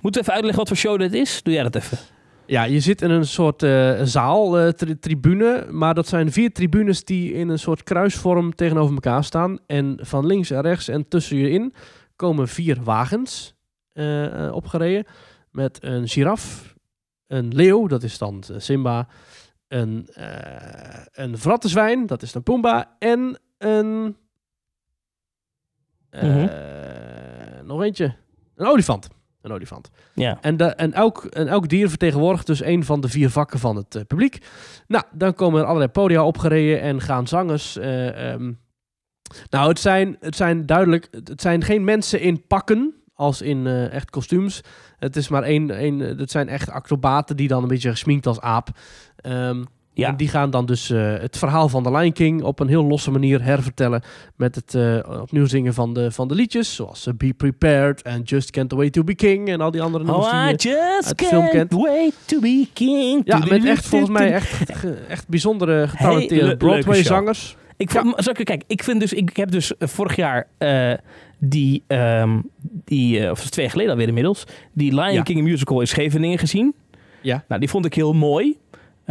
Moeten 0.00 0.20
we 0.20 0.20
even 0.20 0.32
uitleggen 0.32 0.58
wat 0.58 0.68
voor 0.68 0.76
show 0.76 0.98
dit 0.98 1.12
is? 1.12 1.42
Doe 1.42 1.54
jij 1.54 1.62
dat 1.62 1.74
even. 1.74 1.98
Ja, 2.46 2.62
je 2.64 2.80
zit 2.80 3.02
in 3.02 3.10
een 3.10 3.26
soort 3.26 3.62
eh, 3.62 4.00
zaal, 4.02 4.58
eh, 4.58 4.68
tri- 4.68 4.98
tribune. 4.98 5.66
Maar 5.70 5.94
dat 5.94 6.06
zijn 6.08 6.32
vier 6.32 6.52
tribunes 6.52 7.04
die 7.04 7.32
in 7.32 7.48
een 7.48 7.58
soort 7.58 7.82
kruisvorm 7.82 8.54
tegenover 8.54 8.94
elkaar 8.94 9.24
staan. 9.24 9.58
En 9.66 9.98
van 10.00 10.26
links 10.26 10.50
en 10.50 10.60
rechts 10.60 10.88
en 10.88 11.08
tussen 11.08 11.36
je 11.36 11.50
in 11.50 11.74
komen 12.16 12.48
vier 12.48 12.82
wagens 12.82 13.54
eh, 13.92 14.50
opgereden. 14.52 15.04
Met 15.50 15.78
een 15.82 16.08
giraf, 16.08 16.74
een 17.26 17.54
leeuw, 17.54 17.86
dat 17.86 18.02
is 18.02 18.18
dan 18.18 18.44
Simba. 18.56 19.08
Een, 19.68 20.08
een 21.12 21.38
vrattenzwijn, 21.38 22.06
dat 22.06 22.22
is 22.22 22.32
dan 22.32 22.42
Pumbaa. 22.42 22.96
En 22.98 23.38
een... 23.58 24.16
Mhm. 26.10 26.48
Nog 27.64 27.82
eentje. 27.82 28.14
Een 28.54 28.66
olifant. 28.66 29.08
Een 29.42 29.52
olifant. 29.52 29.90
Ja. 30.14 30.38
En, 30.40 30.56
de, 30.56 30.64
en, 30.64 30.92
elk, 30.92 31.24
en 31.24 31.48
elk 31.48 31.68
dier 31.68 31.88
vertegenwoordigt 31.88 32.46
dus 32.46 32.62
een 32.62 32.84
van 32.84 33.00
de 33.00 33.08
vier 33.08 33.30
vakken 33.30 33.58
van 33.58 33.76
het 33.76 33.94
eh, 33.94 34.02
publiek. 34.06 34.46
Nou, 34.86 35.04
dan 35.12 35.34
komen 35.34 35.60
er 35.60 35.66
allerlei 35.66 35.90
podia 35.90 36.24
opgereden 36.24 36.80
en 36.80 37.00
gaan 37.00 37.26
zangers. 37.26 37.76
eh, 37.76 38.32
ehm, 38.32 38.52
nou, 39.50 39.68
het 39.68 39.78
zijn, 39.78 40.16
het 40.20 40.36
zijn 40.36 40.66
duidelijk, 40.66 41.08
het 41.10 41.40
zijn 41.40 41.64
geen 41.64 41.84
mensen 41.84 42.20
in 42.20 42.46
pakken 42.46 42.94
als 43.14 43.42
in 43.42 43.66
eh, 43.66 43.92
echt 43.92 44.10
kostuums. 44.10 44.60
Het 44.98 45.16
is 45.16 45.28
maar 45.28 45.42
één, 45.42 45.70
één, 45.70 45.98
het 45.98 46.30
zijn 46.30 46.48
echt 46.48 46.70
acrobaten 46.70 47.36
die 47.36 47.48
dan 47.48 47.62
een 47.62 47.68
beetje 47.68 47.90
gesminkt 47.90 48.26
als 48.26 48.40
aap. 48.40 48.68
Ehm, 49.16 49.62
Ja. 49.94 50.08
En 50.08 50.16
die 50.16 50.28
gaan 50.28 50.50
dan 50.50 50.66
dus 50.66 50.90
eh, 50.90 51.12
het 51.18 51.38
verhaal 51.38 51.68
van 51.68 51.82
de 51.82 51.90
Lion 51.90 52.12
King 52.12 52.42
op 52.42 52.60
een 52.60 52.68
heel 52.68 52.84
losse 52.84 53.10
manier 53.10 53.42
hervertellen. 53.42 54.02
Met 54.36 54.54
het 54.54 54.74
eh, 54.74 55.20
opnieuw 55.20 55.46
zingen 55.46 55.74
van 55.74 55.94
de, 55.94 56.10
van 56.10 56.28
de 56.28 56.34
liedjes. 56.34 56.74
Zoals 56.74 57.06
eh, 57.06 57.14
Be 57.14 57.32
Prepared 57.32 58.02
en 58.02 58.22
Just 58.22 58.50
Can't 58.50 58.72
Wait 58.72 58.92
to 58.92 59.04
Be 59.04 59.14
King. 59.14 59.48
En 59.48 59.60
al 59.60 59.70
die 59.70 59.82
andere 59.82 60.04
nummers 60.04 60.26
Oh, 60.26 60.32
die, 60.32 60.76
uit 60.76 61.18
de 61.18 61.24
film 61.24 61.48
kent. 61.48 61.72
wait 61.72 62.14
to 62.24 62.40
be 62.40 62.66
king. 62.72 63.22
Ja, 63.24 63.38
met 63.38 63.64
echt 63.64 63.86
volgens 63.86 64.10
mij 64.10 64.32
echt, 64.32 64.70
echt 65.08 65.28
bijzondere 65.28 65.88
getalenteerde 65.88 66.34
Hele 66.34 66.46
leuke 66.46 66.64
Broadway-zangers. 66.64 67.56
Ik 67.76 67.90
vond, 67.90 68.14
zal 68.16 68.34
ik, 68.36 68.44
kijk, 68.44 68.62
ik 68.66 68.82
vind 68.82 69.00
dus, 69.00 69.12
ik 69.12 69.36
heb 69.36 69.50
dus 69.50 69.72
vorig 69.78 70.16
jaar 70.16 70.48
die, 71.38 71.82
ehm, 71.86 72.40
die 72.84 73.30
of 73.30 73.40
twee 73.40 73.64
jaar 73.64 73.70
geleden 73.74 73.92
alweer 73.92 74.08
inmiddels, 74.08 74.44
die 74.72 74.94
Lion 74.94 75.12
Ja. 75.12 75.22
King 75.22 75.42
musical 75.42 75.80
in 75.80 75.88
Scheveningen 75.88 76.38
gezien. 76.38 76.74
Ja. 77.20 77.44
Nou, 77.48 77.60
die 77.60 77.68
vond 77.70 77.84
ik 77.84 77.94
heel 77.94 78.12
mooi. 78.12 78.58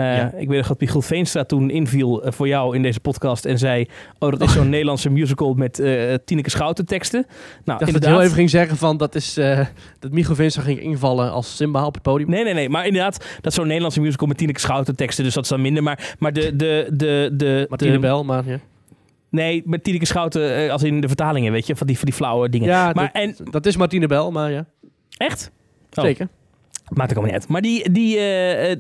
Eh, 0.02 0.18
Ja. 0.18 0.32
Ik 0.38 0.48
weet 0.48 0.58
nog 0.58 0.68
dat 0.68 0.80
Michiel 0.80 1.02
Veenstra 1.02 1.44
toen 1.44 1.70
inviel 1.70 2.24
eh, 2.24 2.32
voor 2.32 2.48
jou 2.48 2.76
in 2.76 2.82
deze 2.82 3.00
podcast 3.00 3.46
en 3.46 3.58
zei, 3.58 3.88
oh, 4.20 4.32
dat 4.32 4.42
is 4.42 4.54
zo'n 4.54 4.70
Nederlandse 4.70 5.10
musical 5.10 5.54
met 5.54 5.80
eh 5.80 6.14
Tineke 6.26 6.50
Schouten 6.50 6.86
teksten. 6.86 7.26
Nou, 7.66 7.80
dat 7.80 7.88
inderdaad. 7.88 8.10
je 8.10 8.16
heel 8.16 8.26
even 8.26 8.36
ging 8.36 8.50
zeggen 8.50 8.78
van 8.78 8.98
dat 8.98 9.16
is 9.16 9.34
dat 10.00 10.12
Michiel 10.12 10.36
Vincent 10.36 10.66
ging 10.66 10.80
invallen 10.82 11.32
als 11.32 11.56
Simba 11.56 11.86
op 11.86 11.94
het 11.94 12.04
podium. 12.04 12.30
Nee, 12.30 12.44
nee, 12.44 12.54
nee. 12.54 12.70
Maar 12.70 12.86
inderdaad, 12.86 13.18
dat 13.36 13.46
is 13.52 13.54
zo'n 13.54 13.66
Nederlandse 13.68 14.02
musical 14.02 14.28
met 14.28 14.38
Tineke 14.38 14.60
Schouten 14.60 14.96
teksten, 14.96 15.24
dus 15.24 15.34
dat 15.34 15.44
is 15.44 15.50
dan 15.50 15.62
minder. 15.62 15.84
Maar, 15.84 16.16
maar 16.20 16.34
de, 16.34 16.56
de, 16.56 16.88
de, 16.94 17.30
de, 17.34 17.66
Martine 17.70 17.92
de- 17.92 18.00
Bel, 18.00 18.24
maar 18.24 18.46
ja. 18.48 18.60
Nee, 19.30 19.62
met 19.66 19.84
Tineke 19.84 20.06
Schouten 20.06 20.72
als 20.72 20.84
in 20.84 21.02
de 21.02 21.08
vertalingen, 21.08 21.52
weet 21.52 21.68
je, 21.68 21.76
van 21.76 21.88
die, 21.88 21.96
van 21.96 22.06
die 22.06 22.14
flauwe 22.14 22.50
dingen. 22.50 22.68
Ja, 22.68 22.92
maar 22.94 23.10
dat, 23.14 23.22
en, 23.22 23.36
dat 23.52 23.66
is 23.66 23.78
Martine 23.78 24.08
Bel, 24.08 24.32
maar 24.32 24.52
ja. 24.52 24.66
echt? 25.18 25.52
Oh. 25.94 26.04
Zeker. 26.04 26.28
Maakt 26.94 27.12
ook 27.12 27.18
allemaal 27.18 27.34
niet 27.34 27.42
uit. 27.42 27.48
Maar, 27.48 27.62
die, 27.62 27.92
die, 27.92 28.18
eh, 28.18 28.72
eh, 28.72 28.78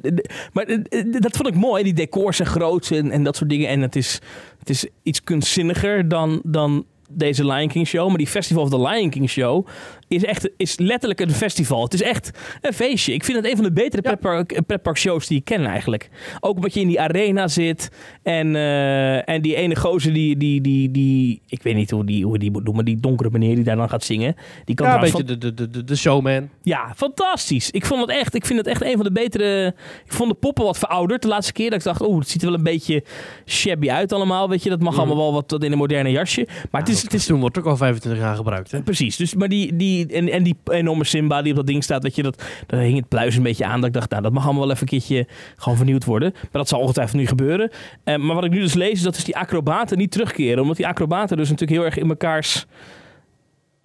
maar 0.54 0.66
eh, 0.66 1.04
dat 1.10 1.38
vond 1.38 1.48
ik 1.48 1.56
mooi. 1.56 1.84
Die 1.84 1.94
decors 1.94 2.38
zijn 2.38 2.48
groot 2.48 2.92
en, 2.92 3.12
en 3.12 3.24
dat 3.24 3.36
soort 3.36 3.50
dingen. 3.50 3.68
En 3.68 3.82
het 3.82 3.96
is, 3.96 4.20
het 4.60 4.70
is 4.70 4.86
iets 5.04 5.24
kunstzinniger 5.24 6.08
dan, 6.08 6.42
dan 6.44 6.86
deze 7.10 7.46
Lion 7.46 7.68
King 7.68 7.88
show. 7.88 8.08
Maar 8.08 8.18
die 8.18 8.28
Festival 8.28 8.64
of 8.64 8.70
the 8.70 8.82
Lion 8.82 9.10
King 9.10 9.30
show 9.30 9.68
is 10.12 10.24
echt 10.26 10.50
is 10.58 10.78
letterlijk 10.78 11.20
een 11.20 11.32
festival. 11.32 11.84
Het 11.84 11.94
is 11.94 12.02
echt 12.02 12.32
een 12.62 12.74
feestje. 12.74 13.14
Ik 13.14 13.24
vind 13.24 13.38
het 13.38 13.46
een 13.48 13.56
van 13.56 13.64
de 13.64 13.72
betere 13.72 14.02
Ja. 14.22 14.44
pretpark, 14.62 14.98
shows 14.98 15.28
die 15.28 15.38
ik 15.38 15.46
ken 15.46 15.66
eigenlijk. 15.66 16.10
Ook 16.40 16.56
omdat 16.56 16.74
je 16.74 16.80
in 16.80 16.88
die 16.88 17.00
arena 17.02 17.48
zit. 17.48 17.90
En, 18.24 18.56
eh, 18.56 19.30
en 19.30 19.42
die 19.42 19.56
ene 19.56 19.76
gozer 19.76 20.14
die, 20.14 20.38
die, 20.38 20.62
die, 20.62 20.92
die... 20.92 21.42
Ik 21.48 21.64
weet 21.64 21.76
niet 21.76 21.92
hoe 21.92 22.06
die, 22.06 22.26
hoe 22.26 22.38
die 22.38 22.52
moet 22.52 22.66
doen. 22.66 22.76
Maar 22.76 22.84
die 22.84 23.00
donkere 23.00 23.30
meneer 23.32 23.56
die 23.56 23.64
daar 23.64 23.76
dan 23.76 23.90
gaat 23.90 24.04
zingen. 24.04 24.36
Die 24.66 24.76
kan 24.76 24.88
Ja, 24.88 24.94
een 24.96 25.00
beetje 25.00 25.24
de, 25.24 25.38
de, 25.54 25.70
de, 25.70 25.84
de 25.84 25.96
showman. 25.96 26.50
ja, 26.62 26.94
fantastisch. 26.96 27.72
Ik 27.72 27.86
vond 27.86 28.02
het 28.02 28.10
echt. 28.10 28.36
Ik 28.36 28.46
vind 28.46 28.60
het 28.60 28.68
echt 28.68 28.82
een 28.84 28.96
van 28.96 29.04
de 29.04 29.12
betere. 29.12 29.68
Ik 30.06 30.14
vond 30.14 30.30
de 30.30 30.36
poppen 30.36 30.64
wat 30.64 30.78
verouderd 30.78 31.22
de 31.22 31.28
laatste 31.28 31.54
keer. 31.54 31.70
Dat 31.70 31.80
ik 31.80 31.86
dacht, 31.86 32.02
oh, 32.02 32.20
het 32.20 32.30
ziet 32.30 32.42
er 32.42 32.48
wel 32.48 32.58
een 32.58 32.64
beetje 32.64 33.04
shabby 33.46 33.90
uit 33.92 34.12
allemaal. 34.14 34.50
Weet 34.50 34.64
je, 34.64 34.70
dat 34.70 34.80
mag 34.80 34.90
Mhm. 34.92 35.00
allemaal 35.02 35.18
wel 35.18 35.34
wat 35.34 35.64
in 35.64 35.72
een 35.72 35.78
moderne 35.78 36.12
jasje. 36.12 36.48
Maar 36.72 36.82
het 36.82 36.90
is, 36.90 37.02
het 37.02 37.14
is 37.14 37.26
toen 37.26 37.40
wordt 37.40 37.58
ook 37.58 37.66
al 37.66 37.78
25 37.78 38.22
jaar 38.22 38.36
gebruikt. 38.36 38.72
Hè? 38.72 38.82
precies. 38.82 39.16
Dus, 39.16 39.36
maar 39.36 39.50
die, 39.50 39.76
die 39.76 40.01
en, 40.08 40.30
en 40.30 40.44
die 40.44 40.56
enorme 40.72 41.04
Simba 41.04 41.42
die 41.42 41.52
op 41.52 41.58
dat 41.58 41.68
ding 41.68 41.84
staat, 41.84 42.04
weet 42.04 42.16
je, 42.16 42.24
dat 42.24 42.44
daar 42.68 42.80
hing 42.80 42.98
het 42.98 43.08
pluis 43.08 43.36
een 43.36 43.44
beetje 43.44 43.66
aan. 43.66 43.80
Dat 43.80 43.88
ik 43.88 43.94
dacht, 43.94 44.10
nou, 44.10 44.22
dat 44.22 44.32
mag 44.32 44.44
allemaal 44.44 44.62
wel 44.62 44.72
even 44.72 44.82
een 44.82 45.00
keertje 45.00 45.28
gewoon 45.56 45.78
vernieuwd 45.78 46.06
worden. 46.06 46.32
Maar 46.34 46.50
dat 46.52 46.68
zal 46.68 46.80
ongetwijfeld 46.80 47.20
nu 47.20 47.28
gebeuren. 47.28 47.72
Eh, 48.04 48.16
maar 48.16 48.36
wat 48.36 48.44
ik 48.44 48.52
nu 48.52 48.60
dus 48.60 48.74
lees, 48.74 48.92
is 48.92 49.02
dat 49.02 49.14
dus 49.14 49.24
die 49.24 49.38
acrobaten 49.38 49.98
niet 49.98 50.12
terugkeren, 50.12 50.62
omdat 50.62 50.78
die 50.78 50.88
acrobaten 50.88 51.38
dus 51.38 51.50
natuurlijk 51.50 51.80
heel 51.80 51.88
erg 51.88 51.98
in 51.98 52.08
mekaars 52.08 52.66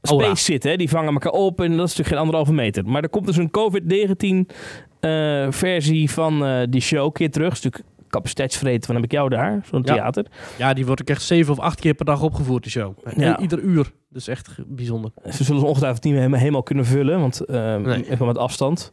space 0.03 0.45
zitten. 0.45 0.71
Hè? 0.71 0.77
Die 0.77 0.89
vangen 0.89 1.13
elkaar 1.13 1.33
op 1.33 1.61
en 1.61 1.77
dat 1.77 1.87
is 1.87 1.97
natuurlijk 1.97 2.09
geen 2.09 2.19
anderhalve 2.19 2.53
meter. 2.53 2.85
Maar 2.87 3.03
er 3.03 3.09
komt 3.09 3.27
dus 3.27 3.37
een 3.37 3.51
COVID-19 3.51 4.55
eh, 5.01 5.47
versie 5.51 6.11
van 6.11 6.45
eh, 6.45 6.63
die 6.71 6.81
show 6.81 7.05
een 7.05 7.13
keer 7.13 7.31
terug. 7.31 7.49
Dat 7.49 7.59
is 7.59 7.65
natuurlijk 7.65 7.95
capaciteitsvreten, 8.17 8.87
van 8.87 8.95
heb 8.95 9.05
ik 9.05 9.13
jou 9.13 9.29
daar, 9.29 9.61
zo'n 9.71 9.83
Ja. 9.85 9.95
theater. 9.95 10.27
Ja, 10.59 10.75
die 10.75 10.87
wordt 10.87 11.01
ook 11.01 11.09
echt 11.09 11.23
zeven 11.23 11.53
of 11.53 11.59
acht 11.59 11.81
keer 11.81 11.95
per 11.95 12.05
dag 12.05 12.23
opgevoerd, 12.23 12.63
die 12.63 12.73
show. 12.73 12.95
Ja. 13.17 13.39
I- 13.39 13.43
Ieder 13.43 13.59
uur. 13.61 13.93
Dus 14.09 14.29
echt 14.29 14.55
bijzonder. 14.67 15.11
Ze 15.31 15.45
zullen 15.45 15.61
ze 15.61 15.67
ongetwijfeld 15.67 16.03
niet 16.05 16.13
meer 16.13 16.21
helemaal, 16.23 16.41
helemaal 16.41 16.63
kunnen 16.63 16.85
vullen, 16.87 17.21
want 17.21 17.41
ehm, 17.41 17.83
Nee. 17.83 18.11
even 18.11 18.27
met 18.27 18.39
afstand. 18.39 18.93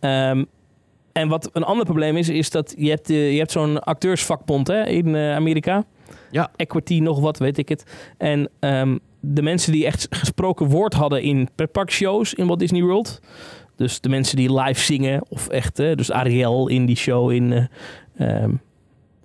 Ehm, 0.00 0.44
en 1.12 1.28
wat 1.28 1.50
een 1.52 1.62
ander 1.64 1.84
probleem 1.84 2.16
is, 2.16 2.28
is 2.28 2.50
dat 2.50 2.74
je 2.78 2.88
hebt, 2.90 3.10
eh, 3.10 3.32
je 3.32 3.38
hebt 3.38 3.50
zo'n 3.52 3.80
acteursvakbond 3.82 4.66
hè, 4.66 4.86
in 4.86 5.14
eh, 5.14 5.34
Amerika. 5.34 5.84
Ja. 6.30 6.50
Equity, 6.56 6.98
nog 6.98 7.20
wat, 7.20 7.38
weet 7.38 7.58
ik 7.58 7.68
het. 7.68 7.84
En 8.18 8.48
ehm, 8.60 8.98
de 9.20 9.42
mensen 9.42 9.72
die 9.72 9.86
echt 9.86 10.06
gesproken 10.10 10.66
woord 10.66 10.94
hadden 10.94 11.22
in 11.22 11.48
pretparkshows 11.54 12.34
in 12.34 12.46
Walt 12.46 12.58
Disney 12.58 12.82
World. 12.82 13.20
Dus 13.76 14.00
de 14.00 14.08
mensen 14.08 14.36
die 14.36 14.54
live 14.60 14.80
zingen, 14.80 15.22
of 15.28 15.48
echt, 15.48 15.76
hè, 15.76 15.94
dus 15.94 16.10
Ariel 16.12 16.68
in 16.68 16.86
die 16.86 16.96
show 16.96 17.30
in, 17.30 17.68
eh, 18.16 18.44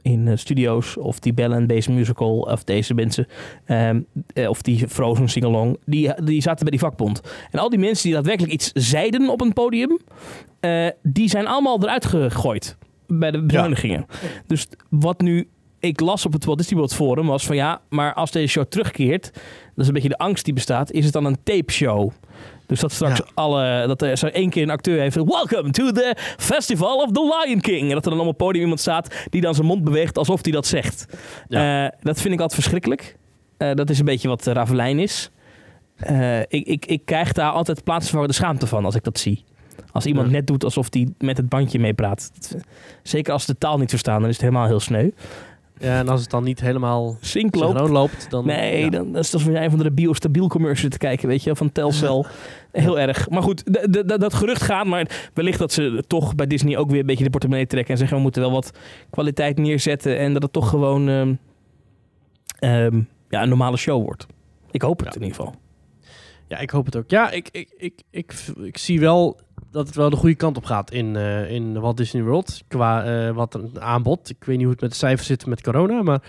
in 0.09 0.27
eh, 0.27 0.37
studio's, 0.37 0.97
of 0.97 1.19
die 1.19 1.33
Bell 1.33 1.51
and 1.51 1.67
Bass 1.67 1.87
musical, 1.87 2.39
of 2.39 2.63
deze 2.63 2.93
mensen, 2.93 3.27
ehm, 3.65 4.01
eh, 4.33 4.49
of 4.49 4.61
die 4.61 4.87
Frozen 4.87 5.29
sing-along, 5.29 5.77
die, 5.85 6.23
die 6.23 6.41
zaten 6.41 6.61
bij 6.61 6.71
die 6.71 6.79
vakbond. 6.79 7.21
En 7.51 7.59
al 7.59 7.69
die 7.69 7.79
mensen 7.79 8.03
die 8.03 8.13
daadwerkelijk 8.13 8.53
iets 8.53 8.71
zeiden 8.73 9.29
op 9.29 9.41
een 9.41 9.53
podium, 9.53 9.99
eh, 10.59 10.87
die 11.03 11.29
zijn 11.29 11.47
allemaal 11.47 11.83
eruit 11.83 12.05
gegooid 12.05 12.77
bij 13.07 13.31
de 13.31 13.43
bezuinigingen. 13.45 14.05
Dus 14.47 14.67
wat 14.89 15.21
nu 15.21 15.47
ik 15.79 15.99
las 15.99 16.25
op 16.25 16.33
het 16.33 16.45
Walt 16.45 16.57
Disney 16.57 16.77
World 16.77 16.93
Forum 16.93 17.27
was 17.27 17.45
van 17.45 17.55
ja, 17.55 17.81
maar 17.89 18.13
als 18.13 18.31
deze 18.31 18.47
show 18.47 18.65
terugkeert, 18.65 19.23
dat 19.33 19.41
is 19.75 19.87
een 19.87 19.93
beetje 19.93 20.09
de 20.09 20.17
angst 20.17 20.45
die 20.45 20.53
bestaat, 20.53 20.91
is 20.91 21.03
het 21.03 21.13
dan 21.13 21.25
een 21.25 21.43
tape 21.43 21.71
show? 21.71 22.11
Dus 22.69 22.79
dat 22.79 22.91
straks 22.91 23.17
Ja. 23.17 23.25
alle, 23.33 23.87
dat 23.87 24.01
er 24.01 24.17
zo 24.17 24.25
één 24.27 24.49
keer 24.49 24.63
een 24.63 24.69
acteur 24.69 24.99
heeft, 24.99 25.15
welcome 25.15 25.69
to 25.71 25.91
the 25.91 26.15
Festival 26.37 26.97
of 26.97 27.11
the 27.11 27.41
Lion 27.45 27.59
King. 27.61 27.81
En 27.87 27.93
dat 27.93 28.05
er 28.05 28.11
dan 28.11 28.19
op 28.19 28.27
het 28.27 28.37
podium 28.37 28.61
iemand 28.61 28.79
staat 28.79 29.15
die 29.29 29.41
dan 29.41 29.55
zijn 29.55 29.67
mond 29.67 29.83
beweegt 29.83 30.17
alsof 30.17 30.39
hij 30.43 30.51
dat 30.51 30.65
zegt. 30.65 31.05
Ja. 31.47 31.85
Eh, 31.85 31.91
dat 32.01 32.21
vind 32.21 32.33
ik 32.33 32.39
altijd 32.39 32.59
verschrikkelijk. 32.59 33.15
Eh, 33.57 33.73
dat 33.73 33.89
is 33.89 33.99
een 33.99 34.05
beetje 34.05 34.27
wat 34.27 34.45
Ravelijn 34.45 34.99
is. 34.99 35.29
Eh, 35.95 36.39
ik, 36.39 36.47
ik, 36.49 36.85
ik 36.85 37.05
krijg 37.05 37.31
daar 37.31 37.51
altijd 37.51 37.83
plaatsvervangende 37.83 38.33
schaamte 38.33 38.67
van 38.67 38.85
als 38.85 38.95
ik 38.95 39.03
dat 39.03 39.19
zie. 39.19 39.43
Als 39.91 40.05
iemand 40.05 40.27
Ja. 40.27 40.33
net 40.33 40.47
doet 40.47 40.63
alsof 40.63 40.87
hij 40.89 41.07
met 41.17 41.37
het 41.37 41.49
bandje 41.49 41.79
meepraat. 41.79 42.31
Zeker 43.03 43.33
als 43.33 43.45
ze 43.45 43.51
de 43.51 43.57
taal 43.57 43.77
niet 43.77 43.89
verstaan, 43.89 44.19
dan 44.19 44.29
is 44.29 44.35
het 44.35 44.43
helemaal 44.45 44.67
heel 44.67 44.79
sneu. 44.79 45.09
Ja, 45.79 45.97
en 45.99 46.07
als 46.07 46.21
het 46.21 46.29
dan 46.29 46.43
niet 46.43 46.59
helemaal 46.59 47.17
Sync 47.19 47.55
loopt. 47.55 47.67
synchroon 47.67 47.91
loopt, 47.91 48.29
dan... 48.29 48.45
Nee, 48.45 48.83
ja. 48.83 48.89
dan, 48.89 49.11
dat 49.11 49.23
is 49.23 49.33
alsof 49.33 49.51
jij 49.51 49.63
een 49.63 49.69
van 49.69 49.79
de 49.79 49.91
biostabiel 49.91 50.47
commercial 50.47 50.89
te 50.89 50.97
kijken, 50.97 51.27
weet 51.27 51.39
je, 51.39 51.45
wel, 51.45 51.55
van 51.55 51.71
Telcel. 51.71 52.25
Heel 52.71 52.99
erg. 52.99 53.29
Maar 53.29 53.41
goed, 53.43 53.63
dat 54.19 54.33
gerucht 54.33 54.61
gaat, 54.61 54.85
maar 54.85 55.29
wellicht 55.33 55.59
dat 55.59 55.71
ze 55.71 56.03
toch 56.07 56.35
bij 56.35 56.47
Disney 56.47 56.77
ook 56.77 56.89
weer 56.89 56.99
een 56.99 57.05
beetje 57.05 57.23
de 57.23 57.29
portemonnee 57.29 57.67
trekken 57.67 57.91
en 57.91 57.97
zeggen 57.97 58.17
we 58.17 58.23
moeten 58.23 58.41
wel 58.41 58.51
wat 58.51 58.71
kwaliteit 59.09 59.57
neerzetten 59.57 60.17
en 60.17 60.33
dat 60.33 60.41
het 60.43 60.53
toch 60.53 60.69
gewoon 60.69 61.09
ehm, 61.09 61.33
ehm, 62.59 63.01
ja, 63.29 63.41
een 63.41 63.49
normale 63.49 63.77
show 63.77 64.03
wordt. 64.03 64.25
Ik 64.71 64.81
hoop 64.81 64.99
het 64.99 65.07
Ja. 65.07 65.15
in 65.15 65.21
ieder 65.21 65.35
geval. 65.37 65.55
Ja, 66.47 66.57
ik 66.57 66.69
hoop 66.69 66.85
het 66.85 66.95
ook. 66.95 67.09
Ja, 67.09 67.31
ik, 67.31 67.49
ik, 67.51 67.73
ik, 67.77 68.01
ik, 68.11 68.33
ik 68.61 68.77
zie 68.77 68.99
wel 68.99 69.39
dat 69.71 69.87
het 69.87 69.95
wel 69.95 70.09
de 70.09 70.15
goede 70.15 70.35
kant 70.35 70.57
op 70.57 70.65
gaat 70.65 70.91
in, 70.91 71.15
eh, 71.15 71.51
in 71.51 71.79
Walt 71.79 71.97
Disney 71.97 72.23
World. 72.23 72.61
Qua 72.67 73.03
eh, 73.03 73.31
wat 73.35 73.53
een 73.53 73.71
aanbod. 73.79 74.29
Ik 74.29 74.37
weet 74.45 74.55
niet 74.55 74.63
hoe 74.65 74.71
het 74.73 74.81
met 74.81 74.91
de 74.91 74.97
cijfers 74.97 75.27
zit 75.27 75.45
met 75.45 75.61
corona, 75.61 76.01
maar 76.01 76.19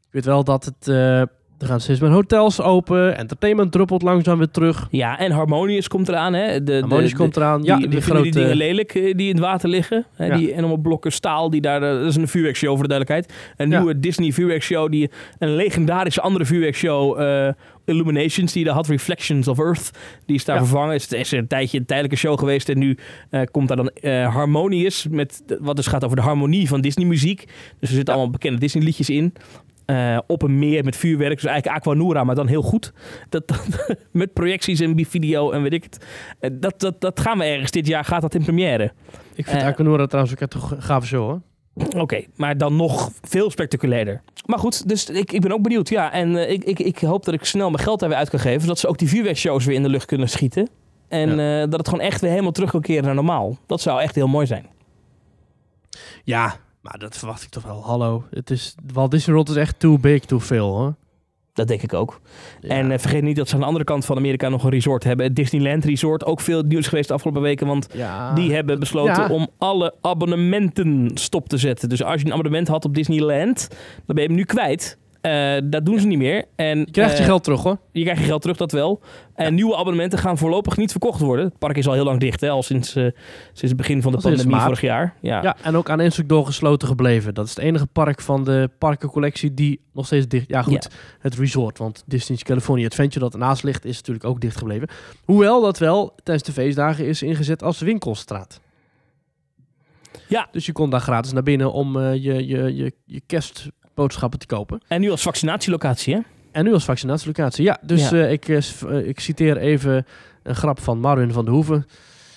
ik 0.00 0.08
weet 0.10 0.24
wel 0.24 0.44
dat 0.44 0.64
het... 0.64 0.88
eh, 0.88 1.20
er 1.20 1.66
gaan 1.66 1.80
steeds 1.80 2.00
meer 2.00 2.10
hotels 2.10 2.60
open. 2.60 3.16
Entertainment 3.16 3.72
druppelt 3.72 4.02
langzaam 4.02 4.38
weer 4.38 4.50
terug. 4.50 4.86
Ja, 4.90 5.18
en 5.18 5.30
Harmonious 5.30 5.88
komt 5.88 6.08
eraan. 6.08 6.32
Hè? 6.32 6.62
De, 6.64 6.78
Harmonisch 6.80 7.10
de, 7.10 7.16
komt 7.16 7.36
eraan. 7.36 7.60
Die, 7.60 7.70
ja, 7.70 7.76
die 7.86 8.00
grote... 8.00 8.22
die 8.22 8.32
dingen 8.32 8.56
lelijk 8.56 8.92
die 8.92 9.14
in 9.28 9.34
het 9.34 9.38
water 9.38 9.68
liggen. 9.68 10.06
Hè, 10.14 10.26
Ja. 10.26 10.36
Die 10.36 10.52
enorme 10.54 10.80
blokken 10.80 11.12
staal 11.12 11.50
die 11.50 11.60
daar... 11.60 11.80
Dat 11.80 12.04
is 12.06 12.16
een 12.16 12.28
vuurwerkshow 12.28 12.74
voor 12.74 12.88
de 12.88 12.88
duidelijkheid. 12.88 13.38
Een 13.56 13.70
Ja. 13.70 13.76
nieuwe 13.78 14.00
Disney 14.00 14.32
vuurwerkshow. 14.32 14.90
Die, 14.90 15.10
een 15.38 15.54
legendarische 15.54 16.20
andere 16.20 16.44
vuurwerkshow... 16.44 17.20
eh, 17.20 17.52
Illuminations, 17.90 18.52
die 18.52 18.64
daar 18.64 18.74
had 18.74 18.86
Reflections 18.86 19.48
of 19.48 19.58
Earth. 19.58 19.90
Die 20.26 20.36
is 20.36 20.44
daar 20.44 20.56
Ja. 20.56 20.64
vervangen. 20.64 20.92
Het 20.92 21.12
is 21.12 21.30
een 21.32 21.46
tijdje 21.46 21.78
een 21.78 21.86
tijdelijke 21.86 22.16
show 22.16 22.38
geweest. 22.38 22.68
En 22.68 22.78
nu 22.78 22.98
eh, 23.30 23.40
komt 23.50 23.68
daar 23.68 23.76
dan 23.76 23.88
eh, 23.88 24.34
Harmonious. 24.34 25.06
Met, 25.10 25.42
wat 25.60 25.76
dus 25.76 25.86
gaat 25.86 26.04
over 26.04 26.16
de 26.16 26.22
harmonie 26.22 26.68
van 26.68 26.80
Disney 26.80 27.06
muziek. 27.06 27.44
Dus 27.80 27.88
er 27.88 27.94
zitten 27.94 28.14
allemaal 28.14 28.32
bekende 28.32 28.58
Disney 28.58 28.84
liedjes 28.84 29.10
in. 29.10 29.32
Eh, 29.86 30.18
op 30.26 30.42
een 30.42 30.58
meer 30.58 30.84
met 30.84 30.96
vuurwerk. 30.96 31.34
Dus 31.34 31.44
eigenlijk 31.44 31.76
Aquanura, 31.78 32.24
maar 32.24 32.34
dan 32.34 32.46
heel 32.46 32.62
goed. 32.62 32.92
Dat, 33.28 33.48
dat- 33.48 33.96
met 34.12 34.32
projecties 34.32 34.80
en 34.80 35.04
video 35.06 35.50
en 35.50 35.62
weet 35.62 35.72
ik 35.72 35.84
het. 35.84 36.04
Dat, 36.60 36.80
dat, 36.80 37.00
dat 37.00 37.20
gaan 37.20 37.38
we 37.38 37.44
ergens 37.44 37.70
dit 37.70 37.86
jaar. 37.86 38.04
Gaat 38.04 38.20
dat 38.22 38.34
in 38.34 38.42
première? 38.42 38.92
Ik 39.34 39.46
vind 39.46 39.60
eh, 39.62 39.66
Aquanura 39.66 40.06
trouwens 40.06 40.34
ook 40.34 40.40
echt 40.40 40.54
een 40.54 40.82
gave 40.82 41.06
show, 41.06 41.22
hoor. 41.24 41.40
Oké, 41.96 42.24
maar 42.36 42.58
dan 42.58 42.76
nog 42.76 43.10
veel 43.22 43.50
spectaculairder. 43.50 44.22
Maar 44.46 44.58
goed, 44.58 44.88
dus 44.88 45.10
ik, 45.10 45.32
ik 45.32 45.40
ben 45.40 45.52
ook 45.52 45.62
benieuwd. 45.62 45.88
Ja, 45.88 46.12
en 46.12 46.36
eh, 46.36 46.50
ik, 46.50 46.64
ik, 46.64 46.78
ik 46.78 46.98
hoop 46.98 47.24
dat 47.24 47.34
ik 47.34 47.44
snel 47.44 47.70
mijn 47.70 47.82
geld 47.82 48.00
daar 48.00 48.08
weer 48.08 48.18
uit 48.18 48.30
kan 48.30 48.40
geven. 48.40 48.60
Zodat 48.60 48.78
ze 48.78 48.88
ook 48.88 48.98
die 48.98 49.08
vuurwerkshows 49.08 49.64
weer 49.64 49.76
in 49.76 49.82
de 49.82 49.88
lucht 49.88 50.04
kunnen 50.04 50.28
schieten. 50.28 50.68
En 51.08 51.30
eh, 51.30 51.60
dat 51.70 51.78
het 51.78 51.88
gewoon 51.88 52.04
echt 52.04 52.20
weer 52.20 52.30
helemaal 52.30 52.52
terug 52.52 52.70
kan 52.70 52.80
keren 52.80 53.04
naar 53.04 53.14
normaal. 53.14 53.58
Dat 53.66 53.80
zou 53.80 54.00
echt 54.00 54.14
heel 54.14 54.28
mooi 54.28 54.46
zijn. 54.46 54.66
Ja, 56.24 56.56
maar 56.80 56.98
dat 56.98 57.16
verwacht 57.16 57.42
ik 57.42 57.48
toch 57.48 57.62
wel. 57.62 57.82
Hallo. 57.84 58.24
Het 58.30 58.50
is, 58.50 58.74
Walt 58.92 59.10
Disney 59.10 59.34
World 59.34 59.48
is 59.48 59.56
echt 59.56 59.80
too 59.80 59.98
big, 59.98 60.24
too 60.24 60.38
veel, 60.38 60.76
hoor. 60.76 60.94
Dat 61.52 61.68
denk 61.68 61.82
ik 61.82 61.94
ook. 61.94 62.20
Ja. 62.60 62.68
En 62.68 62.90
eh, 62.90 62.98
vergeet 62.98 63.22
niet 63.22 63.36
dat 63.36 63.48
ze 63.48 63.54
aan 63.54 63.60
de 63.60 63.66
andere 63.66 63.84
kant 63.84 64.04
van 64.04 64.16
Amerika 64.16 64.48
nog 64.48 64.64
een 64.64 64.70
resort 64.70 65.04
hebben. 65.04 65.26
Het 65.26 65.36
Disneyland 65.36 65.84
Resort. 65.84 66.24
Ook 66.24 66.40
veel 66.40 66.62
nieuws 66.62 66.86
geweest 66.86 67.08
de 67.08 67.14
afgelopen 67.14 67.42
weken. 67.42 67.66
Want 67.66 67.86
ja. 67.92 68.34
Die 68.34 68.52
hebben 68.54 68.78
besloten 68.78 69.14
Ja. 69.22 69.28
om 69.28 69.48
alle 69.58 69.94
abonnementen 70.00 71.10
stop 71.14 71.48
te 71.48 71.56
zetten. 71.56 71.88
Dus 71.88 72.02
als 72.02 72.20
je 72.20 72.26
een 72.26 72.32
abonnement 72.32 72.68
had 72.68 72.84
op 72.84 72.94
Disneyland, 72.94 73.68
dan 74.06 74.14
ben 74.14 74.22
je 74.22 74.28
hem 74.28 74.36
nu 74.36 74.44
kwijt. 74.44 74.98
Eh, 75.20 75.56
dat 75.64 75.86
doen 75.86 76.00
ze 76.00 76.06
niet 76.06 76.18
meer. 76.18 76.44
En, 76.56 76.78
Je 76.78 76.90
krijgt 76.90 77.12
je 77.12 77.18
eh, 77.18 77.24
geld 77.24 77.44
terug, 77.44 77.62
hoor. 77.62 77.78
je 77.92 78.02
krijgt 78.02 78.20
je 78.20 78.26
geld 78.26 78.40
terug, 78.40 78.56
dat 78.56 78.72
wel. 78.72 79.00
En 79.34 79.54
nieuwe 79.54 79.76
abonnementen 79.76 80.18
gaan 80.18 80.38
voorlopig 80.38 80.76
niet 80.76 80.90
verkocht 80.90 81.20
worden. 81.20 81.44
Het 81.44 81.58
park 81.58 81.76
is 81.76 81.86
al 81.86 81.92
heel 81.92 82.04
lang 82.04 82.20
dicht, 82.20 82.40
hè? 82.40 82.50
al 82.50 82.62
sinds, 82.62 82.94
eh, 82.94 83.02
sinds 83.02 83.60
het 83.60 83.76
begin 83.76 84.02
van 84.02 84.12
de 84.12 84.18
pandemie 84.18 84.56
vorig 84.56 84.80
jaar. 84.80 85.14
Ja. 85.20 85.42
Ja, 85.42 85.56
en 85.62 85.76
ook 85.76 85.90
aan 85.90 86.00
één 86.00 86.12
stuk 86.12 86.28
doorgesloten 86.28 86.88
gebleven. 86.88 87.34
Dat 87.34 87.44
is 87.44 87.50
het 87.50 87.64
enige 87.64 87.86
park 87.86 88.20
van 88.20 88.44
de 88.44 88.70
parkencollectie 88.78 89.54
die 89.54 89.80
nog 89.92 90.06
steeds 90.06 90.28
dicht... 90.28 90.48
Ja, 90.48 90.62
goed, 90.62 90.88
het 91.18 91.34
resort. 91.34 91.78
Want 91.78 92.02
Disney's 92.06 92.42
California 92.42 92.86
Adventure 92.86 93.20
dat 93.20 93.32
ernaast 93.32 93.62
ligt, 93.62 93.84
is 93.84 93.96
natuurlijk 93.96 94.24
ook 94.24 94.40
dicht 94.40 94.56
gebleven. 94.56 94.88
Hoewel 95.24 95.60
dat 95.62 95.78
wel 95.78 96.14
tijdens 96.22 96.46
de 96.46 96.52
feestdagen 96.52 97.06
is 97.06 97.22
ingezet 97.22 97.62
als 97.62 97.80
winkelstraat. 97.80 98.60
Ja. 100.28 100.48
Dus 100.52 100.66
je 100.66 100.72
kon 100.72 100.90
daar 100.90 101.00
gratis 101.00 101.32
naar 101.32 101.42
binnen 101.42 101.72
om 101.72 102.00
je, 102.00 102.46
je, 102.46 102.76
je, 102.76 102.92
je 103.04 103.22
kerstboodschappen 104.06 104.38
te 104.38 104.46
kopen. 104.46 104.80
En 104.88 105.00
nu 105.00 105.10
als 105.10 105.22
vaccinatielocatie, 105.22 106.14
hè? 106.14 106.20
En 106.52 106.64
nu 106.64 106.72
als 106.72 106.84
vaccinatielocatie. 106.84 107.64
Ja, 107.64 107.78
dus 107.82 108.08
Ja. 108.10 108.16
eh, 108.16 108.32
ik, 108.32 108.48
eh, 108.48 108.56
eh, 108.88 109.08
ik 109.08 109.20
citeer 109.20 109.56
even 109.56 110.06
een 110.42 110.54
grap 110.54 110.80
van 110.80 110.98
Marvin 111.00 111.32
van 111.32 111.44
de 111.44 111.50
Hoeven. 111.50 111.86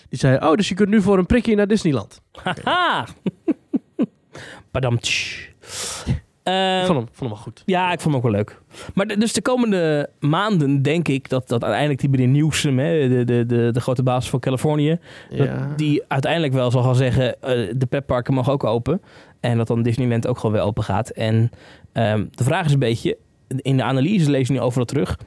Die 0.09 0.19
zei, 0.19 0.37
oh, 0.37 0.53
dus 0.55 0.69
je 0.69 0.75
kunt 0.75 0.89
nu 0.89 1.01
voor 1.01 1.17
een 1.17 1.25
prikje 1.25 1.55
naar 1.55 1.67
Disneyland. 1.67 2.21
Haha! 2.63 3.05
Badamtsch. 4.71 5.47
Ik 6.05 6.21
Eh, 6.43 6.77
vond 6.85 6.97
hem, 6.97 7.07
vond 7.07 7.19
hem 7.19 7.29
wel 7.29 7.37
goed. 7.37 7.63
Ja, 7.65 7.91
ik 7.91 7.99
vond 7.99 8.03
hem 8.03 8.15
ook 8.15 8.21
wel 8.23 8.31
leuk. 8.31 8.61
Maar 8.93 9.07
de- 9.07 9.17
dus 9.17 9.33
de 9.33 9.41
komende 9.41 10.09
maanden 10.19 10.81
denk 10.81 11.07
ik 11.07 11.29
dat, 11.29 11.47
dat 11.47 11.61
uiteindelijk 11.61 11.99
die 12.01 12.09
meneer 12.09 12.27
Newsom, 12.27 12.79
hè, 12.79 13.07
de, 13.09 13.23
de, 13.23 13.45
de, 13.45 13.69
de 13.71 13.79
grote 13.81 14.03
baas 14.03 14.29
van 14.29 14.39
Californië, 14.39 14.99
dat 15.37 15.49
die 15.77 16.03
uiteindelijk 16.07 16.53
wel 16.53 16.71
zal 16.71 16.83
gaan 16.83 16.95
zeggen, 16.95 17.41
eh, 17.41 17.73
de 17.75 17.85
petparken 17.85 18.33
mogen 18.33 18.53
ook 18.53 18.63
open. 18.63 19.01
En 19.43 19.57
dat 19.57 19.67
dan 19.67 19.81
Disneyland 19.83 20.27
ook 20.27 20.37
gewoon 20.37 20.55
weer 20.55 20.65
open 20.65 20.83
gaat. 20.83 21.09
En 21.09 21.51
ehm, 21.91 22.25
de 22.31 22.43
vraag 22.43 22.65
is 22.65 22.73
een 22.73 22.79
beetje, 22.79 23.17
in 23.47 23.77
de 23.77 23.83
analyse 23.83 24.29
lees 24.29 24.47
je 24.47 24.53
nu 24.53 24.59
overal 24.59 24.85
terug, 24.85 25.17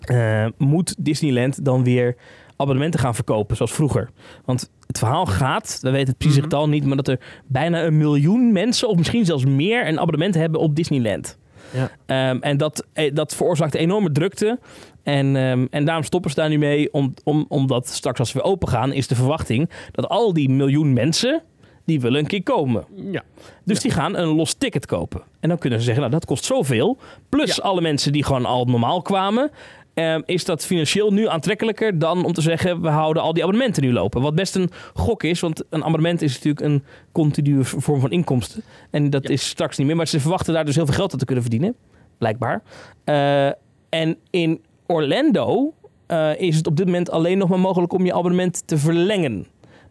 eh, 0.00 0.46
moet 0.58 0.94
Disneyland 0.98 1.64
dan 1.64 1.84
weer 1.84 2.16
abonnementen 2.56 3.00
gaan 3.00 3.14
verkopen 3.14 3.56
zoals 3.56 3.72
vroeger? 3.72 4.10
Want 4.44 4.70
het 4.86 4.98
verhaal 4.98 5.26
gaat, 5.26 5.78
we 5.82 5.90
weten 5.90 6.08
het 6.08 6.18
precies 6.18 6.44
Mhm. 6.48 6.70
niet, 6.70 6.84
maar 6.84 6.96
dat 6.96 7.08
er 7.08 7.20
bijna 7.46 7.84
een 7.84 7.96
miljoen 7.96 8.52
mensen, 8.52 8.88
of 8.88 8.96
misschien 8.96 9.24
zelfs 9.24 9.44
meer, 9.44 9.88
een 9.88 10.00
abonnement 10.00 10.34
hebben 10.34 10.60
op 10.60 10.76
Disneyland. 10.76 11.38
Ja. 11.72 11.90
Ehm, 12.06 12.38
en 12.40 12.56
dat, 12.56 12.86
eh, 12.92 13.14
dat 13.14 13.34
veroorzaakt 13.34 13.74
enorme 13.74 14.12
drukte. 14.12 14.58
En, 15.02 15.36
ehm, 15.36 15.66
en 15.70 15.84
daarom 15.84 16.04
stoppen 16.04 16.30
ze 16.30 16.36
daar 16.36 16.48
nu 16.48 16.58
mee. 16.58 16.92
Om, 16.92 17.14
om, 17.24 17.44
omdat 17.48 17.88
straks 17.88 18.18
als 18.18 18.32
we 18.32 18.38
weer 18.38 18.48
open 18.50 18.68
gaan, 18.68 18.92
is 18.92 19.06
de 19.06 19.14
verwachting 19.14 19.70
dat 19.92 20.08
al 20.08 20.32
die 20.32 20.48
miljoen 20.48 20.92
mensen, 20.92 21.42
die 21.86 22.00
willen 22.00 22.18
een 22.20 22.26
keer 22.26 22.42
komen. 22.42 22.84
Ja. 23.10 23.22
Dus 23.64 23.76
Ja. 23.76 23.82
die 23.82 23.90
gaan 23.90 24.16
een 24.16 24.28
los 24.28 24.54
ticket 24.54 24.86
kopen. 24.86 25.22
En 25.40 25.48
dan 25.48 25.58
kunnen 25.58 25.78
ze 25.78 25.84
zeggen, 25.84 26.02
nou 26.02 26.14
dat 26.14 26.24
kost 26.28 26.44
zoveel. 26.44 26.98
Plus 27.28 27.60
alle 27.60 27.80
mensen 27.80 28.12
die 28.12 28.24
gewoon 28.24 28.44
al 28.44 28.64
normaal 28.64 29.02
kwamen. 29.02 29.50
ehm, 29.94 30.20
is 30.24 30.44
dat 30.44 30.66
financieel 30.66 31.12
nu 31.12 31.28
aantrekkelijker 31.28 31.98
dan 31.98 32.24
om 32.24 32.32
te 32.32 32.40
zeggen... 32.40 32.80
we 32.82 32.88
houden 32.88 33.22
al 33.22 33.32
die 33.32 33.42
abonnementen 33.42 33.82
nu 33.82 33.92
lopen. 33.92 34.22
Wat 34.22 34.34
best 34.34 34.54
een 34.54 34.70
gok 34.94 35.22
is, 35.22 35.40
want 35.40 35.64
een 35.70 35.84
abonnement 35.84 36.22
is 36.22 36.34
natuurlijk 36.34 36.64
een 36.66 36.84
continue 37.12 37.64
vorm 37.64 38.00
van 38.00 38.10
inkomsten. 38.10 38.62
En 38.90 39.10
dat 39.10 39.22
Ja. 39.22 39.28
is 39.30 39.48
straks 39.48 39.76
niet 39.76 39.86
meer. 39.86 39.96
Maar 39.96 40.06
ze 40.08 40.20
verwachten 40.20 40.54
daar 40.54 40.64
dus 40.64 40.74
heel 40.74 40.86
veel 40.86 40.94
geld 40.94 41.12
aan 41.12 41.18
te 41.18 41.24
kunnen 41.24 41.42
verdienen. 41.44 41.74
Blijkbaar. 42.18 42.62
Eh, 43.04 43.46
en 43.88 44.16
in 44.30 44.60
Orlando 44.86 45.72
eh, 46.06 46.40
is 46.40 46.56
het 46.56 46.66
op 46.66 46.76
dit 46.76 46.86
moment 46.86 47.10
alleen 47.10 47.38
nog 47.38 47.48
maar 47.48 47.60
mogelijk 47.60 47.92
om 47.92 48.04
je 48.04 48.14
abonnement 48.14 48.62
te 48.66 48.78
verlengen. 48.78 49.46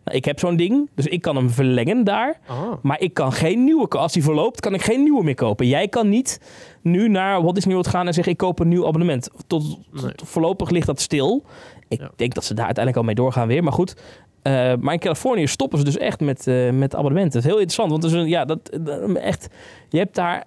Nou, 0.05 0.17
ik 0.17 0.25
heb 0.25 0.39
zo'n 0.39 0.55
ding, 0.55 0.89
dus 0.95 1.05
ik 1.05 1.21
kan 1.21 1.35
hem 1.35 1.49
verlengen 1.49 2.03
daar. 2.03 2.39
Ah. 2.47 2.71
Maar 2.81 2.99
ik 3.01 3.13
kan 3.13 3.31
geen 3.33 3.63
nieuwe 3.63 3.87
Als 3.87 4.13
die 4.13 4.23
verloopt, 4.23 4.59
kan 4.59 4.73
ik 4.73 4.81
geen 4.81 5.03
nieuwe 5.03 5.23
meer 5.23 5.35
kopen. 5.35 5.67
Jij 5.67 5.87
kan 5.87 6.09
niet 6.09 6.39
nu 6.81 7.07
naar 7.09 7.41
Walt 7.41 7.55
Disney 7.55 7.73
World 7.73 7.89
gaan 7.89 8.07
en 8.07 8.13
zeggen... 8.13 8.31
ik 8.33 8.37
koop 8.39 8.59
een 8.59 8.67
nieuw 8.67 8.87
abonnement. 8.87 9.29
Tot, 9.47 9.77
tot- 9.93 10.21
voorlopig 10.23 10.69
ligt 10.69 10.85
dat 10.87 10.99
stil. 11.01 11.43
Ik 11.87 11.99
Ja. 11.99 12.11
denk 12.15 12.33
dat 12.33 12.43
ze 12.43 12.53
daar 12.53 12.65
uiteindelijk 12.65 13.03
al 13.05 13.13
mee 13.13 13.23
doorgaan 13.23 13.47
weer. 13.47 13.63
Maar 13.63 13.73
goed. 13.73 13.95
Eh, 14.41 14.51
maar 14.79 14.93
in 14.93 14.99
Californië 14.99 15.47
stoppen 15.47 15.77
ze 15.79 15.83
dus 15.85 15.97
echt 15.97 16.19
met, 16.19 16.47
eh, 16.47 16.71
met 16.71 16.95
abonnementen. 16.95 17.31
Dat 17.33 17.41
is 17.41 17.47
heel 17.49 17.59
interessant. 17.59 17.89
Want 17.91 18.03
is 18.03 18.11
een, 18.11 18.27
ja, 18.27 18.45
dat, 18.45 18.77
dat- 18.81 19.15
echt... 19.15 19.47
Je 19.89 19.97
hebt 19.97 20.15
daar... 20.15 20.43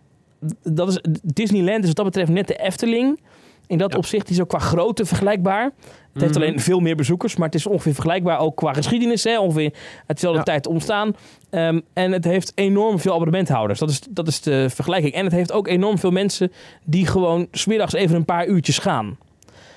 Dat 0.62 0.88
is, 0.88 1.00
Disneyland 1.24 1.80
is 1.80 1.86
wat 1.86 1.96
dat 1.96 2.04
betreft 2.04 2.30
net 2.30 2.46
de 2.48 2.56
Efteling. 2.56 3.20
In 3.66 3.78
dat 3.78 3.92
Ja. 3.92 3.98
opzicht 3.98 4.30
is 4.30 4.40
ook 4.40 4.48
qua 4.48 4.58
grootte 4.58 5.04
vergelijkbaar. 5.04 5.70
Het 6.20 6.26
heeft 6.26 6.34
Mhm. 6.38 6.48
alleen 6.48 6.60
veel 6.60 6.80
meer 6.80 6.96
bezoekers, 6.96 7.36
maar 7.36 7.46
het 7.46 7.54
is 7.54 7.66
ongeveer 7.66 7.92
vergelijkbaar 7.94 8.38
ook 8.38 8.56
qua 8.56 8.72
geschiedenis. 8.72 9.24
Hè? 9.24 9.38
Ongeveer 9.40 9.72
uit 9.96 10.06
dezelfde 10.06 10.38
Ja. 10.38 10.44
tijd 10.44 10.66
ontstaan. 10.66 11.12
Ehm, 11.50 11.80
en 11.92 12.12
het 12.12 12.24
heeft 12.24 12.52
enorm 12.54 12.98
veel 12.98 13.12
abonnementhouders. 13.12 13.78
Dat 13.78 13.90
is, 13.90 14.00
dat 14.10 14.28
is 14.28 14.40
de 14.40 14.70
vergelijking. 14.70 15.12
En 15.14 15.24
het 15.24 15.32
heeft 15.32 15.52
ook 15.52 15.68
enorm 15.68 15.98
veel 15.98 16.10
mensen 16.10 16.52
die 16.84 17.06
gewoon 17.06 17.46
smiddags 17.52 17.92
even 17.92 18.16
een 18.16 18.24
paar 18.24 18.46
uurtjes 18.46 18.78
gaan. 18.78 19.16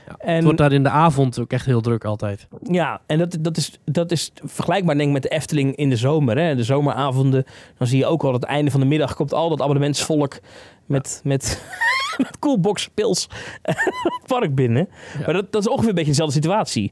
Ja. 0.08 0.16
En, 0.20 0.36
Het 0.36 0.44
wordt 0.44 0.58
daar 0.58 0.72
in 0.72 0.84
de 0.84 0.90
avond 0.90 1.40
ook 1.40 1.52
echt 1.52 1.66
heel 1.66 1.82
druk 1.82 2.06
altijd. 2.06 2.48
ja, 2.64 3.02
en 3.06 3.18
dat, 3.18 3.38
dat, 3.40 3.58
is, 3.58 3.80
dat 3.86 4.12
is 4.12 4.32
vergelijkbaar 4.44 4.96
denk 4.96 5.08
ik 5.08 5.14
met 5.14 5.24
de 5.24 5.30
Efteling 5.30 5.76
in 5.76 5.90
de 5.90 5.96
zomer. 5.96 6.38
Hè? 6.38 6.56
De 6.56 6.64
zomeravonden, 6.64 7.46
dan 7.78 7.88
zie 7.88 7.98
je 7.98 8.06
ook 8.06 8.24
al 8.24 8.34
het 8.34 8.44
einde 8.44 8.72
van 8.72 8.80
de 8.80 8.86
middag 8.86 9.14
komt 9.16 9.34
al 9.34 9.50
dat 9.50 9.62
abonnementsvolk 9.62 10.40
met, 10.86 11.22
met, 11.24 11.64
met 12.22 12.40
coolbox 12.44 12.88
pils 12.90 13.28
het 13.62 14.22
park 14.28 14.56
binnen. 14.56 14.90
Ja. 15.20 15.26
Maar 15.26 15.34
dat, 15.34 15.52
dat 15.52 15.62
is 15.62 15.68
ongeveer 15.70 15.90
een 15.90 15.96
beetje 15.96 16.10
dezelfde 16.10 16.36
situatie. 16.36 16.92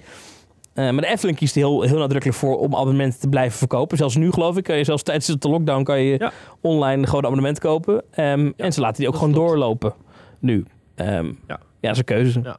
Eh, 0.74 0.84
maar 0.90 1.02
de 1.02 1.08
Efteling 1.08 1.38
kiest 1.38 1.56
er 1.56 1.62
heel, 1.62 1.82
heel 1.82 1.98
nadrukkelijk 1.98 2.38
voor 2.40 2.58
om 2.60 2.76
abonnementen 2.76 3.20
te 3.20 3.30
blijven 3.30 3.58
verkopen. 3.58 3.98
Zelfs 3.98 4.16
nu 4.16 4.32
geloof 4.32 4.58
ik, 4.58 4.64
kan 4.64 4.78
je 4.78 4.84
zelfs 4.84 5.04
tijdens 5.04 5.28
de 5.28 5.50
lockdown 5.50 5.84
kan 5.84 6.02
je 6.02 6.18
Ja. 6.20 6.32
online 6.62 7.06
gewoon 7.06 7.20
een 7.20 7.26
abonnement 7.26 7.60
kopen. 7.60 8.04
Ehm, 8.12 8.52
en 8.58 8.74
ze 8.74 8.80
laten 8.80 8.98
die 8.98 9.08
ook 9.08 9.16
gewoon 9.16 9.32
klopt. 9.34 9.48
doorlopen 9.48 9.94
nu. 10.40 10.66
Ehm, 10.96 11.34
Ja. 11.48 11.60
ja. 11.80 11.90
is 11.92 11.98
een 11.98 12.04
keuze. 12.04 12.40
Ja. 12.44 12.58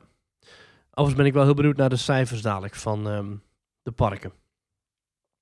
Overigens 0.91 1.15
ben 1.17 1.27
ik 1.27 1.33
wel 1.33 1.45
heel 1.45 1.55
benieuwd 1.55 1.77
naar 1.77 1.89
de 1.89 1.97
cijfers 1.97 2.43
dadelijk 2.43 2.75
van 2.75 3.09
ehm, 3.11 3.27
de 3.83 3.91
parken. 3.91 4.33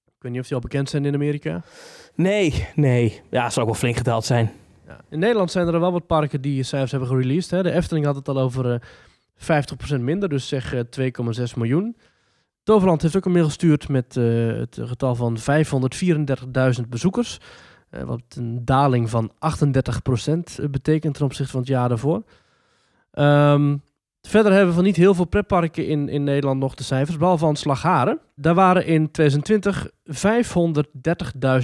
Ik 0.06 0.24
weet 0.24 0.32
niet 0.32 0.40
of 0.40 0.46
die 0.46 0.56
al 0.56 0.62
bekend 0.62 0.90
zijn 0.90 1.04
in 1.04 1.14
Amerika. 1.14 1.62
Nee, 2.14 2.66
nee. 2.74 3.20
Ja, 3.30 3.50
zal 3.50 3.62
ook 3.62 3.68
wel 3.68 3.78
flink 3.78 3.96
gedaald 3.96 4.24
zijn. 4.24 4.52
In 5.08 5.18
Nederland 5.18 5.50
zijn 5.50 5.66
er 5.66 5.80
wel 5.80 5.92
wat 5.92 6.06
parken 6.06 6.40
die 6.40 6.62
cijfers 6.62 6.90
hebben 6.90 7.08
gereleased. 7.08 7.50
Hè. 7.50 7.62
De 7.62 7.72
Efteling 7.72 8.06
had 8.06 8.16
het 8.16 8.28
al 8.28 8.38
over 8.38 8.72
eh 8.72 8.80
50% 9.38 10.00
minder, 10.00 10.28
dus 10.28 10.48
zeg 10.48 10.74
eh, 10.74 10.80
2,6 11.40 11.54
miljoen. 11.56 11.96
Toverland 12.62 13.02
heeft 13.02 13.16
ook 13.16 13.24
een 13.24 13.32
mail 13.32 13.44
gestuurd 13.44 13.88
met 13.88 14.16
eh, 14.16 14.46
het 14.46 14.78
getal 14.80 15.14
van 15.14 15.38
534.000 16.80 16.88
bezoekers. 16.88 17.38
Eh, 17.90 18.02
wat 18.02 18.22
een 18.28 18.64
daling 18.64 19.10
van 19.10 19.32
38% 19.32 20.70
betekent 20.70 21.14
ten 21.14 21.24
opzichte 21.24 21.50
van 21.50 21.60
het 21.60 21.68
jaar 21.68 21.88
daarvoor. 21.88 22.22
Ehm, 23.10 23.76
verder 24.22 24.52
hebben 24.52 24.68
we 24.68 24.74
van 24.74 24.84
niet 24.84 24.96
heel 24.96 25.14
veel 25.14 25.24
pretparken 25.24 25.86
in, 25.86 26.08
in 26.08 26.24
Nederland 26.24 26.60
nog 26.60 26.74
de 26.74 26.82
cijfers, 26.82 27.16
behalve 27.16 27.54
van. 27.54 28.18
Daar 28.34 28.54
waren 28.54 28.86
in 28.86 29.10
2020 29.10 29.90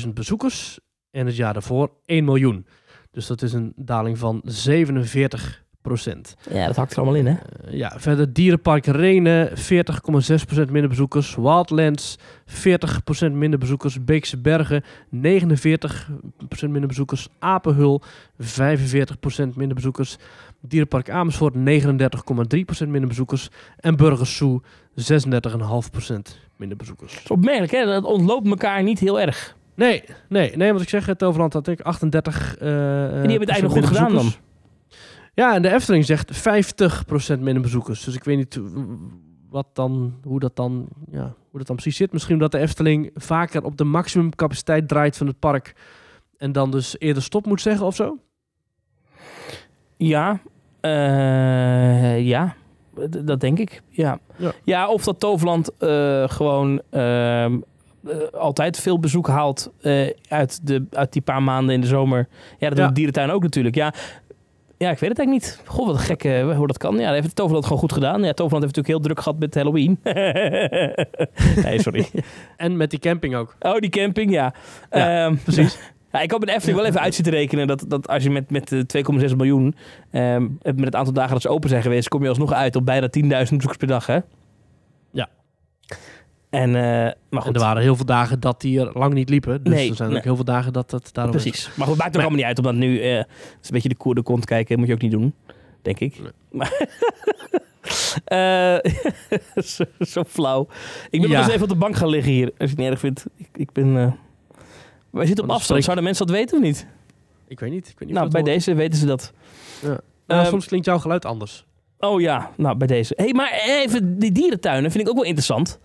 530.000 0.04 0.08
bezoekers 0.12 0.78
en 1.10 1.26
het 1.26 1.36
jaar 1.36 1.52
daarvoor 1.52 1.90
1 2.04 2.24
miljoen. 2.24 2.66
Dus 3.14 3.26
dat 3.26 3.42
is 3.42 3.52
een 3.52 3.72
daling 3.76 4.18
van 4.18 4.42
47% 4.46 4.48
Ja, 6.50 6.66
dat 6.66 6.76
hakt 6.76 6.92
er 6.92 6.96
allemaal 6.96 7.14
in, 7.14 7.26
hè? 7.26 7.34
eh, 7.34 7.72
ja, 7.72 7.92
verder 7.96 8.32
Dierenpark 8.32 8.86
Renen, 8.86 9.48
40,6% 9.48 9.54
minder 10.70 10.88
bezoekers. 10.88 11.34
Wildlands, 11.34 12.18
40% 12.46 13.32
minder 13.32 13.58
bezoekers. 13.58 14.04
Beekse 14.04 14.38
Bergen, 14.38 14.84
49% 15.10 15.16
minder 16.60 16.86
bezoekers. 16.86 17.28
Apenhul, 17.38 18.02
45% 18.42 18.44
minder 19.54 19.74
bezoekers. 19.74 20.16
Dierenpark 20.60 21.10
Amersfoort, 21.10 21.54
39,3% 21.54 21.60
minder 22.88 23.08
bezoekers. 23.08 23.48
En 23.76 23.96
Burgersoe, 23.96 24.62
36,5% 24.94 26.14
minder 26.56 26.76
bezoekers. 26.76 27.12
Dat 27.12 27.22
is 27.22 27.30
opmerkelijk, 27.30 27.72
hè? 27.72 27.84
Dat 27.84 28.04
ontloopt 28.04 28.46
elkaar 28.46 28.82
niet 28.82 28.98
heel 28.98 29.20
erg. 29.20 29.56
Nee, 29.74 30.04
nee, 30.28 30.56
nee, 30.56 30.72
wat 30.72 30.82
ik 30.82 30.88
zeg, 30.88 31.06
het 31.06 31.22
Overland 31.24 31.52
had 31.52 31.68
ik 31.68 31.80
38. 31.80 32.56
eh 32.56 32.68
En 32.68 33.08
die 33.08 33.16
hebben 33.16 33.40
het 33.40 33.48
eigenlijk 33.48 33.86
goed 33.86 33.96
gedaan 33.96 34.14
dan. 34.14 34.32
Ja, 35.34 35.54
en 35.54 35.62
de 35.62 35.72
Efteling 35.72 36.04
zegt 36.04 36.32
50% 37.36 37.38
minder 37.40 37.60
bezoekers. 37.62 38.04
Dus 38.04 38.14
ik 38.14 38.24
weet 38.24 38.36
niet 38.36 38.60
wat 39.50 39.66
dan, 39.72 40.14
hoe, 40.22 40.40
dat 40.40 40.56
dan, 40.56 40.88
ja, 41.10 41.34
hoe 41.50 41.58
dat 41.58 41.66
dan 41.66 41.76
precies 41.76 41.96
zit. 41.96 42.12
Misschien 42.12 42.34
omdat 42.34 42.52
de 42.52 42.58
Efteling 42.58 43.10
vaker 43.14 43.64
op 43.64 43.76
de 43.76 43.84
maximumcapaciteit 43.84 44.88
draait 44.88 45.16
van 45.16 45.26
het 45.26 45.38
park. 45.38 45.74
En 46.36 46.52
dan 46.52 46.70
dus 46.70 46.96
eerder 46.98 47.22
stop 47.22 47.46
moet 47.46 47.60
zeggen 47.60 47.86
of 47.86 47.94
zo. 47.94 48.18
Ja, 49.96 50.40
eh, 50.80 52.26
ja, 52.26 52.54
D- 53.10 53.26
dat 53.26 53.40
denk 53.40 53.58
ik. 53.58 53.82
Ja, 53.88 54.18
Ja. 54.36 54.52
ja. 54.64 54.88
of 54.88 55.04
dat 55.04 55.20
Toverland 55.20 55.70
eh, 55.78 56.28
gewoon 56.28 56.82
ehm, 56.90 57.54
eh, 57.54 57.58
altijd 58.32 58.78
veel 58.80 58.98
bezoek 58.98 59.28
haalt 59.28 59.72
eh, 59.80 60.10
uit, 60.28 60.66
de, 60.66 60.86
uit 60.90 61.12
die 61.12 61.22
paar 61.22 61.42
maanden 61.42 61.74
in 61.74 61.80
de 61.80 61.86
zomer. 61.86 62.28
Ja, 62.58 62.68
dat 62.68 62.70
doet 62.70 62.78
Ja. 62.78 62.86
de 62.86 62.92
dierentuin 62.94 63.30
ook 63.30 63.42
natuurlijk. 63.42 63.74
Ja. 63.74 63.92
ja, 64.78 64.90
ik 64.90 64.98
weet 64.98 65.10
het 65.10 65.18
eigenlijk 65.18 65.30
niet. 65.46 65.60
Goh, 65.66 65.86
wat 65.86 65.94
een 65.94 66.00
gekke 66.00 66.52
hoe 66.56 66.66
dat 66.66 66.78
kan. 66.78 66.96
Ja, 66.98 67.12
heeft 67.12 67.36
Toverland 67.36 67.64
gewoon 67.64 67.78
goed 67.80 67.92
gedaan. 67.92 68.22
Ja, 68.24 68.32
Toverland 68.32 68.64
heeft 68.64 68.76
natuurlijk 68.76 68.88
heel 68.88 69.00
druk 69.00 69.18
gehad 69.20 69.38
met 69.38 69.54
Halloween. 69.54 69.98
nee, 71.64 71.80
sorry. 71.82 72.06
En 72.56 72.76
met 72.76 72.90
die 72.90 72.98
camping 72.98 73.34
ook. 73.34 73.56
Oh, 73.60 73.78
die 73.78 73.90
camping, 73.90 74.30
ja. 74.32 74.54
Ja, 74.90 75.24
Ehm, 75.26 75.36
precies. 75.36 75.78
Ja, 76.12 76.20
ik 76.20 76.30
had 76.30 76.40
met 76.40 76.48
Efteling 76.48 76.78
wel 76.78 76.86
even 76.86 77.00
uit 77.00 77.14
zitten 77.14 77.32
rekenen 77.32 77.66
dat, 77.66 77.84
dat 77.88 78.08
als 78.08 78.22
je 78.22 78.30
met, 78.30 78.50
met 78.50 78.72
eh, 78.72 78.80
2,6 79.28 79.36
miljoen, 79.36 79.74
ehm, 80.10 80.42
met 80.62 80.84
het 80.84 80.94
aantal 80.94 81.12
dagen 81.12 81.32
dat 81.32 81.42
ze 81.42 81.48
open 81.48 81.68
zijn 81.68 81.82
geweest, 81.82 82.08
kom 82.08 82.22
je 82.22 82.28
alsnog 82.28 82.52
uit 82.52 82.76
op 82.76 82.84
bijna 82.86 83.08
10.000 83.18 83.28
bezoekers 83.28 83.76
per 83.76 83.86
dag, 83.86 84.06
hè? 84.06 84.18
Ja. 85.10 85.28
En, 86.54 86.68
eh, 86.76 86.82
maar 86.82 87.14
En 87.30 87.40
goed, 87.40 87.54
er 87.54 87.60
waren 87.60 87.82
heel 87.82 87.96
veel 87.96 88.04
dagen 88.04 88.40
dat 88.40 88.60
die 88.60 88.80
er 88.80 88.90
lang 88.98 89.14
niet 89.14 89.28
liepen. 89.28 89.62
Dus 89.64 89.72
Nee, 89.74 89.88
er 89.90 89.96
zijn 89.96 90.08
nee. 90.08 90.18
ook 90.18 90.24
heel 90.24 90.34
veel 90.34 90.44
dagen 90.44 90.72
dat 90.72 90.90
het 90.90 91.14
daarom 91.14 91.34
is. 91.34 91.42
precies. 91.42 91.70
Maar 91.76 91.86
goed, 91.86 91.96
maakt 91.96 92.08
ook 92.08 92.14
Maar- 92.14 92.22
allemaal 92.22 92.38
niet 92.38 92.48
uit, 92.48 92.58
omdat 92.58 92.74
nu 92.74 93.00
eh, 93.00 93.16
het 93.16 93.26
is 93.62 93.68
een 93.68 93.74
beetje 93.74 93.88
de 93.88 93.96
koer 93.96 94.14
de 94.14 94.22
kont 94.22 94.44
kijken, 94.44 94.78
moet 94.78 94.88
je 94.88 94.94
ook 94.94 95.00
niet 95.00 95.10
doen, 95.10 95.34
denk 95.82 95.98
ik. 96.00 96.18
Nee. 96.20 96.30
Maar 96.50 96.72
Eh, 98.24 98.76
zo, 99.64 99.84
zo 100.00 100.22
flauw. 100.28 100.66
Ik 101.10 101.20
ben 101.20 101.30
Ja. 101.30 101.36
nog 101.36 101.44
eens 101.44 101.52
even 101.54 101.62
op 101.62 101.68
de 101.72 101.74
bank 101.78 101.96
gaan 101.96 102.08
liggen 102.08 102.32
hier, 102.32 102.44
als 102.46 102.54
je 102.58 102.66
het 102.66 102.76
niet 102.76 102.88
erg 102.88 102.98
vindt. 102.98 103.24
Ik, 103.36 103.48
ik 103.56 103.72
ben... 103.72 103.96
eh, 103.98 104.12
Wij 105.10 105.26
zitten 105.26 105.44
op 105.44 105.50
afstand. 105.50 105.64
spreek- 105.64 105.82
Zouden 105.82 106.04
mensen 106.04 106.26
dat 106.26 106.36
weten 106.36 106.56
of 106.56 106.62
niet? 106.62 106.86
Ik 107.48 107.60
weet 107.60 107.70
niet. 107.70 107.88
Ik 107.88 107.98
weet 107.98 108.08
niet 108.08 108.16
Nou, 108.18 108.30
bij 108.30 108.42
dat 108.42 108.52
deze 108.52 108.74
weten 108.74 108.98
ze 108.98 109.06
dat. 109.06 109.32
Ja. 109.82 109.88
Nou, 110.26 110.40
Ehm, 110.40 110.50
soms 110.50 110.66
klinkt 110.66 110.86
jouw 110.86 110.98
geluid 110.98 111.24
anders. 111.24 111.64
Oh 112.04 112.20
ja, 112.20 112.50
nou 112.56 112.76
bij 112.76 112.86
deze. 112.86 113.12
hey, 113.16 113.32
maar 113.32 113.62
even 113.66 114.18
die 114.18 114.32
dierentuinen 114.32 114.90
vind 114.90 115.04
ik 115.04 115.10
ook 115.10 115.16
wel 115.16 115.24
interessant. 115.24 115.78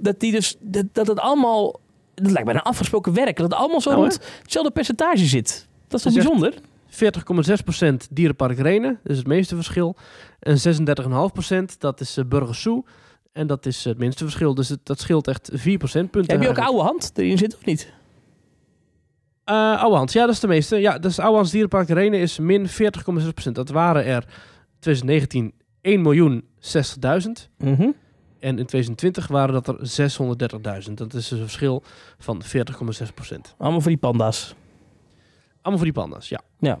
Dat 0.00 0.20
die 0.20 0.32
dus, 0.32 0.56
dat, 0.60 0.84
dat 0.92 1.06
het 1.06 1.18
allemaal, 1.18 1.80
dat 2.14 2.30
lijkt 2.30 2.44
bijna 2.44 2.62
afgesproken 2.62 3.14
werk. 3.14 3.36
Dat 3.36 3.50
het 3.50 3.58
allemaal 3.60 3.80
zo 3.80 3.90
Nou, 3.90 4.02
rond 4.02 4.20
hetzelfde 4.42 4.70
percentage 4.70 5.24
zit. 5.24 5.68
Dat 5.88 5.98
is 5.98 6.02
toch 6.02 6.14
bijzonder? 6.14 6.54
40,6% 6.90 7.94
Dierenpark 8.10 8.58
Renen, 8.58 8.98
dat 9.02 9.12
is 9.12 9.18
het 9.18 9.26
meeste 9.26 9.54
verschil. 9.54 9.96
En 10.40 10.58
36,5% 11.72 11.78
dat 11.78 12.00
is 12.00 12.18
uh, 12.18 12.24
Burgersoe. 12.24 12.84
En 13.32 13.46
dat 13.46 13.66
is 13.66 13.84
het 13.84 13.98
minste 13.98 14.24
verschil. 14.24 14.54
Dus 14.54 14.68
het, 14.68 14.78
dat 14.82 15.00
scheelt 15.00 15.28
echt 15.28 15.50
4 15.52 15.78
procentpunten. 15.78 16.32
Heb 16.32 16.42
je 16.42 16.48
ook 16.48 16.66
oude 16.66 16.82
hand 16.82 17.12
erin 17.14 17.38
zitten 17.38 17.58
of 17.58 17.64
niet? 17.64 17.92
Eh, 19.44 19.82
Ouwehand, 19.82 20.12
ja, 20.12 20.24
dat 20.24 20.34
is 20.34 20.40
de 20.40 20.46
meeste. 20.46 20.76
Ja, 20.76 20.98
dus 20.98 21.18
Ouwehands 21.18 21.50
Dierenpark 21.50 21.88
Renen 21.88 22.20
is 22.20 22.38
min 22.38 22.68
40,6%. 22.68 23.52
Dat 23.52 23.68
waren 23.68 24.04
er 24.04 24.24
2019 24.84 25.52
1 25.80 26.02
miljoen 26.02 26.44
60.000. 26.58 27.48
Mhm. 27.58 27.90
En 28.38 28.58
in 28.58 28.66
2020 28.66 29.26
waren 29.26 29.62
dat 29.62 29.68
er 29.68 29.76
630.000. 30.86 30.92
Dat 30.94 31.14
is 31.14 31.28
dus 31.28 31.30
een 31.30 31.38
verschil 31.38 31.82
van 32.18 32.42
40,6%. 32.42 33.54
Allemaal 33.58 33.80
voor 33.80 33.90
die 33.90 34.00
panda's. 34.00 34.54
Allemaal 35.62 35.84
voor 35.84 35.92
die 35.92 36.02
panda's, 36.02 36.28
ja. 36.28 36.40
Ja. 36.58 36.78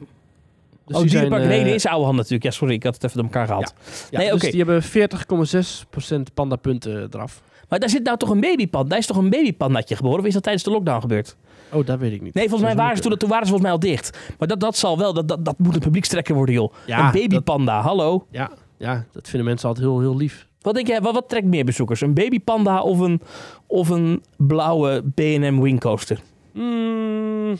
Dus 0.86 0.96
oh, 0.96 1.02
die 1.02 1.10
dierenpark 1.10 1.42
zijn, 1.42 1.52
eh, 1.52 1.58
Renen 1.58 1.74
is 1.74 1.86
oude 1.86 2.04
hand 2.04 2.16
natuurlijk. 2.16 2.42
Ja, 2.42 2.50
sorry, 2.50 2.74
ik 2.74 2.82
had 2.82 2.94
het 2.94 3.04
even 3.04 3.16
door 3.16 3.26
elkaar 3.26 3.46
gehaald. 3.46 3.74
Ja, 4.10 4.18
nee, 4.18 4.30
dus 4.30 4.40
die 4.40 4.64
hebben 4.64 4.82
40,6% 4.82 6.34
pandapunten 6.34 7.08
eraf. 7.10 7.42
Maar 7.68 7.78
daar 7.78 7.88
zit 7.88 8.04
nou 8.04 8.18
toch 8.18 8.30
een 8.30 8.40
babypanda. 8.40 8.88
Daar 8.88 8.98
is 8.98 9.06
toch 9.06 9.16
een 9.16 9.30
babypandatje 9.30 9.96
geboren? 9.96 10.18
Of 10.18 10.26
is 10.26 10.32
dat 10.32 10.42
tijdens 10.42 10.64
de 10.64 10.70
lockdown 10.70 11.00
gebeurd? 11.00 11.36
Oh, 11.74 11.86
dat 11.86 11.98
weet 11.98 12.12
ik 12.12 12.22
niet. 12.22 12.34
Nee, 12.34 12.48
volgens 12.48 12.62
mij 12.62 12.70
Dat 12.74 12.80
waren 12.82 12.96
ze 12.96 13.02
toen, 13.02 13.16
toen 13.18 13.28
waren 13.28 13.46
ze 13.46 13.52
volgens 13.52 13.70
mij 13.72 13.80
al 13.80 13.90
dicht. 13.94 14.18
Maar 14.38 14.48
dat, 14.48 14.60
dat 14.60 14.76
zal 14.76 14.98
wel, 14.98 15.12
dat, 15.14 15.28
dat, 15.28 15.44
dat 15.44 15.58
moet 15.58 15.74
een 15.74 15.80
publiekstrekker 15.80 16.34
worden, 16.34 16.54
joh. 16.54 16.72
Ja, 16.86 17.06
een 17.06 17.20
babypanda, 17.20 17.80
hallo. 17.80 18.26
Ja, 18.30 18.50
ja, 18.78 19.04
dat 19.12 19.28
vinden 19.28 19.48
mensen 19.48 19.68
altijd 19.68 19.86
heel, 19.86 20.00
heel 20.00 20.16
lief. 20.16 20.46
Wat 20.60 20.74
denk 20.74 20.86
jij, 20.86 21.00
wat, 21.00 21.14
wat 21.14 21.28
trekt 21.28 21.46
meer 21.46 21.64
bezoekers? 21.64 22.00
Een 22.00 22.14
babypanda 22.14 22.82
of 22.82 22.98
een, 22.98 23.20
of 23.66 23.88
een 23.88 24.22
blauwe 24.36 25.02
B&M 25.14 25.60
wingcoaster? 25.60 26.20
Mm, 26.52 27.56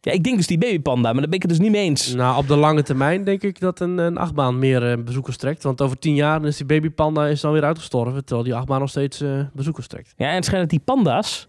Ja, 0.00 0.12
ik 0.12 0.24
denk 0.24 0.36
dus 0.36 0.46
die 0.46 0.58
babypanda, 0.58 1.12
maar 1.12 1.20
daar 1.20 1.30
ben 1.30 1.32
ik 1.34 1.42
het 1.42 1.50
dus 1.50 1.60
niet 1.60 1.70
mee 1.70 1.82
eens. 1.84 2.14
nou, 2.14 2.36
op 2.38 2.48
de 2.48 2.56
lange 2.56 2.82
termijn 2.82 3.24
denk 3.24 3.42
ik 3.42 3.60
dat 3.60 3.80
een, 3.80 3.98
een 3.98 4.16
achtbaan 4.16 4.58
meer 4.58 4.90
eh, 4.90 4.98
bezoekers 5.04 5.36
trekt. 5.36 5.62
Want 5.62 5.80
over 5.82 5.98
tien 5.98 6.14
jaar 6.14 6.44
is 6.44 6.56
die 6.56 6.66
babypanda 6.66 7.26
is 7.26 7.40
dan 7.40 7.52
weer 7.52 7.64
uitgestorven. 7.64 8.24
Terwijl 8.24 8.46
die 8.46 8.54
achtbaan 8.54 8.80
nog 8.80 8.88
steeds 8.88 9.20
eh, 9.20 9.40
bezoekers 9.52 9.86
trekt. 9.86 10.12
Ja, 10.16 10.28
en 10.28 10.34
het 10.34 10.44
schijnt 10.44 10.62
dat 10.62 10.70
die 10.70 10.94
panda's, 10.94 11.48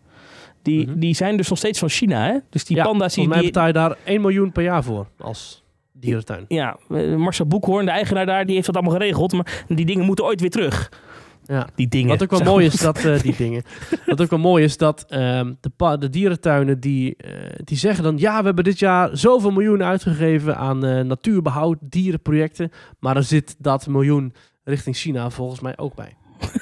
die, 0.65 0.87
Mhm. 0.87 0.99
die 0.99 1.15
zijn 1.15 1.37
dus 1.37 1.49
nog 1.49 1.57
steeds 1.57 1.79
van 1.79 1.89
China, 1.89 2.25
hè? 2.25 2.37
Dus 2.49 2.65
die 2.65 2.75
ja, 2.77 2.83
panda's 2.83 3.13
die... 3.13 3.27
mij 3.27 3.41
betaal 3.41 3.67
je 3.67 3.73
daar 3.73 3.95
1 4.03 4.21
miljoen 4.21 4.51
per 4.51 4.63
jaar 4.63 4.83
voor 4.83 5.07
als 5.19 5.63
dierentuin. 5.93 6.45
ja, 6.47 6.77
eh, 6.89 7.15
Marcel 7.15 7.45
Boekhoorn, 7.45 7.85
de 7.85 7.91
eigenaar 7.91 8.25
daar, 8.25 8.45
die 8.45 8.55
heeft 8.55 8.65
dat 8.65 8.75
allemaal 8.75 8.93
geregeld. 8.93 9.33
Maar 9.33 9.63
die 9.67 9.85
dingen 9.85 10.05
moeten 10.05 10.25
ooit 10.25 10.41
weer 10.41 10.49
terug. 10.49 10.91
Ja. 11.47 11.67
Die 11.75 11.87
dingen. 11.87 12.09
Wat 12.09 12.23
ook 12.23 12.29
wel 12.29 12.53
mooi 12.53 12.65
is, 12.65 12.73
dat 12.79 13.05
eh, 13.05 13.19
die 13.19 13.35
dingen. 13.37 13.63
Wat 14.05 14.21
ook 14.21 14.29
wel 14.29 14.39
mooi 14.39 14.63
is 14.63 14.77
dat 14.77 15.05
ehm, 15.09 15.53
de, 15.59 15.97
de 15.99 16.09
dierentuinen 16.09 16.79
die, 16.79 17.15
eh, 17.15 17.31
die 17.63 17.77
zeggen 17.77 18.03
dan: 18.03 18.17
ja, 18.17 18.39
we 18.39 18.45
hebben 18.45 18.63
dit 18.63 18.79
jaar 18.79 19.17
zoveel 19.17 19.51
miljoen 19.51 19.83
uitgegeven 19.83 20.57
aan 20.57 20.85
eh, 20.85 21.01
natuurbehoud, 21.03 21.77
dierenprojecten. 21.81 22.71
Maar 22.99 23.15
er 23.15 23.23
zit 23.23 23.55
dat 23.59 23.87
miljoen 23.87 24.33
richting 24.63 24.95
China 24.95 25.29
volgens 25.29 25.59
mij 25.59 25.77
ook 25.77 25.95
bij. 25.95 26.15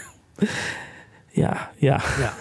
Ja, 1.33 1.71
ja. 1.77 2.01
Ja. 2.19 2.33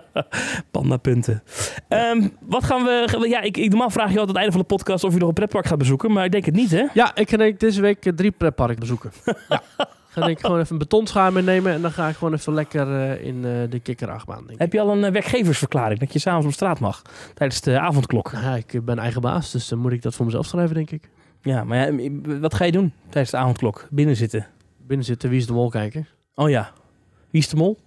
Pandapunten. 0.70 1.42
Ehm, 1.88 2.28
wat 2.40 2.64
gaan 2.64 2.84
we... 2.84 3.26
Ja, 3.28 3.40
ik, 3.40 3.56
ik 3.56 3.68
normaal 3.68 3.90
vraag 3.90 4.12
je 4.12 4.18
altijd 4.18 4.36
aan 4.36 4.42
het 4.42 4.52
einde 4.52 4.52
van 4.52 4.60
de 4.60 4.66
podcast 4.66 5.04
of 5.04 5.12
je 5.12 5.18
nog 5.18 5.28
een 5.28 5.34
pretpark 5.34 5.66
gaat 5.66 5.78
bezoeken. 5.78 6.12
Maar 6.12 6.24
ik 6.24 6.32
denk 6.32 6.44
het 6.44 6.54
niet, 6.54 6.70
hè? 6.70 6.86
Ja, 6.94 7.16
ik 7.16 7.30
ga 7.30 7.36
denk 7.36 7.60
deze 7.60 7.80
week 7.80 8.06
eh, 8.06 8.12
drie 8.12 8.30
pretparken 8.30 8.78
bezoeken. 8.78 9.12
ja. 9.48 9.62
Ga 10.08 10.20
denk 10.20 10.38
ik 10.38 10.44
gewoon 10.44 10.60
even 10.60 10.72
een 10.72 10.78
betonschaar 10.78 11.32
meenemen 11.32 11.72
en 11.72 11.82
dan 11.82 11.90
ga 11.90 12.08
ik 12.08 12.16
gewoon 12.16 12.34
even 12.34 12.54
lekker 12.54 13.00
eh, 13.00 13.26
in 13.26 13.44
eh, 13.44 13.70
de 13.70 13.80
kikkerachtbaan. 13.80 14.44
Heb 14.56 14.72
je 14.72 14.80
al 14.80 14.90
een 14.90 15.12
werkgeversverklaring 15.12 16.00
dat 16.00 16.12
je 16.12 16.18
s'avonds 16.18 16.46
op 16.46 16.52
straat 16.52 16.80
mag? 16.80 17.02
Tijdens 17.34 17.60
de 17.60 17.80
avondklok. 17.80 18.32
Nou 18.32 18.44
ja, 18.44 18.54
ik 18.54 18.84
ben 18.84 18.98
eigen 18.98 19.20
baas, 19.20 19.52
dus 19.52 19.68
dan 19.68 19.78
moet 19.78 19.92
ik 19.92 20.02
dat 20.02 20.14
voor 20.14 20.24
mezelf 20.24 20.46
schrijven, 20.46 20.74
denk 20.74 20.90
ik. 20.90 21.10
Ja, 21.42 21.64
maar 21.64 21.92
ja, 21.92 22.10
wat 22.40 22.54
ga 22.54 22.64
je 22.64 22.72
doen 22.72 22.92
tijdens 23.08 23.30
de 23.30 23.36
avondklok? 23.36 23.86
Binnen 23.90 24.16
zitten. 24.16 24.46
Binnen 24.86 25.06
zitten, 25.06 25.30
wie 25.30 25.38
is 25.38 25.46
de 25.46 25.52
mol 25.52 25.68
kijken. 25.68 26.06
Oh 26.34 26.50
ja. 26.50 26.72
Wie 27.30 27.40
is 27.40 27.48
de 27.48 27.56
mol? 27.56 27.78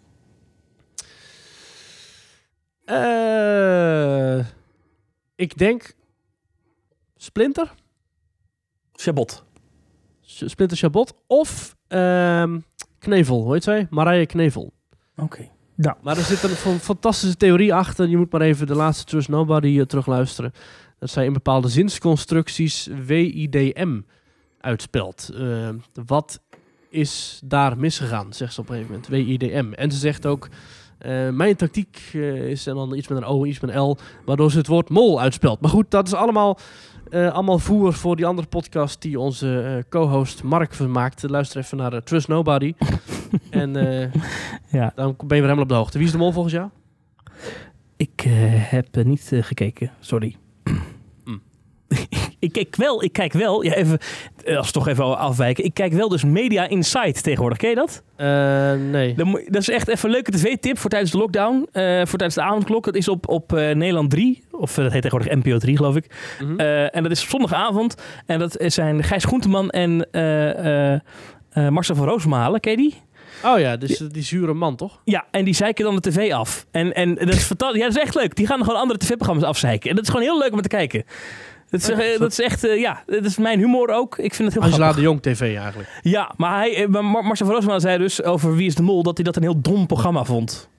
Eh, 2.88 4.46
ik 5.36 5.58
denk 5.58 5.94
Splinter, 7.16 7.74
Chabot. 8.94 9.44
Splinter 10.22 10.78
Chabot 10.78 11.14
of 11.28 11.76
ehm, 11.88 12.60
Knevel, 13.00 13.42
hoe 13.42 13.54
heet 13.54 13.64
zij? 13.64 13.88
Marije 13.90 14.26
Knevel. 14.26 14.74
Oké. 15.18 15.50
Nou. 15.76 15.98
Maar 16.02 16.18
er 16.18 16.24
zit 16.24 16.44
een 16.44 16.50
fa- 16.50 16.78
fantastische 16.78 17.38
theorie 17.38 17.74
achter. 17.74 18.08
Je 18.08 18.18
moet 18.18 18.32
maar 18.32 18.42
even 18.42 18.68
de 18.68 18.76
laatste 18.76 19.04
Trust 19.06 19.30
Nobody 19.30 19.80
eh, 19.80 19.86
terugluisteren. 19.86 20.52
Dat 21.00 21.10
zij 21.10 21.26
in 21.26 21.34
bepaalde 21.34 21.68
zinsconstructies 21.68 22.88
WIDM 23.06 24.02
uitspelt. 24.60 25.30
Eh, 25.34 25.70
wat 26.06 26.42
is 26.90 27.42
daar 27.46 27.78
misgegaan, 27.78 28.34
zegt 28.34 28.54
ze 28.54 28.62
op 28.62 28.70
een 28.70 28.76
gegeven 28.76 29.02
moment. 29.10 29.28
WIDM. 29.40 29.74
En 29.74 29.92
ze 29.92 29.98
zegt 29.98 30.26
ook... 30.26 30.50
eh, 30.98 31.30
mijn 31.30 31.56
tactiek 31.56 32.10
eh, 32.14 32.50
is 32.50 32.68
en 32.68 32.76
dan 32.76 32.96
iets 32.96 33.08
met 33.08 33.18
een 33.18 33.24
O 33.26 33.46
iets 33.46 33.60
met 33.60 33.70
een 33.76 33.82
L, 33.82 33.98
waardoor 34.26 34.52
ze 34.52 34.58
het 34.58 34.68
woord 34.68 34.90
mol 34.90 35.22
uitspelt. 35.22 35.62
Maar 35.62 35.70
goed, 35.70 35.92
dat 35.92 36.08
is 36.08 36.14
allemaal, 36.14 36.58
eh, 37.10 37.34
allemaal 37.34 37.60
voer 37.60 37.94
voor 37.94 38.16
die 38.16 38.26
andere 38.26 38.48
podcast 38.48 39.02
die 39.02 39.20
onze 39.20 39.86
co-host 39.90 40.44
Mark 40.44 40.74
vermaakt. 40.74 41.30
Luister 41.30 41.62
even 41.62 41.78
naar 41.78 42.04
Trust 42.04 42.28
Nobody. 42.28 42.74
en 43.50 43.72
Ja. 44.72 44.92
dan 44.96 45.16
ben 45.18 45.28
je 45.28 45.28
weer 45.28 45.42
helemaal 45.42 45.64
op 45.64 45.70
de 45.70 45.76
hoogte. 45.76 45.98
Wie 45.98 46.08
is 46.08 46.14
de 46.14 46.18
mol 46.18 46.32
volgens 46.32 46.54
jou? 46.54 46.70
Ik 47.98 48.22
heb 48.58 49.04
niet 49.04 49.32
gekeken, 49.42 49.92
sorry. 50.00 50.36
Mm. 51.24 51.42
ik 52.40 52.52
kijk 52.52 52.76
wel, 52.76 53.04
ik 53.04 53.14
kijk 53.14 53.34
wel, 53.34 53.64
ja, 53.64 53.74
even, 53.74 54.00
eh, 54.46 54.58
als 54.58 54.68
we 54.68 54.74
toch 54.74 54.88
even 54.88 55.18
afwijken. 55.18 55.64
Ik 55.64 55.74
kijk 55.74 55.94
wel 55.94 56.10
dus 56.10 56.24
Media 56.24 56.68
Insight 56.68 57.24
tegenwoordig, 57.24 57.58
ken 57.58 57.70
je 57.70 57.76
dat? 57.76 58.04
Eh, 58.16 58.74
nee. 58.74 59.16
Dat 59.48 59.62
is 59.62 59.70
echt 59.70 59.88
even 59.88 60.06
een 60.06 60.12
leuke 60.16 60.32
tv-tip 60.32 60.78
voor 60.78 60.90
tijdens 60.90 61.12
de 61.12 61.18
lockdown. 61.18 61.68
eh, 61.72 61.84
voor 61.84 62.18
tijdens 62.18 62.36
de 62.36 62.42
avondklok. 62.42 62.86
Dat 62.86 62.96
is 62.96 63.08
op, 63.08 63.28
op 63.28 63.52
Nederland 63.52 64.10
3. 64.10 64.44
Of 64.52 64.74
dat 64.74 64.92
heet 64.92 65.02
tegenwoordig 65.02 65.44
NPO 65.44 65.58
3, 65.58 65.78
geloof 65.78 65.96
ik. 65.96 66.16
Mhm. 66.42 66.60
En 66.60 67.04
dat 67.04 67.12
is 67.12 67.24
op 67.24 67.30
zondagavond. 67.30 67.96
En 68.26 68.40
dat 68.40 68.56
zijn 68.66 69.04
Gijs 69.04 69.24
Groenteman 69.24 69.70
en 69.70 70.08
Marcel 71.74 71.96
van 71.96 72.08
Roosmalen. 72.08 72.60
Ken 72.60 72.72
je 72.72 72.78
die? 72.78 72.96
oh 73.44 73.60
ja, 73.60 73.78
dus 73.78 73.98
die 73.98 74.24
zure 74.24 74.54
man, 74.54 74.76
toch? 74.76 75.02
Ja, 75.04 75.26
en 75.32 75.46
die 75.46 75.56
zeiken 75.56 75.84
dan 75.86 75.96
de 75.96 76.02
tv 76.02 76.32
af. 76.32 76.66
En, 76.72 76.94
en 76.94 77.16
dat 77.16 77.34
is 77.34 77.44
fantastisch. 77.44 77.80
Ja, 77.80 77.88
dat 77.88 77.96
is 77.96 78.02
echt 78.02 78.16
leuk. 78.16 78.36
Die 78.36 78.48
gaan 78.48 78.64
gewoon 78.64 78.80
andere 78.80 79.00
tv-programma's 79.00 79.44
afzeiken. 79.46 79.90
En 79.90 79.96
dat 79.96 80.06
is 80.06 80.12
gewoon 80.12 80.26
heel 80.26 80.40
leuk 80.40 80.52
om 80.54 80.62
te 80.62 80.68
kijken. 80.68 81.04
Dat 81.70 81.80
is, 81.82 81.90
eh, 81.90 82.20
dat 82.20 82.32
is 82.32 82.40
echt, 82.40 82.64
eh, 82.64 82.80
ja, 82.80 83.04
dat 83.06 83.26
is 83.26 83.38
mijn 83.38 83.60
humor 83.60 83.90
ook. 83.90 84.18
Ik 84.18 84.34
vind 84.34 84.54
het 84.54 84.54
heel 84.54 84.72
Angela 84.72 84.92
grappig. 84.92 84.96
de 84.96 85.02
Jong 85.02 85.22
TV 85.22 85.56
eigenlijk. 85.56 86.00
Ja, 86.02 86.34
maar 86.38 86.58
hij, 86.58 86.86
eh, 86.86 87.02
Marcel 87.02 87.62
van 87.62 87.82
zei 87.82 87.98
dus 87.98 88.24
over 88.24 88.56
Wie 88.56 88.68
is 88.68 88.76
de 88.76 88.82
Mol... 88.84 89.04
dat 89.04 89.16
hij 89.16 89.26
dat 89.26 89.36
een 89.36 89.42
heel 89.42 89.62
dom 89.62 89.88
programma 89.88 90.24
vond. 90.24 90.70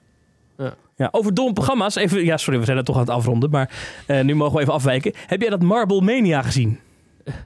Ja. 0.57 0.73
Ja, 0.99 1.07
over 1.11 1.33
domme 1.33 1.53
programma's. 1.53 1.95
Even, 1.95 2.25
ja, 2.25 2.37
sorry, 2.37 2.59
we 2.59 2.65
zijn 2.65 2.77
er 2.77 2.83
toch 2.83 2.95
aan 2.95 3.01
het 3.01 3.09
afronden. 3.09 3.49
Maar 3.49 3.71
eh, 4.05 4.23
nu 4.23 4.35
mogen 4.35 4.55
we 4.55 4.61
even 4.61 4.73
afwijken. 4.73 5.13
Heb 5.27 5.41
jij 5.41 5.49
dat 5.49 5.61
Marble 5.61 6.01
Mania 6.01 6.41
gezien? 6.41 6.79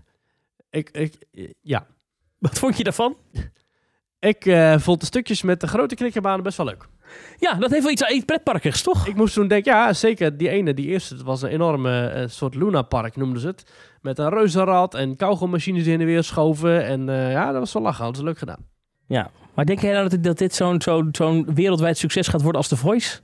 Ik, 0.70 0.90
ik, 0.90 1.16
ja. 1.62 1.88
Wat 2.40 2.60
vond 2.60 2.78
je 2.78 2.84
daarvan? 2.84 3.18
Ik 4.20 4.46
eh, 4.46 4.78
vond 4.78 5.00
de 5.00 5.06
stukjes 5.06 5.42
met 5.42 5.60
de 5.60 5.68
grote 5.68 5.96
knikkerbanen 5.96 6.44
best 6.44 6.58
wel 6.58 6.66
leuk. 6.66 6.88
Ja, 7.40 7.54
dat 7.54 7.70
heeft 7.72 7.84
wel 7.84 7.92
iets, 7.92 8.10
iets 8.10 8.26
pretparkigs, 8.26 8.82
toch? 8.82 9.08
Ik 9.08 9.16
moest 9.16 9.34
toen 9.34 9.48
denken, 9.48 9.74
ja 9.74 9.94
zeker, 9.94 10.38
die 10.38 10.50
ene, 10.50 10.74
die 10.74 10.88
eerste, 10.88 11.14
het 11.14 11.24
was 11.24 11.42
een 11.42 11.50
enorme 11.50 12.06
eh, 12.08 12.28
soort 12.28 12.56
Luna-park 12.56 13.16
noemden 13.16 13.42
ze 13.42 13.48
het. 13.48 13.64
Met 14.02 14.18
een 14.18 14.30
reuzenrad 14.30 14.94
en 14.96 15.16
kauwgommachines 15.16 15.82
die 15.84 15.92
heen 15.92 16.02
en 16.02 16.06
weer 16.08 16.24
schoven. 16.24 16.86
En 16.86 17.10
eh, 17.10 17.32
ja, 17.32 17.52
dat 17.52 17.60
was 17.60 17.74
wel 17.74 17.82
lachen, 17.84 18.06
dat 18.06 18.16
is 18.16 18.22
leuk 18.22 18.38
gedaan. 18.38 18.66
Ja. 19.08 19.30
Maar 19.54 19.66
denk 19.66 19.80
jij 19.80 19.94
nou 19.94 20.10
dat, 20.10 20.24
dat 20.24 20.38
dit 20.38 20.54
zo'n 20.56 20.82
zo'n 20.82 21.10
zo'n 21.12 21.54
wereldwijd 21.54 21.98
succes 21.98 22.28
gaat 22.28 22.42
worden 22.42 22.62
als 22.62 22.70
The 22.70 22.78
Voice? 22.78 23.20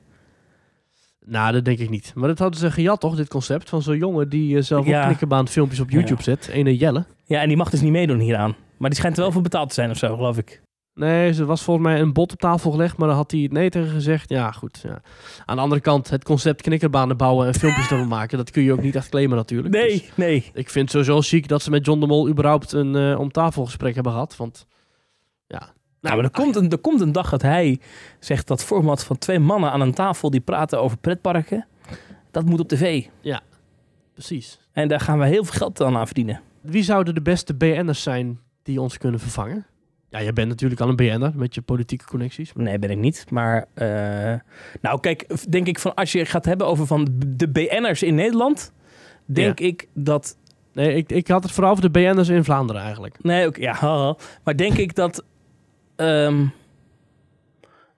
Nou, 1.26 1.52
dat 1.54 1.66
denk 1.66 1.80
ik 1.80 1.90
niet. 1.90 2.12
Maar 2.16 2.28
dat 2.28 2.40
hadden 2.40 2.60
ze 2.60 2.72
gejat 2.72 3.00
toch, 3.00 3.16
dit 3.16 3.28
concept, 3.28 3.70
van 3.70 3.82
zo'n 3.82 3.98
jongen 3.98 4.30
die 4.30 4.58
eh, 4.58 4.64
zelf 4.64 4.86
Ja. 4.86 5.00
ook 5.00 5.06
knikkerbaan 5.06 5.48
filmpjes 5.48 5.80
op 5.80 5.90
YouTube 5.90 6.24
zet. 6.24 6.48
Ene 6.48 6.78
Jelle. 6.78 7.06
Ja, 7.26 7.42
en 7.42 7.48
die 7.48 7.58
mag 7.58 7.70
dus 7.70 7.82
niet 7.82 7.92
meedoen 7.92 8.20
hieraan. 8.20 8.56
Maar 8.78 8.90
die 8.90 9.00
schijnt 9.00 9.18
er 9.18 9.24
wel 9.24 9.32
voor 9.32 9.42
betaald 9.42 9.68
te 9.68 9.74
zijn 9.74 9.90
of 9.90 9.98
zo, 9.98 10.16
geloof 10.16 10.38
ik. 10.38 10.62
Nee, 11.00 11.34
er 11.34 11.46
was 11.46 11.62
volgens 11.62 11.88
mij 11.88 12.00
een 12.00 12.14
bot 12.14 12.32
op 12.32 12.40
tafel 12.40 12.72
gelegd, 12.72 12.98
maar 12.98 13.08
dan 13.08 13.18
had 13.18 13.32
hij 13.32 13.40
het 13.40 13.52
nee 13.52 13.70
tegen 13.70 13.90
gezegd. 13.90 14.30
Ja, 14.30 14.52
goed. 14.52 14.80
Ja. 14.84 15.02
Aan 15.46 15.56
de 15.56 15.62
andere 15.62 15.82
kant, 15.82 16.10
het 16.10 16.24
concept 16.24 16.62
knikkerbanen 16.62 17.18
bouwen 17.18 17.48
en 17.48 17.54
filmpjes 17.54 17.92
ervan 17.92 18.08
maken, 18.18 18.38
dat 18.38 18.52
kun 18.52 18.64
je 18.64 18.72
ook 18.72 18.82
niet 18.82 18.96
echt 18.96 19.10
claimen 19.10 19.38
natuurlijk. 19.38 19.74
Dus 19.74 19.82
Nee, 19.82 20.10
nee. 20.16 20.52
ik 20.54 20.70
vind 20.70 20.92
het 20.92 21.06
sowieso 21.06 21.28
ziek 21.28 21.48
dat 21.48 21.62
ze 21.62 21.70
met 21.70 21.86
John 21.86 22.00
de 22.00 22.08
Mol 22.08 22.30
überhaupt 22.30 22.72
een 22.72 22.96
eh 22.96 23.20
om 23.20 23.32
tafelgesprek 23.32 23.94
hebben 23.94 24.12
gehad. 24.12 24.36
Want 24.36 24.66
ja. 25.48 25.74
Nou, 26.02 26.16
maar 26.16 26.26
er 26.26 26.32
komt, 26.32 26.56
een, 26.56 26.70
er 26.70 26.78
komt 26.78 27.02
een 27.02 27.12
dag 27.12 27.30
dat 27.30 27.42
hij 27.42 27.80
zegt 28.20 28.48
dat 28.48 28.64
format 28.64 29.04
van 29.04 29.18
twee 29.18 29.40
mannen 29.40 29.72
aan 29.72 29.82
een 29.82 29.94
tafel 29.94 30.30
die 30.30 30.42
praten 30.42 30.82
over 30.82 30.98
pretparken. 30.98 31.68
Dat 32.32 32.46
moet 32.46 32.60
op 32.60 32.68
tv. 32.68 33.06
Precies. 34.14 34.60
En 34.72 34.88
daar 34.88 35.00
gaan 35.00 35.20
we 35.20 35.26
heel 35.26 35.44
veel 35.44 35.58
geld 35.58 35.78
dan 35.78 35.98
aan 35.98 36.06
verdienen. 36.06 36.42
Wie 36.62 36.84
zouden 36.84 37.16
de 37.16 37.22
beste 37.22 37.56
BN'ers 37.56 38.04
zijn 38.04 38.40
die 38.64 38.82
ons 38.82 38.98
kunnen 38.98 39.20
vervangen? 39.20 39.66
Ja, 40.10 40.22
jij 40.22 40.34
bent 40.34 40.48
natuurlijk 40.48 40.82
al 40.82 40.90
een 40.90 40.96
BN'er 40.96 41.32
met 41.36 41.56
je 41.56 41.62
politieke 41.62 42.06
connecties. 42.06 42.52
Nee, 42.54 42.80
ben 42.80 42.90
ik 42.90 42.98
niet. 42.98 43.26
Maar, 43.30 43.66
eh, 43.74 43.88
nou 44.82 45.00
kijk, 45.00 45.52
denk 45.52 45.68
ik 45.68 45.80
van 45.80 45.94
als 45.96 46.12
je 46.12 46.26
gaat 46.26 46.46
hebben 46.46 46.68
over 46.68 46.88
van 46.88 47.08
de 47.28 47.50
BN'ers 47.50 48.04
in 48.04 48.16
Nederland. 48.16 48.72
Denk 49.26 49.60
ik 49.60 49.88
dat 49.94 50.38
Nee, 50.74 50.96
ik, 50.96 51.12
ik 51.12 51.28
had 51.28 51.44
het 51.44 51.52
vooral 51.52 51.72
over 51.72 51.84
de 51.84 52.00
BN'ers 52.00 52.30
in 52.30 52.44
Vlaanderen 52.44 52.82
eigenlijk. 52.82 53.16
Nee, 53.24 53.46
ook, 53.48 53.58
ja, 53.58 54.16
maar 54.44 54.56
denk 54.56 54.78
ik 54.78 54.96
dat 54.96 55.24
ehm 55.96 56.46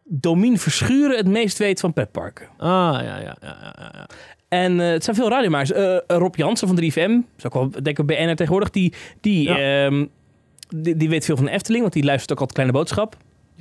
Domien 0.03 0.57
Verschuren 0.59 1.17
het 1.17 1.27
meest 1.27 1.57
weet 1.57 1.79
van 1.79 1.93
pretparken. 1.93 2.47
Ah, 2.57 2.67
ja, 2.67 3.01
ja, 3.01 3.17
ja, 3.41 3.57
ja, 3.61 3.73
ja. 3.93 4.07
En 4.47 4.79
eh, 4.79 4.89
het 4.89 5.03
zijn 5.03 5.15
veel 5.15 5.29
radiomakers. 5.29 5.71
Eh 5.71 5.97
Rob 6.07 6.35
Jansen 6.35 6.67
van 6.67 6.77
3FM, 6.77 7.11
is 7.37 7.45
ook 7.45 7.53
wel 7.53 7.69
denk 7.69 7.99
ik 7.99 8.05
BNR 8.05 8.35
tegenwoordig, 8.35 8.69
die, 8.69 8.93
die, 9.21 9.43
Ja. 9.49 9.85
ehm, 9.85 10.05
die, 10.75 10.95
die 10.95 11.09
weet 11.09 11.25
veel 11.25 11.35
van 11.35 11.45
de 11.45 11.51
Efteling, 11.51 11.81
want 11.81 11.93
die 11.93 12.03
luistert 12.03 12.31
ook 12.31 12.39
altijd 12.39 12.57
Kleine 12.57 12.77
Boodschap. 12.77 13.15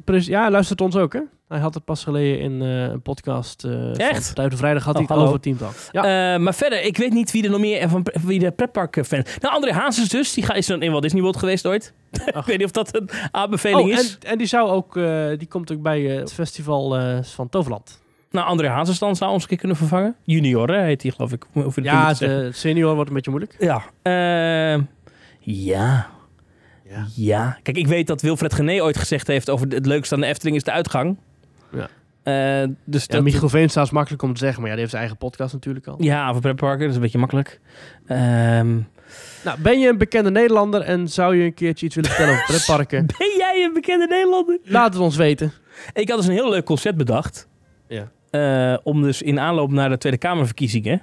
Ja, 0.05 0.41
hij 0.41 0.51
luistert 0.51 0.81
ons 0.81 0.97
ook, 0.97 1.13
hè? 1.13 1.21
Hij 1.49 1.59
had 1.59 1.75
het 1.75 1.85
pas 1.85 2.05
geleden 2.05 2.41
in 2.41 2.63
eh, 2.63 2.83
een 2.83 3.03
podcast. 3.03 3.65
eh 3.65 3.99
Echt? 3.99 4.33
Van 4.35 4.49
de 4.49 4.57
Vrijdag 4.57 4.85
had 4.85 4.95
Oh, 4.95 5.01
hij 5.01 5.03
het 5.03 5.11
hallo. 5.11 5.27
over 5.27 5.41
Team 5.41 5.57
Talk. 5.59 5.73
Ja. 5.93 6.35
Eh, 6.35 6.41
maar 6.41 6.55
verder, 6.55 6.83
ik 6.85 6.97
weet 6.97 7.13
niet 7.13 7.31
wie 7.31 7.45
er 7.45 7.51
nog 7.51 7.61
meer 7.61 7.89
van 7.89 8.07
wie 8.23 8.39
de 8.39 8.51
pretpark-fan... 8.51 9.25
Nou, 9.41 9.55
André 9.55 9.73
Hazes 9.73 10.09
dus, 10.09 10.33
die 10.35 10.55
is 10.55 10.67
dan 10.67 10.83
in 10.83 10.91
Walt 10.91 11.03
Disney 11.03 11.23
World 11.23 11.37
geweest 11.37 11.67
ooit. 11.67 11.93
ik 12.27 12.45
weet 12.45 12.57
niet 12.59 12.65
of 12.67 12.71
dat 12.71 12.95
een 12.97 13.11
aanbeveling 13.31 13.81
Oh, 13.81 13.89
is. 13.99 14.19
en, 14.21 14.31
en 14.31 14.39
die 14.39 14.47
zou 14.47 14.71
ook, 14.71 14.95
die 15.39 15.49
komt 15.49 15.73
ook 15.73 15.83
bij 15.83 16.01
het 16.03 16.33
festival 16.33 17.01
van 17.23 17.49
Toverland. 17.49 18.01
Nou, 18.31 18.47
André 18.47 18.69
Hazes 18.69 18.99
dan 18.99 19.17
zou 19.17 19.33
ons 19.33 19.43
een 19.43 19.49
keer 19.49 19.59
kunnen 19.59 19.77
vervangen. 19.77 20.17
Junior, 20.25 20.69
hè, 20.69 20.83
heet 20.83 21.01
die 21.01 21.13
geloof 21.13 21.33
ik. 21.33 21.45
Hoef 21.53 21.75
dat 21.75 21.85
Ja, 21.85 22.13
de 22.15 22.51
senior 22.53 22.95
wordt 22.95 23.09
een 23.09 23.15
beetje 23.15 23.31
moeilijk. 23.31 23.57
Ja. 23.59 23.83
ja. 25.41 26.11
Ja. 26.91 27.07
Ja. 27.14 27.59
Kijk, 27.62 27.76
ik 27.76 27.86
weet 27.86 28.07
dat 28.07 28.22
Wilfred 28.22 28.55
Gené 28.55 28.82
ooit 28.82 28.99
gezegd 28.99 29.26
heeft 29.26 29.51
over 29.51 29.66
het 29.68 29.86
leukste 29.86 30.14
aan 30.14 30.20
de 30.20 30.26
Efteling 30.26 30.57
is 30.57 30.64
de 30.64 30.72
uitgang. 30.72 31.16
Ja. 31.72 31.88
Eh, 32.22 32.68
dus 32.84 33.05
Ja, 33.07 33.14
dat, 33.14 33.22
Michiel 33.22 33.49
Veenstra 33.49 33.82
is 33.82 33.91
makkelijk 33.91 34.22
om 34.22 34.32
te 34.32 34.38
zeggen, 34.38 34.61
maar 34.61 34.68
ja, 34.68 34.76
die 34.76 34.80
heeft 34.80 34.91
zijn 34.91 35.03
eigen 35.03 35.20
podcast 35.28 35.53
natuurlijk 35.53 35.86
al. 35.86 35.97
ja, 35.99 36.28
over 36.28 36.41
pretparken, 36.41 36.80
dat 36.80 36.88
is 36.88 36.95
een 36.95 37.03
beetje 37.03 37.18
makkelijk. 37.18 37.61
Ehm, 38.07 38.78
Nou, 39.45 39.61
ben 39.61 39.80
je 39.80 39.88
een 39.88 39.99
bekende 39.99 40.30
Nederlander 40.30 40.80
en 40.80 41.09
zou 41.09 41.36
je 41.36 41.45
een 41.45 41.55
keertje 41.55 41.86
iets 41.86 41.95
willen 41.95 42.11
vertellen 42.11 42.34
over 42.34 42.47
pretparken? 42.47 43.07
ben 43.18 43.34
jij 43.38 43.64
een 43.64 43.72
bekende 43.72 44.07
Nederlander? 44.07 44.59
Laat 44.64 44.93
het 44.93 45.03
ons 45.03 45.16
weten. 45.16 45.53
Ik 45.93 46.09
had 46.09 46.18
dus 46.18 46.26
een 46.26 46.32
heel 46.32 46.51
leuk 46.51 46.64
concept 46.64 46.97
bedacht. 46.97 47.49
Ja. 47.88 48.11
Eh, 48.30 48.78
om 48.82 49.03
dus 49.03 49.22
in 49.22 49.41
aanloop 49.41 49.70
naar 49.70 49.88
de 49.88 49.99
Tweede 49.99 50.18
Kamerverkiezingen... 50.18 51.03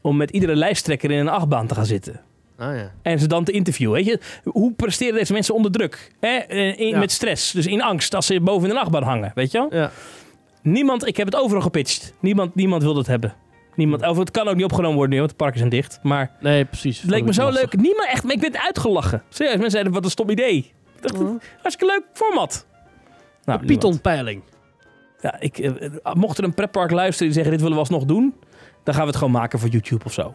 om 0.00 0.16
met 0.16 0.30
iedere 0.30 0.56
lijsttrekker 0.56 1.10
in 1.10 1.18
een 1.18 1.28
achtbaan 1.28 1.66
te 1.66 1.74
gaan 1.74 1.86
zitten. 1.86 2.20
Ah 2.70 2.76
ja. 2.76 2.90
En 3.02 3.18
ze 3.18 3.26
dan 3.26 3.44
te 3.44 3.52
interviewen. 3.52 3.94
Weet 3.94 4.04
je, 4.06 4.20
hoe 4.44 4.72
presteren 4.72 5.14
deze 5.14 5.32
mensen 5.32 5.54
onder 5.54 5.70
druk? 5.72 6.12
Hè? 6.20 6.28
Eh, 6.36 6.78
In, 6.78 6.88
Ja. 6.88 6.98
Met 6.98 7.10
stress, 7.12 7.52
dus 7.52 7.66
in 7.66 7.82
angst 7.82 8.14
als 8.14 8.26
ze 8.26 8.40
boven 8.40 8.68
in 8.68 8.74
een 8.74 8.80
achtbaan 8.80 9.02
hangen. 9.02 9.32
Weet 9.34 9.50
je 9.50 9.58
wel? 9.58 9.74
Ja. 9.80 9.90
Niemand, 10.62 11.06
ik 11.06 11.16
heb 11.16 11.26
het 11.26 11.36
overal 11.36 11.62
gepitcht. 11.62 12.14
Niemand, 12.20 12.54
niemand 12.54 12.82
wil 12.82 12.96
het 12.96 13.06
hebben. 13.06 13.34
Niemand, 13.76 14.06
of 14.06 14.16
het 14.18 14.30
kan 14.30 14.48
ook 14.48 14.54
niet 14.54 14.64
opgenomen 14.64 14.94
worden 14.96 15.12
nu, 15.12 15.18
want 15.18 15.30
de 15.30 15.36
parken 15.36 15.58
zijn 15.58 15.70
dicht. 15.70 15.98
Maar 16.02 16.30
Nee, 16.40 16.64
precies. 16.64 17.00
het 17.00 17.10
leek 17.10 17.24
me 17.24 17.32
zo 17.34 17.42
Lastig. 17.44 17.60
leuk. 17.72 17.80
Niemand 17.82 18.08
echt, 18.08 18.24
maar 18.24 18.32
ik 18.32 18.40
ben 18.40 18.60
uitgelachen. 18.62 19.22
Serieus, 19.28 19.52
mensen 19.54 19.70
zeiden 19.72 19.92
wat 19.92 20.04
een 20.04 20.10
stom 20.10 20.30
idee. 20.30 20.56
Ik 20.96 21.02
dacht, 21.02 21.18
Mhm. 21.22 21.32
hartstikke 21.62 21.86
leuk 21.94 22.02
format. 22.12 22.66
Nou, 23.44 23.60
De. 23.60 23.66
Python-peiling. 23.66 24.42
Ja, 25.20 25.40
ik, 25.40 25.58
eh, 25.58 25.72
mocht 26.12 26.38
er 26.38 26.44
een 26.44 26.54
pretpark 26.54 26.90
luisteren 26.90 27.24
die 27.26 27.34
zeggen 27.34 27.50
dit 27.52 27.60
willen 27.60 27.76
we 27.76 27.82
alsnog 27.82 28.04
doen, 28.04 28.34
dan 28.84 28.94
gaan 28.94 29.02
we 29.02 29.08
het 29.08 29.18
gewoon 29.18 29.32
maken 29.32 29.58
voor 29.58 29.68
YouTube 29.68 30.04
of 30.04 30.12
zo. 30.12 30.34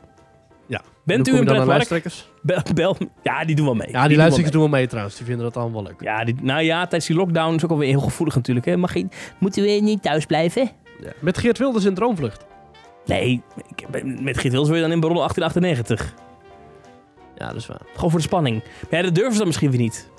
Ja. 0.69 0.81
Bent 1.03 1.27
u 1.27 1.37
aan 1.37 1.45
pretpark? 1.45 2.03
Bel, 2.41 2.61
bel, 2.73 2.97
ja, 3.23 3.45
die 3.45 3.55
doen 3.55 3.65
wel 3.65 3.75
mee. 3.75 3.89
Ja, 3.91 4.07
die, 4.07 4.17
wel 4.17 4.29
doen 4.29 4.51
wel 4.51 4.67
mee 4.67 4.87
trouwens. 4.87 5.15
Die 5.15 5.25
vinden 5.25 5.45
dat 5.45 5.57
allemaal 5.57 5.83
wel 5.83 5.91
leuk. 5.91 6.01
Ja, 6.01 6.23
die, 6.23 6.35
nou 6.41 6.61
ja, 6.61 6.79
tijdens 6.79 7.05
die 7.05 7.15
lockdown 7.15 7.55
is 7.55 7.63
ook 7.63 7.71
alweer 7.71 7.89
heel 7.89 7.99
gevoelig 7.99 8.35
natuurlijk. 8.35 8.65
Hè. 8.65 8.77
Mag 8.77 8.93
je, 8.93 9.07
moeten 9.37 9.63
we 9.63 9.69
niet 9.69 10.01
thuis 10.01 10.25
blijven? 10.25 10.71
Ja. 11.01 11.11
Met 11.19 11.37
Geert 11.37 11.57
Wilders 11.57 11.85
in 11.85 11.93
Droomvlucht. 11.93 12.45
Nee, 13.05 13.41
ik, 13.67 13.87
met 14.21 14.37
Geert 14.37 14.53
Wilders 14.53 14.67
wil 14.67 14.75
je 14.75 14.81
dan 14.81 14.91
in 14.91 14.99
Baron 14.99 15.17
1898. 15.17 16.13
Ja, 17.37 17.47
dat 17.47 17.55
is 17.55 17.67
waar. 17.67 17.81
Gewoon 17.93 18.09
voor 18.09 18.19
de 18.19 18.25
spanning. 18.25 18.63
Maar 18.63 18.99
ja, 18.99 19.05
dat 19.05 19.15
durven 19.15 19.31
ze 19.31 19.37
dan 19.37 19.47
misschien 19.47 19.71
weer 19.71 19.79
niet. 19.79 20.09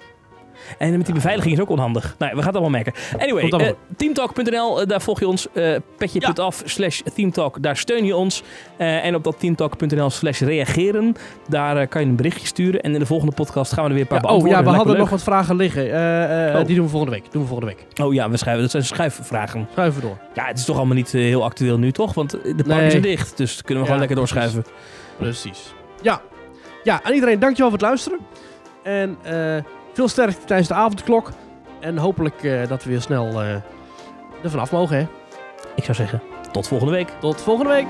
En 0.79 0.97
met 0.97 1.05
die 1.07 1.15
beveiliging 1.15 1.55
is 1.55 1.61
ook 1.61 1.69
onhandig. 1.71 2.15
Nou, 2.19 2.31
ja, 2.31 2.37
we 2.37 2.43
gaan 2.43 2.53
het 2.53 2.63
allemaal 2.63 2.81
merken. 2.83 2.93
Anyway, 3.19 3.49
eh, 3.49 3.73
teamtalk.nl, 3.97 4.81
eh, 4.81 4.87
daar 4.87 5.01
volg 5.01 5.21
je 5.21 5.29
ons. 5.29 5.47
eh 5.53 5.77
petje.af 5.99 6.63
slash 6.65 7.01
teamtalk, 7.15 7.63
daar 7.63 7.77
steun 7.77 8.05
je 8.05 8.17
ons. 8.17 8.43
En 8.77 9.15
op 9.15 9.25
dat 9.25 9.39
teamtalk.nl 9.41 10.11
slash 10.11 10.41
reageren, 10.41 11.15
daar 11.49 11.87
kan 11.87 12.01
je 12.03 12.07
een 12.09 12.17
berichtje 12.17 12.47
sturen. 12.47 12.81
En 12.81 12.93
in 12.93 12.99
de 12.99 13.07
volgende 13.07 13.35
podcast 13.35 13.73
gaan 13.73 13.83
we 13.85 13.89
er 13.89 13.95
weer 13.97 14.07
een 14.11 14.21
paar 14.21 14.31
Ja, 14.31 14.37
oh 14.37 14.47
ja, 14.49 14.63
we 14.65 14.69
hadden 14.71 14.99
nog 14.99 15.11
wat 15.11 15.23
vragen 15.23 15.57
liggen. 15.57 15.85
Oh. 15.85 16.67
Die 16.67 16.75
doen 16.77 16.85
we 16.85 16.91
volgende 16.91 17.15
week. 17.15 17.33
Doen 17.33 17.43
we 17.43 17.49
volgende 17.49 17.75
week. 17.75 18.07
Oh 18.07 18.15
ja, 18.15 18.31
we 18.31 18.37
schrijven, 18.37 18.63
dat 18.63 18.71
zijn 18.71 18.85
schuifvragen. 18.85 19.69
Schuiven 19.73 20.03
door. 20.03 20.19
Ja, 20.35 20.45
het 20.47 20.59
is 20.59 20.65
toch 20.65 20.77
allemaal 20.77 20.97
niet 20.97 21.13
heel 21.13 21.45
actueel 21.45 21.79
nu, 21.79 21.93
toch? 21.93 22.15
Want 22.15 22.31
de 22.31 22.39
parken 22.57 22.77
Nee. 22.77 22.91
zijn 22.91 23.03
dicht, 23.03 23.37
dus 23.37 23.63
kunnen 23.63 23.77
we 23.79 23.85
gewoon 23.85 23.99
lekker 23.99 24.17
doorschuiven. 24.17 24.65
Precies. 25.19 25.75
Ja. 26.03 26.21
Ja, 26.83 27.01
aan 27.03 27.13
iedereen 27.13 27.39
dankjewel 27.39 27.71
voor 27.71 27.79
het 27.79 27.87
luisteren. 27.89 28.19
En 28.83 29.17
eh, 29.23 29.57
veel 29.93 30.09
sterkte 30.09 30.45
tijdens 30.45 30.69
de 30.69 30.75
avondklok. 30.75 31.31
En 31.81 31.99
hopelijk 31.99 32.43
eh, 32.43 32.69
dat 32.69 32.85
we 32.85 32.91
weer 32.91 33.01
snel 33.01 33.43
eh 33.43 33.55
er 34.43 34.51
vanaf 34.51 34.73
mogen. 34.73 34.97
Hè. 34.97 35.07
Ik 35.75 35.85
zou 35.85 35.97
zeggen, 35.97 36.23
tot 36.53 36.69
volgende 36.69 36.93
week. 36.93 37.09
Tot 37.21 37.41
volgende 37.41 37.73
week. 37.73 37.87